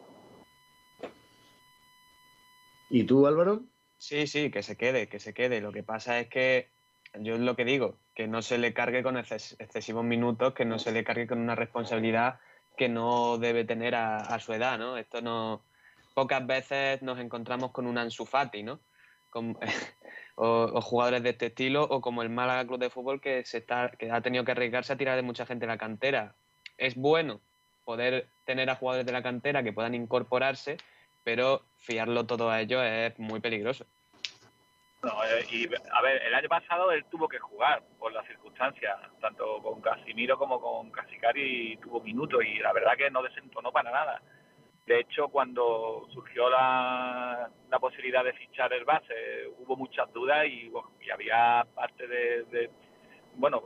¿Y 2.89 3.05
tú, 3.05 3.27
Álvaro? 3.27 3.65
Sí, 3.99 4.27
sí, 4.27 4.51
que 4.51 4.63
se 4.63 4.77
quede, 4.77 5.09
que 5.09 5.19
se 5.19 5.35
quede. 5.35 5.61
Lo 5.61 5.73
que 5.73 5.83
pasa 5.83 6.19
es 6.21 6.29
que 6.29 6.71
yo 7.15 7.35
es 7.35 7.41
lo 7.41 7.55
que 7.57 7.65
digo, 7.65 7.99
que 8.15 8.27
no 8.29 8.41
se 8.41 8.57
le 8.59 8.73
cargue 8.73 9.03
con 9.03 9.17
exces- 9.17 9.57
excesivos 9.59 10.05
minutos, 10.05 10.55
que 10.55 10.65
no 10.65 10.79
se 10.79 10.93
le 10.93 11.05
cargue 11.05 11.27
con 11.27 11.39
una 11.41 11.55
responsabilidad 11.55 12.41
que 12.77 12.89
no 12.89 13.39
debe 13.39 13.65
tener 13.65 13.95
a, 13.95 14.19
a 14.19 14.39
su 14.39 14.53
edad, 14.53 14.79
¿no? 14.79 14.97
Esto 14.97 15.21
no... 15.21 15.65
Pocas 16.15 16.47
veces 16.47 17.03
nos 17.03 17.19
encontramos 17.19 17.73
con 17.73 17.87
un 17.87 17.99
Ansu 17.99 18.25
Fati, 18.25 18.63
¿no? 18.63 18.81
Con- 19.29 19.59
o, 20.37 20.81
jugadores 20.81 21.23
de 21.23 21.31
este 21.31 21.47
estilo, 21.47 21.83
o 21.83 22.01
como 22.01 22.23
el 22.23 22.31
Málaga 22.31 22.67
Club 22.67 22.79
de 22.79 22.91
Fútbol 22.91 23.21
que, 23.21 23.45
se 23.45 23.59
está, 23.59 23.91
que 23.91 24.11
ha 24.11 24.21
tenido 24.21 24.45
que 24.45 24.53
arriesgarse 24.53 24.93
a 24.93 24.97
tirar 24.97 25.17
de 25.17 25.23
mucha 25.23 25.47
gente 25.47 25.67
de 25.67 25.73
la 25.73 25.79
cantera. 25.79 26.35
Es 26.79 26.95
bueno 26.95 27.41
poder 27.85 28.29
tener 28.45 28.71
a 28.71 28.77
jugadores 28.77 29.07
de 29.07 29.13
la 29.13 29.23
cantera 29.23 29.63
que 29.63 29.73
puedan 29.73 29.95
incorporarse, 29.95 30.77
pero 31.25 31.63
fiarlo 31.79 32.27
todo 32.27 32.51
a 32.51 32.61
ellos 32.61 32.83
es 32.85 33.19
muy 33.19 33.41
peligroso. 33.41 33.87
No, 35.03 35.25
eh, 35.25 35.47
y 35.51 35.67
a 35.67 36.03
ver, 36.03 36.23
el 36.23 36.35
año 36.35 36.49
pasado 36.49 36.91
él 36.91 37.05
tuvo 37.11 37.29
que 37.29 37.39
jugar 37.39 37.83
por 37.99 38.13
las 38.13 38.27
circunstancias, 38.27 38.97
tanto 39.21 39.63
con 39.63 39.81
Casimiro 39.81 40.37
como 40.39 40.61
con 40.61 40.91
Casicari 40.91 41.77
tuvo 41.77 42.01
minutos 42.01 42.43
y 42.45 42.59
la 42.59 42.73
verdad 42.73 42.97
que 42.97 43.11
no 43.11 43.23
desentonó 43.23 43.71
para 43.71 43.91
nada. 43.91 44.21
De 44.87 45.01
hecho, 45.01 45.29
cuando 45.29 46.07
surgió 46.13 46.49
la, 46.49 47.51
posibilidad 47.81 48.25
de 48.25 48.33
fichar 48.33 48.73
el 48.73 48.85
base, 48.85 49.49
hubo 49.59 49.77
muchas 49.77 50.11
dudas 50.13 50.47
y, 50.47 50.73
había 51.13 51.67
parte 51.75 52.07
de, 52.07 52.71
bueno, 53.35 53.61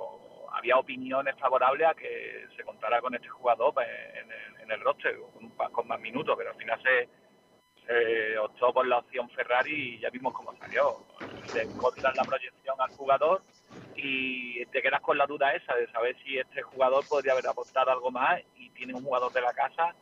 había 0.53 0.79
opiniones 0.79 1.37
favorables 1.39 1.89
a 1.89 1.95
que 1.95 2.47
se 2.57 2.65
contara 2.65 3.01
con 3.01 3.15
este 3.15 3.29
jugador 3.29 3.73
pues, 3.75 3.87
en 4.15 4.31
el, 4.33 4.63
en 4.63 4.71
el 4.73 4.81
roster 4.81 5.17
con, 5.35 5.71
con 5.71 5.89
más 5.89 6.01
minutos, 6.01 6.35
pero 6.37 6.51
al 6.51 6.57
final 6.57 6.83
se, 6.83 7.09
se 7.87 8.39
optó 8.39 8.73
por 8.73 8.87
la 8.87 8.99
opción 8.99 9.29
Ferrari 9.31 9.97
y 9.97 9.99
ya 10.01 10.11
vimos 10.11 10.33
cómo 10.33 10.57
salió. 10.57 11.05
Le 11.55 11.63
encontrar 11.63 12.17
la 12.17 12.25
proyección 12.25 12.77
al 12.81 12.91
jugador 12.91 13.43
y 13.97 14.65
te 14.67 14.83
quedas 14.83 15.01
con 15.01 15.19
la 15.19 15.27
duda 15.27 15.55
esa 15.55 15.75
de 15.75 15.91
saber 15.91 16.17
si 16.23 16.39
este 16.39 16.63
jugador 16.63 17.05
podría 17.09 17.33
haber 17.33 17.47
aportado 17.47 17.91
algo 17.91 18.11
más 18.11 18.41
y 18.57 18.71
tiene 18.71 18.95
un 18.95 19.05
jugador 19.05 19.33
de 19.33 19.41
la 19.41 19.53
casa 19.53 19.95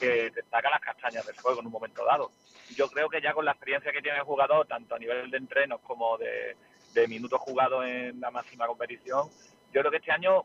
que 0.00 0.30
te 0.30 0.42
saca 0.42 0.70
las 0.70 0.80
castañas 0.80 1.26
del 1.26 1.36
fuego 1.36 1.60
en 1.60 1.66
un 1.66 1.72
momento 1.72 2.04
dado. 2.04 2.30
Yo 2.76 2.88
creo 2.88 3.08
que 3.08 3.20
ya 3.20 3.32
con 3.32 3.44
la 3.44 3.52
experiencia 3.52 3.92
que 3.92 4.02
tiene 4.02 4.18
el 4.18 4.24
jugador, 4.24 4.66
tanto 4.66 4.94
a 4.94 4.98
nivel 4.98 5.30
de 5.30 5.36
entrenos 5.36 5.80
como 5.82 6.18
de, 6.18 6.56
de 6.94 7.08
minutos 7.08 7.40
jugados 7.40 7.84
en 7.86 8.20
la 8.20 8.30
máxima 8.30 8.66
competición, 8.66 9.28
yo 9.72 9.80
creo 9.80 9.90
que 9.90 9.98
este 9.98 10.12
año 10.12 10.44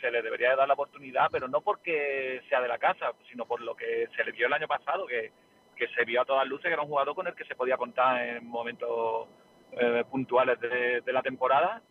se 0.00 0.10
le 0.10 0.22
debería 0.22 0.50
de 0.50 0.56
dar 0.56 0.68
la 0.68 0.74
oportunidad, 0.74 1.28
pero 1.30 1.48
no 1.48 1.60
porque 1.60 2.42
sea 2.48 2.60
de 2.60 2.68
la 2.68 2.78
casa, 2.78 3.12
sino 3.30 3.44
por 3.46 3.60
lo 3.60 3.74
que 3.74 4.08
se 4.16 4.24
le 4.24 4.32
vio 4.32 4.46
el 4.46 4.52
año 4.52 4.68
pasado, 4.68 5.06
que, 5.06 5.32
que 5.76 5.88
se 5.88 6.04
vio 6.04 6.22
a 6.22 6.24
todas 6.24 6.46
luces 6.46 6.66
que 6.66 6.72
era 6.72 6.82
un 6.82 6.88
jugador 6.88 7.14
con 7.14 7.26
el 7.26 7.34
que 7.34 7.44
se 7.44 7.54
podía 7.56 7.76
contar 7.76 8.22
en 8.22 8.46
momentos 8.46 9.28
eh, 9.72 10.04
puntuales 10.10 10.60
de, 10.60 11.00
de 11.00 11.12
la 11.12 11.22
temporada. 11.22 11.82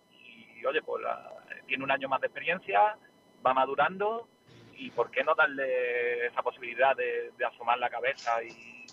Y 0.59 0.65
oye, 0.65 0.81
pues 0.81 1.03
la- 1.03 1.33
tiene 1.67 1.83
un 1.83 1.91
año 1.91 2.07
más 2.09 2.21
de 2.21 2.27
experiencia, 2.27 2.97
va 3.45 3.53
madurando 3.53 4.27
y 4.73 4.91
por 4.91 5.09
qué 5.11 5.23
no 5.23 5.33
darle 5.35 6.27
esa 6.27 6.41
posibilidad 6.43 6.95
de, 6.95 7.31
de 7.37 7.45
asomar 7.45 7.77
la 7.79 7.89
cabeza 7.89 8.41
y, 8.43 8.85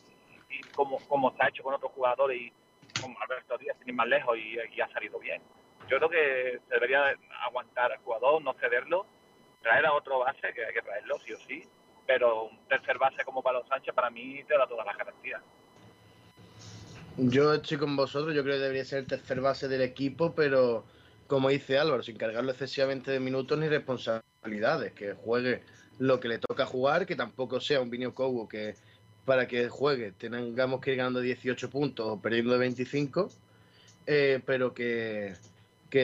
y 0.51 0.63
como, 0.75 0.99
como 1.09 1.35
ha 1.39 1.49
hecho 1.49 1.63
con 1.63 1.75
otros 1.75 1.93
jugadores 1.93 2.41
y 2.41 2.53
como 3.01 3.17
Alberto 3.21 3.59
Díaz, 3.59 3.77
sin 3.79 3.89
ir 3.89 3.95
más 3.95 4.07
lejos 4.09 4.37
y, 4.39 4.57
y 4.75 4.81
ha 4.81 4.89
salido 4.93 5.19
bien. 5.19 5.43
Yo 5.89 5.99
creo 5.99 6.09
que 6.09 6.61
se 6.67 6.75
debería 6.75 7.15
aguantar 7.47 7.93
al 7.93 7.99
jugador, 7.99 8.43
no 8.43 8.55
cederlo, 8.55 9.07
traer 9.63 9.85
a 9.87 9.93
otro 9.93 10.21
base, 10.21 10.53
que 10.55 10.65
hay 10.65 10.73
que 10.75 10.83
traerlo 10.83 11.19
sí 11.27 11.33
o 11.33 11.39
sí, 11.47 11.63
pero 12.07 12.45
un 12.45 12.59
tercer 12.69 12.99
base 12.99 13.25
como 13.25 13.43
Pablo 13.43 13.65
Sánchez 13.69 13.95
para 13.95 14.11
mí 14.11 14.43
te 14.45 14.57
da 14.57 14.67
todas 14.67 14.87
las 14.87 14.97
garantías. 14.97 15.43
Yo 17.17 17.55
estoy 17.55 17.79
con 17.79 17.97
vosotros, 17.97 18.35
yo 18.35 18.43
creo 18.43 18.57
que 18.57 18.63
debería 18.63 18.85
ser 18.85 19.01
el 19.01 19.07
tercer 19.07 19.41
base 19.41 19.69
del 19.69 19.83
equipo, 19.83 20.35
pero 20.35 20.85
como 21.27 21.49
dice 21.49 21.79
Álvaro, 21.79 22.03
sin 22.03 22.17
cargarlo 22.17 22.51
excesivamente 22.51 23.11
de 23.11 23.21
minutos 23.21 23.59
ni 23.59 23.69
responsabilidades, 23.69 24.93
que 24.93 25.15
juegue 25.15 25.63
lo 25.99 26.21
que 26.21 26.29
le 26.29 26.39
toca 26.39 26.67
jugar, 26.67 27.07
que 27.07 27.17
tampoco 27.17 27.61
sea 27.61 27.81
un 27.81 27.91
Vinio 27.91 28.15
Cobo 28.15 28.49
que 28.49 28.75
para 29.25 29.49
que 29.49 29.69
juegue 29.69 30.13
tengamos 30.13 30.81
que 30.81 30.93
ir 30.93 30.99
ganando 30.99 31.21
18 31.21 31.71
puntos 31.71 32.07
o 32.07 32.21
perdiendo 32.21 32.53
de 32.53 32.59
25, 32.59 33.31
eh, 34.07 34.41
pero 34.45 34.75
que, 34.75 35.35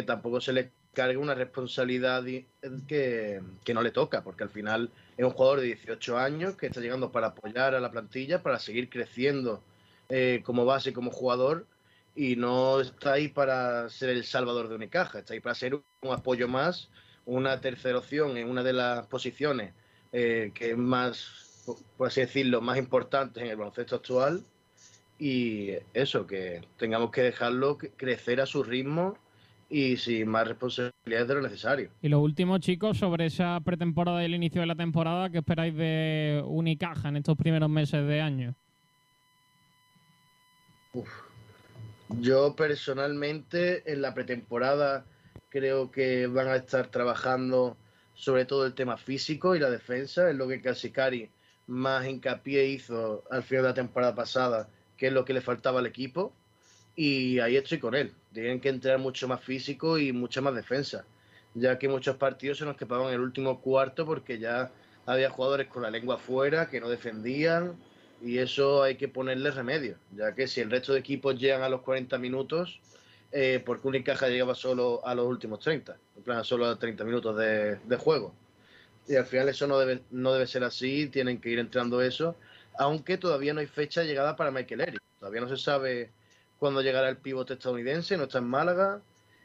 tampoco 0.07 0.41
se 0.41 0.53
le 0.53 0.71
cargue 0.95 1.17
una 1.17 1.35
responsabilidad 1.35 2.25
que, 2.87 3.43
que 3.65 3.75
no 3.75 3.83
le 3.83 3.91
toca, 3.91 4.23
porque 4.23 4.45
al 4.45 4.51
final 4.51 4.91
es 5.17 5.25
un 5.25 5.33
jugador 5.33 5.61
de 5.61 5.67
18 5.67 6.17
años 6.19 6.57
que 6.57 6.67
está 6.67 6.81
llegando 6.81 7.13
para 7.13 7.29
apoyar 7.29 7.75
a 7.75 7.81
la 7.81 7.91
plantilla, 7.91 8.43
para 8.43 8.59
seguir 8.59 8.89
creciendo 8.89 9.63
eh, 10.09 10.43
como 10.45 10.65
base, 10.65 10.93
como 10.93 11.11
jugador, 11.11 11.67
y 12.15 12.37
no 12.37 12.81
está 12.81 13.13
ahí 13.13 13.29
para 13.29 13.89
ser 13.89 14.11
el 14.11 14.25
salvador 14.25 14.69
de 14.69 14.75
Unicaja, 14.75 15.21
está 15.21 15.35
ahí 15.35 15.41
para 15.41 15.55
ser 15.55 15.75
un 15.75 16.13
apoyo 16.13 16.49
más, 16.49 16.91
una 17.25 17.61
tercera 17.61 17.99
opción 17.99 18.37
en 18.37 18.49
una 18.49 18.63
de 18.63 18.73
las 18.73 19.07
posiciones 19.07 19.73
eh, 20.13 20.51
que 20.55 20.71
es 20.71 20.77
más, 20.77 21.63
por- 21.97 22.09
así 22.09 22.21
decirlo, 22.21 22.61
más 22.61 22.79
importantes 22.79 23.43
en 23.43 23.51
el 23.51 23.57
baloncesto 23.57 23.97
actual, 23.97 24.43
y 25.19 25.73
eso, 25.93 26.27
que 26.27 26.63
tengamos 26.79 27.11
que 27.11 27.23
dejarlo 27.23 27.77
crecer 27.77 28.41
a 28.41 28.47
su 28.47 28.63
ritmo 28.65 29.19
y 29.69 29.99
sin 29.99 30.27
más 30.29 30.49
responsabilidades 30.49 31.29
de 31.29 31.35
lo 31.35 31.43
necesario. 31.43 31.91
Y 32.03 32.09
lo 32.09 32.21
último, 32.21 32.59
chicos, 32.59 32.97
sobre 32.99 33.27
esa 33.27 33.61
pretemporada 33.61 34.23
y 34.23 34.25
el 34.25 34.35
inicio 34.35 34.63
de 34.63 34.67
la 34.67 34.75
temporada, 34.75 35.31
¿qué 35.31 35.39
esperáis 35.39 35.77
de 35.77 36.43
Unicaja 36.47 37.11
en 37.11 37.17
estos 37.17 37.37
primeros 37.37 37.69
meses 37.69 38.07
de 38.07 38.21
año? 38.21 38.55
Yo 42.19 42.57
personalmente 42.57 43.91
en 43.91 44.03
la 44.03 44.15
pretemporada 44.15 45.05
creo 45.49 45.91
que 45.91 46.27
van 46.27 46.49
a 46.49 46.57
estar 46.57 46.89
trabajando 46.89 47.77
sobre 48.15 48.45
todo 48.45 48.67
el 48.67 48.75
tema 48.75 48.97
físico 48.97 49.55
y 49.55 49.59
la 49.59 49.71
defensa, 49.71 50.29
es 50.29 50.37
lo 50.37 50.49
que 50.49 50.61
Casicari 50.61 51.31
más 51.67 52.07
hincapié 52.07 52.67
hizo 52.67 53.25
al 53.31 53.43
final 53.43 53.63
de 53.63 53.69
la 53.71 53.75
temporada 53.75 54.15
pasada, 54.15 54.69
que 54.97 55.07
es 55.07 55.13
lo 55.13 55.25
que 55.25 55.33
le 55.33 55.41
faltaba 55.41 55.79
al 55.79 55.87
equipo, 55.87 56.35
y 56.97 57.39
ahí 57.39 57.57
estoy 57.57 57.79
con 57.79 57.95
él. 57.95 58.13
Tienen 58.35 58.61
que 58.61 58.69
entrar 58.69 58.99
mucho 58.99 59.27
más 59.29 59.43
físico 59.43 59.97
y 59.97 60.13
mucha 60.13 60.41
más 60.41 60.55
defensa, 60.55 61.05
ya 61.55 61.79
que 61.79 61.89
muchos 61.89 62.17
partidos 62.17 62.59
se 62.59 62.65
nos 62.65 62.77
en 62.81 63.15
el 63.15 63.21
último 63.21 63.61
cuarto 63.61 64.05
porque 64.05 64.39
ya 64.39 64.71
había 65.07 65.31
jugadores 65.31 65.69
con 65.69 65.83
la 65.83 65.91
lengua 65.91 66.17
afuera 66.17 66.69
que 66.69 66.81
no 66.81 66.89
defendían, 66.89 67.77
y 68.23 68.39
eso 68.39 68.83
hay 68.83 68.97
que 68.97 69.09
ponerle 69.09 69.51
remedio, 69.51 69.97
ya 70.15 70.35
que 70.35 70.47
si 70.47 70.61
el 70.61 70.71
resto 70.71 70.93
de 70.93 71.01
equipos 71.01 71.39
llegan 71.39 71.63
a 71.63 71.69
los 71.69 71.83
40 71.83 72.19
minutos, 72.19 72.81
eh, 73.33 73.63
porque 73.65 73.89
Unicaja 73.89 74.29
llegaba 74.29 74.55
solo 74.55 75.05
a 75.07 75.15
los 75.15 75.27
últimos 75.27 75.61
30, 75.61 75.97
en 76.17 76.23
plan 76.23 76.45
solo 76.45 76.67
a 76.67 76.79
30 76.79 77.05
minutos 77.05 77.37
de, 77.37 77.77
de, 77.77 77.97
juego. 77.97 78.35
Y 79.07 79.17
al 79.17 79.25
final 79.25 79.49
eso 79.49 79.67
no 79.67 79.79
debe, 79.79 80.03
no 80.11 80.33
debe 80.33 80.47
ser 80.47 80.65
así, 80.65 81.07
tienen 81.09 81.41
que 81.41 81.51
ir 81.51 81.59
entrando 81.59 82.03
eso, 82.03 82.37
aunque 82.79 83.19
todavía 83.19 83.55
no 83.55 83.61
hay 83.61 83.67
fecha 83.67 84.03
llegada 84.03 84.37
para 84.37 84.51
Michael 84.51 84.81
Eric. 84.81 85.03
Todavía 85.19 85.41
no 85.41 85.49
se 85.49 85.57
sabe 85.57 86.11
cuándo 86.59 86.83
llegará 86.83 87.09
el 87.09 87.17
pivote 87.19 87.55
estadounidense, 87.55 88.17
no 88.17 88.25
está 88.25 88.39
en 88.39 88.49
Málaga. 88.49 89.03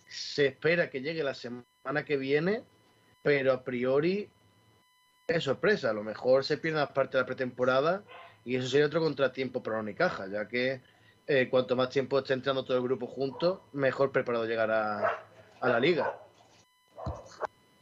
Se 0.07 0.47
espera 0.47 0.89
que 0.89 1.01
llegue 1.01 1.23
la 1.23 1.33
semana 1.33 2.05
que 2.05 2.17
viene, 2.17 2.63
pero 3.23 3.53
a 3.53 3.63
priori 3.63 4.29
es 5.27 5.43
sorpresa. 5.43 5.89
A 5.89 5.93
lo 5.93 6.03
mejor 6.03 6.45
se 6.45 6.57
pierde 6.57 6.79
más 6.79 6.91
parte 6.91 7.17
de 7.17 7.23
la 7.23 7.25
pretemporada 7.25 8.03
y 8.45 8.55
eso 8.55 8.67
sería 8.67 8.85
otro 8.85 9.01
contratiempo 9.01 9.61
para 9.61 9.79
Unicaja, 9.79 10.27
ya 10.27 10.47
que 10.47 10.81
eh, 11.27 11.49
cuanto 11.49 11.75
más 11.75 11.89
tiempo 11.89 12.19
esté 12.19 12.33
entrando 12.33 12.63
todo 12.63 12.77
el 12.77 12.83
grupo 12.83 13.07
junto, 13.07 13.63
mejor 13.73 14.11
preparado 14.11 14.45
llegará 14.45 15.23
a 15.59 15.67
la 15.67 15.79
liga. 15.79 16.13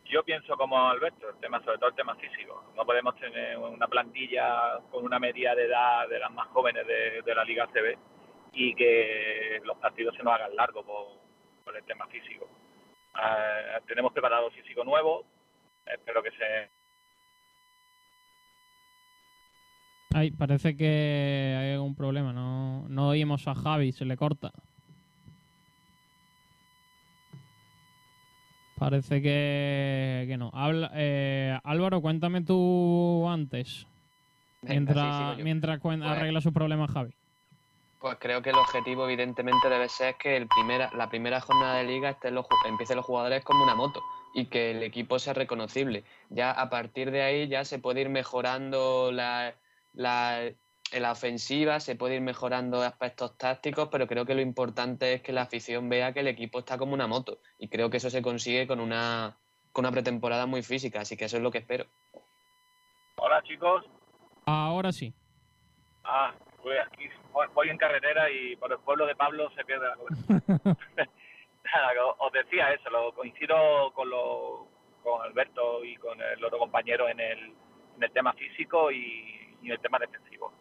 Yo 0.06 0.23
pienso 0.23 0.56
como 0.56 0.77
Alberto, 0.88 1.30
el 1.30 1.35
tema, 1.38 1.61
sobre 1.64 1.77
todo 1.80 1.90
el 1.90 1.95
tema 1.95 2.15
físico. 2.15 2.64
No 2.77 2.85
podemos 2.85 3.15
tener 3.19 3.57
una 3.57 3.88
plantilla 3.88 4.80
con 4.90 5.03
una 5.03 5.19
media 5.19 5.53
de 5.53 5.65
edad 5.65 6.07
de 6.07 6.19
las 6.19 6.31
más 6.31 6.48
jóvenes 6.49 6.85
de, 6.88 7.35
la 7.35 7.44
Liga 7.44 7.68
CB 7.68 7.98
y 8.53 8.73
que 8.76 9.60
los 9.65 9.77
partidos 9.80 10.15
se 10.15 10.23
nos 10.23 10.34
hagan 10.34 10.56
largos 10.56 10.85
por, 10.85 11.07
por 11.65 11.76
el 11.76 11.84
tema 11.84 12.07
físico. 12.07 12.48
Uh, 13.15 13.85
tenemos 13.85 14.14
preparado 14.14 14.49
físico 14.52 14.84
nuevo, 14.84 15.26
espero 15.85 16.23
que 16.23 16.31
se 16.31 16.69
Ay, 20.14 20.31
parece 20.31 20.77
que 20.77 21.57
hay 21.60 21.73
algún 21.73 21.95
problema. 21.95 22.34
No, 22.34 22.88
no 22.88 23.10
oímos 23.10 23.48
a 23.48 23.56
Javi, 23.56 23.91
se 23.91 24.06
le 24.06 24.15
corta. 24.15 24.52
Parece 28.77 29.22
que, 29.22 30.26
que 30.27 30.38
no. 30.38 30.52
Habla, 30.53 30.91
eh, 30.94 31.57
Álvaro, 31.64 32.02
cuéntame 32.02 32.41
tú 32.41 33.27
antes. 33.30 33.88
Mientras 34.61 35.35
sí, 35.38 35.44
mientras 35.44 35.80
Pues- 35.80 36.02
arregla 36.02 36.41
su 36.41 36.53
problema 36.53 36.88
Javi. 36.88 37.14
Pues 37.99 38.18
creo 38.19 38.41
que 38.41 38.49
el 38.49 38.57
objetivo, 38.57 39.06
evidentemente, 39.06 39.69
debe 39.69 39.88
ser 39.88 40.15
que 40.15 40.35
el 40.35 40.48
primera, 40.48 40.91
la 40.94 41.10
primera 41.10 41.40
jornada 41.40 41.76
de 41.76 41.85
liga 41.85 42.10
estén 42.10 42.35
los, 42.35 42.45
empiecen 42.68 42.98
los 42.98 43.06
jugadores 43.06 43.45
como 43.45 43.64
una 43.64 43.76
moto 43.76 44.02
y 44.35 44.48
que 44.48 44.72
el 44.72 44.84
equipo 44.84 45.19
sea 45.19 45.34
reconocible. 45.34 46.03
Ya 46.30 46.52
a 46.52 46.69
partir 46.69 47.11
de 47.11 47.22
ahí 47.22 47.48
ya 47.48 47.64
se 47.64 47.80
puede 47.80 48.02
ir 48.02 48.10
mejorando 48.10 49.14
la, 49.14 49.53
la, 49.94 50.41
en 50.45 51.02
la 51.02 51.11
ofensiva, 51.11 51.80
se 51.80 51.95
puede 51.95 52.15
ir 52.15 52.22
mejorando 52.22 52.82
aspectos 52.82 53.38
tácticos, 53.38 53.90
pero 53.91 54.07
creo 54.07 54.26
que 54.26 54.36
lo 54.36 54.41
importante 54.41 55.14
es 55.14 55.22
que 55.22 55.32
la 55.34 55.44
afición 55.44 55.90
vea 55.90 56.14
que 56.14 56.20
el 56.22 56.28
equipo 56.28 56.60
está 56.60 56.78
como 56.78 56.94
una 56.94 57.07
moto 57.07 57.40
y 57.57 57.68
creo 57.70 57.90
que 57.90 57.98
eso 57.98 58.10
se 58.10 58.22
consigue 58.22 58.68
con 58.68 58.80
una, 58.80 59.38
con 59.72 59.86
una 59.86 59.91
pretemporada 59.91 60.45
muy 60.45 60.61
física, 60.64 61.02
así 61.02 61.15
que 61.18 61.26
eso 61.26 61.38
es 61.38 61.44
lo 61.44 61.52
que 61.52 61.60
espero. 61.60 61.86
Hola 63.18 63.41
chicos, 63.44 63.86
Ahora 64.45 64.91
sí. 64.91 65.14
ah, 66.03 66.34
voy 66.64 66.76
aquí, 66.78 67.06
voy- 67.32 67.48
voy 67.53 67.70
en 67.70 67.78
carretera 67.78 68.30
y 68.30 68.56
por 68.57 68.72
el 68.72 68.80
pueblo 68.80 69.06
de 69.06 69.15
Pablo 69.15 69.49
se 69.56 69.64
pierde 69.64 69.88
la 69.88 69.94
os- 69.94 70.10
os 72.20 72.32
decía 72.34 72.72
eso, 72.74 72.90
lo 72.90 73.14
coincido 73.14 73.91
con, 73.94 74.10
lo, 74.10 74.68
con 75.03 75.22
Alberto 75.22 75.84
y 75.84 75.95
con 75.98 76.20
el 76.22 76.44
otro 76.44 76.60
compañero 76.60 77.07
en 77.07 77.20
el, 77.20 77.40
en 77.98 78.03
el 78.03 78.11
tema 78.11 78.34
físico 78.34 78.91
y, 78.91 79.43
y 79.64 79.72
el 79.72 79.80
tema 79.80 79.98
defensivo. 79.99 80.52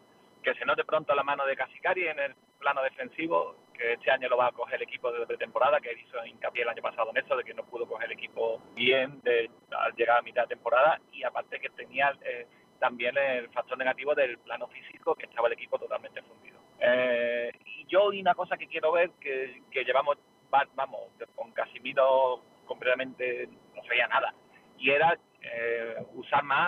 Que 0.41 0.53
se 0.55 0.65
note 0.65 0.83
pronto 0.83 1.13
la 1.15 1.23
mano 1.23 1.45
de 1.45 1.55
Casicari 1.55 2.07
en 2.07 2.19
el 2.19 2.35
plano 2.59 2.81
defensivo, 2.83 3.55
que 3.73 3.93
este 3.93 4.11
año 4.11 4.27
lo 4.29 4.37
va 4.37 4.47
a 4.47 4.51
coger 4.51 4.75
el 4.75 4.83
equipo 4.83 5.11
de 5.11 5.25
pretemporada, 5.25 5.79
que 5.79 5.93
hizo 5.93 6.25
hincapié 6.25 6.63
el 6.63 6.69
año 6.69 6.81
pasado 6.81 7.09
en 7.11 7.17
eso, 7.17 7.35
de 7.37 7.43
que 7.43 7.53
no 7.53 7.63
pudo 7.65 7.85
coger 7.87 8.05
el 8.07 8.13
equipo 8.17 8.59
bien 8.73 9.21
de, 9.21 9.49
al 9.71 9.93
llegar 9.95 10.17
a 10.19 10.21
mitad 10.21 10.43
de 10.43 10.55
temporada 10.55 10.99
y 11.11 11.23
aparte 11.23 11.59
que 11.59 11.69
tenía 11.69 12.13
eh, 12.23 12.45
también 12.79 13.17
el 13.17 13.49
factor 13.49 13.77
negativo 13.77 14.13
del 14.15 14.37
plano 14.39 14.67
físico, 14.67 15.15
que 15.15 15.25
estaba 15.25 15.47
el 15.47 15.53
equipo 15.53 15.79
totalmente 15.79 16.21
fundido. 16.23 16.59
Eh, 16.79 17.51
y 17.65 17.85
yo 17.87 18.11
y 18.11 18.19
una 18.21 18.35
cosa 18.35 18.57
que 18.57 18.67
quiero 18.67 18.91
ver, 18.91 19.11
que, 19.21 19.61
que 19.71 19.83
llevamos, 19.85 20.17
va- 20.53 20.67
vamos, 20.75 21.01
con 21.35 21.51
Casimiro 21.53 22.41
completamente 22.65 23.47
no 23.75 23.81
se 23.83 23.89
veía 23.89 24.07
nada, 24.07 24.33
y 24.77 24.89
era 24.89 25.17
eh, 25.41 25.95
usar 26.13 26.43
más 26.43 26.59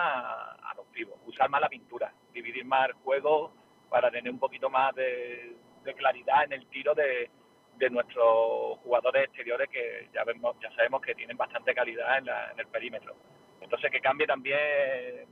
a 0.62 0.72
los 0.76 0.86
pibos, 0.86 1.18
usar 1.26 1.48
más 1.50 1.60
la 1.60 1.68
pintura, 1.68 2.12
dividir 2.36 2.64
más 2.64 2.88
el 2.88 2.94
juego 3.04 3.52
para 3.88 4.10
tener 4.10 4.30
un 4.30 4.38
poquito 4.38 4.68
más 4.68 4.94
de, 4.94 5.56
claridad 5.96 6.44
en 6.44 6.52
el 6.52 6.66
tiro 6.66 6.94
de, 6.94 7.30
de 7.76 7.90
nuestros 7.90 8.78
jugadores 8.82 9.24
exteriores 9.24 9.68
que 9.70 10.08
ya 10.12 10.24
vemos, 10.24 10.56
ya 10.60 10.70
sabemos 10.72 11.00
que 11.00 11.14
tienen 11.14 11.36
bastante 11.36 11.74
calidad 11.74 12.18
en, 12.18 12.26
la- 12.26 12.50
en 12.50 12.58
el 12.58 12.66
perímetro. 12.66 13.14
Entonces 13.60 13.90
que 13.90 14.00
cambie 14.00 14.26
también 14.26 14.58
eh, 14.58 15.26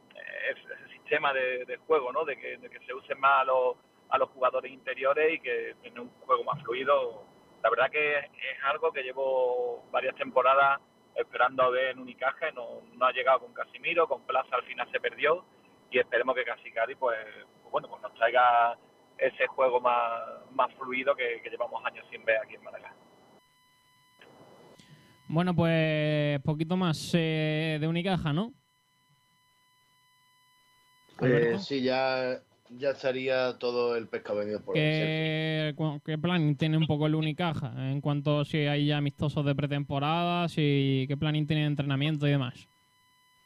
ese, 0.51 0.93
sistema 0.93 1.33
de, 1.33 1.79
juego, 1.87 2.13
¿no? 2.13 2.25
De 2.25 2.37
que, 2.37 2.59
se 2.87 2.95
usen 2.95 3.19
más 3.21 3.43
a 3.43 3.45
los, 3.45 3.77
a 4.09 4.19
los 4.19 4.31
jugadores 4.31 4.73
interiores 4.73 5.35
y 5.35 5.41
que 5.41 5.75
tenga 5.83 6.01
un 6.01 6.11
juego 6.25 6.45
más 6.45 6.63
fluido. 6.63 7.25
La 7.63 7.71
verdad 7.71 7.91
que 7.91 8.19
es, 8.19 8.65
algo 8.65 8.93
que 8.93 9.03
llevo 9.03 9.85
varias 9.91 10.15
temporadas 10.17 10.81
esperando 11.17 11.63
a 11.63 11.71
ver 11.71 11.91
en 11.91 11.99
Unicaja, 11.99 12.51
no, 12.53 12.81
no 12.95 13.07
ha 13.07 13.13
llegado 13.13 13.41
con 13.41 13.53
Casimiro, 13.53 14.09
con 14.09 14.23
Plaza 14.23 14.57
al 14.57 14.65
final 14.65 14.91
se 14.91 15.01
perdió 15.01 15.45
y 15.95 15.99
esperemos 16.01 16.35
que 16.35 16.45
Casicari 16.45 16.97
pues, 16.97 17.17
pues 17.63 17.71
bueno 17.71 17.89
pues 17.89 18.03
nos 18.03 18.13
traiga 18.15 18.77
ese 19.17 19.47
juego 19.47 19.81
más, 19.81 20.23
más 20.53 20.73
fluido 20.75 21.15
que, 21.15 21.41
que 21.43 21.51
llevamos 21.51 21.85
años 21.87 22.05
sin 22.11 22.25
ver 22.25 22.39
aquí 22.39 22.57
en 22.57 22.65
Málaga. 22.65 22.93
Bueno, 25.29 25.55
pues 25.55 26.41
poquito 26.43 26.77
más 26.77 27.13
eh, 27.15 27.79
de 27.81 27.87
Unicaja, 27.87 28.33
¿no? 28.33 28.53
Eh, 31.23 31.57
sí, 31.61 31.81
ya, 31.81 32.41
ya 32.71 32.91
estaría 32.91 33.57
todo 33.59 33.95
el 33.95 34.09
pescado 34.09 34.41
vendido 34.41 34.65
por 34.65 34.75
¿Qué, 34.75 35.75
qué 36.05 36.19
planning 36.19 36.57
tiene 36.57 36.77
un 36.77 36.87
poco 36.87 37.07
el 37.07 37.15
Unicaja? 37.15 37.73
En 37.91 38.01
cuanto 38.01 38.41
a 38.41 38.45
si 38.45 38.59
hay 38.67 38.87
ya 38.87 38.97
amistosos 38.97 39.47
de 39.47 39.55
pretemporada, 39.55 40.49
si 40.49 41.05
qué 41.09 41.17
planning 41.17 41.47
tiene 41.47 41.63
de 41.63 41.69
entrenamiento 41.69 42.27
y 42.27 42.31
demás. 42.31 42.69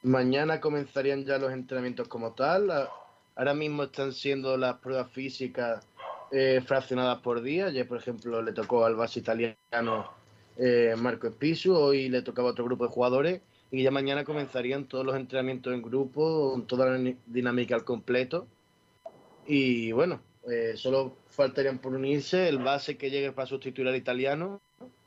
Mañana 0.03 0.61
comenzarían 0.61 1.25
ya 1.25 1.39
los 1.39 1.53
entrenamientos 1.53 2.09
como 2.09 2.33
tal. 2.33 2.71
A- 2.71 2.89
Ahora 3.37 3.55
mismo 3.55 3.85
están 3.85 4.13
siendo 4.13 4.57
las 4.57 4.79
pruebas 4.79 5.13
físicas 5.13 5.87
eh, 6.33 6.61
fraccionadas 6.67 7.21
por 7.21 7.41
día. 7.41 7.67
Ayer, 7.67 7.87
por 7.87 7.99
ejemplo, 7.99 8.43
le 8.43 8.53
tocó 8.53 8.85
al 8.85 8.97
base 8.97 9.21
italiano 9.21 10.11
eh, 10.57 10.97
Marco 10.99 11.29
Espisu, 11.29 11.73
hoy 11.73 12.09
le 12.09 12.23
tocaba 12.23 12.49
a 12.49 12.51
otro 12.51 12.65
grupo 12.65 12.85
de 12.89 12.91
jugadores 12.91 13.41
y 13.71 13.85
ya 13.85 13.93
mañana 13.93 14.25
comenzarían 14.25 14.87
todos 14.87 15.07
los 15.07 15.15
entrenamientos 15.15 15.73
en 15.73 15.83
grupo, 15.83 16.61
toda 16.67 16.87
la 16.99 17.15
dinámica 17.27 17.77
al 17.77 17.85
completo. 17.85 18.49
Y 19.47 19.93
bueno, 19.93 20.21
eh, 20.51 20.73
solo 20.75 21.15
faltarían 21.29 21.79
por 21.79 21.95
unirse 21.95 22.49
el 22.49 22.59
base 22.59 22.97
que 22.97 23.11
llegue 23.11 23.31
para 23.31 23.47
sustituir 23.47 23.87
al 23.87 23.95
italiano 23.95 24.61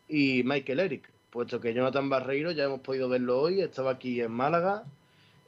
y 0.07 0.41
Michael 0.45 0.80
Eric, 0.80 1.09
puesto 1.31 1.59
que 1.59 1.73
Jonathan 1.73 2.09
Barreiro 2.09 2.51
ya 2.51 2.65
hemos 2.65 2.81
podido 2.81 3.09
verlo 3.09 3.39
hoy, 3.39 3.61
estaba 3.61 3.91
aquí 3.91 4.21
en 4.21 4.31
Málaga 4.31 4.83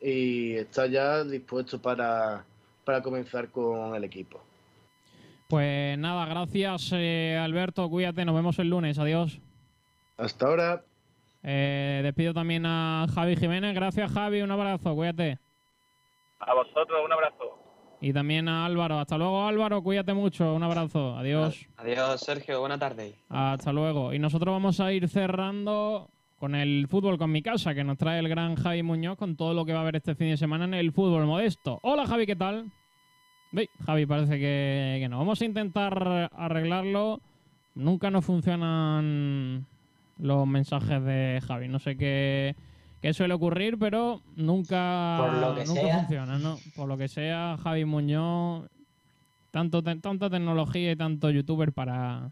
y 0.01 0.53
está 0.53 0.87
ya 0.87 1.23
dispuesto 1.23 1.81
para, 1.81 2.45
para 2.83 3.01
comenzar 3.03 3.49
con 3.49 3.93
el 3.93 4.03
equipo. 4.03 4.41
Pues 5.49 5.97
nada, 5.97 6.25
gracias 6.25 6.91
eh, 6.93 7.37
Alberto, 7.39 7.89
cuídate, 7.89 8.25
nos 8.25 8.33
vemos 8.33 8.57
el 8.59 8.69
lunes, 8.69 8.97
adiós. 8.97 9.39
Hasta 10.17 10.47
ahora. 10.47 10.83
Eh, 11.43 11.99
despido 12.01 12.33
también 12.33 12.65
a 12.65 13.05
Javi 13.13 13.35
Jiménez, 13.35 13.75
gracias 13.75 14.11
Javi, 14.11 14.41
un 14.41 14.51
abrazo, 14.51 14.95
cuídate. 14.95 15.37
A 16.39 16.53
vosotros 16.53 16.99
un 17.03 17.11
abrazo. 17.11 17.62
Y 18.03 18.11
también 18.11 18.49
a 18.49 18.65
Álvaro. 18.65 18.99
Hasta 18.99 19.17
luego, 19.17 19.47
Álvaro. 19.47 19.81
Cuídate 19.81 20.13
mucho. 20.13 20.53
Un 20.53 20.61
abrazo. 20.61 21.15
Adiós. 21.15 21.65
Adiós, 21.77 22.19
Sergio. 22.19 22.59
Buena 22.59 22.77
tarde. 22.77 23.15
Hasta 23.29 23.71
luego. 23.71 24.13
Y 24.13 24.19
nosotros 24.19 24.51
vamos 24.51 24.81
a 24.81 24.91
ir 24.91 25.07
cerrando 25.07 26.09
con 26.37 26.53
el 26.53 26.85
fútbol 26.89 27.17
con 27.17 27.31
mi 27.31 27.41
casa, 27.41 27.73
que 27.73 27.85
nos 27.85 27.97
trae 27.97 28.19
el 28.19 28.27
gran 28.27 28.55
Javi 28.55 28.83
Muñoz 28.83 29.17
con 29.17 29.37
todo 29.37 29.53
lo 29.53 29.63
que 29.63 29.71
va 29.71 29.79
a 29.79 29.81
haber 29.83 29.95
este 29.95 30.15
fin 30.15 30.31
de 30.31 30.35
semana 30.35 30.65
en 30.65 30.73
el 30.73 30.91
fútbol 30.91 31.25
modesto. 31.25 31.79
Hola, 31.81 32.05
Javi, 32.05 32.25
¿qué 32.25 32.35
tal? 32.35 32.69
Ve, 33.53 33.69
Javi 33.85 34.05
parece 34.05 34.37
que, 34.37 34.97
que 34.99 35.07
no. 35.07 35.19
Vamos 35.19 35.41
a 35.41 35.45
intentar 35.45 36.29
arreglarlo. 36.35 37.21
Nunca 37.73 38.11
nos 38.11 38.25
funcionan 38.25 39.65
los 40.17 40.45
mensajes 40.45 41.01
de 41.05 41.39
Javi. 41.47 41.69
No 41.69 41.79
sé 41.79 41.95
qué, 41.95 42.53
qué 43.03 43.13
suele 43.13 43.33
ocurrir, 43.33 43.77
pero 43.77 44.21
nunca, 44.37 45.17
Por 45.19 45.33
lo 45.33 45.53
que 45.55 45.65
nunca 45.65 45.81
sea. 45.81 45.97
funciona, 45.99 46.39
¿no? 46.39 46.59
Por 46.73 46.87
lo 46.87 46.97
que 46.97 47.07
sea, 47.09 47.57
Javi 47.61 47.83
Muñoz, 47.85 48.67
tanto 49.51 49.83
te- 49.83 49.97
tanta 49.97 50.29
tecnología 50.29 50.91
y 50.91 50.95
tanto 50.95 51.29
youtuber 51.29 51.73
para, 51.73 52.31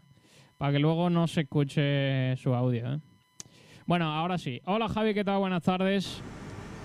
para 0.56 0.72
que 0.72 0.78
luego 0.78 1.10
no 1.10 1.28
se 1.28 1.42
escuche 1.42 2.36
su 2.38 2.54
audio, 2.54 2.94
¿eh? 2.94 2.98
Bueno, 3.84 4.06
ahora 4.12 4.38
sí. 4.38 4.60
Hola 4.64 4.88
Javi, 4.88 5.12
¿qué 5.12 5.24
tal? 5.24 5.40
Buenas 5.40 5.62
tardes. 5.62 6.22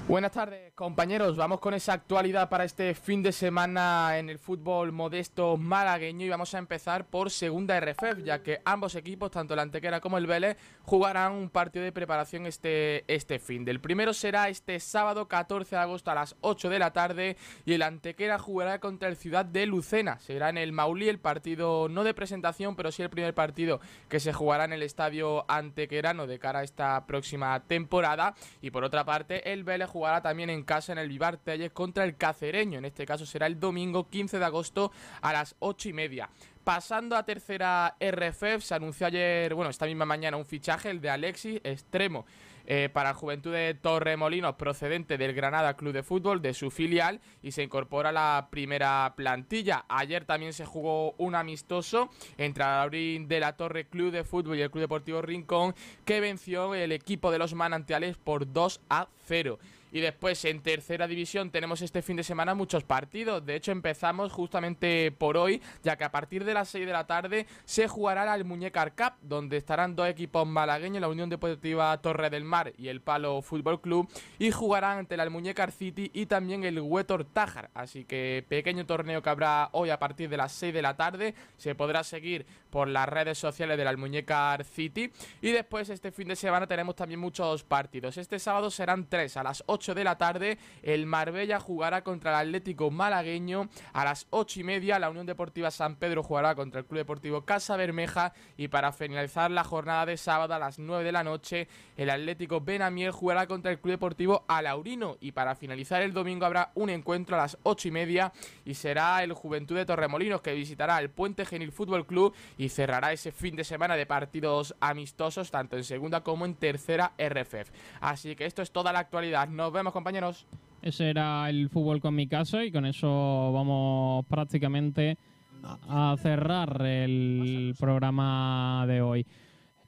Buenas 0.07 0.31
tardes, 0.33 0.66
compañeros. 0.77 1.35
Vamos 1.37 1.59
con 1.59 1.73
esa 1.73 1.93
actualidad 1.93 2.49
para 2.49 2.63
este 2.63 2.93
fin 2.93 3.23
de 3.23 3.31
semana 3.31 4.19
en 4.19 4.29
el 4.29 4.37
fútbol 4.37 4.91
modesto 4.91 5.57
malagueño 5.57 6.23
y 6.23 6.29
vamos 6.29 6.53
a 6.53 6.59
empezar 6.59 7.07
por 7.07 7.31
segunda 7.31 7.79
RFF, 7.79 8.23
ya 8.23 8.43
que 8.43 8.61
ambos 8.63 8.93
equipos, 8.93 9.31
tanto 9.31 9.55
el 9.55 9.59
Antequera 9.59 9.99
como 9.99 10.19
el 10.19 10.27
Vélez, 10.27 10.55
jugarán 10.83 11.31
un 11.31 11.49
partido 11.49 11.83
de 11.83 11.91
preparación 11.91 12.45
este, 12.45 13.11
este 13.11 13.39
fin. 13.39 13.65
Del 13.65 13.81
primero 13.81 14.13
será 14.13 14.49
este 14.49 14.79
sábado 14.79 15.27
14 15.27 15.75
de 15.75 15.81
agosto 15.81 16.11
a 16.11 16.15
las 16.15 16.35
8 16.41 16.69
de 16.69 16.77
la 16.77 16.93
tarde 16.93 17.37
y 17.65 17.73
el 17.73 17.81
Antequera 17.81 18.37
jugará 18.37 18.79
contra 18.79 19.09
el 19.09 19.17
Ciudad 19.17 19.45
de 19.45 19.65
Lucena. 19.65 20.19
Será 20.19 20.49
en 20.49 20.59
el 20.59 20.73
Maulí 20.73 21.09
el 21.09 21.17
partido 21.17 21.89
no 21.89 22.03
de 22.03 22.13
presentación, 22.13 22.75
pero 22.75 22.91
sí 22.91 23.01
el 23.01 23.09
primer 23.09 23.33
partido 23.33 23.81
que 24.09 24.19
se 24.19 24.31
jugará 24.31 24.65
en 24.65 24.73
el 24.73 24.83
estadio 24.83 25.43
antequerano 25.47 26.27
de 26.27 26.37
cara 26.37 26.59
a 26.59 26.63
esta 26.63 27.07
próxima 27.07 27.59
temporada. 27.61 28.35
Y 28.61 28.69
por 28.69 28.83
otra 28.83 29.05
parte, 29.05 29.51
el 29.51 29.63
Vélez 29.63 29.89
jugará 29.89 30.21
también 30.21 30.51
en 30.51 30.66
casa 30.67 30.91
en 30.91 30.99
el 30.99 31.09
Vivar 31.09 31.37
Telles 31.37 31.71
contra 31.71 32.03
el 32.03 32.15
Cacereño. 32.15 32.77
En 32.77 32.85
este 32.85 33.07
caso 33.07 33.25
será 33.25 33.47
el 33.47 33.59
domingo 33.59 34.07
15 34.07 34.37
de 34.37 34.45
agosto 34.45 34.91
a 35.21 35.33
las 35.33 35.55
8 35.57 35.89
y 35.89 35.93
media. 35.93 36.29
Pasando 36.63 37.15
a 37.15 37.23
tercera 37.23 37.95
RFF, 37.99 38.61
se 38.61 38.75
anunció 38.75 39.07
ayer, 39.07 39.55
bueno, 39.55 39.71
esta 39.71 39.85
misma 39.85 40.05
mañana, 40.05 40.37
un 40.37 40.45
fichaje, 40.45 40.89
el 40.89 40.99
de 40.99 41.09
Alexis, 41.09 41.61
extremo, 41.63 42.25
eh, 42.69 42.89
para 42.91 43.13
Juventud 43.13 43.53
de 43.53 43.73
Torremolinos, 43.75 44.55
procedente 44.55 45.17
del 45.17 45.33
Granada 45.33 45.77
Club 45.77 45.93
de 45.93 46.03
Fútbol, 46.03 46.41
de 46.41 46.53
su 46.53 46.69
filial, 46.69 47.21
y 47.41 47.53
se 47.53 47.63
incorpora 47.63 48.09
a 48.09 48.11
la 48.11 48.49
primera 48.51 49.13
plantilla. 49.15 49.85
Ayer 49.87 50.25
también 50.25 50.51
se 50.51 50.65
jugó 50.65 51.13
un 51.13 51.35
amistoso 51.35 52.09
entre 52.37 52.65
el 52.65 52.69
Alaurín 52.69 53.29
de 53.29 53.39
la 53.39 53.55
Torre 53.55 53.87
Club 53.87 54.11
de 54.11 54.25
Fútbol 54.25 54.57
y 54.57 54.61
el 54.61 54.69
Club 54.69 54.81
Deportivo 54.81 55.21
Rincón, 55.21 55.73
que 56.03 56.19
venció 56.19 56.75
el 56.75 56.91
equipo 56.91 57.31
de 57.31 57.39
los 57.39 57.53
manantiales 57.53 58.17
por 58.17 58.51
2 58.51 58.81
a 58.89 59.07
0. 59.27 59.57
Y 59.91 59.99
después 59.99 60.43
en 60.45 60.61
tercera 60.61 61.07
división 61.07 61.51
tenemos 61.51 61.81
este 61.81 62.01
fin 62.01 62.17
de 62.17 62.23
semana 62.23 62.55
muchos 62.55 62.83
partidos. 62.83 63.45
De 63.45 63.55
hecho 63.55 63.71
empezamos 63.71 64.31
justamente 64.31 65.11
por 65.11 65.37
hoy, 65.37 65.61
ya 65.83 65.95
que 65.97 66.03
a 66.03 66.11
partir 66.11 66.43
de 66.43 66.53
las 66.53 66.69
6 66.69 66.85
de 66.85 66.91
la 66.91 67.07
tarde 67.07 67.47
se 67.65 67.87
jugará 67.87 68.25
la 68.25 68.43
Muñecar 68.43 68.93
Cup, 68.93 69.13
donde 69.21 69.57
estarán 69.57 69.95
dos 69.95 70.07
equipos 70.07 70.45
malagueños, 70.47 71.01
la 71.01 71.07
Unión 71.07 71.29
Deportiva 71.29 71.97
Torre 72.01 72.29
del 72.29 72.43
Mar 72.43 72.73
y 72.77 72.87
el 72.87 73.01
Palo 73.01 73.41
Fútbol 73.41 73.81
Club, 73.81 74.09
y 74.39 74.51
jugarán 74.51 74.99
ante 74.99 75.17
la 75.17 75.23
Almuñécar 75.23 75.71
City 75.71 76.11
y 76.13 76.25
también 76.25 76.63
el 76.63 76.79
Huetor 76.79 77.25
Tájar. 77.25 77.69
Así 77.73 78.05
que 78.05 78.45
pequeño 78.47 78.85
torneo 78.85 79.21
que 79.21 79.29
habrá 79.29 79.69
hoy 79.71 79.89
a 79.89 79.99
partir 79.99 80.29
de 80.29 80.37
las 80.37 80.51
6 80.53 80.73
de 80.73 80.81
la 80.81 80.95
tarde. 80.95 81.33
Se 81.57 81.75
podrá 81.75 82.03
seguir 82.03 82.45
por 82.69 82.87
las 82.87 83.07
redes 83.07 83.37
sociales 83.37 83.77
de 83.77 83.83
la 83.83 83.89
Almuñécar 83.89 84.63
City. 84.63 85.11
Y 85.41 85.51
después 85.51 85.89
este 85.89 86.11
fin 86.11 86.27
de 86.27 86.35
semana 86.35 86.67
tenemos 86.67 86.95
también 86.95 87.19
muchos 87.19 87.63
partidos. 87.63 88.17
Este 88.17 88.39
sábado 88.39 88.69
serán 88.69 89.07
tres 89.09 89.37
a 89.37 89.43
las 89.43 89.63
8 89.65 89.76
de 89.77 90.03
la 90.03 90.17
tarde. 90.17 90.57
El 90.81 91.05
Marbella 91.05 91.59
jugará 91.59 92.03
contra 92.03 92.31
el 92.31 92.47
Atlético 92.47 92.91
Malagueño. 92.91 93.69
A 93.93 94.03
las 94.03 94.27
8 94.31 94.61
y 94.61 94.63
media 94.63 94.99
la 94.99 95.09
Unión 95.09 95.25
Deportiva 95.25 95.71
San 95.71 95.95
Pedro 95.95 96.23
jugará 96.23 96.55
contra 96.55 96.79
el 96.79 96.85
Club 96.85 96.99
Deportivo 96.99 97.45
Casa 97.45 97.77
Bermeja. 97.77 98.33
Y 98.57 98.67
para 98.67 98.91
finalizar 98.91 99.51
la 99.51 99.63
jornada 99.63 100.05
de 100.05 100.17
sábado 100.17 100.53
a 100.53 100.59
las 100.59 100.79
9 100.79 101.03
de 101.03 101.11
la 101.11 101.23
noche 101.23 101.67
el 101.95 102.09
Atlético 102.09 102.61
Benamiel 102.61 103.11
jugará 103.11 103.47
contra 103.47 103.71
el 103.71 103.79
Club 103.79 103.93
Deportivo 103.93 104.45
Alaurino. 104.47 105.17
Y 105.21 105.31
para 105.31 105.55
finalizar 105.55 106.01
el 106.01 106.13
domingo 106.13 106.45
habrá 106.45 106.71
un 106.75 106.89
encuentro 106.89 107.35
a 107.35 107.39
las 107.41 107.57
8 107.63 107.87
y 107.87 107.91
media 107.91 108.33
y 108.65 108.73
será 108.73 109.23
el 109.23 109.33
Juventud 109.33 109.75
de 109.75 109.85
Torremolinos 109.85 110.41
que 110.41 110.53
visitará 110.53 110.99
el 110.99 111.09
Puente 111.09 111.45
Genil 111.45 111.71
Fútbol 111.71 112.05
Club 112.05 112.33
y 112.57 112.69
cerrará 112.69 113.13
ese 113.13 113.31
fin 113.31 113.55
de 113.55 113.63
semana 113.63 113.95
de 113.95 114.05
partidos 114.05 114.75
amistosos 114.79 115.51
tanto 115.51 115.77
en 115.77 115.83
segunda 115.83 116.21
como 116.21 116.45
en 116.45 116.55
tercera 116.55 117.13
RFF. 117.17 117.71
Así 118.01 118.35
que 118.35 118.45
esto 118.45 118.61
es 118.61 118.71
toda 118.71 118.93
la 118.93 118.99
actualidad. 118.99 119.47
Nos 119.67 119.73
vemos 119.73 119.91
compañeros. 119.91 120.45
Ese 120.81 121.09
era 121.09 121.49
el 121.49 121.67
fútbol 121.67 121.99
con 121.99 122.15
mi 122.15 122.25
casa 122.25 122.63
y 122.63 122.71
con 122.71 122.85
eso 122.85 123.51
vamos 123.51 124.25
prácticamente 124.27 125.17
a 125.61 126.13
a 126.13 126.15
cerrar 126.21 126.81
el 126.83 127.75
programa 127.77 128.85
de 128.87 129.01
hoy. 129.01 129.25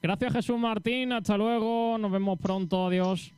Gracias 0.01 0.34
Jesús 0.34 0.60
Martín, 0.60 1.14
hasta 1.14 1.38
luego, 1.38 1.97
nos 1.97 2.11
vemos 2.11 2.38
pronto, 2.39 2.88
adiós. 2.88 3.34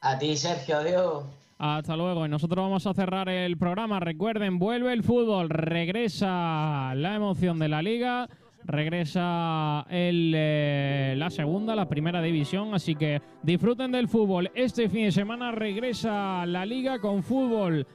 A 0.00 0.18
ti, 0.18 0.36
Sergio, 0.36 0.78
adiós. 0.78 1.24
Hasta 1.58 1.96
luego. 1.96 2.26
Y 2.26 2.28
nosotros 2.28 2.60
vamos 2.60 2.84
a 2.88 2.94
cerrar 2.94 3.28
el 3.28 3.56
programa. 3.56 4.00
Recuerden, 4.00 4.58
vuelve 4.58 4.92
el 4.92 5.04
fútbol, 5.04 5.48
regresa 5.48 6.92
la 6.96 7.14
emoción 7.14 7.60
de 7.60 7.68
la 7.68 7.82
liga, 7.82 8.28
regresa 8.68 9.86
el, 9.88 10.32
eh, 10.36 11.14
la 11.16 11.30
segunda, 11.30 11.74
la 11.74 11.88
primera 11.88 12.22
división. 12.22 12.74
Así 12.74 12.94
que 12.94 13.20
disfruten 13.42 13.90
del 13.90 14.06
fútbol. 14.06 14.50
Este 14.54 14.88
fin 14.88 15.06
de 15.06 15.12
semana 15.12 15.50
regresa 15.50 16.46
la 16.46 16.64
liga 16.64 17.00
con 17.00 17.22
fútbol 17.22 17.86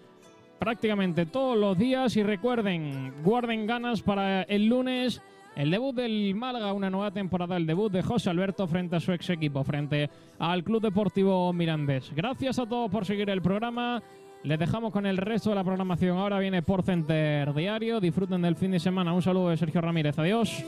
prácticamente 0.60 1.26
todos 1.26 1.58
los 1.58 1.78
días. 1.78 2.18
Y 2.18 2.24
recuerden, 2.24 3.14
guarden 3.24 3.68
ganas 3.68 4.02
para 4.02 4.42
el 4.44 4.66
lunes. 4.66 5.22
El 5.56 5.70
debut 5.70 5.96
del 5.96 6.34
Málaga, 6.34 6.74
una 6.74 6.90
nueva 6.90 7.12
temporada, 7.12 7.56
el 7.58 7.68
debut 7.68 7.92
de 7.92 8.02
José 8.02 8.32
Alberto 8.32 8.66
frente 8.68 8.96
a 8.96 9.00
su 9.00 9.12
ex 9.12 9.30
equipo, 9.30 9.64
frente 9.64 10.10
al 10.40 10.64
Club 10.64 10.82
Deportivo 10.82 11.54
Mirandés. 11.54 12.12
Gracias 12.16 12.58
a 12.58 12.66
todos 12.66 12.90
por 12.90 13.06
seguir 13.06 13.30
el 13.30 13.40
programa. 13.40 14.02
Les 14.44 14.60
dejamos 14.60 14.92
con 14.92 15.06
el 15.06 15.16
resto 15.16 15.52
de 15.52 15.56
la 15.56 15.64
programación. 15.64 16.18
Ahora 16.18 16.38
viene 16.38 16.62
por 16.62 16.84
Center 16.84 17.54
Diario. 17.54 18.02
Disfruten 18.02 18.42
del 18.42 18.58
fin 18.58 18.72
de 18.72 18.80
semana. 18.80 19.14
Un 19.14 19.22
saludo 19.22 19.50
de 19.50 19.58
Sergio 19.58 19.80
Ramírez. 19.80 20.20
Adiós. 20.20 20.66